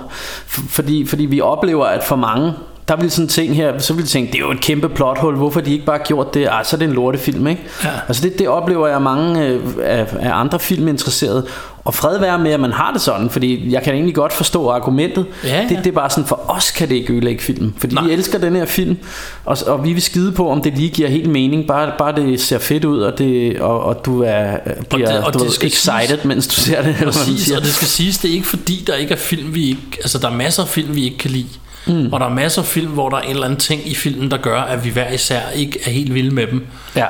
For, 0.46 0.60
fordi, 0.68 1.06
fordi 1.06 1.24
vi 1.24 1.40
oplever, 1.40 1.84
at 1.84 2.04
for 2.04 2.16
mange, 2.16 2.52
der 2.88 2.96
vil 2.96 3.10
sådan 3.10 3.28
ting 3.28 3.56
her, 3.56 3.78
så 3.78 3.94
vil 3.94 4.02
de 4.04 4.08
tænke, 4.08 4.32
det 4.32 4.38
er 4.38 4.42
jo 4.42 4.50
et 4.50 4.60
kæmpe 4.60 4.88
plothul, 4.88 5.36
hvorfor 5.36 5.60
de 5.60 5.72
ikke 5.72 5.84
bare 5.84 5.98
gjort 5.98 6.34
det? 6.34 6.44
Ej, 6.46 6.64
så 6.64 6.76
er 6.76 6.78
det 6.78 6.88
en 6.88 6.94
lortefilm, 6.94 7.46
ikke? 7.46 7.62
Ja. 7.84 7.88
Altså 8.08 8.22
det, 8.22 8.38
det 8.38 8.48
oplever 8.48 8.88
jeg 8.88 9.02
mange 9.02 9.44
øh, 9.46 9.60
af, 9.82 10.06
af 10.20 10.30
andre 10.34 10.60
filminteresserede. 10.60 11.46
Og 11.84 11.94
fred 11.94 12.18
være 12.18 12.38
med, 12.38 12.50
at 12.50 12.60
man 12.60 12.72
har 12.72 12.92
det 12.92 13.00
sådan, 13.00 13.30
fordi 13.30 13.72
jeg 13.72 13.82
kan 13.82 13.94
egentlig 13.94 14.14
godt 14.14 14.32
forstå 14.32 14.68
argumentet. 14.68 15.26
Ja, 15.44 15.56
ja. 15.62 15.68
Det, 15.68 15.78
det 15.78 15.86
er 15.86 15.92
bare 15.92 16.10
sådan, 16.10 16.24
for 16.24 16.50
os 16.50 16.70
kan 16.70 16.88
det 16.88 16.94
ikke 16.94 17.12
ødelægge 17.12 17.42
filmen. 17.42 17.74
Fordi 17.78 17.94
Nej. 17.94 18.04
vi 18.04 18.12
elsker 18.12 18.38
den 18.38 18.56
her 18.56 18.64
film, 18.66 18.96
og, 19.44 19.58
og 19.66 19.84
vi 19.84 19.92
vil 19.92 20.02
skide 20.02 20.32
på, 20.32 20.50
om 20.50 20.62
det 20.62 20.76
lige 20.78 20.88
giver 20.90 21.08
helt 21.08 21.30
mening. 21.30 21.66
Bare, 21.66 21.92
bare 21.98 22.16
det 22.16 22.40
ser 22.40 22.58
fedt 22.58 22.84
ud, 22.84 22.98
og, 23.00 23.18
det, 23.18 23.60
og, 23.60 23.80
og 23.84 24.04
du 24.04 24.22
er 24.22 24.56
bliver, 24.90 25.12
det- 25.12 25.24
og 25.24 25.34
du 25.34 25.38
det 25.44 25.52
skal 25.52 25.68
excited, 25.68 26.18
siges- 26.18 26.24
mens 26.24 26.46
du 26.46 26.54
ser 26.54 26.82
det. 26.82 26.96
Præcis, 27.04 27.50
og 27.50 27.60
det 27.62 27.74
skal 27.74 27.88
siges, 27.88 28.18
det 28.18 28.30
er 28.30 28.34
ikke 28.34 28.46
fordi, 28.48 28.84
der 28.86 28.94
ikke 28.94 29.12
er 29.12 29.18
film, 29.18 29.54
vi 29.54 29.68
ikke... 29.68 29.80
Altså, 29.96 30.18
der 30.18 30.28
er 30.30 30.34
masser 30.34 30.62
af 30.62 30.68
film, 30.68 30.94
vi 30.94 31.04
ikke 31.04 31.18
kan 31.18 31.30
lide. 31.30 31.46
Mm. 31.86 32.12
Og 32.12 32.20
der 32.20 32.26
er 32.26 32.30
masser 32.34 32.62
af 32.62 32.68
film, 32.68 32.92
hvor 32.92 33.08
der 33.08 33.16
er 33.16 33.20
en 33.20 33.30
eller 33.30 33.44
anden 33.44 33.60
ting 33.60 33.88
i 33.88 33.94
filmen, 33.94 34.30
der 34.30 34.36
gør, 34.36 34.60
at 34.60 34.84
vi 34.84 34.90
hver 34.90 35.10
især 35.12 35.40
ikke 35.54 35.78
er 35.86 35.90
helt 35.90 36.14
vilde 36.14 36.30
med 36.34 36.46
dem. 36.46 36.66
Ja, 36.96 37.06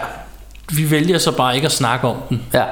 Vi 0.72 0.90
vælger 0.90 1.18
så 1.18 1.32
bare 1.36 1.54
ikke 1.54 1.64
at 1.66 1.72
snakke 1.72 2.06
om 2.08 2.16
den. 2.28 2.42
ja. 2.54 2.64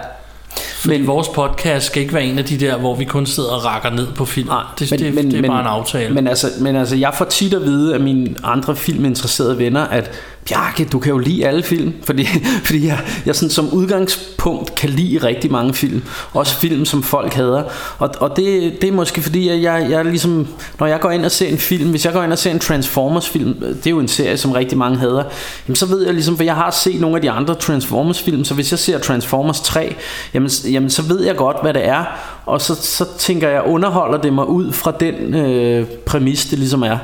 Men 0.85 1.07
vores 1.07 1.29
podcast 1.29 1.87
skal 1.87 2.03
ikke 2.03 2.15
være 2.15 2.25
en 2.25 2.39
af 2.39 2.45
de 2.45 2.61
der, 2.61 2.77
hvor 2.77 2.95
vi 2.95 3.05
kun 3.05 3.27
sidder 3.27 3.49
og 3.51 3.65
rakker 3.65 3.91
ned 3.91 4.07
på 4.17 4.25
film. 4.25 4.49
Nej, 4.49 4.63
det, 4.79 4.91
det, 4.91 5.01
det 5.01 5.35
er 5.45 5.49
bare 5.49 5.61
en 5.61 5.67
aftale. 5.67 6.15
Men 6.15 6.27
altså, 6.27 6.47
men 6.61 6.77
altså, 6.77 6.97
jeg 6.97 7.15
får 7.15 7.25
tit 7.25 7.55
at 7.55 7.63
vide 7.63 7.95
af 7.95 8.01
mine 8.01 8.35
andre 8.45 8.77
filminteresserede 8.77 9.59
venner, 9.59 9.81
at 9.85 10.11
Bjarke, 10.49 10.85
du 10.85 10.99
kan 10.99 11.13
jo 11.13 11.19
lide 11.19 11.47
alle 11.47 11.63
film, 11.63 11.95
fordi, 12.05 12.27
fordi 12.67 12.87
jeg, 12.87 12.99
jeg 13.27 13.35
sådan 13.35 13.51
som 13.51 13.69
udgangspunkt 13.69 14.75
kan 14.75 14.91
lide 14.91 15.19
rigtig 15.19 15.53
mange 15.53 15.75
film. 15.75 16.03
Også 16.33 16.57
film, 16.57 16.85
som 16.85 17.03
folk 17.03 17.35
hader. 17.35 17.63
Og, 17.99 18.11
og 18.21 18.37
det, 18.37 18.77
det 18.81 18.89
er 18.89 18.93
måske 18.93 19.23
fordi, 19.23 19.49
at 19.49 19.63
jeg, 19.63 19.87
jeg 19.91 20.05
ligesom, 20.05 20.47
når 20.81 20.87
jeg 20.87 21.01
går 21.01 21.11
ind 21.11 21.25
og 21.25 21.31
ser 21.31 21.49
en 21.49 21.59
film, 21.59 21.91
hvis 21.91 22.05
jeg 22.05 22.13
går 22.13 22.23
ind 22.23 22.33
og 22.33 22.39
ser 22.39 22.51
en 22.51 22.59
Transformers-film, 22.59 23.55
det 23.55 23.87
er 23.87 23.91
jo 23.91 24.01
en 24.01 24.09
serie, 24.09 24.39
som 24.39 24.53
rigtig 24.53 24.79
mange 24.79 24.99
hader, 24.99 25.25
jamen 25.69 25.77
så 25.77 25.87
ved 25.87 26.05
jeg 26.05 26.15
ligesom, 26.15 26.37
for 26.37 26.45
jeg 26.45 26.55
har 26.55 26.71
set 26.71 27.01
nogle 27.01 27.17
af 27.17 27.23
de 27.23 27.31
andre 27.31 27.55
Transformers-film, 27.55 28.45
så 28.45 28.55
hvis 28.55 28.71
jeg 28.71 28.79
ser 28.79 28.99
Transformers 28.99 29.61
3, 29.61 29.97
jamen, 30.35 30.51
jamen 30.71 30.91
så 30.91 31.03
ved 31.03 31.25
jeg 31.25 31.37
godt, 31.37 31.57
hvad 31.63 31.75
det 31.75 31.89
er, 31.89 32.05
og 32.47 32.61
så, 32.61 32.75
så 32.75 33.05
tænker 33.19 33.49
jeg, 33.49 33.63
underholder 33.67 34.19
det 34.19 34.33
mig 34.33 34.49
ud 34.49 34.73
fra 34.73 34.93
den 35.01 35.35
øh, 35.35 35.87
præmis, 36.07 36.47
det 36.47 36.59
ligesom 36.59 36.83
er. 36.83 36.99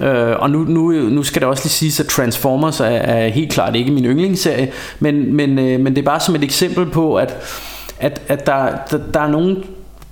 Øh, 0.00 0.36
og 0.38 0.50
nu, 0.50 0.58
nu, 0.58 0.90
nu 0.92 1.22
skal 1.22 1.42
det 1.42 1.48
også 1.48 1.64
lige 1.64 1.72
siges, 1.72 2.00
at 2.00 2.06
Transformers 2.06 2.80
er, 2.80 2.84
er 2.84 3.28
helt 3.28 3.52
klart 3.52 3.76
ikke 3.76 3.92
min 3.92 4.04
yndlingsserie, 4.04 4.72
men, 5.00 5.34
men, 5.34 5.58
øh, 5.58 5.80
men 5.80 5.86
det 5.86 5.98
er 5.98 6.06
bare 6.06 6.20
som 6.20 6.34
et 6.34 6.44
eksempel 6.44 6.86
på, 6.86 7.16
at, 7.16 7.36
at, 8.00 8.22
at 8.28 8.46
der, 8.46 8.68
der, 8.90 8.98
der 9.14 9.20
er 9.20 9.28
nogle 9.28 9.56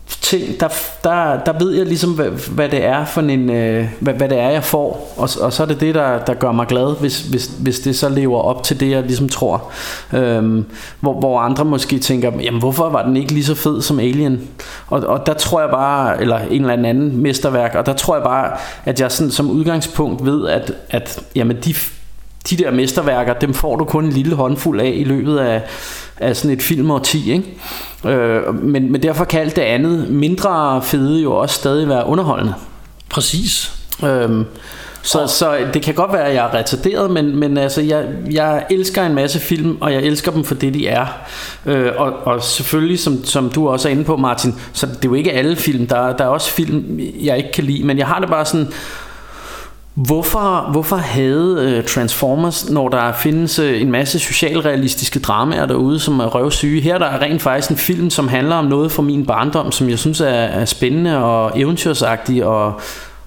ting, 0.06 0.60
der, 0.60 0.68
der, 1.04 1.44
der 1.44 1.58
ved 1.58 1.72
jeg 1.72 1.86
ligesom, 1.86 2.10
hvad, 2.10 2.30
hvad 2.50 2.68
det 2.68 2.84
er 2.84 3.04
for 3.04 3.20
en, 3.20 3.50
øh, 3.50 3.88
hvad, 4.00 4.14
hvad 4.14 4.28
det 4.28 4.38
er, 4.38 4.50
jeg 4.50 4.64
får, 4.64 5.14
og, 5.16 5.28
og 5.40 5.52
så 5.52 5.62
er 5.62 5.66
det 5.66 5.80
det, 5.80 5.94
der, 5.94 6.18
der 6.18 6.34
gør 6.34 6.52
mig 6.52 6.66
glad, 6.66 7.00
hvis, 7.00 7.20
hvis, 7.20 7.50
hvis 7.58 7.80
det 7.80 7.96
så 7.96 8.08
lever 8.08 8.40
op 8.40 8.62
til 8.62 8.80
det, 8.80 8.90
jeg 8.90 9.02
ligesom 9.02 9.28
tror. 9.28 9.70
Øhm, 10.12 10.64
hvor, 11.00 11.20
hvor 11.20 11.40
andre 11.40 11.64
måske 11.64 11.98
tænker, 11.98 12.32
jamen 12.40 12.60
hvorfor 12.60 12.88
var 12.88 13.02
den 13.02 13.16
ikke 13.16 13.32
lige 13.32 13.44
så 13.44 13.54
fed 13.54 13.82
som 13.82 13.98
Alien? 13.98 14.40
Og, 14.86 15.00
og 15.00 15.26
der 15.26 15.34
tror 15.34 15.60
jeg 15.60 15.70
bare, 15.70 16.20
eller 16.20 16.38
en 16.38 16.60
eller 16.60 16.88
anden 16.88 17.16
mesterværk, 17.16 17.74
og 17.74 17.86
der 17.86 17.92
tror 17.92 18.14
jeg 18.14 18.24
bare, 18.24 18.50
at 18.84 19.00
jeg 19.00 19.12
sådan, 19.12 19.30
som 19.30 19.50
udgangspunkt 19.50 20.24
ved, 20.24 20.48
at, 20.48 20.72
at 20.90 21.20
jamen 21.34 21.56
de, 21.64 21.74
de 22.50 22.56
der 22.56 22.70
mesterværker, 22.70 23.32
dem 23.34 23.54
får 23.54 23.76
du 23.76 23.84
kun 23.84 24.04
en 24.04 24.12
lille 24.12 24.34
håndfuld 24.34 24.80
af 24.80 24.92
i 24.96 25.04
løbet 25.04 25.38
af, 25.38 25.62
af 26.16 26.36
sådan 26.36 26.56
et 26.56 26.62
filmårti, 26.62 27.32
ikke? 27.32 28.16
Øh, 28.16 28.54
men, 28.54 28.92
men 28.92 29.02
derfor 29.02 29.24
kan 29.24 29.40
alt 29.40 29.56
det 29.56 29.62
andet 29.62 30.10
mindre 30.10 30.82
fede 30.82 31.22
jo 31.22 31.32
også 31.32 31.54
stadig 31.54 31.88
være 31.88 32.06
underholdende. 32.06 32.54
Præcis. 33.08 33.72
Øhm, 34.04 34.44
så, 35.02 35.26
så 35.26 35.56
det 35.74 35.82
kan 35.82 35.94
godt 35.94 36.12
være, 36.12 36.24
at 36.24 36.34
jeg 36.34 36.46
er 36.46 36.54
retarderet, 36.54 37.10
men, 37.10 37.36
men 37.36 37.58
altså, 37.58 37.80
jeg, 37.80 38.06
jeg 38.30 38.64
elsker 38.70 39.06
en 39.06 39.14
masse 39.14 39.40
film, 39.40 39.76
og 39.80 39.92
jeg 39.92 40.02
elsker 40.02 40.32
dem 40.32 40.44
for 40.44 40.54
det, 40.54 40.74
de 40.74 40.88
er. 40.88 41.06
Øh, 41.66 41.92
og, 41.96 42.12
og 42.24 42.42
selvfølgelig, 42.42 42.98
som, 42.98 43.24
som 43.24 43.50
du 43.50 43.68
også 43.68 43.88
er 43.88 43.92
inde 43.92 44.04
på, 44.04 44.16
Martin, 44.16 44.54
så 44.72 44.86
det 44.86 44.94
er 44.94 45.08
jo 45.08 45.14
ikke 45.14 45.32
alle 45.32 45.56
film. 45.56 45.86
Der, 45.86 46.16
der 46.16 46.24
er 46.24 46.28
også 46.28 46.50
film, 46.50 47.00
jeg 47.20 47.36
ikke 47.36 47.52
kan 47.52 47.64
lide, 47.64 47.86
men 47.86 47.98
jeg 47.98 48.06
har 48.06 48.20
det 48.20 48.28
bare 48.28 48.44
sådan... 48.44 48.68
Hvorfor, 49.94 50.68
hvorfor 50.72 50.96
havde 50.96 51.78
uh, 51.78 51.84
Transformers, 51.84 52.70
når 52.70 52.88
der 52.88 53.12
findes 53.12 53.58
uh, 53.58 53.80
en 53.80 53.90
masse 53.90 54.18
socialrealistiske 54.18 55.18
dramaer 55.18 55.66
derude, 55.66 56.00
som 56.00 56.20
er 56.20 56.26
røvsyge? 56.26 56.80
Her 56.80 56.98
der 56.98 57.06
er 57.06 57.20
rent 57.22 57.42
faktisk 57.42 57.70
en 57.70 57.76
film, 57.76 58.10
som 58.10 58.28
handler 58.28 58.56
om 58.56 58.64
noget 58.64 58.92
fra 58.92 59.02
min 59.02 59.26
barndom, 59.26 59.72
som 59.72 59.88
jeg 59.88 59.98
synes 59.98 60.20
er, 60.20 60.26
er 60.28 60.64
spændende 60.64 61.24
og 61.24 61.60
eventyrsagtig 61.60 62.44
og, 62.44 62.80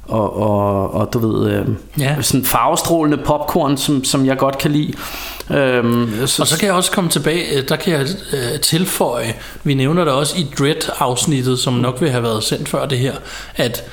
og, 0.07 0.37
og, 0.41 0.93
og 0.93 1.13
du 1.13 1.19
ved, 1.19 1.59
uh, 1.61 1.67
Ja. 1.99 2.21
sådan 2.21 2.45
farvestrålende 2.45 3.17
popcorn, 3.17 3.77
som, 3.77 4.03
som 4.03 4.25
jeg 4.25 4.37
godt 4.37 4.57
kan 4.57 4.71
lide. 4.71 4.93
Um, 5.49 6.11
så, 6.25 6.41
Og 6.41 6.47
så 6.47 6.59
kan 6.59 6.67
jeg 6.67 6.75
også 6.75 6.91
komme 6.91 7.09
tilbage, 7.09 7.57
øh, 7.57 7.69
der 7.69 7.75
kan 7.75 7.93
jeg 7.93 8.01
øh, 8.33 8.59
tilføje, 8.59 9.33
vi 9.63 9.73
nævner 9.73 10.03
det 10.03 10.13
også 10.13 10.37
i 10.37 10.47
Dread-afsnittet, 10.59 11.59
som 11.59 11.73
nok 11.73 12.01
vil 12.01 12.09
have 12.09 12.23
været 12.23 12.43
sendt 12.43 12.69
før 12.69 12.85
det 12.85 12.97
her, 12.97 13.13
at 13.55 13.83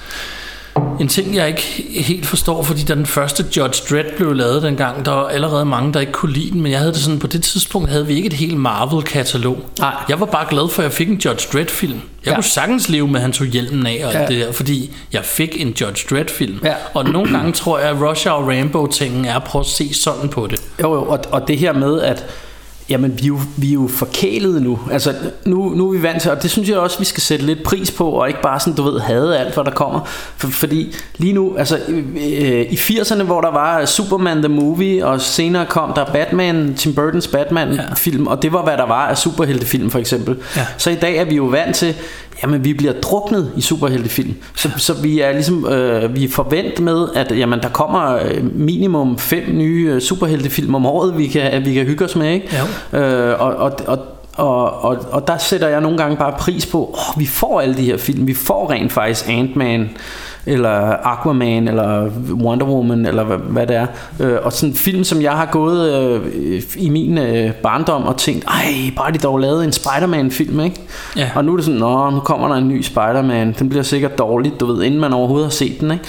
En 1.00 1.08
ting, 1.08 1.34
jeg 1.34 1.48
ikke 1.48 1.62
helt 2.02 2.26
forstår, 2.26 2.62
fordi 2.62 2.82
da 2.84 2.94
den 2.94 3.06
første 3.06 3.44
Judge 3.56 3.82
Dredd 3.90 4.16
blev 4.16 4.32
lavet 4.34 4.62
dengang, 4.62 5.04
der 5.04 5.10
var 5.10 5.26
allerede 5.28 5.64
mange, 5.64 5.92
der 5.92 6.00
ikke 6.00 6.12
kunne 6.12 6.32
lide 6.32 6.50
den, 6.50 6.60
men 6.62 6.72
jeg 6.72 6.78
havde 6.78 6.92
det 6.92 7.00
sådan, 7.00 7.18
på 7.18 7.26
det 7.26 7.42
tidspunkt 7.42 7.90
havde 7.90 8.06
vi 8.06 8.14
ikke 8.14 8.26
et 8.26 8.32
helt 8.32 8.56
Marvel-katalog. 8.56 9.58
Nej. 9.78 9.94
Jeg 10.08 10.20
var 10.20 10.26
bare 10.26 10.46
glad 10.50 10.68
for, 10.68 10.82
at 10.82 10.84
jeg 10.84 10.92
fik 10.92 11.08
en 11.08 11.14
Judge 11.24 11.48
Dredd-film. 11.52 11.92
Jeg 12.24 12.30
Ja. 12.30 12.34
kunne 12.34 12.44
sagtens 12.44 12.88
leve 12.88 13.08
med, 13.08 13.14
at 13.16 13.22
han 13.22 13.32
tog 13.32 13.46
hjelmen 13.46 13.86
af 13.86 14.02
og 14.06 14.12
Ja. 14.12 14.26
det 14.26 14.46
der, 14.46 14.52
fordi 14.52 14.90
jeg 15.12 15.24
fik 15.24 15.60
en 15.60 15.68
Judge 15.80 16.06
Dredd-film. 16.10 16.60
Ja. 16.64 16.74
Og 16.94 17.04
nogle 17.04 17.32
gange 17.32 17.52
tror 17.52 17.78
jeg, 17.78 17.88
at 17.88 17.96
Rush 18.02 18.28
Hour 18.28 18.52
Rambo-tingen 18.58 19.24
er 19.24 19.36
at 19.36 19.44
prøve 19.44 19.60
at 19.60 19.66
se 19.66 19.94
sådan 19.94 20.28
på 20.28 20.46
det. 20.46 20.60
Jo, 20.82 20.94
jo, 20.94 21.02
og, 21.04 21.18
og 21.30 21.48
det 21.48 21.58
her 21.58 21.72
med, 21.72 22.00
at 22.00 22.24
jamen, 22.88 23.18
vi, 23.18 23.22
er 23.22 23.28
jo, 23.28 23.38
vi 23.56 23.68
er 23.68 23.72
jo 23.72 23.88
forkælede 23.88 24.60
nu. 24.60 24.78
Altså, 24.92 25.14
nu, 25.44 25.68
nu 25.68 25.88
er 25.88 25.92
vi 25.92 26.02
vant 26.02 26.22
til, 26.22 26.30
og 26.30 26.42
det 26.42 26.50
synes 26.50 26.68
jeg 26.68 26.78
også, 26.78 26.98
vi 26.98 27.04
skal 27.04 27.22
sætte 27.22 27.46
lidt 27.46 27.62
pris 27.62 27.90
på, 27.90 28.10
og 28.10 28.28
ikke 28.28 28.42
bare 28.42 28.60
sådan, 28.60 28.74
du 28.74 28.82
ved, 28.82 29.00
hade 29.00 29.38
alt, 29.38 29.54
hvad 29.54 29.64
der 29.64 29.70
kommer. 29.70 30.00
For, 30.36 30.48
fordi 30.48 30.94
lige 31.18 31.32
nu, 31.32 31.56
altså 31.56 31.78
øh, 31.88 32.66
i 32.70 32.74
80'erne, 32.74 33.22
hvor 33.22 33.40
der 33.40 33.50
var 33.50 33.84
Superman 33.84 34.38
the 34.38 34.48
Movie, 34.48 35.06
og 35.06 35.20
senere 35.20 35.66
kom 35.66 35.92
der 35.92 36.04
Batman, 36.04 36.74
Tim 36.76 36.92
Burton's 36.98 37.32
Batman-film, 37.32 38.26
og 38.26 38.42
det 38.42 38.52
var, 38.52 38.62
hvad 38.62 38.76
der 38.76 38.86
var 38.86 39.06
af 39.06 39.18
superheltefilm, 39.18 39.90
for 39.90 39.98
eksempel. 39.98 40.36
Ja. 40.56 40.66
Så 40.78 40.90
i 40.90 40.94
dag 40.94 41.16
er 41.16 41.24
vi 41.24 41.34
jo 41.34 41.44
vant 41.44 41.76
til, 41.76 41.94
jamen 42.42 42.64
vi 42.64 42.74
bliver 42.74 42.92
druknet 42.92 43.52
i 43.56 43.60
superheltefilm. 43.60 44.34
Så, 44.54 44.70
så 44.76 45.02
vi 45.02 45.20
er 45.20 45.32
ligesom, 45.32 45.66
øh, 45.66 46.14
vi 46.14 46.24
er 46.24 46.28
forvent 46.28 46.80
med, 46.80 47.08
at 47.14 47.38
jamen, 47.38 47.60
der 47.60 47.68
kommer 47.68 48.14
øh, 48.14 48.56
minimum 48.56 49.18
fem 49.18 49.44
nye 49.52 49.90
øh, 49.94 50.00
superheltefilm 50.00 50.74
om 50.74 50.86
året, 50.86 51.18
vi 51.18 51.26
kan, 51.26 51.64
vi 51.64 51.74
kan 51.74 51.86
hygge 51.86 52.04
os 52.04 52.16
med, 52.16 52.32
ikke? 52.32 52.48
Øh, 52.92 53.40
og, 53.40 53.54
og, 53.56 53.72
og, 53.86 53.98
og, 54.36 54.84
og, 54.84 54.98
og 55.10 55.26
der 55.26 55.38
sætter 55.38 55.68
jeg 55.68 55.80
nogle 55.80 55.98
gange 55.98 56.16
bare 56.16 56.34
pris 56.38 56.66
på, 56.66 56.90
åh, 56.92 57.20
vi 57.20 57.26
får 57.26 57.60
alle 57.60 57.76
de 57.76 57.84
her 57.84 57.96
film, 57.96 58.26
vi 58.26 58.34
får 58.34 58.70
rent 58.70 58.92
faktisk 58.92 59.28
Ant-Man, 59.28 59.90
eller 60.46 61.06
Aquaman, 61.06 61.68
eller 61.68 62.10
Wonder 62.32 62.66
Woman, 62.66 63.06
eller 63.06 63.24
hvad, 63.24 63.36
hvad 63.36 63.66
det 63.66 63.76
er. 63.76 63.86
Øh, 64.20 64.36
og 64.42 64.52
sådan 64.52 64.68
en 64.68 64.76
film, 64.76 65.04
som 65.04 65.22
jeg 65.22 65.32
har 65.32 65.46
gået 65.46 65.92
øh, 65.92 66.62
i 66.76 66.90
min 66.90 67.18
øh, 67.18 67.52
barndom 67.52 68.02
og 68.02 68.16
tænkt, 68.16 68.44
ej, 68.44 68.74
bare 68.96 69.12
de 69.12 69.18
dog 69.18 69.38
lavede 69.38 69.64
en 69.64 69.72
Spider-Man-film, 69.72 70.60
ikke? 70.60 70.80
Ja. 71.16 71.30
Og 71.34 71.44
nu 71.44 71.52
er 71.52 71.56
det 71.56 71.64
sådan, 71.64 71.80
nå, 71.80 72.10
nu 72.10 72.20
kommer 72.20 72.48
der 72.48 72.54
en 72.54 72.68
ny 72.68 72.82
Spider-Man, 72.82 73.54
den 73.58 73.68
bliver 73.68 73.82
sikkert 73.82 74.18
dårlig, 74.18 74.52
du 74.60 74.66
ved, 74.66 74.82
inden 74.82 75.00
man 75.00 75.12
overhovedet 75.12 75.46
har 75.46 75.52
set 75.52 75.80
den, 75.80 75.90
ikke? 75.90 76.04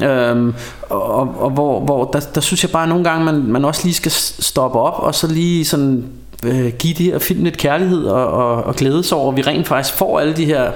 Ja. 0.00 0.30
Øhm, 0.30 0.54
og, 0.90 1.14
og, 1.14 1.34
og 1.38 1.50
hvor, 1.50 1.80
hvor 1.80 2.04
der, 2.04 2.20
der 2.34 2.40
synes 2.40 2.64
jeg 2.64 2.70
bare 2.70 2.86
nogle 2.86 3.04
gange, 3.04 3.24
man, 3.24 3.42
man 3.46 3.64
også 3.64 3.80
lige 3.84 3.94
skal 3.94 4.12
stoppe 4.12 4.78
op, 4.78 4.94
og 4.98 5.14
så 5.14 5.26
lige 5.26 5.64
sådan 5.64 6.04
øh, 6.44 6.72
give 6.78 6.94
de 6.94 7.04
her 7.04 7.18
film 7.18 7.44
lidt 7.44 7.56
kærlighed 7.56 8.04
og, 8.04 8.26
og, 8.28 8.64
og 8.64 8.76
glæde 8.76 9.04
sig 9.04 9.18
over, 9.18 9.30
at 9.32 9.36
vi 9.36 9.42
rent 9.42 9.66
faktisk 9.66 9.94
får 9.94 10.20
alle 10.20 10.36
de 10.36 10.44
her 10.44 10.70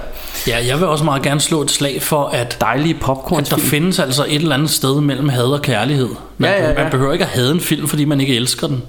Ja, 0.46 0.66
jeg 0.66 0.78
vil 0.78 0.86
også 0.86 1.04
meget 1.04 1.22
gerne 1.22 1.40
slå 1.40 1.62
et 1.62 1.70
slag 1.70 2.02
for, 2.02 2.24
at 2.24 2.56
dejlige 2.60 2.96
at 3.38 3.50
der 3.50 3.56
findes 3.58 3.98
altså 3.98 4.24
et 4.28 4.34
eller 4.34 4.54
andet 4.54 4.70
sted 4.70 5.00
mellem 5.00 5.28
had 5.28 5.44
og 5.44 5.62
kærlighed. 5.62 6.08
Man, 6.38 6.50
Ja, 6.50 6.62
ja, 6.62 6.68
ja. 6.70 6.82
man 6.82 6.90
behøver 6.90 7.12
ikke 7.12 7.24
at 7.24 7.30
hade 7.30 7.50
en 7.50 7.60
film, 7.60 7.88
fordi 7.88 8.04
man 8.04 8.20
ikke 8.20 8.36
elsker 8.36 8.66
den. 8.66 8.82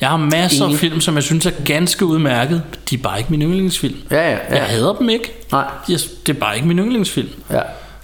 Jeg 0.00 0.08
har 0.08 0.16
masser 0.16 0.64
Enig. 0.64 0.74
af 0.74 0.80
film, 0.80 1.00
som 1.00 1.14
jeg 1.14 1.22
synes 1.22 1.46
er 1.46 1.50
ganske 1.64 2.04
udmærket. 2.06 2.62
De 2.90 2.94
er 2.94 2.98
bare 3.02 3.18
ikke 3.18 3.30
min 3.30 3.42
yndlingsfilm. 3.42 3.96
Ja, 4.10 4.30
ja, 4.30 4.36
ja. 4.50 4.54
Jeg 4.56 4.62
hader 4.62 4.92
dem 4.92 5.08
ikke. 5.08 5.32
Nej. 5.52 5.64
Jeg, 5.88 5.98
det 6.26 6.36
er 6.36 6.40
bare 6.40 6.56
ikke 6.56 6.68
min 6.68 6.78
yndlingsfilm. 6.78 7.28
Ja. 7.50 7.60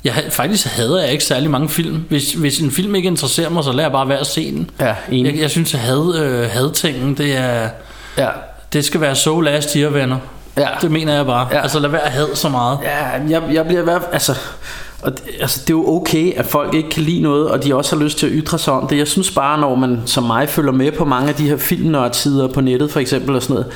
Jeg, 0.07 0.25
faktisk 0.31 0.67
hader 0.67 1.03
jeg 1.03 1.13
ikke 1.13 1.25
særlig 1.25 1.51
mange 1.51 1.69
film. 1.69 2.05
Hvis, 2.09 2.33
hvis 2.33 2.59
en 2.59 2.71
film 2.71 2.95
ikke 2.95 3.07
interesserer 3.07 3.51
mig, 3.51 3.65
så 3.65 3.73
lader 3.73 3.83
jeg 3.83 3.93
bare 3.93 4.09
være 4.09 4.19
at 4.19 4.27
se 4.27 4.53
den. 4.53 4.71
Ja, 4.81 4.95
enig. 5.11 5.33
Jeg, 5.33 5.41
jeg 5.41 5.51
synes, 5.51 5.75
at 5.75 5.81
had, 5.81 6.15
øh, 6.17 6.51
hadtingen, 6.51 7.15
det 7.15 7.37
er... 7.37 7.69
Ja. 8.19 8.29
Det 8.73 8.85
skal 8.85 9.01
være 9.01 9.15
so 9.15 9.41
last 9.41 9.73
year, 9.73 9.91
venner. 9.91 10.17
Ja. 10.57 10.69
Det 10.83 10.91
mener 10.91 11.15
jeg 11.15 11.27
bare. 11.27 11.49
Ja. 11.53 11.63
Altså 11.63 11.79
lad 11.79 11.91
være 11.91 12.03
at 12.03 12.13
had 12.13 12.35
så 12.35 12.49
meget. 12.49 12.79
Ja, 12.83 13.05
jeg, 13.29 13.43
jeg 13.53 13.67
bliver 13.67 13.81
i 13.81 13.85
hvert 13.85 14.03
fald, 14.03 14.13
altså, 14.13 14.35
og 15.03 15.13
det, 15.13 15.23
altså, 15.41 15.61
det 15.61 15.71
er 15.71 15.75
jo 15.75 15.97
okay, 15.97 16.33
at 16.37 16.47
folk 16.47 16.75
ikke 16.75 16.91
kan 16.91 17.03
lide 17.03 17.23
noget, 17.23 17.49
og 17.49 17.65
de 17.65 17.75
også 17.75 17.97
har 17.97 18.05
lyst 18.05 18.19
til 18.19 18.27
at 18.27 18.33
ytre 18.35 18.59
sig 18.59 18.73
om 18.73 18.87
det. 18.89 18.99
Jeg 18.99 19.09
synes 19.09 19.31
bare, 19.31 19.61
når 19.61 19.75
man 19.75 20.03
som 20.07 20.25
mig 20.25 20.49
følger 20.49 20.73
med 20.73 20.93
på 20.93 21.05
mange 21.05 21.29
af 21.29 21.35
de 21.35 21.49
her 21.49 21.57
filmnørdsider 21.57 22.49
på 22.49 22.61
nettet 22.61 22.91
for 22.91 23.01
eksempel 23.01 23.37
og 23.37 23.43
sådan 23.43 23.55
noget, 23.55 23.73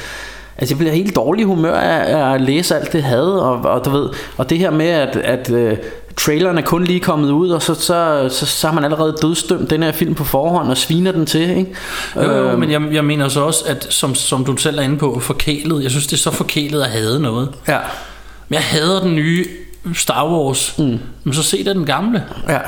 Altså 0.61 0.74
jeg 0.74 0.78
bliver 0.78 0.93
helt 0.93 1.16
dårlig 1.16 1.45
humør 1.45 1.74
af, 1.76 2.16
af 2.16 2.35
at 2.35 2.41
læse 2.41 2.76
alt 2.76 2.93
det 2.93 3.03
had 3.03 3.22
og, 3.22 3.53
og 3.53 3.85
du 3.85 3.91
ved 3.91 4.09
Og 4.37 4.51
det 4.51 4.59
her 4.59 4.70
med 4.70 4.87
at, 4.87 5.16
at 5.16 5.51
uh, 5.51 5.78
traileren 6.17 6.59
er 6.59 6.63
kun 6.63 6.85
lige 6.85 7.01
kommet 7.01 7.31
ud 7.31 7.51
Og 7.51 7.63
så, 7.63 7.75
så, 7.75 8.29
så, 8.31 8.47
så 8.47 8.67
har 8.67 8.75
man 8.75 8.85
allerede 8.85 9.17
dødstømt 9.23 9.71
den 9.71 9.83
her 9.83 9.93
film 9.93 10.15
på 10.15 10.25
forhånd 10.25 10.71
Og 10.71 10.77
sviner 10.77 11.13
den 11.13 11.27
til 11.27 11.41
ikke? 11.41 11.67
Jo, 12.17 12.23
jo, 12.23 12.31
Øhm, 12.31 12.61
men 12.61 12.71
jeg, 12.71 12.83
jeg 12.93 13.05
mener 13.05 13.29
så 13.29 13.41
også, 13.41 13.65
at 13.67 13.87
som, 13.91 14.15
som 14.15 14.45
du 14.45 14.57
selv 14.57 14.79
er 14.79 14.83
inde 14.83 14.99
på, 14.99 15.21
forkælet. 15.21 15.83
Jeg 15.83 15.91
synes, 15.91 16.07
det 16.07 16.13
er 16.13 16.21
så 16.21 16.31
forkælet 16.31 16.83
at 16.83 16.91
hade 16.91 17.21
noget. 17.21 17.49
Ja, 17.69 17.79
Men 18.49 18.55
jeg 18.55 18.63
hader 18.63 19.01
den 19.01 19.15
nye 19.15 19.47
Star 19.95 20.29
Wars. 20.29 20.75
Mm. 20.79 20.99
Men 21.25 21.35
så 21.35 21.43
se 21.43 21.65
da 21.65 21.73
den 21.73 21.87
gamle. 21.87 22.25
ja 22.49 22.59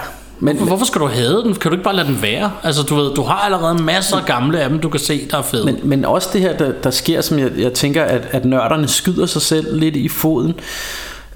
men, 0.45 0.57
Hvorfor, 0.57 0.68
hvorfor 0.68 0.86
skal 0.86 1.01
du 1.01 1.07
hade 1.07 1.43
den? 1.43 1.55
Kan 1.55 1.70
du 1.70 1.74
ikke 1.74 1.84
bare 1.84 1.97
lade 1.97 2.07
den 2.07 2.22
være? 2.22 2.53
Altså, 2.62 2.82
du 2.82 2.95
ved, 2.95 3.14
du 3.14 3.22
har 3.22 3.34
allerede 3.34 3.82
masser 3.82 4.16
af 4.16 4.24
gamle 4.24 4.61
af 4.61 4.68
dem, 4.68 4.78
du 4.78 4.88
kan 4.88 5.01
se, 5.01 5.28
der 5.30 5.38
er 5.38 5.43
fede. 5.43 5.64
Men, 5.64 5.78
men 5.82 6.05
også 6.05 6.28
det 6.32 6.40
her, 6.40 6.57
der, 6.57 6.72
der 6.72 6.90
sker, 6.90 7.20
som 7.20 7.38
jeg, 7.38 7.51
jeg 7.59 7.72
tænker, 7.72 8.05
at, 8.05 8.28
at 8.30 8.45
nørderne 8.45 8.88
skyder 8.88 9.26
sig 9.26 9.43
selv 9.43 9.78
lidt 9.78 9.97
i 9.97 10.09
foden. 10.09 10.55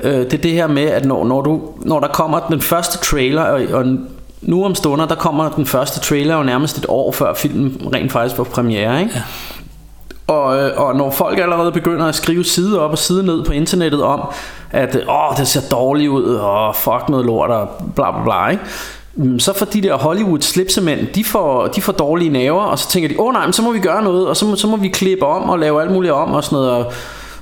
Øh, 0.00 0.18
det 0.18 0.34
er 0.34 0.38
det 0.38 0.50
her 0.52 0.66
med, 0.66 0.82
at 0.82 1.04
når, 1.04 1.24
når, 1.24 1.40
du, 1.40 1.60
når 1.82 2.00
der 2.00 2.08
kommer 2.08 2.40
den 2.40 2.60
første 2.60 2.98
trailer, 2.98 3.42
og, 3.42 3.60
og 3.72 3.84
nu 4.42 4.64
om 4.64 4.74
stunder, 4.74 5.06
der 5.06 5.14
kommer 5.14 5.48
den 5.48 5.66
første 5.66 6.00
trailer 6.00 6.36
jo 6.36 6.42
nærmest 6.42 6.78
et 6.78 6.86
år 6.88 7.12
før 7.12 7.34
filmen 7.34 7.88
rent 7.94 8.12
faktisk 8.12 8.38
var 8.38 8.44
premiere, 8.44 9.00
ikke? 9.00 9.12
Ja. 9.14 9.22
Og, 10.26 10.58
øh, 10.58 10.70
og 10.76 10.96
når 10.96 11.10
folk 11.10 11.38
allerede 11.38 11.72
begynder 11.72 12.06
at 12.06 12.14
skrive 12.14 12.44
side 12.44 12.80
op 12.80 12.90
og 12.90 12.98
side 12.98 13.26
ned 13.26 13.44
på 13.44 13.52
internettet 13.52 14.02
om, 14.02 14.20
at 14.70 14.96
åh, 15.08 15.36
det 15.38 15.48
ser 15.48 15.60
dårligt 15.70 16.10
ud, 16.10 16.34
og 16.34 16.76
fuck 16.76 17.08
noget 17.08 17.26
lort, 17.26 17.50
og 17.50 17.68
bla 17.94 18.10
bla 18.10 18.22
bla, 18.24 18.48
ikke? 18.48 18.62
Mm, 19.14 19.38
Så 19.38 19.52
får 19.52 19.66
de 19.66 19.82
der 19.82 19.94
Hollywood 19.94 20.40
slipsemænd, 20.40 21.06
de 21.14 21.24
får, 21.24 21.66
de 21.66 21.82
får 21.82 21.92
dårlige 21.92 22.30
naver, 22.30 22.62
og 22.62 22.78
så 22.78 22.90
tænker 22.90 23.08
de, 23.08 23.14
åh 23.20 23.32
nej, 23.32 23.44
men 23.46 23.52
så 23.52 23.62
må 23.62 23.72
vi 23.72 23.78
gøre 23.78 24.02
noget, 24.02 24.28
og 24.28 24.36
så 24.36 24.46
må, 24.46 24.56
så 24.56 24.66
må 24.66 24.76
vi 24.76 24.88
klippe 24.88 25.26
om 25.26 25.50
og 25.50 25.58
lave 25.58 25.82
alt 25.82 25.90
muligt 25.90 26.12
om 26.12 26.32
og 26.32 26.44
sådan 26.44 26.56
noget. 26.56 26.70
Og, 26.70 26.92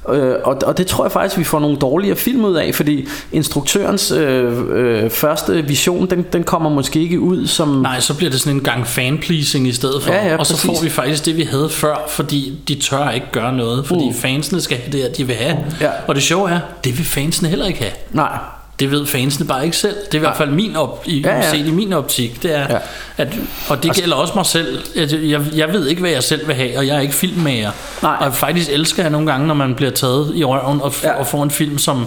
Øh, 0.09 0.35
og, 0.45 0.57
og 0.67 0.79
det 0.79 0.87
tror 0.87 1.05
jeg 1.05 1.13
faktisk, 1.13 1.39
vi 1.39 1.45
får 1.45 1.59
nogle 1.61 1.77
dårligere 1.77 2.17
film 2.17 2.45
ud 2.45 2.55
af, 2.55 2.75
fordi 2.75 3.09
instruktørens 3.33 4.11
øh, 4.11 4.53
øh, 4.71 5.11
første 5.11 5.63
vision, 5.63 6.11
den, 6.11 6.27
den 6.33 6.45
kommer 6.45 6.71
måske 6.71 7.01
ikke 7.01 7.21
ud 7.21 7.47
som... 7.47 7.69
Nej, 7.69 8.01
så 8.01 8.15
bliver 8.17 8.31
det 8.31 8.41
sådan 8.41 8.57
en 8.59 8.63
gang 8.65 8.87
fanpleasing 8.87 9.69
i 9.69 9.73
stedet 9.73 10.03
for. 10.03 10.13
Ja, 10.13 10.27
ja, 10.29 10.37
og 10.37 10.47
så 10.47 10.55
præcis. 10.55 10.67
får 10.67 10.83
vi 10.85 10.91
faktisk 10.91 11.25
det, 11.27 11.37
vi 11.37 11.43
havde 11.43 11.69
før, 11.69 12.05
fordi 12.09 12.59
de 12.69 12.75
tør 12.75 13.11
ikke 13.11 13.27
gøre 13.33 13.53
noget. 13.53 13.87
Fordi 13.87 14.09
Mm. 14.09 14.15
fansene 14.15 14.61
skal 14.61 14.77
have 14.77 14.93
det, 15.03 15.17
de 15.17 15.27
vil 15.27 15.37
have. 15.37 15.57
Ja. 15.81 15.89
Og 16.07 16.15
det 16.15 16.23
sjove 16.23 16.51
er, 16.51 16.61
det 16.85 16.99
vil 16.99 17.07
fansene 17.07 17.49
heller 17.49 17.67
ikke 17.67 17.79
have. 17.79 17.93
Nej, 18.13 18.39
Det 18.85 18.93
ved 18.93 19.07
fansene 19.07 19.47
bare 19.47 19.65
ikke 19.65 19.77
selv. 19.77 19.97
Det 20.07 20.15
er 20.15 20.19
i 20.19 20.19
hvert 20.19 20.37
fald 20.37 20.51
min 20.51 20.77
op, 20.77 21.03
i, 21.07 21.21
Ja, 21.21 21.37
ja, 21.37 21.51
set 21.51 21.67
i 21.67 21.71
min 21.71 21.93
optik. 21.93 22.43
Det 22.43 22.55
er, 22.57 22.67
Ja. 22.71 22.79
at, 23.17 23.29
og 23.69 23.83
det 23.83 23.95
gælder 23.95 24.17
også 24.17 24.33
mig 24.37 24.47
selv. 24.47 24.79
Jeg, 24.97 25.41
jeg, 25.55 25.73
ved 25.73 25.87
ikke, 25.87 26.01
hvad 26.01 26.11
jeg 26.11 26.23
selv 26.23 26.47
vil 26.47 26.55
have, 26.57 26.79
og 26.79 26.87
jeg 26.87 26.97
er 26.97 27.01
ikke 27.01 27.15
filmmager. 27.15 27.71
Nej. 28.03 28.17
Og 28.21 28.35
faktisk 28.35 28.71
elsker 28.71 29.03
jeg 29.03 29.11
nogle 29.11 29.27
gange, 29.31 29.47
når 29.47 29.55
man 29.55 29.75
bliver 29.75 29.91
taget 29.91 30.33
i 30.35 30.45
røven 30.45 30.81
og, 30.81 30.93
ja. 31.03 31.13
og 31.13 31.27
får 31.27 31.43
en 31.43 31.51
film, 31.51 31.79
som, 31.79 32.07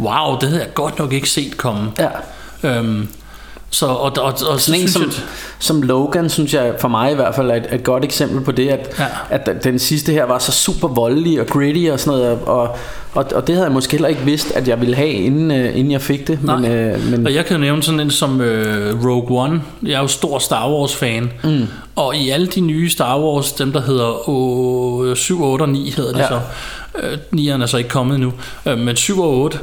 wow, 0.00 0.38
det 0.40 0.48
havde 0.48 0.62
jeg 0.62 0.74
godt 0.74 0.98
nok 0.98 1.12
ikke 1.12 1.30
set 1.30 1.56
komme. 1.56 1.90
ja. 1.98 2.08
Øhm, 2.62 3.08
så, 3.72 3.86
og, 3.86 4.00
og, 4.00 4.12
og, 4.16 4.32
og 4.48 4.60
så 4.60 4.66
Sådan 4.66 4.80
en 4.80 4.88
som, 4.88 5.02
jeg, 5.02 5.10
som 5.58 5.82
Logan, 5.82 6.30
synes 6.30 6.54
jeg 6.54 6.74
for 6.78 6.88
mig 6.88 7.12
i 7.12 7.14
hvert 7.14 7.34
fald 7.34 7.50
er 7.50 7.54
et, 7.54 7.66
et 7.72 7.84
godt 7.84 8.04
eksempel 8.04 8.40
på 8.40 8.52
det, 8.52 8.68
at, 8.68 8.94
ja. 8.98 9.06
At 9.30 9.64
den 9.64 9.78
sidste 9.78 10.12
her 10.12 10.24
var 10.24 10.38
så 10.38 10.52
super 10.52 10.88
voldelig 10.88 11.40
og 11.40 11.46
gritty 11.46 11.88
og 11.92 12.00
sådan 12.00 12.18
noget, 12.20 12.38
og, 12.46 12.76
og, 13.14 13.26
og 13.34 13.46
det 13.46 13.54
havde 13.54 13.66
jeg 13.66 13.72
måske 13.72 13.92
heller 13.92 14.08
ikke 14.08 14.20
vidst, 14.22 14.50
at 14.54 14.68
jeg 14.68 14.80
ville 14.80 14.94
have, 14.94 15.10
inden, 15.12 15.50
øh, 15.50 15.78
inden 15.78 15.92
jeg 15.92 16.00
fik 16.02 16.28
det. 16.28 16.42
Men, 16.42 16.60
Nej. 16.60 16.70
øh, 16.70 17.10
men, 17.10 17.26
Og 17.26 17.34
jeg 17.34 17.46
kan 17.46 17.56
jo 17.56 17.60
nævne 17.60 17.82
sådan 17.82 18.00
en 18.00 18.10
som 18.10 18.40
øh, 18.40 19.04
Rogue 19.04 19.40
One. 19.44 19.62
Jeg 19.82 19.92
er 19.92 20.00
jo 20.00 20.06
stor 20.06 20.38
Star 20.38 20.70
Wars 20.70 20.94
fan. 20.96 21.32
Mm. 21.44 21.66
Og 21.96 22.16
i 22.16 22.30
alle 22.30 22.46
de 22.46 22.60
nye 22.60 22.90
Star 22.90 23.20
Wars, 23.20 23.52
dem 23.52 23.72
der 23.72 23.80
hedder 23.82 24.28
åh, 24.28 25.16
7, 25.16 25.42
8 25.44 25.62
og 25.62 25.68
9 25.68 25.90
hedder 25.96 26.12
det 26.12 26.18
Ja. 26.18 26.26
så. 26.28 26.40
Øh, 27.02 27.18
9'eren 27.34 27.62
er 27.62 27.66
så 27.66 27.76
ikke 27.76 27.90
kommet 27.90 28.14
endnu. 28.14 28.32
Øh, 28.66 28.78
men 28.78 28.96
7 28.96 29.20
og 29.20 29.30
8, 29.38 29.58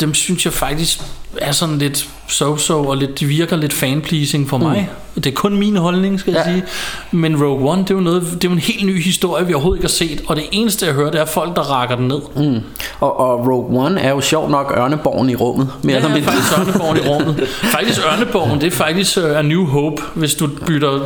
dem 0.00 0.14
synes 0.14 0.44
jeg 0.44 0.52
faktisk 0.52 1.00
er 1.42 1.52
sådan 1.52 1.78
lidt 1.78 2.08
so-so, 2.28 2.72
og 2.72 2.96
lidt, 2.96 3.20
de 3.20 3.26
virker 3.26 3.56
lidt 3.56 3.72
fan-pleasing 3.72 4.48
for 4.48 4.58
mig. 4.58 4.90
Det 5.14 5.26
er 5.26 5.32
kun 5.32 5.56
min 5.58 5.76
holdning, 5.76 6.20
skal 6.20 6.32
jeg 6.32 6.42
Ja. 6.46 6.52
sige. 6.52 6.64
Men 7.10 7.42
Rogue 7.44 7.70
One, 7.70 7.82
det 7.82 7.90
er 7.90 7.94
jo 7.94 8.00
noget, 8.00 8.22
det 8.22 8.44
er 8.44 8.48
jo 8.48 8.52
en 8.52 8.58
helt 8.58 8.86
ny 8.86 9.02
historie, 9.02 9.46
vi 9.46 9.54
overhovedet 9.54 9.78
ikke 9.78 9.84
har 9.84 9.88
set. 10.16 10.22
Og 10.26 10.36
det 10.36 10.44
eneste, 10.52 10.86
jeg 10.86 10.94
hører, 10.94 11.10
det 11.10 11.20
er 11.20 11.24
folk, 11.24 11.56
der 11.56 11.62
rakker 11.62 11.96
den 11.96 12.08
ned. 12.08 12.20
mm. 12.36 12.60
og, 13.00 13.20
og 13.20 13.46
Rogue 13.48 13.78
One 13.84 14.00
er 14.00 14.10
jo 14.10 14.20
sjovt 14.20 14.50
nok 14.50 14.74
Ørneborgen 14.78 15.30
i 15.30 15.34
rummet. 15.34 15.68
Mere 15.82 15.92
Ja, 15.92 15.98
eller 15.98 16.14
mindre. 16.14 16.32
faktisk 16.32 16.58
Ørneborgen 16.58 16.96
i 16.96 17.00
rummet. 17.08 17.48
Faktisk 17.76 18.00
Ørneborgen, 18.12 18.60
det 18.60 18.66
er 18.66 18.70
faktisk 18.70 19.16
uh, 19.18 19.38
A 19.38 19.42
New 19.42 19.64
Hope, 19.66 20.02
hvis 20.14 20.34
du 20.34 20.48
bytter 20.66 21.00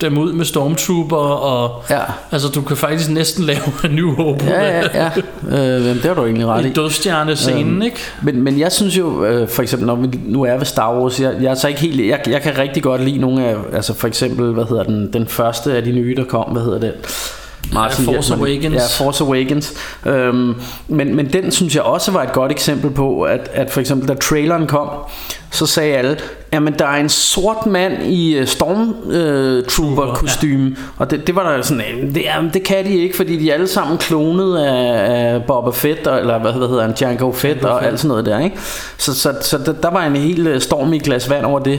dem 0.00 0.18
ud 0.18 0.32
med 0.32 0.44
Stormtrooper, 0.44 1.16
og 1.16 1.82
Ja. 1.90 2.00
altså 2.32 2.48
du 2.48 2.60
kan 2.62 2.76
faktisk 2.76 3.10
næsten 3.10 3.44
lave 3.44 3.60
A 3.84 3.88
New 3.88 4.14
Hope. 4.14 4.44
Ja, 4.44 4.78
ja, 4.78 4.82
ja. 4.94 5.10
Øh, 5.48 5.94
det 5.94 6.02
har 6.04 6.14
du 6.14 6.24
egentlig 6.24 6.46
ret 6.46 6.64
i. 6.64 6.68
I 6.68 6.72
dødstjerne-scenen, 6.72 7.72
Øhm, 7.74 7.82
ikke? 7.82 7.96
Men, 8.22 8.42
men 8.42 8.58
jeg 8.58 8.72
synes 8.72 8.98
jo, 8.98 9.24
øh, 9.24 9.48
for 9.48 9.62
eksempel, 9.76 9.86
når 9.86 9.94
vi 9.94 10.20
nu 10.26 10.42
er 10.42 10.56
ved 10.56 10.64
Star 10.64 11.00
Wars, 11.00 11.20
jeg, 11.20 11.34
jeg 11.40 11.50
er 11.50 11.54
så 11.54 11.68
ikke 11.68 11.80
helt, 11.80 12.06
jeg, 12.08 12.20
jeg 12.28 12.42
kan 12.42 12.58
rigtig 12.58 12.82
godt 12.82 13.04
lide 13.04 13.18
nogle 13.18 13.44
af, 13.44 13.56
altså 13.72 13.94
for 13.94 14.08
eksempel, 14.08 14.52
hvad 14.52 14.64
hedder 14.64 14.82
den, 14.82 15.12
den 15.12 15.26
første 15.26 15.72
af 15.72 15.82
de 15.82 15.92
nye, 15.92 16.14
der 16.16 16.24
kom, 16.24 16.44
hvad 16.44 16.62
hedder 16.62 16.78
den? 16.78 16.92
Martin 17.72 18.04
Ja, 18.04 18.16
Force. 18.16 18.34
Awakens. 18.34 18.74
Ja, 18.74 19.04
Force 19.04 19.24
Awakens. 19.24 19.74
Øhm, 20.06 20.54
men, 20.88 21.16
men 21.16 21.32
den 21.32 21.50
synes 21.50 21.74
jeg 21.74 21.82
også 21.82 22.12
var 22.12 22.22
et 22.22 22.32
godt 22.32 22.52
eksempel 22.52 22.90
på, 22.90 23.22
at, 23.22 23.50
at 23.52 23.70
for 23.70 23.80
eksempel 23.80 24.08
da 24.08 24.14
traileren 24.14 24.66
kom, 24.66 24.88
så 25.50 25.66
sagde 25.66 25.96
alle, 25.96 26.16
jamen 26.52 26.74
der 26.78 26.86
er 26.86 26.96
en 27.00 27.08
sort 27.08 27.66
mand 27.66 28.02
i 28.02 28.40
uh, 28.40 28.46
Stormtrooper 28.46 30.14
kostume, 30.14 30.64
ja. 30.64 30.74
og 30.98 31.10
det, 31.10 31.26
det 31.26 31.36
var 31.36 31.56
der 31.56 31.62
sådan, 31.62 31.82
"Øh, 32.02 32.14
det, 32.14 32.28
er, 32.28 32.50
det 32.54 32.62
kan 32.62 32.84
de 32.84 32.96
ikke, 32.96 33.16
fordi 33.16 33.36
de 33.36 33.50
er 33.50 33.54
alle 33.54 33.68
sammen 33.68 33.98
klonet 33.98 34.56
af, 34.58 35.34
af 35.34 35.44
Boba 35.44 35.70
Fett, 35.70 36.06
og, 36.06 36.20
eller 36.20 36.38
hvad, 36.38 36.52
hvad 36.52 36.68
hedder 36.68 36.82
han, 36.82 36.92
Django 36.98 37.32
Fett 37.32 37.64
og 37.64 37.86
alt 37.86 38.00
sådan 38.00 38.08
noget 38.08 38.26
der, 38.26 38.38
ikke? 38.38 38.56
Så, 38.98 39.14
så, 39.14 39.32
så 39.42 39.58
der, 39.58 39.72
der 39.72 39.90
var 39.90 40.04
en 40.06 40.16
helt 40.16 40.46
øh, 40.48 40.60
storm 40.60 40.92
i 40.92 40.96
et 40.96 41.02
glas 41.02 41.30
vand 41.30 41.44
over 41.44 41.58
det, 41.58 41.78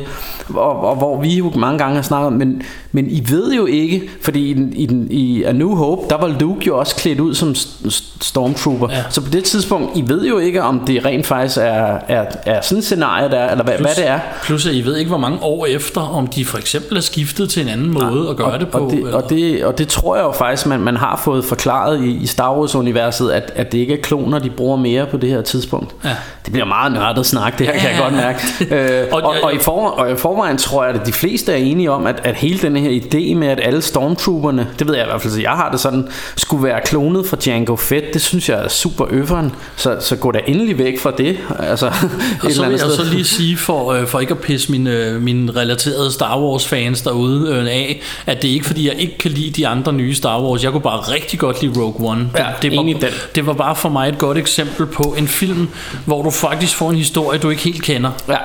og, 0.54 0.80
og 0.90 0.96
hvor 0.96 1.22
vi 1.22 1.38
jo 1.38 1.52
mange 1.56 1.78
gange 1.78 1.96
har 1.96 2.02
snakket 2.04 2.28
om, 2.28 2.34
men, 2.34 2.62
men 2.92 3.06
I 3.10 3.24
ved 3.30 3.54
jo 3.54 3.66
ikke, 3.66 4.10
fordi 4.22 4.50
i, 4.50 4.54
den, 4.54 4.74
i, 4.76 4.86
den, 4.86 5.08
i 5.12 5.44
A 5.44 5.52
New 5.52 5.76
Hope, 5.76 6.02
der 6.10 6.18
var 6.18 6.36
Luke 6.40 6.66
jo 6.68 6.78
også 6.80 6.96
klædt 6.96 7.20
ud 7.20 7.34
som 7.36 7.52
st- 7.52 7.88
st- 7.88 8.18
Stormtrooper, 8.22 8.88
ja. 8.92 9.04
Så 9.10 9.22
på 9.22 9.30
det 9.30 9.44
tidspunkt, 9.44 9.98
I 9.98 10.04
ved 10.08 10.26
jo 10.28 10.38
ikke, 10.38 10.64
om 10.64 10.80
det 10.88 11.06
rent 11.06 11.26
faktisk 11.26 11.58
er, 11.58 11.98
er, 12.08 12.26
er 12.46 12.62
sådan 12.62 12.78
et 12.78 12.84
scenarie 12.84 13.30
der, 13.30 13.50
eller 13.50 13.64
hvad, 13.64 13.74
hvad 13.78 13.92
det 13.96 14.08
er. 14.08 14.20
Plus 14.44 14.61
at 14.70 14.76
I 14.76 14.82
ved 14.86 14.98
ikke, 14.98 15.10
hvor 15.10 15.18
mange 15.18 15.38
år 15.42 15.66
efter, 15.66 16.02
om 16.02 16.28
de 16.28 16.46
for 16.46 16.58
eksempel 16.58 16.98
er 16.98 17.02
skiftet 17.02 17.50
til 17.50 17.62
en 17.62 17.68
anden 17.70 17.92
måde 17.94 18.28
at 18.30 18.36
gøre 18.36 18.48
og, 18.54 18.60
det 18.60 18.68
på. 18.68 18.78
Og 18.78 18.92
det, 18.92 19.00
eller- 19.00 19.14
og, 19.18 19.30
det, 19.30 19.66
og 19.66 19.78
det 19.78 19.88
tror 19.88 20.16
jeg 20.16 20.24
jo 20.24 20.32
faktisk, 20.32 20.66
man, 20.68 20.80
man 20.80 20.98
har 20.98 21.22
fået 21.24 21.46
forklaret 21.46 22.04
i, 22.04 22.10
i 22.22 22.26
Star 22.26 22.54
Wars-universet, 22.58 23.30
at, 23.32 23.52
at 23.56 23.72
det 23.72 23.78
ikke 23.78 23.94
er 23.98 24.02
kloner, 24.02 24.40
de 24.40 24.50
bruger 24.50 24.78
mere 24.78 25.06
på 25.06 25.18
det 25.18 25.30
her 25.30 25.42
tidspunkt. 25.42 25.96
Ja. 26.04 26.10
Det 26.46 26.52
bliver 26.54 26.66
meget 26.66 26.92
nørdet 26.94 27.26
snak, 27.26 27.60
det 27.60 27.68
her 27.68 27.74
kan 27.74 27.90
jeg 27.90 27.98
Ja. 27.98 28.04
godt 28.04 28.14
mærke. 28.14 28.40
øh, 29.02 29.08
og, 29.12 29.22
Og- 29.24 29.36
og, 29.44 29.54
i 29.56 29.58
for, 29.58 29.88
og 29.88 30.12
i 30.12 30.16
forvejen 30.16 30.58
tror 30.58 30.86
jeg, 30.86 30.96
at 30.96 31.06
de 31.06 31.14
fleste 31.14 31.52
er 31.52 31.56
enige 31.56 31.92
om, 31.92 32.06
at, 32.08 32.22
at 32.24 32.36
hele 32.36 32.60
den 32.60 32.76
her 32.76 33.02
idé 33.02 33.36
med, 33.36 33.48
at 33.48 33.60
alle 33.64 33.82
stormtrooperne, 33.82 34.68
det 34.80 34.88
ved 34.88 34.96
jeg 34.96 35.04
i 35.06 35.08
hvert 35.10 35.22
fald, 35.22 35.34
så 35.34 35.42
jeg 35.42 35.52
har 35.52 35.72
det 35.72 35.80
sådan, 35.80 36.08
skulle 36.38 36.64
være 36.64 36.82
klonet 36.86 37.26
fra 37.26 37.38
Django 37.44 37.76
Fett, 37.76 38.14
det 38.14 38.22
synes 38.22 38.50
jeg 38.50 38.64
er 38.64 38.68
super 38.68 39.06
øveren. 39.10 39.52
Så, 39.76 39.98
så 40.00 40.16
gå 40.16 40.32
da 40.32 40.40
endelig 40.48 40.78
væk 40.78 41.00
fra 41.00 41.12
det. 41.18 41.38
Altså, 41.60 41.86
Og 42.44 42.52
så 42.52 42.62
vil 42.64 42.72
jeg 42.72 42.80
så 42.80 43.04
lige 43.12 43.26
sige, 43.26 43.58
for, 43.58 43.92
øh, 43.94 44.08
for 44.08 44.20
ikke 44.20 44.32
at 44.32 44.40
pisse 44.52 44.72
mine, 44.72 44.92
øh, 44.92 45.22
mine 45.22 45.52
relaterede 45.56 46.12
Star 46.12 46.40
Wars 46.40 46.68
fans 46.68 47.02
derude 47.02 47.56
øh, 47.56 47.66
af, 47.66 48.02
at 48.26 48.42
det 48.42 48.50
er 48.50 48.54
ikke 48.54 48.66
fordi, 48.66 48.88
jeg 48.88 48.96
ikke 49.00 49.18
kan 49.18 49.32
lide 49.32 49.52
de 49.52 49.68
andre 49.68 49.94
nye 49.94 50.16
Star 50.16 50.42
Wars. 50.42 50.64
Jeg 50.64 50.72
kunne 50.72 50.82
bare 50.82 51.00
rigtig 51.00 51.40
godt 51.40 51.62
lide 51.62 51.80
Rogue 51.82 52.10
One. 52.10 52.30
Ja, 52.38 52.46
det, 52.62 52.72
det, 52.72 52.78
var, 52.78 52.84
den. 52.84 53.04
det 53.36 53.46
var 53.46 53.54
bare 53.54 53.76
for 53.76 53.90
mig 53.90 54.10
et 54.10 54.18
godt 54.18 54.38
eksempel 54.38 54.86
på 54.86 55.16
en 55.18 55.28
film, 55.28 55.70
hvor 56.06 56.22
du 56.24 56.32
faktisk 56.32 56.76
får 56.76 56.90
en 56.90 56.98
historie, 56.98 57.40
du 57.40 57.50
ikke 57.50 57.64
helt 57.64 57.84
kender. 57.84 58.12
Ja. 58.28 58.38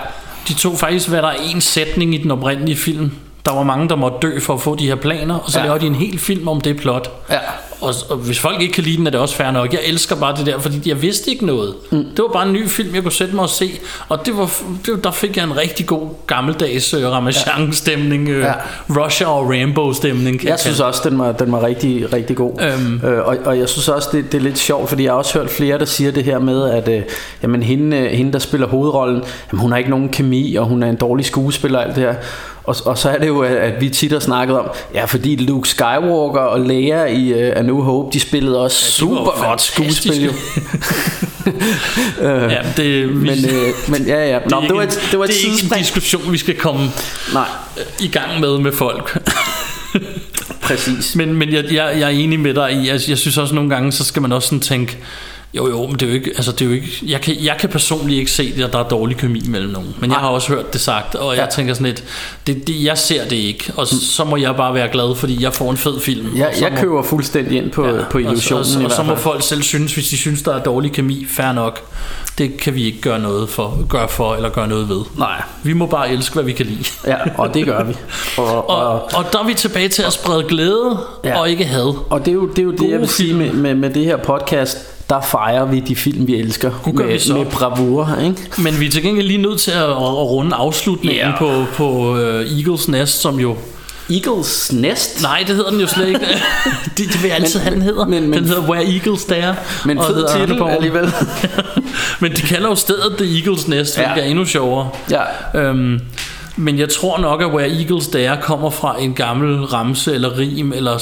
De 0.48 0.54
tog 0.54 0.78
faktisk, 0.78 1.08
hvad 1.08 1.22
der 1.22 1.28
er 1.28 1.42
en 1.54 1.60
sætning 1.60 2.14
i 2.14 2.18
den 2.18 2.30
oprindelige 2.30 2.76
film. 2.76 3.12
Der 3.46 3.52
var 3.54 3.62
mange, 3.62 3.88
der 3.88 3.96
måtte 3.96 4.18
dø 4.22 4.40
for 4.40 4.54
at 4.54 4.60
få 4.60 4.74
de 4.74 4.86
her 4.86 4.94
planer, 4.94 5.34
og 5.34 5.50
så 5.50 5.58
Ja. 5.58 5.64
laver 5.64 5.78
de 5.78 5.86
en 5.86 5.94
hel 5.94 6.18
film 6.18 6.48
om 6.48 6.60
det 6.60 6.76
plot. 6.76 7.10
Ja. 7.30 7.38
Og, 7.80 7.94
og 8.10 8.16
hvis 8.16 8.38
folk 8.38 8.60
ikke 8.60 8.72
kan 8.74 8.84
lide 8.84 8.96
den, 8.96 9.06
er 9.06 9.10
det 9.10 9.20
også 9.20 9.34
fair 9.36 9.50
nok. 9.50 9.72
Jeg 9.72 9.80
elsker 9.86 10.16
bare 10.16 10.36
det 10.36 10.46
der, 10.46 10.58
fordi 10.58 10.88
jeg 10.88 11.02
vidste 11.02 11.30
ikke 11.30 11.46
noget. 11.46 11.74
Mm. 11.90 11.98
Det 11.98 12.18
var 12.18 12.28
bare 12.32 12.46
en 12.46 12.52
ny 12.52 12.68
film, 12.68 12.94
jeg 12.94 13.02
kunne 13.02 13.12
sætte 13.12 13.34
mig 13.34 13.42
og 13.42 13.48
se. 13.50 13.70
Og 14.08 14.26
det 14.26 14.36
var, 14.36 14.50
det, 14.86 15.04
der 15.04 15.10
fik 15.10 15.36
jeg 15.36 15.44
en 15.44 15.56
rigtig 15.56 15.86
god 15.86 16.08
gammeldags 16.26 16.94
uh, 16.94 17.00
Ramachan-stemning. 17.02 18.28
Uh, 18.28 18.36
Ja. 18.38 18.52
Russia 18.90 19.26
og 19.26 19.50
Rambo-stemning. 19.50 20.40
kan 20.40 20.48
Jeg 20.48 20.58
synes 20.60 20.80
også, 20.80 21.08
den 21.10 21.18
var, 21.18 21.32
den 21.32 21.52
var 21.52 21.62
rigtig, 21.62 22.12
rigtig 22.12 22.36
god. 22.36 22.52
Øhm. 22.62 23.00
Øh, 23.06 23.26
og, 23.26 23.36
og 23.44 23.58
jeg 23.58 23.68
synes 23.68 23.88
også, 23.88 24.08
det, 24.12 24.32
det 24.32 24.38
er 24.38 24.42
lidt 24.42 24.58
sjovt, 24.58 24.88
fordi 24.88 25.04
jeg 25.04 25.12
har 25.12 25.16
også 25.18 25.38
hørt 25.38 25.50
flere, 25.50 25.78
der 25.78 25.84
siger 25.84 26.10
det 26.12 26.24
her 26.24 26.38
med, 26.38 26.70
at 26.70 26.88
øh, 26.88 27.02
jamen, 27.42 27.62
hende, 27.62 27.96
øh, 27.96 28.10
hende, 28.10 28.32
der 28.32 28.38
spiller 28.38 28.66
hovedrollen, 28.66 29.22
jamen, 29.52 29.60
hun 29.60 29.70
har 29.70 29.78
ikke 29.78 29.90
nogen 29.90 30.08
kemi, 30.08 30.54
og 30.54 30.66
hun 30.66 30.82
er 30.82 30.88
en 30.90 30.96
dårlig 30.96 31.24
skuespiller 31.26 31.78
og 31.78 31.84
alt 31.84 31.96
det 31.96 32.02
her. 32.04 32.14
Og, 32.66 32.76
og 32.84 32.98
så 32.98 33.10
er 33.10 33.18
det 33.18 33.26
jo, 33.26 33.40
at, 33.40 33.80
vi 33.80 33.88
tit 33.88 34.12
har 34.12 34.18
snakket 34.18 34.58
om, 34.58 34.66
ja, 34.94 35.04
fordi 35.04 35.36
Luke 35.36 35.68
Skywalker 35.68 36.40
og 36.40 36.60
Leia 36.60 37.04
i 37.04 37.32
uh, 37.32 37.58
A 37.58 37.62
New 37.62 37.80
Hope, 37.80 38.12
de 38.12 38.20
spillede 38.20 38.60
også 38.60 38.86
jo 39.02 39.08
super 39.08 39.46
godt 39.48 39.60
skuespil. 39.60 40.24
Jo. 40.24 40.32
Ja, 42.22 42.62
det, 42.76 43.08
vi, 43.08 43.14
Men, 43.14 43.44
øh, 43.44 43.72
men 43.88 44.06
ja, 44.06 44.28
ja. 44.28 44.38
Nå, 44.50 44.60
det, 44.60 44.62
det, 44.62 44.70
er 44.70 44.74
var 44.74 44.82
et, 44.82 45.00
det 45.10 45.18
var 45.18 45.24
et 45.24 45.30
det 45.30 45.36
er 45.44 45.52
ikke 45.52 45.74
en 45.74 45.78
diskussion, 45.78 46.32
vi 46.32 46.38
skal 46.38 46.56
komme 46.56 46.90
Nej, 47.32 47.48
øh, 47.78 47.84
i 48.00 48.08
gang 48.08 48.40
med 48.40 48.58
med 48.58 48.72
folk. 48.72 49.18
præcis. 50.62 51.14
Men, 51.18 51.34
men 51.34 51.52
jeg, 51.52 51.64
jeg, 51.64 51.96
jeg 51.98 52.02
er 52.02 52.08
enig 52.08 52.40
med 52.40 52.54
dig 52.54 52.72
i, 52.72 52.88
altså, 52.88 53.10
jeg 53.10 53.18
synes 53.18 53.38
også 53.38 53.54
nogle 53.54 53.70
gange, 53.70 53.92
så 53.92 54.04
skal 54.04 54.22
man 54.22 54.32
også 54.32 54.48
sådan 54.48 54.60
tænke, 54.60 54.98
jo 55.56 55.68
jo, 55.68 55.86
men 55.86 55.92
det 55.94 56.02
er 56.02 56.06
jo 56.06 56.14
ikke, 56.14 56.30
altså 56.36 56.52
det 56.52 56.60
er 56.60 56.64
jo 56.66 56.72
ikke, 56.72 56.88
jeg 57.06 57.20
kan, 57.20 57.34
jeg 57.40 57.56
kan 57.60 57.68
personligt 57.68 58.18
ikke 58.18 58.30
se, 58.30 58.54
at 58.64 58.72
der 58.72 58.78
er 58.78 58.88
dårlig 58.88 59.16
kemi 59.16 59.42
mellem 59.48 59.72
nogen, 59.72 59.94
men 60.00 60.10
jeg 60.10 60.18
har 60.18 60.28
også 60.28 60.48
hørt 60.54 60.72
det 60.72 60.80
sagt, 60.80 61.14
og 61.14 61.36
jeg 61.36 61.42
Ja. 61.44 61.50
tænker 61.50 61.74
sådan 61.74 61.86
lidt, 61.86 62.04
det, 62.46 62.66
det, 62.66 62.84
jeg 62.84 62.98
ser 62.98 63.24
det 63.24 63.36
ikke, 63.36 63.72
og 63.76 63.86
så, 63.86 64.06
så 64.06 64.24
må 64.24 64.36
jeg 64.36 64.56
bare 64.56 64.74
være 64.74 64.88
glad, 64.92 65.16
fordi 65.16 65.42
jeg 65.42 65.52
får 65.54 65.70
en 65.70 65.76
fed 65.76 66.00
film. 66.00 66.36
Jeg, 66.36 66.46
og 66.46 66.54
så 66.54 66.64
jeg 66.64 66.72
må- 66.72 66.80
køber 66.80 67.02
fuldstændig 67.02 67.58
ind 67.58 67.70
på, 67.70 67.86
ja, 67.86 67.92
på 68.10 68.18
illusionen 68.18 68.60
og, 68.60 68.66
så, 68.66 68.80
i 68.80 68.84
og, 68.84 68.90
og 68.90 68.96
så 68.96 69.02
må 69.02 69.14
folk 69.14 69.42
selv 69.42 69.62
synes, 69.62 69.94
hvis 69.94 70.08
de 70.08 70.16
synes, 70.16 70.42
der 70.42 70.54
er 70.54 70.62
dårlig 70.62 70.92
kemi, 70.92 71.26
fair 71.30 71.52
nok. 71.52 71.80
Det 72.38 72.56
kan 72.56 72.74
vi 72.74 72.84
ikke 72.84 73.00
gøre 73.00 73.18
noget 73.18 73.48
for, 73.48 73.86
gøre 73.88 74.08
for 74.08 74.34
eller 74.34 74.48
gøre 74.48 74.68
noget 74.68 74.88
ved. 74.88 75.00
Nej, 75.18 75.42
Vi 75.62 75.72
må 75.72 75.86
bare 75.86 76.10
elske, 76.12 76.34
hvad 76.34 76.44
vi 76.44 76.52
kan 76.52 76.66
lide. 76.66 76.84
ja, 77.06 77.16
og 77.38 77.54
det 77.54 77.66
gør 77.66 77.84
vi. 77.84 77.94
Og, 78.38 78.70
og, 78.70 78.76
Og, 78.86 79.02
og 79.14 79.24
der 79.32 79.38
er 79.38 79.46
vi 79.46 79.54
tilbage 79.54 79.88
til 79.88 80.02
at 80.02 80.12
sprede 80.12 80.42
glæde 80.48 80.98
Ja. 81.24 81.28
ja. 81.28 81.40
og 81.40 81.50
ikke 81.50 81.64
had. 81.64 81.94
Og 82.10 82.20
det 82.24 82.28
er 82.28 82.32
jo 82.34 82.46
det, 82.46 82.58
er 82.58 82.62
jo 82.62 82.70
det 82.72 82.90
jeg 82.90 83.00
vil 83.00 83.08
sige 83.08 83.34
med, 83.34 83.52
med, 83.52 83.74
med 83.74 83.90
det 83.90 84.04
her 84.04 84.16
podcast, 84.16 84.78
der 85.10 85.20
fejrer 85.20 85.64
vi 85.64 85.80
de 85.80 85.96
film, 85.96 86.26
vi 86.26 86.34
elsker 86.34 86.70
med, 86.94 87.18
så. 87.18 87.36
med 87.36 87.46
bravur. 87.46 88.18
Ikke? 88.24 88.36
Men 88.62 88.80
vi 88.80 88.86
er 88.86 88.90
til 88.90 89.02
gengæld 89.02 89.26
lige 89.26 89.42
nødt 89.42 89.60
til 89.60 89.70
at, 89.70 89.82
at, 89.82 89.96
runde 90.30 90.56
afslutningen 90.56 91.26
yeah. 91.26 91.38
på, 91.38 91.64
på 91.74 92.12
uh, 92.12 92.18
Eagles 92.58 92.88
Nest, 92.88 93.20
som 93.20 93.40
jo... 93.40 93.56
Eagles 94.10 94.72
Nest. 94.72 95.22
Nej, 95.22 95.44
det 95.46 95.56
hedder 95.56 95.70
den 95.70 95.80
jo 95.80 95.86
slet 95.86 96.08
ikke. 96.08 96.20
det, 96.96 97.12
det 97.12 97.22
vil 97.22 97.28
jeg 97.28 97.36
altid 97.36 97.60
have, 97.60 97.74
den 97.74 97.82
hedder. 97.82 98.06
men- 98.06 98.22
men- 98.30 98.38
den 98.38 98.48
hedder 98.48 98.68
Where 98.70 98.84
Eagles 98.94 99.24
Dare. 99.24 99.56
Men 99.84 99.98
fed 99.98 100.38
titel 100.38 100.62
alligevel. 100.62 101.12
men 102.20 102.32
de 102.32 102.40
kalder 102.42 102.68
jo 102.68 102.74
stedet 102.74 103.16
The 103.18 103.38
Eagles 103.38 103.68
Nest, 103.68 103.96
hvilket 103.96 104.16
Ja. 104.16 104.20
er 104.22 104.24
endnu 104.24 104.44
sjovere. 104.44 104.88
Ja. 105.10 105.60
Øhm, 105.60 106.00
men 106.56 106.78
jeg 106.78 106.88
tror 106.88 107.18
nok, 107.18 107.42
at 107.42 107.46
Where 107.46 107.70
Eagles 107.78 108.08
Dare 108.08 108.38
kommer 108.42 108.70
fra 108.70 108.96
en 109.00 109.14
gammel 109.14 109.64
ramse 109.64 110.14
eller 110.14 110.38
rim 110.38 110.72
eller 110.72 110.98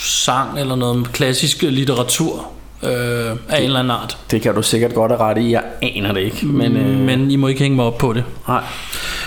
sang 0.00 0.60
eller 0.60 0.76
noget 0.76 1.12
klassisk 1.12 1.62
litteratur 1.62 2.46
øh, 2.82 2.90
af 3.48 3.58
en 3.58 3.64
eller 3.64 3.78
anden 3.78 3.90
art. 3.90 4.16
Det 4.30 4.42
kan 4.42 4.54
du 4.54 4.62
sikkert 4.62 4.94
godt 4.94 5.12
have 5.12 5.20
ret 5.22 5.38
i. 5.38 5.50
Jeg 5.52 5.62
aner 5.82 6.12
det 6.12 6.20
ikke. 6.20 6.46
Men, 6.46 6.76
øh, 6.76 6.98
Men 6.98 7.30
I 7.30 7.36
må 7.36 7.46
ikke 7.48 7.60
hænge 7.62 7.76
mig 7.76 7.84
op 7.84 7.98
på 7.98 8.12
det. 8.12 8.24
nej. 8.48 8.60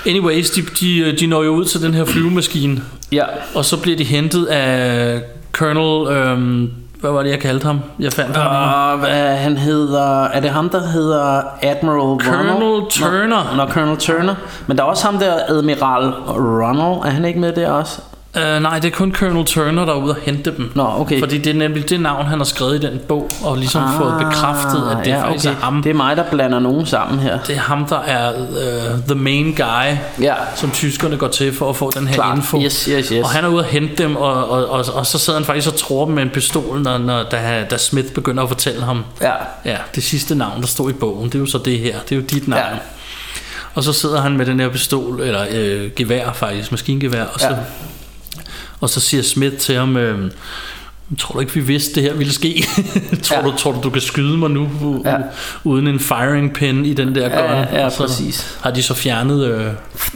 Anyways, 0.07 0.49
de, 0.49 0.61
de, 0.61 1.15
de 1.19 1.27
når 1.27 1.43
jo 1.43 1.51
ud 1.51 1.65
til 1.65 1.81
den 1.81 1.93
her 1.93 2.05
flyvemaskine, 2.05 2.81
Ja. 3.11 3.23
og 3.55 3.65
så 3.65 3.81
bliver 3.81 3.97
de 3.97 4.03
hentet 4.03 4.45
af 4.45 5.21
Colonel... 5.51 6.17
Øhm, 6.17 6.71
hvad 6.99 7.11
var 7.11 7.23
det, 7.23 7.29
jeg 7.29 7.39
kaldte 7.39 7.65
ham? 7.65 7.79
Jeg 7.99 8.13
fandt 8.13 8.37
ham. 8.37 8.91
Og 8.91 8.97
hvad 8.99 9.35
han 9.37 9.57
hedder... 9.57 10.23
Er 10.23 10.39
det 10.39 10.49
ham, 10.49 10.69
der 10.69 10.87
hedder 10.87 11.41
Admiral 11.61 12.19
Colonel 12.25 12.51
Ronald? 12.53 12.91
Turner. 12.91 13.55
Nå, 13.55 13.63
nå, 13.65 13.71
Colonel 13.71 13.97
Turner. 13.97 14.35
Men 14.67 14.77
der 14.77 14.83
er 14.83 14.87
også 14.87 15.05
ham 15.05 15.17
der, 15.17 15.33
Admiral 15.47 16.13
Ronald. 16.27 17.05
Er 17.05 17.09
han 17.09 17.25
ikke 17.25 17.39
med 17.39 17.53
der 17.53 17.71
også? 17.71 18.01
Uh, 18.35 18.61
nej, 18.61 18.79
det 18.79 18.87
er 18.87 18.95
kun 18.95 19.13
Colonel 19.13 19.45
Turner, 19.45 19.85
der 19.85 19.93
er 19.93 19.97
ude 19.97 20.11
og 20.11 20.17
hente 20.21 20.51
dem. 20.57 20.71
Nå, 20.75 20.87
okay. 20.97 21.19
Fordi 21.19 21.37
det 21.37 21.49
er 21.49 21.53
nemlig 21.53 21.89
det 21.89 21.99
navn, 21.99 22.25
han 22.25 22.37
har 22.39 22.45
skrevet 22.45 22.83
i 22.83 22.87
den 22.87 22.99
bog, 23.07 23.29
og 23.43 23.57
ligesom 23.57 23.83
ah, 23.83 23.97
fået 23.97 24.13
bekræftet, 24.19 24.89
at 24.91 25.05
det 25.05 25.11
ja, 25.11 25.23
faktisk 25.27 25.45
okay. 25.49 25.57
er 25.57 25.61
ham. 25.63 25.83
Det 25.83 25.89
er 25.89 25.93
mig, 25.93 26.17
der 26.17 26.23
blander 26.31 26.59
nogen 26.59 26.85
sammen 26.85 27.19
her. 27.19 27.39
Det 27.47 27.55
er 27.55 27.59
ham, 27.59 27.85
der 27.85 27.99
er 27.99 28.33
uh, 28.39 28.99
the 29.07 29.15
main 29.15 29.53
guy, 29.53 29.95
Ja. 30.21 30.33
som 30.55 30.71
tyskerne 30.71 31.17
går 31.17 31.27
til 31.27 31.53
for 31.53 31.69
at 31.69 31.75
få 31.75 31.91
den 31.91 32.07
her 32.07 32.15
Klart. 32.15 32.37
info. 32.37 32.61
Yes, 32.61 32.83
yes, 32.85 33.07
yes. 33.07 33.23
Og 33.23 33.29
han 33.29 33.43
er 33.45 33.47
ude 33.49 33.59
at 33.63 33.69
hente 33.69 34.03
dem, 34.03 34.15
og, 34.15 34.49
og, 34.49 34.69
og, 34.69 34.85
og 34.93 35.05
så 35.05 35.17
sidder 35.17 35.39
han 35.39 35.45
faktisk 35.45 35.67
og 35.67 35.75
tror 35.75 36.05
dem 36.05 36.13
med 36.13 36.23
en 36.23 36.29
pistol, 36.29 36.81
når, 36.81 36.97
når, 36.97 37.23
da, 37.23 37.65
da 37.69 37.77
Smith 37.77 38.13
begynder 38.13 38.43
at 38.43 38.49
fortælle 38.49 38.83
ham, 38.83 39.05
Ja. 39.21 39.31
ja, 39.65 39.77
det 39.95 40.03
sidste 40.03 40.35
navn, 40.35 40.61
der 40.61 40.67
stod 40.67 40.89
i 40.89 40.93
bogen, 40.93 41.25
det 41.25 41.35
er 41.35 41.39
jo 41.39 41.45
så 41.45 41.57
det 41.57 41.79
her, 41.79 41.95
det 42.09 42.11
er 42.11 42.15
jo 42.15 42.21
dit 42.21 42.47
navn. 42.47 42.61
Ja. 42.73 42.77
Og 43.75 43.83
så 43.83 43.93
sidder 43.93 44.21
han 44.21 44.37
med 44.37 44.45
den 44.45 44.59
her 44.59 44.69
pistol, 44.69 45.21
eller 45.21 45.45
øh, 45.51 45.89
gevær 45.95 46.31
faktisk, 46.33 46.71
maskingevær, 46.71 47.23
og 47.23 47.39
så, 47.39 47.47
Ja. 47.49 47.55
Og 48.79 48.89
så 48.89 48.99
siger 48.99 49.23
Smith 49.23 49.55
til 49.57 49.75
ham, 49.75 49.97
øh, 49.97 50.31
tror 51.19 51.33
du 51.33 51.39
ikke, 51.39 51.53
vi 51.53 51.59
vidste, 51.59 51.95
det 51.95 52.03
her 52.03 52.13
ville 52.13 52.33
ske? 52.33 52.67
tror, 53.23 53.37
Ja. 53.37 53.41
du, 53.43 53.53
tror 53.57 53.71
du, 53.71 53.79
du 53.83 53.89
kan 53.89 54.01
skyde 54.01 54.37
mig 54.37 54.49
nu, 54.49 54.65
u- 54.81 55.09
Ja. 55.09 55.15
uden 55.63 55.87
en 55.87 55.99
firing 55.99 56.53
pin 56.53 56.85
i 56.85 56.93
den 56.93 57.15
der 57.15 57.21
Ja, 57.29 57.41
gun? 57.41 57.49
ja, 57.73 57.79
ja, 57.79 57.85
Og 57.85 57.91
så 57.91 57.97
præcis. 57.97 58.57
Har 58.61 58.71
de 58.71 58.83
så 58.83 58.93
fjernet 58.93 59.45
øh, 59.45 59.59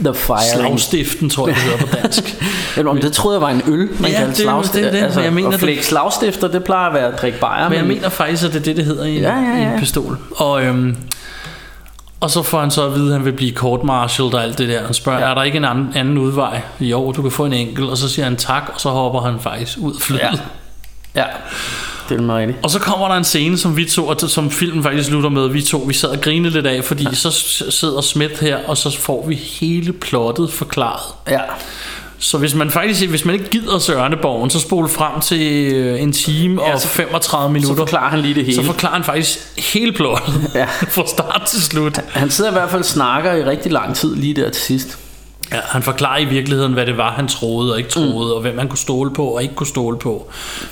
The 0.04 0.14
Firing. 0.14 0.40
slagstiften, 0.56 1.30
tror 1.30 1.46
jeg, 1.48 1.56
det 1.56 1.64
hedder 1.64 1.78
på 1.86 1.96
dansk. 2.02 2.36
Om 2.86 3.00
det 3.00 3.12
troede 3.12 3.34
jeg 3.36 3.42
var 3.42 3.50
en 3.50 3.62
øl, 3.66 3.88
man 4.00 4.10
Ja, 4.10 4.18
kaldte 4.18 4.32
det 4.36 4.46
er 4.48 4.50
slagstifter. 4.62 4.90
det 4.90 5.00
er 5.00 5.06
det, 5.06 5.14
men 5.16 5.24
jeg 5.24 5.32
mener, 5.32 5.56
det- 5.56 5.84
slagstifter, 5.84 6.48
det 6.48 6.64
plejer 6.64 6.88
at 6.88 6.94
være 6.94 7.12
at 7.14 7.20
drikke 7.20 7.38
bajer. 7.38 7.68
Men 7.68 7.78
jeg 7.78 7.86
mener 7.86 8.08
faktisk, 8.08 8.44
at 8.44 8.52
det 8.52 8.60
er 8.60 8.64
det, 8.64 8.76
det 8.76 8.84
hedder 8.84 9.04
i, 9.04 9.18
Ja, 9.18 9.34
ja, 9.36 9.56
i 9.58 9.62
ja. 9.62 9.72
en 9.72 9.78
pistol. 9.80 10.18
Og, 10.36 10.62
øhm, 10.64 10.96
og 12.20 12.30
så 12.30 12.42
får 12.42 12.60
han 12.60 12.70
så 12.70 12.86
at 12.86 12.94
vide, 12.94 13.06
at 13.06 13.12
han 13.12 13.24
vil 13.24 13.32
blive 13.32 13.52
court-martialed 13.54 14.34
og 14.34 14.42
alt 14.42 14.58
det 14.58 14.68
der. 14.68 14.84
Han 14.84 14.94
spørger, 14.94 15.18
Ja. 15.18 15.30
er 15.30 15.34
der 15.34 15.42
ikke 15.42 15.56
en 15.56 15.64
anden, 15.64 15.92
anden 15.94 16.18
udvej? 16.18 16.60
Jo, 16.80 17.12
du 17.12 17.22
kan 17.22 17.30
få 17.30 17.44
en 17.44 17.52
enkelt. 17.52 17.90
Og 17.90 17.96
så 17.96 18.08
siger 18.08 18.24
han 18.24 18.36
tak, 18.36 18.70
og 18.74 18.80
så 18.80 18.88
hopper 18.90 19.20
han 19.20 19.40
faktisk 19.40 19.78
ud 19.80 19.94
af 19.94 20.00
flyet. 20.00 20.20
Ja. 20.20 20.30
Ja. 21.14 21.24
Det 22.08 22.18
er 22.18 22.22
meget 22.22 22.40
rigtigt. 22.40 22.64
Og 22.64 22.70
så 22.70 22.78
kommer 22.78 23.08
der 23.08 23.14
en 23.14 23.24
scene, 23.24 23.58
som 23.58 23.76
vi 23.76 23.84
to, 23.84 24.06
og 24.06 24.20
som 24.20 24.50
filmen 24.50 24.82
faktisk 24.82 25.08
slutter 25.08 25.30
med, 25.30 25.48
vi 25.48 25.62
to, 25.62 25.78
vi 25.78 25.94
sad 25.94 26.08
og 26.08 26.20
grinede 26.20 26.50
lidt 26.54 26.66
af, 26.66 26.84
fordi 26.84 27.04
ja. 27.04 27.14
så 27.14 27.30
sidder 27.70 28.00
Smith 28.00 28.40
her, 28.40 28.58
og 28.66 28.76
så 28.76 28.98
får 28.98 29.26
vi 29.26 29.34
hele 29.34 29.92
plottet 29.92 30.52
forklaret. 30.52 31.02
Ja. 31.28 31.40
Så 32.22 32.38
hvis 32.38 32.54
man 32.54 32.70
faktisk, 32.70 33.08
hvis 33.08 33.24
man 33.24 33.34
ikke 33.34 33.50
gider 33.50 33.78
se 33.78 33.92
Ørneborgen, 33.92 34.50
så 34.50 34.60
spol 34.60 34.88
frem 34.88 35.20
til 35.20 35.72
øh, 35.72 36.02
en 36.02 36.12
time 36.12 36.62
Ja, 36.62 36.72
og 36.74 36.80
så- 36.80 36.88
35 36.88 37.52
minutter. 37.52 37.74
Så 37.74 37.78
forklarer 37.78 38.10
han 38.10 38.20
lige 38.20 38.34
det 38.34 38.44
hele. 38.44 38.56
så 38.56 38.62
forklarer 38.62 38.94
han 38.94 39.04
faktisk 39.04 39.38
hele 39.74 39.92
plottet 39.92 40.50
Ja. 40.54 40.64
fra 40.94 41.06
start 41.06 41.42
til 41.46 41.62
slut. 41.62 41.98
Han 42.08 42.30
sidder 42.30 42.50
i 42.50 42.52
hvert 42.54 42.70
fald 42.70 42.80
og 42.80 42.86
snakker 42.86 43.32
i 43.32 43.44
rigtig 43.44 43.72
lang 43.72 43.94
tid 43.96 44.16
lige 44.16 44.34
der 44.34 44.50
til 44.50 44.62
sidst. 44.62 44.98
Ja, 45.52 45.58
han 45.64 45.82
forklarer 45.82 46.18
i 46.18 46.24
virkeligheden, 46.24 46.72
hvad 46.72 46.86
det 46.86 46.96
var, 46.96 47.10
han 47.12 47.28
troede 47.28 47.72
og 47.72 47.78
ikke 47.78 47.90
troede, 47.90 48.10
mm. 48.26 48.32
og 48.32 48.40
hvem 48.40 48.58
han 48.58 48.68
kunne 48.68 48.78
stole 48.78 49.10
på 49.14 49.24
og 49.26 49.42
ikke 49.42 49.54
kunne 49.54 49.66
stole 49.66 49.98
på. 49.98 50.30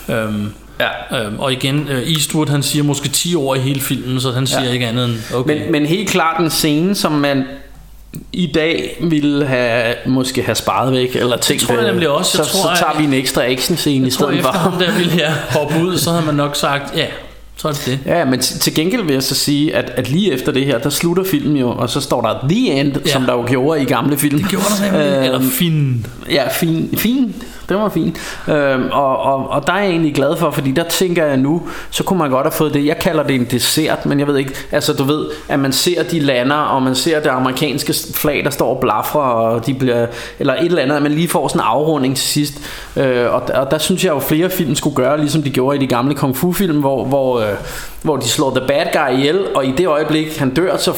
Øhm, 0.09 0.53
Ja. 0.81 1.23
øhm, 1.27 1.39
og 1.39 1.53
igen, 1.53 1.89
øh, 1.91 2.13
Eastwood, 2.13 2.47
han 2.49 2.63
siger 2.63 2.83
måske 2.83 3.09
10 3.09 3.35
år 3.35 3.55
i 3.55 3.59
hele 3.59 3.81
filmen, 3.81 4.21
så 4.21 4.33
han 4.33 4.47
siger 4.47 4.65
Ja. 4.65 4.71
ikke 4.73 4.87
andet 4.87 5.05
end, 5.05 5.15
okay. 5.35 5.59
Men, 5.63 5.73
men 5.73 5.87
helt 5.87 6.09
klart 6.09 6.41
en 6.41 6.51
scene, 6.51 6.95
som 6.95 7.13
man 7.13 7.45
i 8.33 8.47
dag 8.55 8.97
ville 9.01 9.47
have, 9.47 9.95
måske 10.07 10.43
have 10.43 10.55
sparet 10.55 10.93
væk, 10.93 11.17
eller 11.17 11.37
tænkt, 11.37 11.63
tror 11.63 11.75
jeg 11.75 11.85
øh, 11.85 11.91
nemlig 11.91 12.09
også. 12.09 12.39
Jeg 12.39 12.47
så, 12.47 12.53
tror, 12.53 12.75
så 12.75 12.81
tager 12.81 12.99
vi 12.99 13.05
en 13.05 13.13
ekstra 13.13 13.45
action 13.45 13.77
scene 13.77 13.97
i 13.97 14.05
jeg 14.05 14.13
tror, 14.13 14.27
stedet 14.27 14.43
for. 14.45 14.53
ham 14.53 14.73
der 14.73 14.93
ville 14.99 15.13
jeg 15.19 15.33
hoppe 15.59 15.75
ud, 15.85 15.99
så 15.99 16.11
havde 16.11 16.27
man 16.27 16.35
nok 16.35 16.57
sagt, 16.57 16.97
ja, 16.97 17.07
så 17.57 17.69
er 17.69 17.73
det 17.73 17.83
det. 17.87 17.99
Ja, 18.07 18.25
men 18.25 18.41
til 18.41 18.75
gengæld 18.75 19.03
vil 19.03 19.13
jeg 19.13 19.23
så 19.23 19.35
sige, 19.35 19.75
at, 19.75 19.91
at 19.91 20.11
lige 20.11 20.33
efter 20.33 20.53
det 20.53 20.67
her, 20.67 20.79
der 20.79 20.91
slutter 20.91 21.25
filmen 21.25 21.57
jo, 21.57 21.71
og 21.71 21.91
så 21.91 22.01
står 22.01 22.21
der 22.21 22.49
The 22.49 22.81
End, 22.81 22.93
ja. 23.07 23.13
Som 23.13 23.23
der 23.23 23.33
jo 23.33 23.45
gjorde 23.49 23.83
i 23.83 23.85
gamle 23.85 24.19
film. 24.19 24.45
Gjorde 24.49 24.65
der 24.81 24.93
nemlig, 24.93 25.07
Øhm, 25.17 25.25
eller 25.25 25.41
fin. 25.41 26.07
Ja, 26.31 26.49
fin. 26.53 26.95
fin 26.97 27.35
den 27.69 27.79
var 27.79 27.89
fin. 27.89 28.17
Øhm, 28.49 28.89
og, 28.93 29.19
og, 29.19 29.51
og 29.51 29.67
der 29.67 29.73
er 29.73 29.81
jeg 29.81 29.91
egentlig 29.91 30.15
glad 30.15 30.37
for, 30.37 30.51
fordi 30.51 30.73
der 30.73 30.85
tænker 30.85 31.27
jeg 31.27 31.37
nu, 31.37 31.63
så 31.91 32.05
kunne 32.05 32.19
man 32.19 32.31
godt 32.31 32.45
have 32.45 32.53
fået 32.53 32.75
det. 32.75 32.87
Jeg 32.87 32.99
kalder 32.99 33.23
det 33.23 33.35
en 33.35 33.45
dessert, 33.51 34.07
men 34.07 34.19
jeg 34.19 34.27
ved 34.27 34.37
ikke, 34.37 34.55
altså 34.73 34.93
du 34.93 35.05
ved, 35.05 35.27
at 35.49 35.59
man 35.59 35.73
ser 35.73 36.03
de 36.03 36.21
lander, 36.21 36.57
og 36.57 36.83
man 36.83 36.95
ser 36.95 37.21
det 37.21 37.29
amerikanske 37.29 37.95
flag, 38.15 38.45
der 38.45 38.51
står 38.51 38.75
og 38.75 38.81
blafrer, 38.81 39.21
og 39.21 39.67
de 39.67 39.75
bliver, 39.75 40.07
eller 40.39 40.55
et 40.55 40.65
eller 40.65 40.83
andet, 40.83 40.97
at 40.97 41.03
man 41.03 41.13
lige 41.13 41.29
får 41.29 41.49
sådan 41.49 41.61
en 41.61 41.67
afrunding 41.67 42.17
til 42.17 42.29
sidst. 42.29 42.55
Øh, 42.97 43.35
og, 43.35 43.43
og 43.55 43.71
der 43.71 43.79
synes 43.79 44.05
jeg 44.05 44.11
jo, 44.11 44.19
flere 44.19 44.51
film 44.51 44.75
skulle 44.75 44.97
gøre, 44.97 45.19
ligesom 45.19 45.43
de 45.43 45.51
gjorde 45.51 45.77
i 45.77 45.81
de 45.81 45.87
gamle 45.87 46.15
kung 46.15 46.37
fu 46.37 46.53
film, 46.53 46.81
hvor, 46.81 47.05
hvor, 47.05 47.41
øh, 47.41 47.55
hvor 48.03 48.17
de 48.17 48.29
slår 48.29 48.51
the 48.51 48.67
bad 48.69 48.87
guy 48.93 49.19
ihjel, 49.19 49.45
og 49.55 49.67
i 49.67 49.73
det 49.73 49.87
øjeblik, 49.87 50.39
han 50.39 50.55
dør, 50.55 50.77
så 50.77 50.93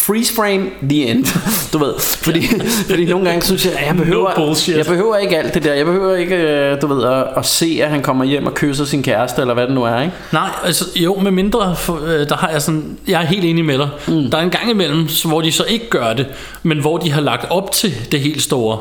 freeze 0.00 0.34
frame, 0.34 0.70
the 0.82 1.06
end. 1.10 1.24
Du 1.72 1.78
ved, 1.78 1.94
fordi, 1.98 2.42
fordi 2.86 3.04
nogle 3.04 3.28
gange 3.28 3.42
synes 3.42 3.66
jeg, 3.66 3.72
at 3.78 3.86
jeg 3.86 3.96
behøver, 3.96 4.30
No 4.38 4.46
bullshit. 4.46 4.76
jeg 4.76 4.86
behøver 4.86 5.16
ikke 5.16 5.38
alt 5.38 5.54
det 5.54 5.64
der. 5.64 5.74
Jeg 5.74 5.84
behøver 5.86 6.16
ikke, 6.16 6.36
øh, 6.36 6.80
du 6.82 6.86
ved, 6.86 7.04
at, 7.04 7.24
at 7.36 7.46
se, 7.46 7.80
at 7.82 7.90
han 7.90 8.02
kommer 8.02 8.24
hjem 8.24 8.46
og 8.46 8.54
kysser 8.54 8.84
sin 8.84 9.02
kæreste, 9.02 9.40
eller 9.40 9.54
hvad 9.54 9.66
det 9.66 9.74
nu 9.74 9.82
er, 9.82 10.00
ikke? 10.00 10.12
Nej, 10.32 10.48
altså 10.64 10.84
jo, 10.96 11.14
med 11.20 11.30
mindre, 11.30 11.76
for, 11.76 12.00
øh, 12.06 12.28
der 12.28 12.36
har 12.36 12.48
jeg 12.48 12.62
sådan, 12.62 12.98
jeg 13.08 13.22
er 13.22 13.26
helt 13.26 13.44
enig 13.44 13.64
med 13.64 13.78
dig. 13.78 13.88
Mm. 14.08 14.30
Der 14.30 14.38
er 14.38 14.42
en 14.42 14.50
gang 14.50 14.70
imellem, 14.70 15.08
hvor 15.24 15.40
de 15.40 15.52
så 15.52 15.64
ikke 15.64 15.90
gør 15.90 16.12
det, 16.12 16.26
men 16.62 16.78
hvor 16.80 16.98
de 16.98 17.12
har 17.12 17.20
lagt 17.20 17.50
op 17.50 17.72
til 17.72 17.94
det 18.12 18.20
helt 18.20 18.42
store. 18.42 18.78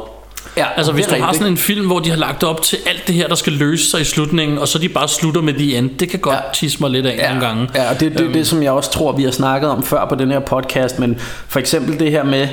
Ja, 0.59 0.65
Altså 0.77 0.91
hvis 0.91 1.05
du 1.05 1.11
har 1.11 1.17
rigtigt. 1.17 1.37
sådan 1.37 1.53
en 1.53 1.57
film, 1.57 1.85
hvor 1.85 1.99
de 1.99 2.09
har 2.09 2.17
lagt 2.17 2.43
op 2.43 2.61
til 2.61 2.77
alt 2.87 3.07
det 3.07 3.15
her, 3.15 3.27
der 3.27 3.35
skal 3.35 3.53
løse 3.53 3.89
sig 3.89 4.01
i 4.01 4.03
slutningen, 4.03 4.57
og 4.57 4.67
så 4.67 4.79
de 4.79 4.89
bare 4.89 5.07
slutter 5.07 5.41
med 5.41 5.53
the 5.53 5.77
end, 5.77 5.89
det 5.99 6.09
kan 6.09 6.19
godt 6.19 6.35
Ja. 6.35 6.41
tisse 6.53 6.77
mig 6.81 6.89
lidt 6.91 7.05
af 7.05 7.15
Ja, 7.17 7.27
nogle 7.29 7.45
gange. 7.47 7.69
ja 7.75 7.89
og 7.89 7.99
det 7.99 8.13
er 8.13 8.17
det, 8.17 8.33
det, 8.33 8.47
som 8.47 8.63
jeg 8.63 8.71
også 8.71 8.91
tror, 8.91 9.11
vi 9.11 9.23
har 9.23 9.31
snakket 9.31 9.69
om 9.69 9.83
før 9.83 10.05
på 10.09 10.15
den 10.15 10.31
her 10.31 10.39
podcast, 10.39 10.99
men 10.99 11.19
for 11.47 11.59
eksempel 11.59 11.99
det 11.99 12.11
her 12.11 12.23
med, 12.23 12.47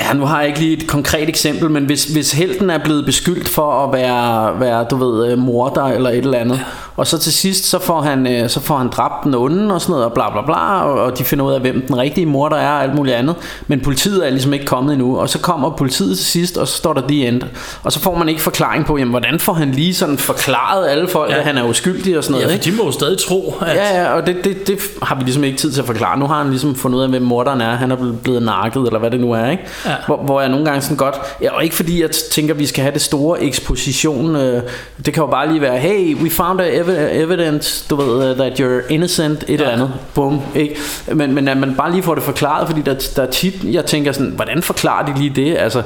Ja, 0.00 0.12
nu 0.12 0.24
har 0.24 0.38
jeg 0.40 0.48
ikke 0.48 0.60
lige 0.60 0.76
et 0.76 0.86
konkret 0.86 1.28
eksempel, 1.28 1.70
men 1.70 1.84
hvis, 1.84 2.04
hvis 2.04 2.32
helten 2.32 2.70
er 2.70 2.78
blevet 2.78 3.04
beskyldt 3.06 3.48
for 3.48 3.84
at 3.86 3.92
være, 3.92 4.60
være 4.60 4.84
du 4.90 4.96
ved, 4.96 5.32
øh, 5.32 5.38
morder 5.38 5.84
eller 5.84 6.10
et 6.10 6.16
eller 6.18 6.38
andet, 6.38 6.60
og 6.96 7.06
så 7.06 7.18
til 7.18 7.32
sidst, 7.32 7.64
så 7.64 7.78
får 7.78 8.00
han, 8.00 8.26
øh, 8.26 8.48
så 8.48 8.60
får 8.60 8.76
han 8.76 8.88
dræbt 8.88 9.24
den 9.24 9.34
onde 9.34 9.74
og 9.74 9.80
sådan 9.80 9.90
noget, 9.92 10.04
og 10.06 10.12
bla 10.12 10.30
bla 10.30 10.42
bla, 10.46 10.82
og, 10.82 11.18
de 11.18 11.24
finder 11.24 11.44
ud 11.44 11.52
af, 11.52 11.60
hvem 11.60 11.84
den 11.86 11.98
rigtige 11.98 12.26
morder 12.26 12.56
er, 12.56 12.72
og 12.72 12.82
alt 12.82 12.94
muligt 12.94 13.16
andet, 13.16 13.34
men 13.66 13.80
politiet 13.80 14.26
er 14.26 14.30
ligesom 14.30 14.52
ikke 14.52 14.64
kommet 14.64 14.92
endnu, 14.92 15.18
og 15.18 15.28
så 15.28 15.38
kommer 15.38 15.70
politiet 15.70 16.16
til 16.16 16.26
sidst, 16.26 16.56
og 16.56 16.68
så 16.68 16.74
står 16.76 16.92
der 16.92 17.02
the 17.08 17.28
end, 17.28 17.42
og 17.82 17.92
så 17.92 18.00
får 18.00 18.14
man 18.18 18.28
ikke 18.28 18.40
forklaring 18.40 18.86
på, 18.86 18.96
jamen, 18.98 19.10
hvordan 19.10 19.38
får 19.38 19.52
han 19.52 19.70
lige 19.72 19.94
sådan 19.94 20.18
forklaret 20.18 20.88
alle 20.88 21.08
folk, 21.08 21.30
ja. 21.30 21.36
At 21.38 21.44
han 21.44 21.58
er 21.58 21.64
uskyldig 21.64 22.18
og 22.18 22.24
sådan 22.24 22.32
noget, 22.32 22.48
Ja, 22.50 22.54
for 22.56 22.62
de 22.62 22.72
må 22.72 22.84
jo 22.84 22.90
stadig 22.92 23.18
tro, 23.18 23.54
at... 23.60 23.76
Ja, 23.76 24.00
ja, 24.02 24.12
og 24.12 24.26
det, 24.26 24.36
det, 24.44 24.66
det 24.66 24.78
har 25.02 25.14
vi 25.14 25.22
ligesom 25.24 25.44
ikke 25.44 25.58
tid 25.58 25.72
til 25.72 25.80
at 25.80 25.86
forklare. 25.86 26.18
Nu 26.18 26.26
har 26.26 26.38
han 26.38 26.50
ligesom 26.50 26.74
fundet 26.74 26.98
ud 26.98 27.02
af, 27.02 27.08
hvem 27.08 27.22
morderen 27.22 27.60
er. 27.60 27.70
Han 27.76 27.90
er 27.90 27.96
blevet- 27.96 28.20
blevet 28.20 28.42
nakket, 28.42 28.82
eller 28.86 28.98
hvad 28.98 29.10
det 29.10 29.20
nu 29.20 29.32
er, 29.32 29.50
ikke? 29.50 29.62
Ja. 29.86 29.89
Hvor, 30.06 30.16
hvor 30.16 30.40
jeg 30.40 30.50
nogle 30.50 30.64
gange 30.64 30.80
sådan 30.80 30.96
godt... 30.96 31.14
Ja, 31.42 31.52
og 31.52 31.64
ikke 31.64 31.76
fordi 31.76 32.02
jeg 32.02 32.10
tænker, 32.10 32.54
vi 32.54 32.66
skal 32.66 32.82
have 32.82 32.92
det 32.94 33.02
store 33.02 33.42
eksposition. 33.42 34.36
Øh, 34.36 34.62
det 35.04 35.14
kan 35.14 35.22
jo 35.22 35.26
bare 35.26 35.48
lige 35.48 35.60
være, 35.60 35.78
hey, 35.78 36.14
we 36.14 36.30
found 36.30 36.60
ev- 36.60 37.22
evidence, 37.22 37.84
du 37.90 37.96
ved, 37.96 38.30
uh, 38.30 38.36
that 38.36 38.60
you're 38.60 38.92
innocent, 38.92 39.42
et 39.42 39.48
ja. 39.48 39.54
eller 39.54 39.70
andet. 39.70 39.92
Bum, 40.14 40.40
ikke? 40.54 40.76
Men, 41.06 41.34
men 41.34 41.48
at 41.48 41.56
man 41.56 41.74
bare 41.74 41.92
lige 41.92 42.02
får 42.02 42.14
det 42.14 42.24
forklaret, 42.24 42.68
fordi 42.68 42.82
der, 42.82 43.12
der 43.16 43.22
er 43.22 43.30
tit, 43.30 43.54
jeg 43.64 43.86
tænker 43.86 44.12
sådan, 44.12 44.32
hvordan 44.36 44.62
forklarer 44.62 45.06
de 45.06 45.18
lige 45.18 45.30
det? 45.30 45.56
Altså, 45.58 45.82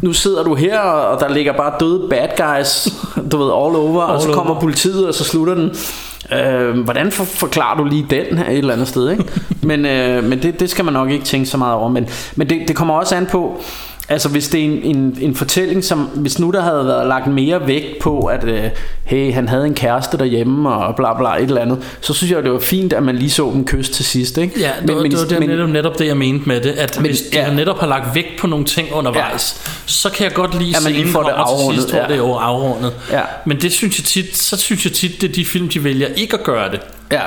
nu 0.00 0.12
sidder 0.12 0.42
du 0.44 0.54
her, 0.54 0.78
og 0.80 1.20
der 1.20 1.28
ligger 1.28 1.52
bare 1.52 1.72
døde 1.80 2.06
bad 2.10 2.28
guys, 2.36 2.88
du 3.32 3.36
ved, 3.36 3.46
all 3.46 3.76
over, 3.76 4.02
all 4.02 4.14
og 4.14 4.20
så 4.22 4.28
All 4.28 4.34
kommer 4.34 4.52
over. 4.52 4.60
politiet, 4.60 5.08
og 5.08 5.14
så 5.14 5.24
slutter 5.24 5.54
den. 5.54 5.70
Øh, 6.38 6.78
hvordan 6.84 7.12
for, 7.12 7.24
forklarer 7.24 7.76
du 7.76 7.84
lige 7.84 8.06
den 8.10 8.38
her 8.38 8.50
et 8.50 8.58
eller 8.58 8.72
andet 8.72 8.88
sted, 8.88 9.10
ikke? 9.10 9.24
Men, 9.62 9.86
øh, 9.86 10.24
men 10.24 10.42
det, 10.42 10.60
det 10.60 10.70
skal 10.70 10.84
man 10.84 10.94
nok 10.94 11.10
ikke 11.10 11.24
tænke 11.24 11.46
så 11.46 11.56
meget 11.56 11.74
over. 11.74 11.88
Men, 11.88 12.08
men 12.36 12.50
det, 12.50 12.68
det 12.68 12.76
kommer 12.76 12.94
også 12.94 13.16
an 13.16 13.26
på, 13.26 13.60
altså 14.12 14.28
hvis 14.28 14.48
det 14.48 14.60
er 14.60 14.64
en, 14.64 14.82
en, 14.96 15.18
en 15.20 15.34
fortælling, 15.34 15.84
som 15.84 15.98
hvis 15.98 16.38
nu 16.38 16.50
der 16.50 16.60
havde 16.62 16.86
været 16.86 17.08
lagt 17.08 17.26
mere 17.26 17.66
vægt 17.66 17.98
på, 18.00 18.20
at 18.20 18.44
øh, 18.44 18.64
hey, 19.04 19.32
han 19.32 19.48
havde 19.48 19.66
en 19.66 19.74
kæreste 19.74 20.18
derhjemme, 20.18 20.70
og 20.70 20.96
bla 20.96 21.18
bla 21.18 21.36
et 21.36 21.42
eller 21.42 21.60
andet, 21.60 21.78
så 22.00 22.14
synes 22.14 22.32
jeg, 22.32 22.42
det 22.42 22.52
var 22.52 22.58
fint, 22.58 22.92
at 22.92 23.02
man 23.02 23.16
lige 23.16 23.30
så 23.30 23.50
dem 23.54 23.64
kysse 23.64 23.92
til 23.92 24.04
sidst, 24.04 24.38
ikke? 24.38 24.60
Ja, 24.60 24.70
det, 24.80 24.86
men, 24.86 24.96
var, 24.96 25.02
det 25.02 25.18
var 25.18 25.38
det, 25.38 25.48
netop, 25.48 25.68
netop 25.68 25.98
det, 25.98 26.06
jeg 26.06 26.16
mente 26.16 26.48
med 26.48 26.60
det, 26.60 26.70
at 26.70 26.96
Men- 26.96 27.02
men, 27.02 27.10
hvis 27.10 27.20
de 27.20 27.38
ja. 27.38 27.54
netop 27.54 27.78
har 27.78 27.86
lagt 27.86 28.14
vægt 28.14 28.40
på 28.40 28.46
nogle 28.46 28.64
ting 28.64 28.88
undervejs, 28.92 29.62
ja. 29.66 29.72
så 29.86 30.10
kan 30.10 30.24
jeg 30.24 30.32
godt 30.34 30.58
lide, 30.58 30.70
Ja, 30.70 30.80
man 30.84 30.92
lige 30.92 31.08
får 31.08 31.22
det 31.22 31.28
til 31.28 31.34
afrundet, 31.40 31.82
sidst, 31.82 31.94
ja. 31.94 32.02
det 32.02 32.10
er 32.12 32.16
jo 32.16 32.32
afrundet. 32.32 32.92
Ja. 33.10 33.20
Men 33.46 33.60
det 33.60 33.72
synes 33.72 33.98
jeg 33.98 34.04
tit, 34.04 34.36
så 34.36 34.56
synes 34.56 34.84
jeg 34.84 34.92
tit, 34.92 35.20
det 35.20 35.28
er 35.28 35.32
de 35.32 35.44
film, 35.44 35.68
de 35.68 35.84
vælger 35.84 36.08
ikke 36.16 36.34
at 36.34 36.44
gøre 36.44 36.70
det. 36.70 36.80
Ja. 37.12 37.20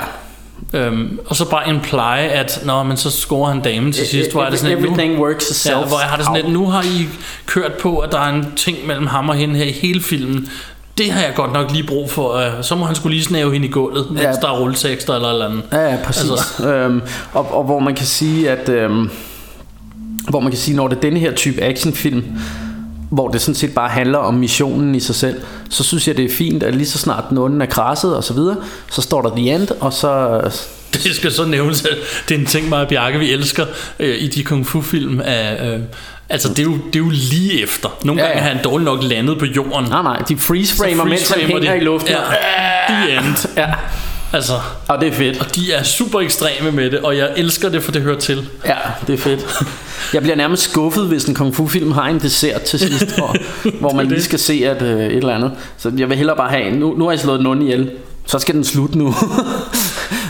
Øhm, 0.74 1.18
og 1.26 1.36
så 1.36 1.50
bare 1.50 1.68
imply, 1.68 2.28
at 2.30 2.60
Nå, 2.64 2.82
men 2.82 2.96
så 2.96 3.10
scorer 3.10 3.48
han 3.52 3.60
damen 3.62 3.92
til 3.92 4.06
sidst, 4.06 4.32
hvor 4.32 4.42
er 4.42 4.50
det 4.50 4.58
sådan 4.58 4.70
lidt, 4.78 4.80
nu, 4.90 4.94
Everything 4.94 5.20
works 5.20 5.50
itself. 5.50 5.76
ja, 5.76 5.84
hvor 5.86 5.98
jeg 6.00 6.08
har 6.08 6.16
det 6.16 6.24
sådan 6.26 6.42
lidt, 6.42 6.52
nu 6.52 6.66
har 6.66 6.82
I 6.82 7.08
kørt 7.46 7.72
på, 7.72 7.98
at 7.98 8.12
der 8.12 8.18
er 8.18 8.28
en 8.34 8.46
ting 8.56 8.86
mellem 8.86 9.06
ham 9.06 9.28
og 9.28 9.34
hende 9.34 9.54
her 9.56 9.64
i 9.64 9.72
hele 9.72 10.02
filmen. 10.02 10.48
Det 10.98 11.10
har 11.12 11.20
jeg 11.20 11.32
godt 11.34 11.52
nok 11.52 11.70
lige 11.72 11.86
brug 11.86 12.10
for. 12.10 12.32
Øh, 12.34 12.50
så 12.62 12.74
må 12.74 12.84
han 12.84 12.94
skulle 12.94 13.14
lige 13.16 13.24
snæve 13.24 13.52
hende 13.52 13.66
i 13.68 13.70
gulvet, 13.70 14.06
mens 14.10 14.22
Ja. 14.22 14.32
der 14.32 14.48
er 14.48 14.58
rulletekster 14.60 15.14
eller 15.14 15.28
eller 15.30 15.46
andet. 15.48 15.62
Ja, 15.72 15.90
ja 15.90 15.96
præcis. 16.04 16.30
Altså. 16.30 16.66
Øhm, 16.68 17.02
og, 17.32 17.54
og 17.54 17.64
hvor 17.64 17.78
man 17.78 17.94
kan 17.94 18.06
sige, 18.06 18.50
at 18.50 18.68
øhm, 18.68 19.10
hvor 20.28 20.40
man 20.40 20.50
kan 20.50 20.58
sige, 20.58 20.76
når 20.76 20.88
det 20.88 20.96
er 20.96 21.00
denne 21.00 21.20
her 21.20 21.32
type 21.32 21.62
actionfilm, 21.62 22.24
hvor 23.10 23.28
det 23.28 23.40
sådan 23.40 23.54
set 23.54 23.74
bare 23.74 23.88
handler 23.88 24.18
om 24.18 24.34
missionen 24.34 24.94
i 24.94 25.00
sig 25.00 25.14
selv, 25.14 25.40
så 25.70 25.84
synes 25.84 26.08
jeg, 26.08 26.16
det 26.16 26.24
er 26.24 26.28
fint, 26.38 26.62
at 26.62 26.74
lige 26.74 26.86
så 26.86 26.98
snart 26.98 27.24
den 27.30 27.38
onde 27.38 27.64
er 27.66 27.68
krasset 27.70 28.16
og 28.16 28.24
så 28.24 28.34
videre, 28.34 28.56
så 28.90 29.02
står 29.02 29.22
der 29.22 29.30
the 29.36 29.54
end, 29.54 29.68
og 29.80 29.92
så... 29.92 30.40
Det 31.04 31.14
skal 31.16 31.32
så 31.32 31.44
nævnes, 31.44 31.84
at 31.84 31.96
det 32.28 32.34
er 32.34 32.38
en 32.38 32.46
ting, 32.46 32.68
mig 32.68 32.80
og 32.80 32.88
Bjarke, 32.88 33.18
vi 33.18 33.32
elsker 33.32 33.66
øh, 33.98 34.16
i 34.22 34.28
de 34.28 34.44
kung 34.44 34.66
fu 34.66 34.80
film. 34.80 35.20
Af, 35.24 35.66
øh, 35.74 35.80
altså, 36.28 36.48
det 36.48 36.58
er, 36.58 36.62
jo, 36.62 36.72
det 36.86 36.94
er 36.96 36.98
jo 37.04 37.10
lige 37.10 37.62
efter. 37.62 37.88
Nogle 38.04 38.22
Ja, 38.22 38.28
gange 38.28 38.42
ja. 38.42 38.48
er 38.50 38.54
han 38.54 38.64
dårligt 38.64 38.84
nok 38.84 39.02
landet 39.02 39.38
på 39.38 39.44
jorden. 39.44 39.88
Nej, 39.88 40.02
nej, 40.02 40.18
de 40.28 40.36
freeze 40.36 40.76
framer, 40.76 41.04
mens 41.04 41.28
han 41.28 41.40
freeze-framer 41.40 41.46
hænger 41.46 41.72
de. 41.72 41.76
i 41.78 41.80
luften. 41.84 42.10
Ja, 42.12 42.94
the 42.94 43.12
end. 43.16 43.48
ja. 43.56 43.72
Altså, 44.32 44.52
Og 44.88 45.00
det 45.00 45.08
er 45.08 45.12
fedt. 45.12 45.40
og 45.40 45.54
de 45.56 45.72
er 45.72 45.82
super 45.82 46.20
ekstreme 46.20 46.72
med 46.72 46.90
det, 46.90 46.98
og 46.98 47.16
jeg 47.16 47.32
elsker 47.36 47.68
det, 47.68 47.82
for 47.82 47.92
det 47.92 48.02
hører 48.02 48.18
til. 48.18 48.48
Ja, 48.64 48.74
det 49.06 49.12
er 49.12 49.18
fedt. 49.18 49.46
Jeg 50.12 50.22
bliver 50.22 50.36
nærmest 50.36 50.62
skuffet, 50.62 51.06
hvis 51.06 51.24
en 51.24 51.34
kung 51.34 51.54
fu 51.54 51.66
film 51.66 51.92
har 51.92 52.08
en 52.08 52.20
dessert 52.20 52.62
til 52.62 52.78
sidst, 52.78 53.14
hvor, 53.16 53.36
hvor 53.80 53.92
man 53.92 54.06
lige 54.06 54.22
skal 54.22 54.38
se 54.38 54.62
at 54.64 54.82
øh, 54.82 55.00
et 55.06 55.16
eller 55.16 55.34
andet. 55.34 55.52
Så 55.78 55.92
jeg 55.96 56.08
vil 56.08 56.16
hellere 56.16 56.36
bare 56.36 56.50
have 56.50 56.62
en. 56.62 56.74
Nu, 56.74 56.94
nu 56.98 57.04
har 57.04 57.10
jeg 57.12 57.20
slået 57.20 57.46
onde 57.46 57.62
ihjel. 57.62 57.90
Så 58.26 58.38
skal 58.38 58.54
den 58.54 58.64
slutte 58.64 58.98
nu. 58.98 59.14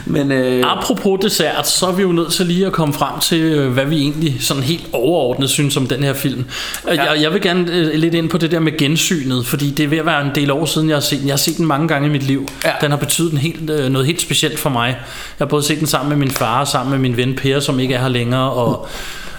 Men 0.07 0.33
øh, 0.33 0.65
Apropos 0.67 1.19
dessert, 1.23 1.69
så 1.69 1.87
er 1.87 1.93
vi 1.93 2.03
jo 2.03 2.13
nødt 2.13 2.33
til 2.33 2.47
lige 2.47 2.67
at 2.67 2.73
komme 2.73 2.95
frem 2.95 3.21
til, 3.21 3.41
øh, 3.41 3.73
hvad 3.73 3.85
vi 3.85 3.97
egentlig 3.97 4.37
sådan 4.41 4.63
helt 4.63 4.87
overordnet 4.93 5.51
synes 5.51 5.77
om 5.77 5.87
den 5.87 6.03
her 6.03 6.13
film. 6.13 6.45
Ja. 6.87 7.03
Jeg, 7.03 7.23
jeg 7.23 7.33
vil 7.33 7.41
gerne 7.41 7.73
øh, 7.73 7.95
lidt 7.95 8.15
ind 8.15 8.29
på 8.29 8.39
det 8.39 8.51
der 8.51 8.61
med 8.61 8.79
gensynet, 8.79 9.47
fordi 9.47 9.71
det 9.71 9.85
er 9.85 9.89
ved 9.89 9.99
at 9.99 10.07
være 10.07 10.23
en 10.23 10.31
del 10.35 10.51
år 10.51 10.65
siden, 10.65 10.89
jeg 10.89 10.97
har 10.97 11.01
set 11.01 11.19
den. 11.19 11.27
Jeg 11.27 11.33
har 11.33 11.39
set 11.39 11.57
den 11.57 11.67
mange 11.67 11.89
gange 11.89 12.09
i 12.09 12.11
mit 12.11 12.23
liv. 12.23 12.49
Ja. 12.65 12.71
Den 12.81 12.91
har 12.91 12.99
betydet 12.99 13.33
en 13.33 13.39
helt, 13.39 13.71
øh, 13.71 13.89
noget 13.89 14.07
helt 14.07 14.21
specielt 14.21 14.59
for 14.59 14.71
mig. 14.71 14.89
Jeg 14.89 14.97
har 15.39 15.47
både 15.47 15.63
set 15.63 15.79
den 15.79 15.87
sammen 15.87 16.09
med 16.09 16.17
min 16.17 16.31
far 16.31 16.61
og 16.61 16.69
sammen 16.69 16.91
med 16.91 16.99
min 16.99 17.17
ven 17.17 17.35
Per, 17.35 17.61
som 17.61 17.81
ikke 17.81 17.95
er 17.95 18.01
her 18.01 18.09
længere, 18.09 18.51
og... 18.51 18.89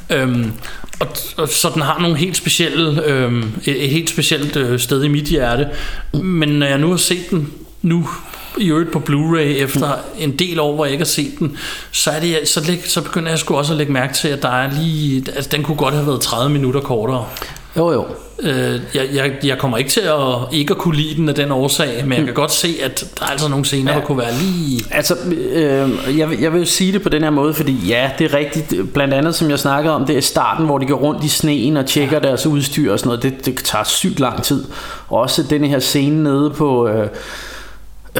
Øhm, 0.10 0.52
og, 1.00 1.08
og 1.38 1.50
så 1.50 1.72
den 1.74 1.82
har 1.82 2.00
nogle 2.00 2.18
helt 2.18 2.38
specielle, 2.38 3.04
øhm, 3.06 3.44
et, 3.66 3.84
et 3.84 3.90
helt 3.90 4.10
specielt 4.10 4.56
øh, 4.56 4.80
sted 4.80 5.04
i 5.04 5.08
mit 5.08 5.24
hjerte. 5.24 5.68
Men 6.14 6.50
når 6.50 6.66
jeg 6.68 6.78
nu 6.78 6.90
har 6.90 6.98
set 6.98 7.30
den 7.30 7.54
nu 7.82 8.10
i 8.60 8.70
øvrigt 8.70 8.92
på 8.92 9.00
Blu-ray 9.10 9.64
efter 9.64 9.90
en 10.18 10.32
del 10.32 10.60
år, 10.60 10.76
hvor 10.76 10.86
jeg 10.86 10.92
ikke 10.92 11.04
har 11.04 11.08
set 11.08 11.40
den, 11.40 11.58
så, 11.92 12.12
er 12.12 12.20
det, 12.20 12.48
så, 12.48 12.68
læg, 12.68 12.84
så 12.86 13.02
begynder 13.02 13.30
jeg 13.30 13.40
sgu 13.40 13.56
også 13.56 13.74
at 13.74 13.78
lægge 13.78 13.94
mærke 13.94 14.14
til, 14.14 14.28
at 14.28 14.42
der 14.42 14.50
er 14.50 14.72
lige, 14.72 15.24
altså, 15.36 15.50
den 15.52 15.64
kunne 15.64 15.78
godt 15.78 15.94
have 15.94 16.08
været 16.08 16.22
30 16.22 16.54
minutter 16.54 16.80
kortere. 16.80 17.26
Jo, 17.78 17.92
jo. 17.92 18.06
Øh, 18.40 18.82
jeg, 18.94 19.08
jeg, 19.14 19.32
jeg 19.44 19.58
kommer 19.58 19.78
ikke 19.78 19.90
til 19.90 20.02
at 20.02 20.16
ikke 20.52 20.72
at 20.72 20.78
kunne 20.78 20.96
lide 20.96 21.16
den 21.16 21.30
af 21.30 21.36
den 21.36 21.52
årsag, 21.52 22.04
men 22.08 22.18
jeg 22.18 22.26
kan 22.26 22.34
godt 22.34 22.52
se, 22.52 22.76
at 22.84 23.06
der 23.20 23.26
er 23.26 23.30
altså 23.30 23.50
nogle 23.50 23.66
scener, 23.66 23.92
ja. 23.92 24.00
der 24.00 24.06
kunne 24.06 24.18
være 24.18 24.34
lige... 24.34 24.84
Altså, 24.92 25.16
øh, 25.36 26.18
jeg, 26.18 26.42
jeg 26.42 26.54
vil 26.54 26.60
jo 26.60 26.66
sige 26.66 26.92
det 26.92 27.02
på 27.02 27.10
den 27.10 27.24
her 27.24 27.30
måde, 27.30 27.54
fordi 27.54 27.74
ja, 27.88 28.12
det 28.20 28.34
er 28.34 28.38
rigtigt. 28.38 28.94
Blandt 28.94 29.14
andet, 29.14 29.36
som 29.36 29.50
jeg 29.50 29.60
snakkede 29.60 29.96
om, 29.96 30.06
det 30.06 30.18
er 30.18 30.22
starten, 30.22 30.66
hvor 30.66 30.78
de 30.78 30.86
går 30.86 30.96
rundt 30.96 31.24
i 31.24 31.28
sneen 31.28 31.78
og 31.78 31.86
tjekker 31.86 32.20
ja. 32.24 32.28
deres 32.28 32.46
udstyr 32.46 32.92
og 32.92 33.00
sådan 33.00 33.08
noget. 33.08 33.24
Det, 33.24 33.46
det 33.46 33.64
tager 33.64 33.84
sygt 33.84 34.20
lang 34.20 34.44
tid. 34.44 34.64
Også 35.10 35.44
den 35.44 35.64
her 35.64 35.80
scene 35.80 36.24
nede 36.24 36.50
på... 36.50 36.88
Øh, 36.88 37.08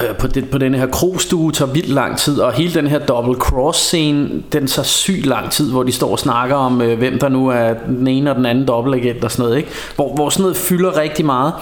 øh, 0.02 0.16
på, 0.16 0.26
det, 0.26 0.50
på 0.50 0.58
den 0.58 0.74
her 0.74 0.86
krogstue 0.86 1.52
tager 1.52 1.72
vildt 1.72 1.88
lang 1.88 2.18
tid, 2.18 2.40
og 2.40 2.52
hele 2.52 2.74
den 2.74 2.86
her 2.86 2.98
double 2.98 3.34
cross 3.34 3.78
scene, 3.78 4.30
den 4.52 4.66
tager 4.66 4.86
sygt 4.86 5.26
lang 5.26 5.50
tid, 5.50 5.70
hvor 5.70 5.82
de 5.82 5.92
står 5.92 6.10
og 6.10 6.18
snakker 6.18 6.56
om, 6.56 6.82
øh, 6.82 6.98
hvem 6.98 7.18
der 7.18 7.28
nu 7.28 7.48
er 7.48 7.74
den 7.88 8.06
ene 8.06 8.30
og 8.30 8.36
den 8.36 8.46
anden 8.46 8.68
dobbeltagent 8.68 9.24
og 9.24 9.30
sådan 9.30 9.42
noget, 9.42 9.56
ikke? 9.56 9.68
Hvor, 9.94 10.14
hvor 10.14 10.28
sådan 10.30 10.42
noget 10.42 10.56
fylder 10.56 10.98
rigtig 10.98 11.26
meget. 11.26 11.52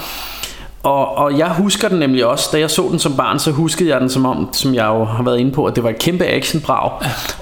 Og, 0.82 1.16
og 1.16 1.38
jeg 1.38 1.48
husker 1.48 1.88
den 1.88 1.98
nemlig 1.98 2.26
også, 2.26 2.48
da 2.52 2.58
jeg 2.58 2.70
så 2.70 2.88
den 2.90 2.98
som 2.98 3.16
barn, 3.16 3.38
så 3.38 3.50
huskede 3.50 3.88
jeg 3.90 4.00
den 4.00 4.10
som 4.10 4.26
om, 4.26 4.48
som 4.52 4.74
jeg 4.74 4.86
jo 4.86 5.04
har 5.04 5.22
været 5.22 5.38
inde 5.38 5.52
på, 5.52 5.64
at 5.64 5.76
det 5.76 5.84
var 5.84 5.90
et 5.90 5.98
kæmpe 5.98 6.24
actionbrag. 6.24 6.90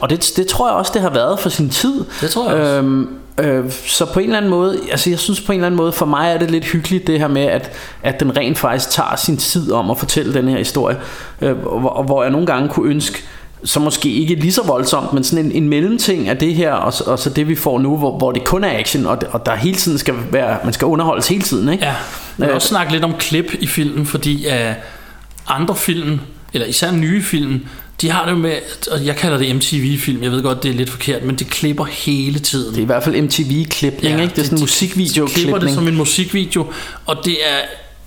Og 0.01 0.11
det, 0.11 0.33
det 0.37 0.47
tror 0.47 0.69
jeg 0.69 0.77
også, 0.77 0.91
det 0.95 1.03
har 1.03 1.11
været 1.11 1.39
for 1.39 1.49
sin 1.49 1.71
tid. 1.71 2.05
Det 2.21 2.31
tror 2.31 2.51
jeg 2.51 2.61
også. 2.61 2.73
Øhm, 2.73 3.09
øh, 3.40 3.70
så 3.70 4.06
på 4.12 4.19
en 4.20 4.24
eller 4.24 4.36
anden 4.36 4.51
måde, 4.51 4.78
altså 4.90 5.11
jeg 5.11 5.19
synes 5.19 5.40
på 5.40 5.52
en 5.52 5.59
eller 5.59 5.66
anden 5.66 5.77
måde, 5.77 5.93
for 5.93 6.06
mig 6.06 6.32
er 6.32 6.39
det 6.39 6.51
lidt 6.51 6.65
hyggeligt 6.65 7.06
det 7.06 7.19
her 7.20 7.28
med, 7.28 7.43
at, 7.43 7.73
at 8.02 8.20
den 8.20 8.36
rent 8.36 8.59
faktisk 8.59 8.90
tager 8.90 9.16
sin 9.16 9.36
tid 9.36 9.73
om 9.73 9.90
at 9.90 9.98
fortælle 9.98 10.35
den 10.35 10.48
her 10.48 10.59
historie. 10.59 10.97
Øh, 11.40 11.52
hvor, 11.56 12.02
hvor 12.02 12.23
jeg 12.23 12.32
nogle 12.32 12.47
gange 12.47 12.69
kunne 12.69 12.90
ønske, 12.90 13.23
så 13.65 13.81
måske 13.81 14.11
ikke 14.12 14.35
lige 14.35 14.52
så 14.52 14.62
voldsomt, 14.66 15.12
men 15.12 15.24
sådan 15.24 15.44
en, 15.44 15.52
en 15.52 15.69
mellemting 15.69 16.28
af 16.28 16.36
det 16.36 16.55
her, 16.55 16.73
og, 16.73 16.93
så- 16.93 17.05
og 17.05 17.19
så 17.19 17.31
det 17.31 17.48
vi 17.48 17.55
får 17.55 17.78
nu, 17.78 17.97
hvor, 17.97 18.19
hvor 18.19 18.32
det 18.32 18.44
kun 18.44 18.65
er 18.65 18.78
action, 18.78 19.06
og, 19.06 19.19
og 19.31 19.47
der 19.47 19.55
hele 19.56 19.77
tiden 19.77 19.98
skal 19.98 20.15
være, 20.31 20.59
man 20.65 20.73
skal 20.73 20.86
underholdes 20.86 21.28
hele 21.28 21.43
tiden, 21.43 21.69
ikke? 21.69 21.85
Ja, 21.85 21.90
jeg 21.90 21.97
vil 22.39 22.48
Øh, 22.48 22.55
også 22.55 22.69
snakke 22.69 22.93
lidt 22.93 23.05
om 23.05 23.15
klip 23.19 23.55
i 23.61 23.66
filmen, 23.66 24.06
fordi 24.06 24.47
uh, 24.47 24.74
andre 25.47 25.77
film, 25.77 26.20
eller 26.52 26.66
især 26.66 26.90
nye 26.93 27.23
film, 27.23 27.66
de 28.01 28.11
har 28.11 28.27
det 28.27 28.39
med, 28.39 28.57
og 28.91 29.07
jeg 29.07 29.16
kalder 29.16 29.39
det 29.39 29.57
MTV-film, 29.57 30.23
jeg 30.23 30.31
ved 30.31 30.43
godt, 30.43 30.62
det 30.62 30.71
er 30.71 30.75
lidt 30.75 30.91
forkert, 30.91 31.23
men 31.23 31.37
det 31.37 31.51
klipper 31.51 31.85
hele 31.85 32.39
tiden. 32.39 32.71
Det 32.71 32.79
er 32.79 32.83
i 32.83 32.87
hvert 32.87 33.05
fald 33.05 33.23
MTV-klipning, 33.23 34.23
ikke? 34.23 34.35
Det 34.37 34.39
er 34.39 34.45
sådan 34.45 34.59
en 34.59 34.65
de 34.65 35.35
klipper 35.35 35.59
det 35.59 35.65
musikvideo-klipning. 35.65 35.75
som 35.75 35.89
en 35.89 35.97
musikvideo, 35.97 36.73
og 37.07 37.16
det 37.25 37.37
er, 37.47 37.59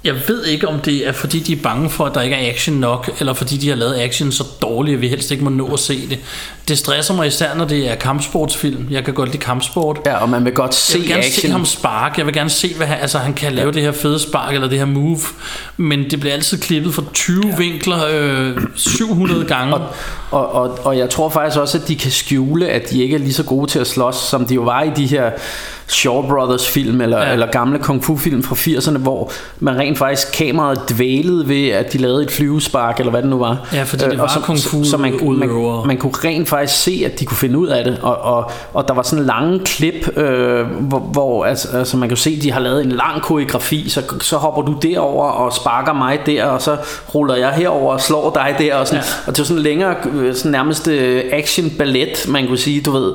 jeg 0.04 0.16
ved 0.28 0.46
ikke 0.46 0.68
om 0.68 0.80
det 0.80 1.08
er 1.08 1.12
fordi 1.12 1.40
de 1.40 1.54
er 1.54 1.62
bange 1.64 1.90
for 1.90 2.06
at 2.06 2.16
der 2.16 2.22
ikke 2.22 2.36
er 2.36 2.50
action 2.50 2.76
nok 2.76 3.10
Eller 3.20 3.34
fordi 3.34 3.58
de 3.58 3.70
har 3.70 3.76
lavet 3.76 3.96
action 4.00 4.32
så 4.32 4.44
dårligt 4.62 4.96
At 4.96 5.02
vi 5.02 5.08
helst 5.08 5.32
ikke 5.32 5.44
må 5.44 5.50
nå 5.50 5.74
at 5.74 5.80
se 5.80 6.10
det. 6.10 6.20
Det 6.68 6.78
stresser 6.78 7.14
mig 7.14 7.28
især 7.28 7.56
når 7.56 7.66
det 7.66 7.92
er 7.92 7.96
kampsportsfilm. 7.96 8.88
Jeg 8.92 9.06
kan 9.06 9.14
godt 9.14 9.30
lide 9.30 9.38
kampsport. 9.42 10.00
Ja, 10.06 10.18
og 10.18 10.30
man 10.30 10.46
vil 10.46 10.54
godt 10.54 10.76
se 10.76 10.94
Jeg 10.98 11.02
vil 11.02 11.10
gerne 11.10 11.24
se 11.24 11.30
action. 11.30 11.52
ham 11.52 11.66
spark. 11.66 12.18
Jeg 12.18 12.26
vil 12.26 12.34
gerne 12.34 12.50
se 12.50 12.74
hvad 12.74 12.88
han, 12.88 12.98
altså, 13.02 13.18
han 13.18 13.34
kan 13.34 13.54
lave 13.54 13.72
det 13.72 13.82
her 13.82 13.92
fede 13.92 14.20
spark 14.20 14.54
Eller 14.54 14.70
det 14.70 14.78
her 14.78 14.86
move 14.86 15.20
Men 15.78 16.10
det 16.12 16.20
bliver 16.20 16.34
altid 16.34 16.58
klippet 16.58 16.94
fra 16.94 17.04
20 17.14 17.44
ja. 17.48 17.58
vinkler 17.58 18.00
øh, 18.12 18.58
700 18.76 19.46
gange. 19.46 19.76
Og, 20.32 20.52
og, 20.56 20.80
og 20.84 20.98
jeg 20.98 21.10
tror 21.10 21.30
faktisk 21.30 21.60
også, 21.60 21.78
at 21.78 21.88
de 21.88 21.96
kan 21.96 22.12
skjule, 22.12 22.70
at 22.70 22.90
de 22.90 23.04
ikke 23.04 23.16
er 23.16 23.20
lige 23.20 23.34
så 23.34 23.44
gode 23.44 23.72
til 23.72 23.80
at 23.80 23.88
slås, 23.88 24.16
som 24.16 24.46
de 24.46 24.54
jo 24.54 24.62
var 24.62 24.84
i 24.84 24.90
de 24.96 25.06
her 25.06 25.32
Shaw 25.88 26.22
Brothers 26.28 26.68
film, 26.70 27.02
eller, 27.02 27.18
Ja. 27.26 27.34
eller 27.34 27.48
gamle 27.52 27.80
kung 27.80 28.04
fu 28.04 28.18
film 28.18 28.44
fra 28.44 28.56
80'erne, 28.56 28.98
hvor 28.98 29.32
man 29.60 29.78
rent 29.78 29.98
faktisk 29.98 30.28
kameraet 30.34 30.80
dvælede 30.90 31.48
ved, 31.50 31.70
at 31.70 31.94
de 31.94 31.98
lavede 31.98 32.24
et 32.24 32.32
flyvespark, 32.32 33.00
eller 33.00 33.12
hvad 33.12 33.22
det 33.22 33.30
nu 33.30 33.38
var. 33.40 33.68
Ja, 33.74 33.84
fordi 33.84 34.04
det 34.06 34.14
Øh, 34.14 34.20
var 34.20 34.28
så, 34.28 34.40
kung 34.40 34.60
fu 34.60 34.84
så, 34.84 34.90
så 34.90 34.98
man, 34.98 35.20
man, 35.24 35.50
man 35.86 35.98
kunne 35.98 36.14
rent 36.24 36.50
faktisk 36.50 36.84
se, 36.84 37.02
at 37.06 37.20
de 37.20 37.26
kunne 37.26 37.38
finde 37.38 37.58
ud 37.60 37.68
af 37.68 37.84
det, 37.84 37.98
og, 38.02 38.18
og, 38.18 38.52
og 38.74 38.88
der 38.88 38.94
var 38.94 39.02
sådan 39.02 39.26
lange 39.26 39.60
klip, 39.60 40.18
øh, 40.18 40.66
hvor, 40.68 41.00
hvor 41.00 41.46
altså, 41.46 41.78
altså 41.78 41.98
man 41.98 42.10
kan 42.10 42.18
se, 42.18 42.34
at 42.38 42.44
de 42.44 42.52
har 42.52 42.60
lavet 42.60 42.84
en 42.86 42.92
lang 42.92 43.22
koreografi, 43.22 43.90
så, 43.90 44.02
så 44.22 44.38
hopper 44.38 44.62
du 44.62 44.76
derover 44.82 45.26
og 45.26 45.54
sparker 45.54 45.94
mig 45.94 46.20
der, 46.26 46.46
og 46.46 46.62
så 46.62 46.78
ruller 47.16 47.36
jeg 47.36 47.50
herover 47.52 47.94
og 47.94 48.02
slår 48.02 48.32
dig 48.36 48.56
der, 48.60 48.76
og, 48.76 48.88
sådan, 48.88 49.04
Ja. 49.04 49.10
ja. 49.10 49.28
og 49.28 49.34
det 49.34 49.40
var 49.40 49.46
sådan 49.46 49.64
længere, 49.64 49.96
øh, 50.14 50.36
sådan 50.36 50.52
nærmest 50.52 50.88
øh, 50.88 51.24
action 51.32 51.70
ballet, 51.70 52.26
man 52.28 52.48
kunne 52.48 52.58
sige, 52.58 52.82
du 52.82 52.92
ved, 52.92 53.14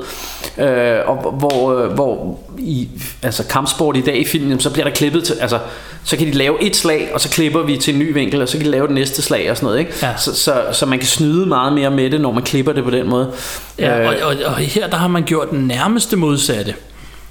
øh, 0.57 0.97
og 1.07 1.31
hvor, 1.39 1.73
øh, 1.73 1.91
hvor 1.91 2.37
i 2.63 2.89
altså 3.21 3.43
kampsport 3.47 3.97
i 3.97 4.01
dag 4.01 4.19
i 4.19 4.25
filmen, 4.25 4.59
så 4.59 4.69
bliver 4.69 4.87
der 4.87 4.93
klippet 4.95 5.23
til, 5.23 5.35
altså 5.41 5.59
så 6.03 6.17
kan 6.17 6.27
de 6.27 6.31
lave 6.31 6.63
et 6.63 6.75
slag, 6.75 7.11
og 7.13 7.21
så 7.21 7.29
klipper 7.29 7.61
vi 7.61 7.77
til 7.77 7.93
en 7.93 7.99
ny 7.99 8.13
vinkel, 8.13 8.41
og 8.41 8.49
så 8.49 8.57
kan 8.57 8.65
de 8.65 8.71
lave 8.71 8.87
det 8.87 8.95
næste 8.95 9.21
slag 9.21 9.51
og 9.51 9.57
sådan 9.57 9.65
noget, 9.65 9.79
ikke? 9.79 9.91
Ja. 10.01 10.17
Så, 10.17 10.35
så, 10.35 10.63
så 10.71 10.85
man 10.85 10.99
kan 10.99 11.07
snyde 11.07 11.45
meget 11.45 11.73
mere 11.73 11.91
med 11.91 12.09
det, 12.09 12.21
når 12.21 12.31
man 12.31 12.43
klipper 12.43 12.71
det 12.73 12.83
på 12.83 12.89
den 12.89 13.09
måde. 13.09 13.31
Ja, 13.79 14.01
Øh, 14.01 14.07
og, 14.07 14.15
og, 14.23 14.35
og 14.45 14.55
her 14.55 14.87
der 14.87 14.97
har 14.97 15.07
man 15.07 15.23
gjort 15.23 15.51
den 15.51 15.67
nærmeste 15.67 16.15
modsatte. 16.15 16.73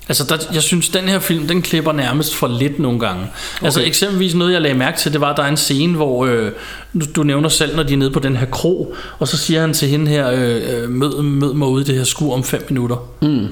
Altså, 0.08 0.24
der, 0.24 0.36
jeg 0.54 0.62
synes, 0.62 0.88
den 0.88 1.08
her 1.08 1.18
film, 1.18 1.46
den 1.48 1.62
klipper 1.62 1.92
nærmest 1.92 2.34
for 2.34 2.48
lidt 2.48 2.78
nogle 2.78 3.00
gange. 3.00 3.22
Okay. 3.22 3.64
Altså, 3.64 3.82
eksempelvis 3.82 4.34
noget, 4.34 4.52
jeg 4.52 4.60
lagde 4.60 4.78
mærke 4.78 4.98
til, 4.98 5.12
det 5.12 5.20
var, 5.20 5.30
at 5.30 5.36
der 5.36 5.42
er 5.42 5.48
en 5.48 5.56
scene, 5.56 5.96
hvor 5.96 6.26
øh, 6.26 6.52
du, 6.94 7.06
du 7.16 7.22
nævner 7.22 7.48
selv, 7.48 7.76
når 7.76 7.82
de 7.82 7.92
er 7.92 7.96
nede 7.96 8.10
på 8.10 8.18
den 8.18 8.36
her 8.36 8.46
kro, 8.46 8.94
og 9.18 9.28
så 9.28 9.36
siger 9.36 9.60
han 9.60 9.74
til 9.74 9.88
hende 9.88 10.10
her, 10.10 10.30
øh, 10.30 10.82
øh, 10.82 10.90
mød, 10.90 11.22
mød 11.22 11.54
mig 11.54 11.68
ude 11.68 11.82
i 11.82 11.86
det 11.86 11.94
her 11.94 12.04
skur 12.04 12.34
om 12.34 12.44
fem 12.44 12.66
minutter. 12.68 12.96
Mm. 13.22 13.48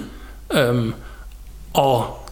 Øhm, 0.59 0.93
og 1.75 2.27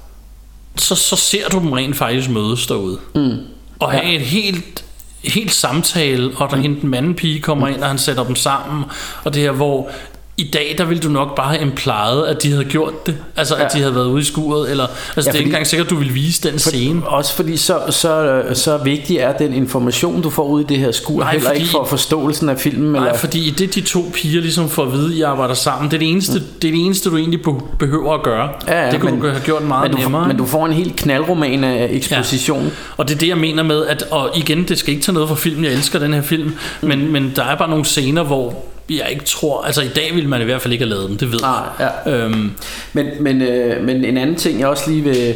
så, 0.76 0.94
så 0.94 1.16
ser 1.16 1.48
du 1.48 1.58
dem 1.58 1.72
rent 1.72 1.96
faktisk 1.96 2.30
mødes 2.30 2.66
derude. 2.66 2.98
Mm. 3.14 3.36
Og 3.78 3.90
have 3.90 4.04
et 4.04 4.20
helt 4.20 4.84
helt 5.24 5.52
samtale, 5.52 6.32
og 6.36 6.50
der 6.50 6.56
mm. 6.56 6.62
hende 6.62 6.80
den 6.80 6.94
anden 6.94 7.14
pige 7.14 7.40
kommer 7.40 7.68
ind, 7.68 7.82
og 7.82 7.88
han 7.88 7.98
sætter 7.98 8.24
dem 8.24 8.36
sammen, 8.36 8.84
og 9.24 9.34
det 9.34 9.42
her, 9.42 9.52
hvor 9.52 9.90
i 10.38 10.50
dag, 10.52 10.74
der 10.78 10.84
ville 10.84 11.02
du 11.02 11.08
nok 11.08 11.36
bare 11.36 11.48
have 11.48 11.62
implejet, 11.62 12.26
at 12.26 12.42
de 12.42 12.50
havde 12.52 12.64
gjort 12.64 13.06
det. 13.06 13.16
Altså, 13.36 13.56
ja. 13.56 13.64
at 13.64 13.72
de 13.72 13.78
havde 13.78 13.94
været 13.94 14.06
ude 14.06 14.20
i 14.20 14.24
skuret, 14.24 14.70
eller... 14.70 14.84
Altså, 14.86 14.96
ja, 15.16 15.20
det 15.20 15.26
er 15.26 15.30
fordi- 15.30 15.38
ikke 15.38 15.48
engang 15.48 15.66
sikkert, 15.66 15.90
du 15.90 15.96
vil 15.96 16.14
vise 16.14 16.50
den 16.50 16.58
scene. 16.58 17.06
Også 17.08 17.34
fordi 17.36 17.56
så, 17.56 17.78
så, 17.90 18.42
så 18.54 18.76
vigtig 18.76 19.16
er 19.16 19.32
den 19.32 19.52
information, 19.54 20.22
du 20.22 20.30
får 20.30 20.44
ud 20.44 20.60
i 20.60 20.64
det 20.64 20.78
her 20.78 20.92
skur, 20.92 21.18
Nej, 21.20 21.32
heller 21.32 21.48
fordi- 21.48 21.60
ikke 21.60 21.70
for 21.70 21.84
forståelsen 21.84 22.48
af 22.48 22.58
filmen. 22.58 22.92
Nej, 22.92 23.06
eller, 23.06 23.18
fordi 23.18 23.48
i 23.48 23.50
det 23.50 23.74
de 23.74 23.80
to 23.80 24.10
piger 24.14 24.40
ligesom 24.40 24.68
får 24.68 24.82
at 24.84 24.92
vide, 24.92 25.06
at 25.12 25.14
I 25.18 25.22
arbejder 25.22 25.54
sammen, 25.54 25.90
det 25.90 25.96
er 25.96 25.98
det 25.98 26.10
eneste, 26.10 26.38
mm. 26.38 26.44
det, 26.62 26.68
er 26.68 26.72
det 26.72 26.84
eneste 26.84 27.10
du 27.10 27.16
egentlig 27.16 27.42
be- 27.42 27.50
behøver 27.78 28.14
at 28.14 28.22
gøre. 28.22 28.48
Ja, 28.68 28.84
ja, 28.86 28.90
det 28.92 29.00
kunne 29.00 29.12
men- 29.12 29.20
du 29.20 29.28
have 29.28 29.40
gjort 29.44 29.62
meget 29.62 29.90
men, 29.90 29.96
du, 29.96 30.02
nemmere. 30.02 30.28
men 30.28 30.36
du 30.36 30.46
får 30.46 30.66
en 30.66 30.72
helt 30.72 30.96
knaldroman 30.96 31.64
af 31.64 31.88
eksposition. 31.90 32.62
Ja. 32.64 32.70
Og 32.96 33.08
det 33.08 33.14
er 33.14 33.18
det, 33.18 33.28
jeg 33.28 33.38
mener 33.38 33.62
med, 33.62 33.86
at 33.86 34.04
og 34.10 34.30
igen, 34.34 34.64
det 34.68 34.78
skal 34.78 34.90
ikke 34.94 35.02
tage 35.04 35.14
noget 35.14 35.28
fra 35.28 35.36
filmen, 35.36 35.64
jeg 35.64 35.72
elsker 35.72 35.98
den 35.98 36.14
her 36.14 36.22
film, 36.22 36.44
mm. 36.82 36.88
men, 36.88 37.12
men 37.12 37.32
der 37.36 37.44
er 37.44 37.56
bare 37.56 37.70
nogle 37.70 37.84
scener, 37.84 38.22
hvor 38.22 38.54
jeg 38.90 39.06
ikke 39.10 39.24
tror, 39.24 39.62
altså 39.62 39.82
i 39.82 39.88
dag 39.88 40.10
ville 40.14 40.28
man 40.28 40.40
i 40.40 40.44
hvert 40.44 40.62
fald 40.62 40.72
ikke 40.72 40.84
have 40.84 40.94
lavet 40.94 41.08
dem, 41.08 41.16
det 41.16 41.32
ved 41.32 41.38
jeg. 41.42 41.90
ja. 42.06 42.10
Øhm, 42.12 42.50
Men, 42.92 43.06
men, 43.20 43.42
øh, 43.42 43.84
men 43.84 44.04
en 44.04 44.16
anden 44.16 44.36
ting, 44.36 44.60
jeg 44.60 44.68
også 44.68 44.90
lige 44.90 45.02
vil, 45.04 45.34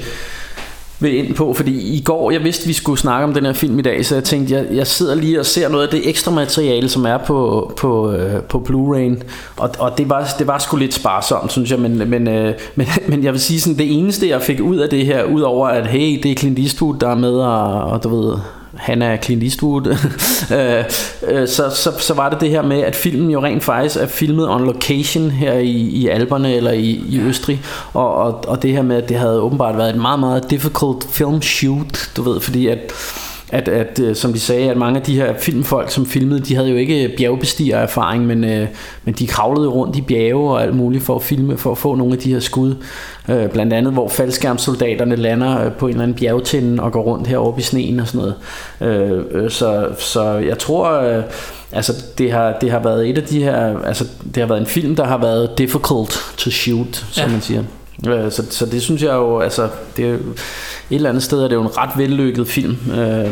vil 1.00 1.14
ind 1.14 1.34
på, 1.34 1.54
fordi 1.54 1.96
i 1.96 2.02
går, 2.04 2.30
jeg 2.30 2.44
vidste, 2.44 2.66
vi 2.66 2.72
skulle 2.72 2.98
snakke 2.98 3.24
om 3.24 3.34
den 3.34 3.44
her 3.44 3.52
film 3.52 3.78
i 3.78 3.82
dag, 3.82 4.06
så 4.06 4.14
jeg 4.14 4.24
tænkte, 4.24 4.54
jeg, 4.54 4.66
jeg 4.72 4.86
sidder 4.86 5.14
lige 5.14 5.40
og 5.40 5.46
ser 5.46 5.68
noget 5.68 5.84
af 5.84 5.90
det 5.90 6.08
ekstra 6.08 6.30
materiale, 6.30 6.88
som 6.88 7.04
er 7.06 7.18
på, 7.18 7.72
på, 7.76 8.12
øh, 8.12 8.42
på 8.42 8.64
Blu-ray, 8.68 9.22
og, 9.56 9.70
og 9.78 9.98
det, 9.98 10.10
var, 10.10 10.28
det 10.38 10.46
var 10.46 10.58
sgu 10.58 10.76
lidt 10.76 10.94
sparsomt, 10.94 11.52
synes 11.52 11.70
jeg, 11.70 11.78
men, 11.78 12.10
men, 12.10 12.28
øh, 12.28 12.54
men, 12.76 12.86
men 13.08 13.24
jeg 13.24 13.32
vil 13.32 13.40
sige 13.40 13.60
sådan, 13.60 13.78
det 13.78 13.98
eneste, 13.98 14.28
jeg 14.28 14.42
fik 14.42 14.60
ud 14.60 14.76
af 14.76 14.88
det 14.88 15.06
her, 15.06 15.24
udover 15.24 15.68
at, 15.68 15.86
hey, 15.86 16.20
det 16.22 16.30
er 16.30 16.34
Clint 16.34 16.58
Eastwood, 16.58 16.96
der 17.00 17.08
er 17.08 17.14
med, 17.14 17.32
og, 17.32 17.82
og 17.82 18.02
du 18.02 18.20
ved, 18.20 18.38
han 18.76 19.02
er 19.02 19.16
Clint 19.16 19.42
Eastwood, 19.42 19.86
øh, 20.56 20.84
øh, 21.28 21.48
så, 21.48 21.70
så, 21.70 21.92
så 21.98 22.14
var 22.14 22.28
det 22.28 22.40
det 22.40 22.50
her 22.50 22.62
med, 22.62 22.80
at 22.80 22.96
filmen 22.96 23.30
jo 23.30 23.42
rent 23.42 23.64
faktisk 23.64 23.96
er 23.96 24.06
filmet 24.06 24.48
on 24.48 24.64
location 24.64 25.30
her 25.30 25.52
i, 25.52 25.70
i 25.70 26.08
Alperne 26.08 26.54
eller 26.54 26.70
i, 26.72 27.04
i 27.08 27.20
Østrig, 27.20 27.62
og, 27.92 28.14
og, 28.14 28.44
og 28.48 28.62
det 28.62 28.72
her 28.72 28.82
med, 28.82 28.96
at 28.96 29.08
det 29.08 29.16
havde 29.16 29.40
åbenbart 29.40 29.76
været 29.76 29.90
et 29.90 30.00
meget, 30.00 30.20
meget 30.20 30.50
difficult 30.50 31.06
film 31.10 31.42
shoot, 31.42 32.10
du 32.16 32.22
ved, 32.22 32.40
fordi 32.40 32.66
at 32.66 32.92
at, 33.52 33.68
at 33.68 33.98
øh, 33.98 34.16
som 34.16 34.32
de 34.32 34.40
sagde, 34.40 34.70
at 34.70 34.76
mange 34.76 34.98
af 35.00 35.06
de 35.06 35.16
her 35.16 35.34
filmfolk, 35.38 35.90
som 35.90 36.06
filmede, 36.06 36.40
de 36.40 36.54
havde 36.54 36.68
jo 36.68 36.76
ikke 36.76 37.14
bjergbestigererfaring, 37.16 38.26
men, 38.26 38.44
øh, 38.44 38.66
men 39.04 39.14
de 39.14 39.26
kravlede 39.26 39.68
rundt 39.68 39.96
i 39.96 40.00
bjerge 40.00 40.50
og 40.50 40.62
alt 40.62 40.74
muligt 40.76 41.04
for 41.04 41.16
at 41.16 41.22
filme, 41.22 41.58
for 41.58 41.70
at 41.72 41.78
få 41.78 41.94
nogle 41.94 42.12
af 42.12 42.18
de 42.18 42.32
her 42.32 42.40
skud. 42.40 42.74
Øh, 43.28 43.48
blandt 43.48 43.72
andet, 43.72 43.92
hvor 43.92 44.08
faldskærmssoldaterne 44.08 45.16
lander 45.16 45.64
øh, 45.64 45.72
på 45.72 45.86
en 45.86 45.90
eller 45.90 46.02
anden 46.02 46.16
bjergtinde 46.18 46.82
og 46.82 46.92
går 46.92 47.02
rundt 47.02 47.26
heroppe 47.26 47.60
i 47.60 47.62
sneen 47.62 48.00
og 48.00 48.06
sådan 48.08 48.32
noget. 48.80 49.00
Øh, 49.00 49.24
øh, 49.44 49.50
så, 49.50 49.88
så 49.98 50.22
jeg 50.24 50.58
tror, 50.58 51.00
øh, 51.00 51.22
altså 51.72 51.92
det 52.18 52.32
har, 52.32 52.56
det 52.60 52.70
har 52.70 52.78
været 52.78 53.08
et 53.08 53.18
af 53.18 53.24
de 53.24 53.42
her, 53.42 53.78
altså 53.84 54.04
det 54.34 54.36
har 54.36 54.48
været 54.48 54.60
en 54.60 54.66
film, 54.66 54.96
der 54.96 55.04
har 55.04 55.18
været 55.18 55.58
difficult 55.58 56.20
to 56.36 56.50
shoot, 56.50 57.04
som 57.10 57.26
Ja. 57.26 57.32
man 57.32 57.40
siger. 57.40 57.62
Øh, 58.06 58.32
Så, 58.32 58.44
så 58.50 58.66
det 58.66 58.82
synes 58.82 59.02
jeg 59.02 59.12
jo, 59.14 59.40
altså 59.40 59.68
det 59.96 60.04
er, 60.04 60.14
et 60.14 60.20
eller 60.90 61.08
andet 61.08 61.22
sted 61.22 61.38
er 61.42 61.48
det 61.48 61.54
jo 61.54 61.62
en 61.62 61.76
ret 61.78 61.90
vellykket 61.96 62.48
film, 62.48 62.76
øh, 62.94 63.30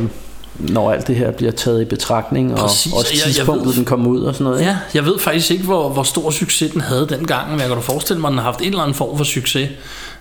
når 0.59 0.93
alt 0.93 1.07
det 1.07 1.17
her 1.17 1.31
bliver 1.31 1.53
taget 1.53 1.83
i 1.83 1.85
betragtning, 1.85 2.53
og 2.53 2.59
Præcis. 2.59 2.93
også 2.93 3.09
Jeg- 3.13 3.27
jeg 3.27 3.35
tidspunktet, 3.35 3.67
ved- 3.69 3.75
den 3.75 3.85
kom 3.85 4.07
ud 4.07 4.23
og 4.23 4.35
sådan 4.35 4.45
noget. 4.45 4.61
ja, 4.61 4.77
jeg 4.95 5.05
ved 5.05 5.19
faktisk 5.19 5.51
ikke, 5.51 5.65
hvor, 5.65 5.89
hvor 5.89 6.03
stor 6.03 6.31
succes 6.31 6.73
den 6.73 6.81
havde 6.81 7.07
dengang, 7.09 7.51
men 7.51 7.61
jeg 7.61 7.69
kan 7.69 7.77
da 7.77 7.83
forestille 7.83 8.21
mig, 8.21 8.29
at 8.29 8.31
den 8.31 8.39
har 8.39 8.45
haft 8.45 8.61
en 8.61 8.67
eller 8.67 8.81
anden 8.83 8.95
form 8.95 9.17
for 9.17 9.25
succes 9.25 9.69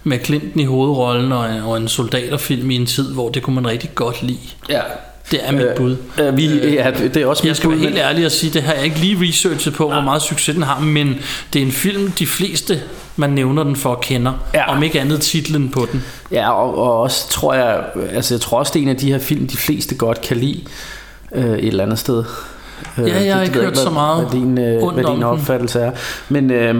med 0.03 0.19
Clinton 0.25 0.59
i 0.59 0.65
hovedrollen 0.65 1.31
og 1.31 1.49
en, 1.51 1.61
og 1.61 1.77
en 1.77 1.87
soldaterfilm 1.87 2.71
i 2.71 2.75
en 2.75 2.85
tid, 2.85 3.13
hvor 3.13 3.29
det 3.29 3.43
kunne 3.43 3.55
man 3.55 3.67
rigtig 3.67 3.89
godt 3.95 4.23
lide. 4.23 4.37
Ja. 4.69 4.81
Det 5.31 5.39
er 5.43 5.51
mit 5.51 5.65
bud. 5.77 5.95
Øh, 6.21 6.37
vi, 6.37 6.45
ja, 6.73 6.91
det 7.13 7.17
er 7.17 7.25
også 7.25 7.43
Jeg 7.43 7.49
mit 7.49 7.57
skal 7.57 7.67
bud, 7.69 7.75
være 7.75 7.83
helt 7.83 7.93
men- 7.95 8.03
ærlig 8.03 8.25
og 8.25 8.31
sige, 8.31 8.53
det 8.53 8.61
har 8.63 8.73
jeg 8.73 8.83
ikke 8.85 8.99
lige 8.99 9.27
researchet 9.27 9.73
på, 9.73 9.87
hvor 9.91 10.01
meget 10.01 10.21
succes 10.21 10.55
den 10.55 10.63
har, 10.63 10.79
men 10.79 11.15
det 11.53 11.61
er 11.61 11.65
en 11.65 11.71
film, 11.71 12.11
de 12.11 12.27
fleste, 12.27 12.81
man 13.15 13.29
nævner 13.29 13.63
den 13.63 13.75
for, 13.75 13.95
kender. 13.95 14.33
Ja. 14.53 14.71
Om 14.71 14.83
ikke 14.83 14.99
andet 15.01 15.21
titlen 15.21 15.69
på 15.69 15.87
den. 15.91 16.03
Ja, 16.31 16.51
og, 16.51 16.77
og 16.77 16.99
også 17.01 17.29
tror 17.29 17.53
jeg, 17.53 17.83
altså 18.13 18.33
jeg 18.33 18.41
tror 18.41 18.59
også, 18.59 18.71
det 18.73 18.79
er 18.79 18.83
en 18.83 18.89
af 18.89 18.95
de 18.97 19.11
her 19.11 19.19
film, 19.19 19.47
de 19.47 19.57
fleste 19.57 19.95
godt 19.95 20.21
kan 20.21 20.37
lide 20.37 20.61
øh, 21.35 21.45
et 21.57 21.67
eller 21.67 21.83
andet 21.83 21.99
sted. 21.99 22.23
Øh, 22.97 23.07
Ja, 23.07 23.23
jeg 23.23 23.33
har 23.33 23.39
det- 23.39 23.47
ikke 23.47 23.59
hørt 23.59 23.73
hvad, 23.73 23.83
så 23.83 23.89
meget 23.89 24.23
hvad 24.23 24.31
din, 24.39 24.57
øh, 24.57 24.87
hvad 24.93 25.03
din 25.15 25.23
opfattelse 25.23 25.79
er. 25.79 25.91
Men, 26.29 26.51
øh, 26.51 26.75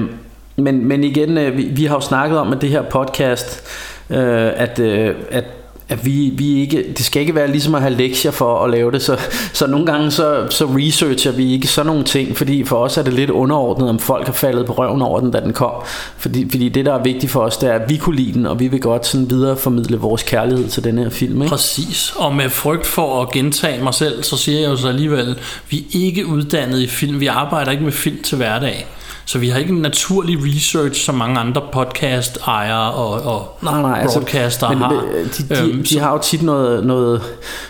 men, 0.55 0.85
men 0.85 1.03
igen, 1.03 1.37
øh, 1.37 1.57
vi, 1.57 1.63
vi 1.63 1.85
har 1.85 1.95
jo 1.95 2.01
snakket 2.01 2.39
om, 2.39 2.53
at 2.53 2.61
det 2.61 2.69
her 2.69 2.81
podcast, 2.81 3.61
øh, 4.09 4.51
at, 4.55 4.79
øh, 4.79 5.15
at 5.31 5.43
at 5.89 6.05
vi, 6.05 6.31
vi 6.33 6.61
ikke, 6.61 6.85
det 6.97 7.05
skal 7.05 7.21
ikke 7.21 7.35
være 7.35 7.47
ligesom 7.51 7.75
at 7.75 7.81
have 7.81 7.93
lektier 7.93 8.31
for 8.31 8.63
at 8.63 8.69
lave 8.69 8.91
det, 8.91 9.01
så, 9.01 9.17
så 9.53 9.67
nogle 9.67 9.85
gange 9.85 10.11
så, 10.11 10.47
så 10.49 10.65
researcher 10.65 11.31
vi 11.31 11.53
ikke 11.53 11.67
sådan 11.67 11.85
nogle 11.85 12.03
ting, 12.03 12.37
fordi 12.37 12.63
for 12.63 12.75
os 12.75 12.97
er 12.97 13.03
det 13.03 13.13
lidt 13.13 13.29
underordnet, 13.29 13.89
om 13.89 13.99
folk 13.99 14.25
har 14.25 14.33
faldet 14.33 14.65
på 14.65 14.73
røven 14.73 15.01
over 15.01 15.19
den, 15.19 15.31
da 15.31 15.39
den 15.39 15.53
kom. 15.53 15.71
Fordi, 16.17 16.49
fordi 16.49 16.69
det, 16.69 16.85
der 16.85 16.93
er 16.93 17.03
vigtigt 17.03 17.31
for 17.31 17.39
os, 17.39 17.57
det 17.57 17.69
er, 17.69 17.73
at 17.73 17.89
vi 17.89 17.97
kunne 17.97 18.15
lide 18.15 18.33
den, 18.33 18.45
og 18.45 18.59
vi 18.59 18.67
vil 18.67 18.81
godt 18.81 19.05
sådan 19.05 19.29
videreformidle 19.29 19.97
vores 19.97 20.23
kærlighed 20.23 20.67
til 20.67 20.83
den 20.83 20.97
her 20.97 21.09
film. 21.09 21.41
Ikke? 21.41 21.49
Præcis. 21.49 22.13
Og 22.15 22.35
med 22.35 22.49
frygt 22.49 22.85
for 22.85 23.21
at 23.21 23.31
gentage 23.31 23.83
mig 23.83 23.93
selv, 23.93 24.23
så 24.23 24.37
siger 24.37 24.59
jeg 24.59 24.69
jo 24.69 24.77
så 24.77 24.87
alligevel, 24.87 25.35
vi 25.69 25.77
er 25.77 25.83
ikke 25.93 26.25
uddannet 26.25 26.79
i 26.79 26.87
film. 26.87 27.19
Vi 27.19 27.27
arbejder 27.27 27.71
ikke 27.71 27.83
med 27.83 27.91
film 27.91 28.23
til 28.23 28.37
hverdag. 28.37 28.87
Så 29.29 29.39
vi 29.39 29.49
har 29.49 29.59
ikke 29.59 29.73
en 29.73 29.81
naturlig 29.81 30.37
research, 30.55 31.05
som 31.05 31.15
mange 31.15 31.39
andre 31.39 31.61
podcast-ejere 31.73 32.91
og, 32.91 33.21
og 33.33 33.57
Nej, 33.61 33.81
nej, 33.81 33.99
altså, 34.01 34.19
broadcaster 34.19 34.69
men, 34.69 34.77
har. 34.77 34.91
men, 34.91 35.01
de, 35.37 35.55
de, 35.55 35.69
Øhm, 35.73 35.83
de 35.83 35.99
har 35.99 36.11
jo 36.13 36.19
tit 36.23 36.41
noget, 36.43 36.85
noget, 36.85 37.21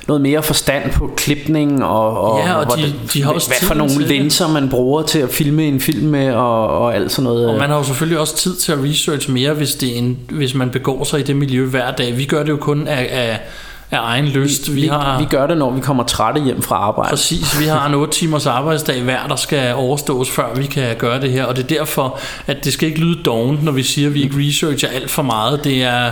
noget 0.07 0.21
mere 0.21 0.43
forstand 0.43 0.91
på 0.91 1.11
klipning 1.17 1.83
og, 1.85 2.17
og, 2.21 2.39
Ja, 2.39 2.53
og 2.53 2.65
hvordan- 2.65 2.85
de- 2.85 2.93
de 3.13 3.23
har 3.23 3.31
også 3.31 3.47
hvad 3.47 3.67
for 3.67 3.73
nogle 3.73 4.07
linser 4.07 4.47
man 4.47 4.69
bruger 4.69 5.01
til 5.01 5.19
at 5.19 5.29
filme 5.29 5.65
en 5.67 5.79
film 5.81 6.07
med 6.07 6.33
og, 6.33 6.67
og 6.67 6.95
alt 6.95 7.11
sådan 7.11 7.23
noget. 7.23 7.47
Og 7.49 7.57
man 7.57 7.69
har 7.69 7.77
jo 7.77 7.83
selvfølgelig 7.83 8.19
også 8.19 8.35
tid 8.35 8.55
til 8.55 8.71
at 8.71 8.77
research 8.83 9.31
mere, 9.31 9.53
hvis, 9.53 9.75
det 9.75 9.93
er 9.93 9.97
en, 9.97 10.19
hvis 10.29 10.53
man 10.53 10.69
begår 10.69 11.03
sig 11.03 11.19
i 11.19 11.23
det 11.23 11.35
miljø 11.35 11.65
hver 11.65 11.91
dag. 11.91 12.17
Vi 12.17 12.25
gør 12.25 12.43
det 12.43 12.49
jo 12.49 12.57
kun 12.57 12.87
af, 12.87 13.07
af, 13.11 13.39
af 13.91 13.99
egen 14.01 14.25
lyst. 14.25 14.75
Vi, 14.75 14.81
vi, 14.81 14.87
har, 14.87 15.19
vi 15.19 15.25
gør 15.25 15.47
det, 15.47 15.57
når 15.57 15.71
vi 15.71 15.81
kommer 15.81 16.03
trætte 16.03 16.41
hjem 16.41 16.61
fra 16.61 16.75
arbejde. 16.75 17.09
Præcis, 17.09 17.59
vi 17.59 17.65
har 17.65 17.87
en 17.87 17.93
8 17.93 18.13
timers 18.13 18.45
arbejdsdag 18.45 19.01
hver, 19.01 19.27
der 19.27 19.35
skal 19.35 19.73
overstås, 19.75 20.29
før 20.29 20.55
vi 20.55 20.65
kan 20.65 20.95
gøre 20.95 21.21
det 21.21 21.31
her. 21.31 21.45
Og 21.45 21.55
det 21.55 21.63
er 21.63 21.67
derfor, 21.67 22.19
at 22.47 22.65
det 22.65 22.73
skal 22.73 22.87
ikke 22.87 22.99
lyde 22.99 23.23
dovent, 23.23 23.63
når 23.63 23.71
vi 23.71 23.83
siger, 23.83 24.07
at 24.07 24.13
vi 24.13 24.23
ikke 24.23 24.35
researcher 24.37 24.89
alt 24.89 25.11
for 25.11 25.21
meget. 25.21 25.63
Det 25.63 25.83
er, 25.83 26.11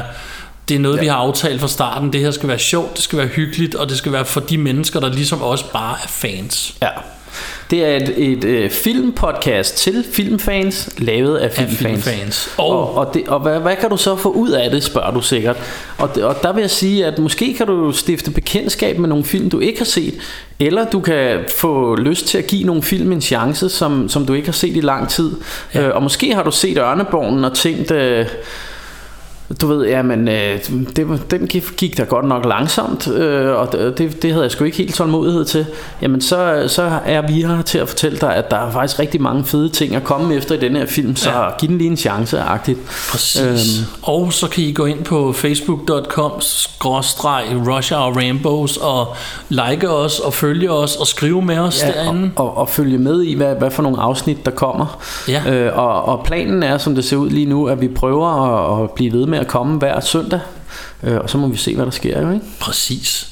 det 0.69 0.75
er 0.75 0.79
noget, 0.79 0.95
ja. 0.95 1.01
vi 1.01 1.07
har 1.07 1.15
aftalt 1.15 1.61
fra 1.61 1.67
starten. 1.67 2.13
Det 2.13 2.21
her 2.21 2.31
skal 2.31 2.49
være 2.49 2.59
sjovt, 2.59 2.95
det 2.95 3.03
skal 3.03 3.19
være 3.19 3.27
hyggeligt, 3.27 3.75
og 3.75 3.89
det 3.89 3.97
skal 3.97 4.11
være 4.11 4.25
for 4.25 4.39
de 4.39 4.57
mennesker, 4.57 4.99
der 4.99 5.09
ligesom 5.09 5.41
også 5.41 5.71
bare 5.71 5.95
er 6.03 6.07
fans. 6.07 6.75
Ja. 6.81 6.89
Det 7.71 7.85
er 7.85 7.95
et, 7.95 8.13
et 8.17 8.43
øh, 8.43 8.69
filmpodcast 8.69 9.77
til 9.77 10.05
filmfans, 10.11 10.89
lavet 10.97 11.37
af 11.37 11.51
filmfans. 11.51 12.03
filmfans. 12.03 12.49
Og, 12.57 12.69
Og- 12.69 12.95
og, 12.97 13.13
det, 13.13 13.27
og 13.27 13.39
hvad, 13.39 13.59
hvad 13.59 13.75
kan 13.75 13.89
du 13.89 13.97
så 13.97 14.15
få 14.15 14.29
ud 14.31 14.49
af 14.49 14.71
det, 14.71 14.83
spørger 14.83 15.11
du 15.11 15.21
sikkert. 15.21 15.57
Og, 15.97 16.09
og 16.23 16.35
der 16.43 16.53
vil 16.53 16.61
jeg 16.61 16.69
sige, 16.69 17.05
at 17.05 17.19
måske 17.19 17.53
kan 17.53 17.67
du 17.67 17.91
stifte 17.91 18.31
bekendtskab 18.31 18.99
med 18.99 19.09
nogle 19.09 19.23
film, 19.23 19.49
du 19.49 19.59
ikke 19.59 19.77
har 19.79 19.85
set, 19.85 20.13
eller 20.59 20.85
du 20.89 20.99
kan 20.99 21.39
få 21.57 21.95
lyst 21.95 22.25
til 22.25 22.37
at 22.37 22.47
give 22.47 22.63
nogle 22.63 22.83
film 22.83 23.11
en 23.11 23.21
chance, 23.21 23.69
som, 23.69 24.09
som 24.09 24.25
du 24.25 24.33
ikke 24.33 24.47
har 24.47 24.53
set 24.53 24.77
i 24.77 24.81
lang 24.81 25.09
tid. 25.09 25.31
Ja. 25.73 25.81
Øh, 25.81 25.95
og 25.95 26.03
måske 26.03 26.35
har 26.35 26.43
du 26.43 26.51
set 26.51 26.77
Ørneborgen 26.77 27.45
og 27.45 27.53
tænkt... 27.53 27.91
Øh, 27.91 28.25
du 29.61 29.67
ved, 29.67 29.87
ja, 29.87 30.01
men 30.01 30.27
øh, 30.27 30.59
det, 30.95 31.31
den 31.31 31.47
gik, 31.77 31.97
da 31.97 32.03
godt 32.03 32.25
nok 32.25 32.45
langsomt, 32.45 33.07
øh, 33.07 33.55
og 33.55 33.71
det, 33.71 34.21
det 34.21 34.31
havde 34.31 34.43
jeg 34.43 34.51
sgu 34.51 34.63
ikke 34.63 34.77
helt 34.77 34.95
tålmodighed 34.95 35.45
til. 35.45 35.65
Jamen, 36.01 36.21
så, 36.21 36.63
så 36.67 36.99
er 37.05 37.21
vi 37.27 37.33
her 37.33 37.61
til 37.61 37.77
at 37.77 37.89
fortælle 37.89 38.17
dig, 38.17 38.35
at 38.35 38.51
der 38.51 38.57
er 38.57 38.71
faktisk 38.71 38.99
rigtig 38.99 39.21
mange 39.21 39.43
fede 39.45 39.69
ting 39.69 39.95
at 39.95 40.03
komme 40.03 40.35
efter 40.35 40.55
i 40.55 40.59
den 40.59 40.75
her 40.75 40.85
film, 40.85 41.15
så 41.15 41.29
ja. 41.29 41.57
giv 41.59 41.69
den 41.69 41.77
lige 41.77 41.89
en 41.89 41.97
chance, 41.97 42.39
agtigt. 42.39 42.79
Præcis. 43.11 43.41
Øhm. 43.41 43.87
Og 44.01 44.33
så 44.33 44.47
kan 44.47 44.63
I 44.63 44.71
gå 44.71 44.85
ind 44.85 45.03
på 45.03 45.33
facebook.com 45.33 46.31
Rush 47.67 47.93
Hour 47.93 48.13
Rainbows 48.15 48.77
og 48.77 49.15
like 49.49 49.89
os 49.89 50.19
og 50.19 50.33
følge 50.33 50.71
os 50.71 50.95
og 50.95 51.07
skrive 51.07 51.41
med 51.41 51.57
os 51.57 51.83
Ja, 51.83 51.91
derinde. 51.91 52.31
og, 52.35 52.45
og, 52.45 52.57
og 52.57 52.69
følge 52.69 52.97
med 52.97 53.23
i, 53.23 53.35
hvad, 53.35 53.55
hvad 53.55 53.71
for 53.71 53.83
nogle 53.83 54.01
afsnit 54.01 54.45
der 54.45 54.51
kommer. 54.51 54.99
Ja. 55.27 55.43
Øh, 55.51 55.77
og, 55.77 56.05
og 56.05 56.25
planen 56.25 56.63
er, 56.63 56.77
som 56.77 56.95
det 56.95 57.05
ser 57.05 57.17
ud 57.17 57.29
lige 57.29 57.45
nu, 57.45 57.67
at 57.67 57.81
vi 57.81 57.87
prøver 57.87 58.27
at, 58.27 58.83
at 58.83 58.91
blive 58.91 59.13
ved 59.13 59.25
med 59.25 59.36
at 59.39 59.47
komme 59.47 59.77
hver 59.77 59.99
søndag. 59.99 60.39
Øh, 61.03 61.17
og 61.17 61.29
så 61.29 61.37
må 61.37 61.47
vi 61.47 61.57
se, 61.57 61.75
hvad 61.75 61.85
der 61.85 61.91
sker. 61.91 62.21
Jo, 62.21 62.31
ikke? 62.31 62.45
Præcis. 62.61 63.29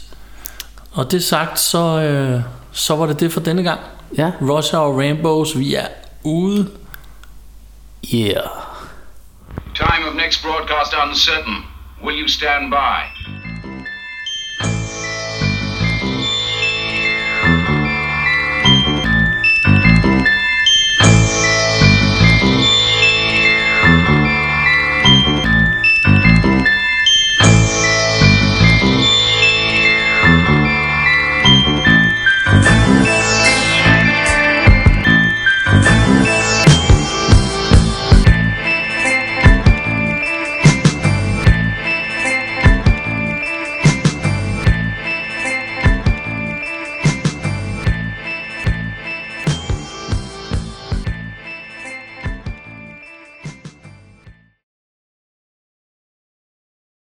Og 0.92 1.12
det 1.12 1.24
sagt, 1.24 1.60
så, 1.60 2.02
øh, 2.02 2.42
så 2.72 2.96
var 2.96 3.06
det 3.06 3.20
det 3.20 3.34
for 3.34 3.40
denne 3.40 3.64
gang. 3.64 3.80
Ja. 4.18 4.32
Rush 4.42 4.76
Hour 4.76 5.00
Rainbows, 5.00 5.58
vi 5.58 5.76
er 5.76 5.88
ude. 6.24 6.70
Yeah. 8.14 8.50
Time 9.76 10.08
of 10.10 10.16
next 10.16 10.44
broadcast 10.44 10.94
uncertain. 11.08 11.58
Will 12.04 12.22
you 12.22 12.28
stand 12.28 12.72
by? 12.72 13.00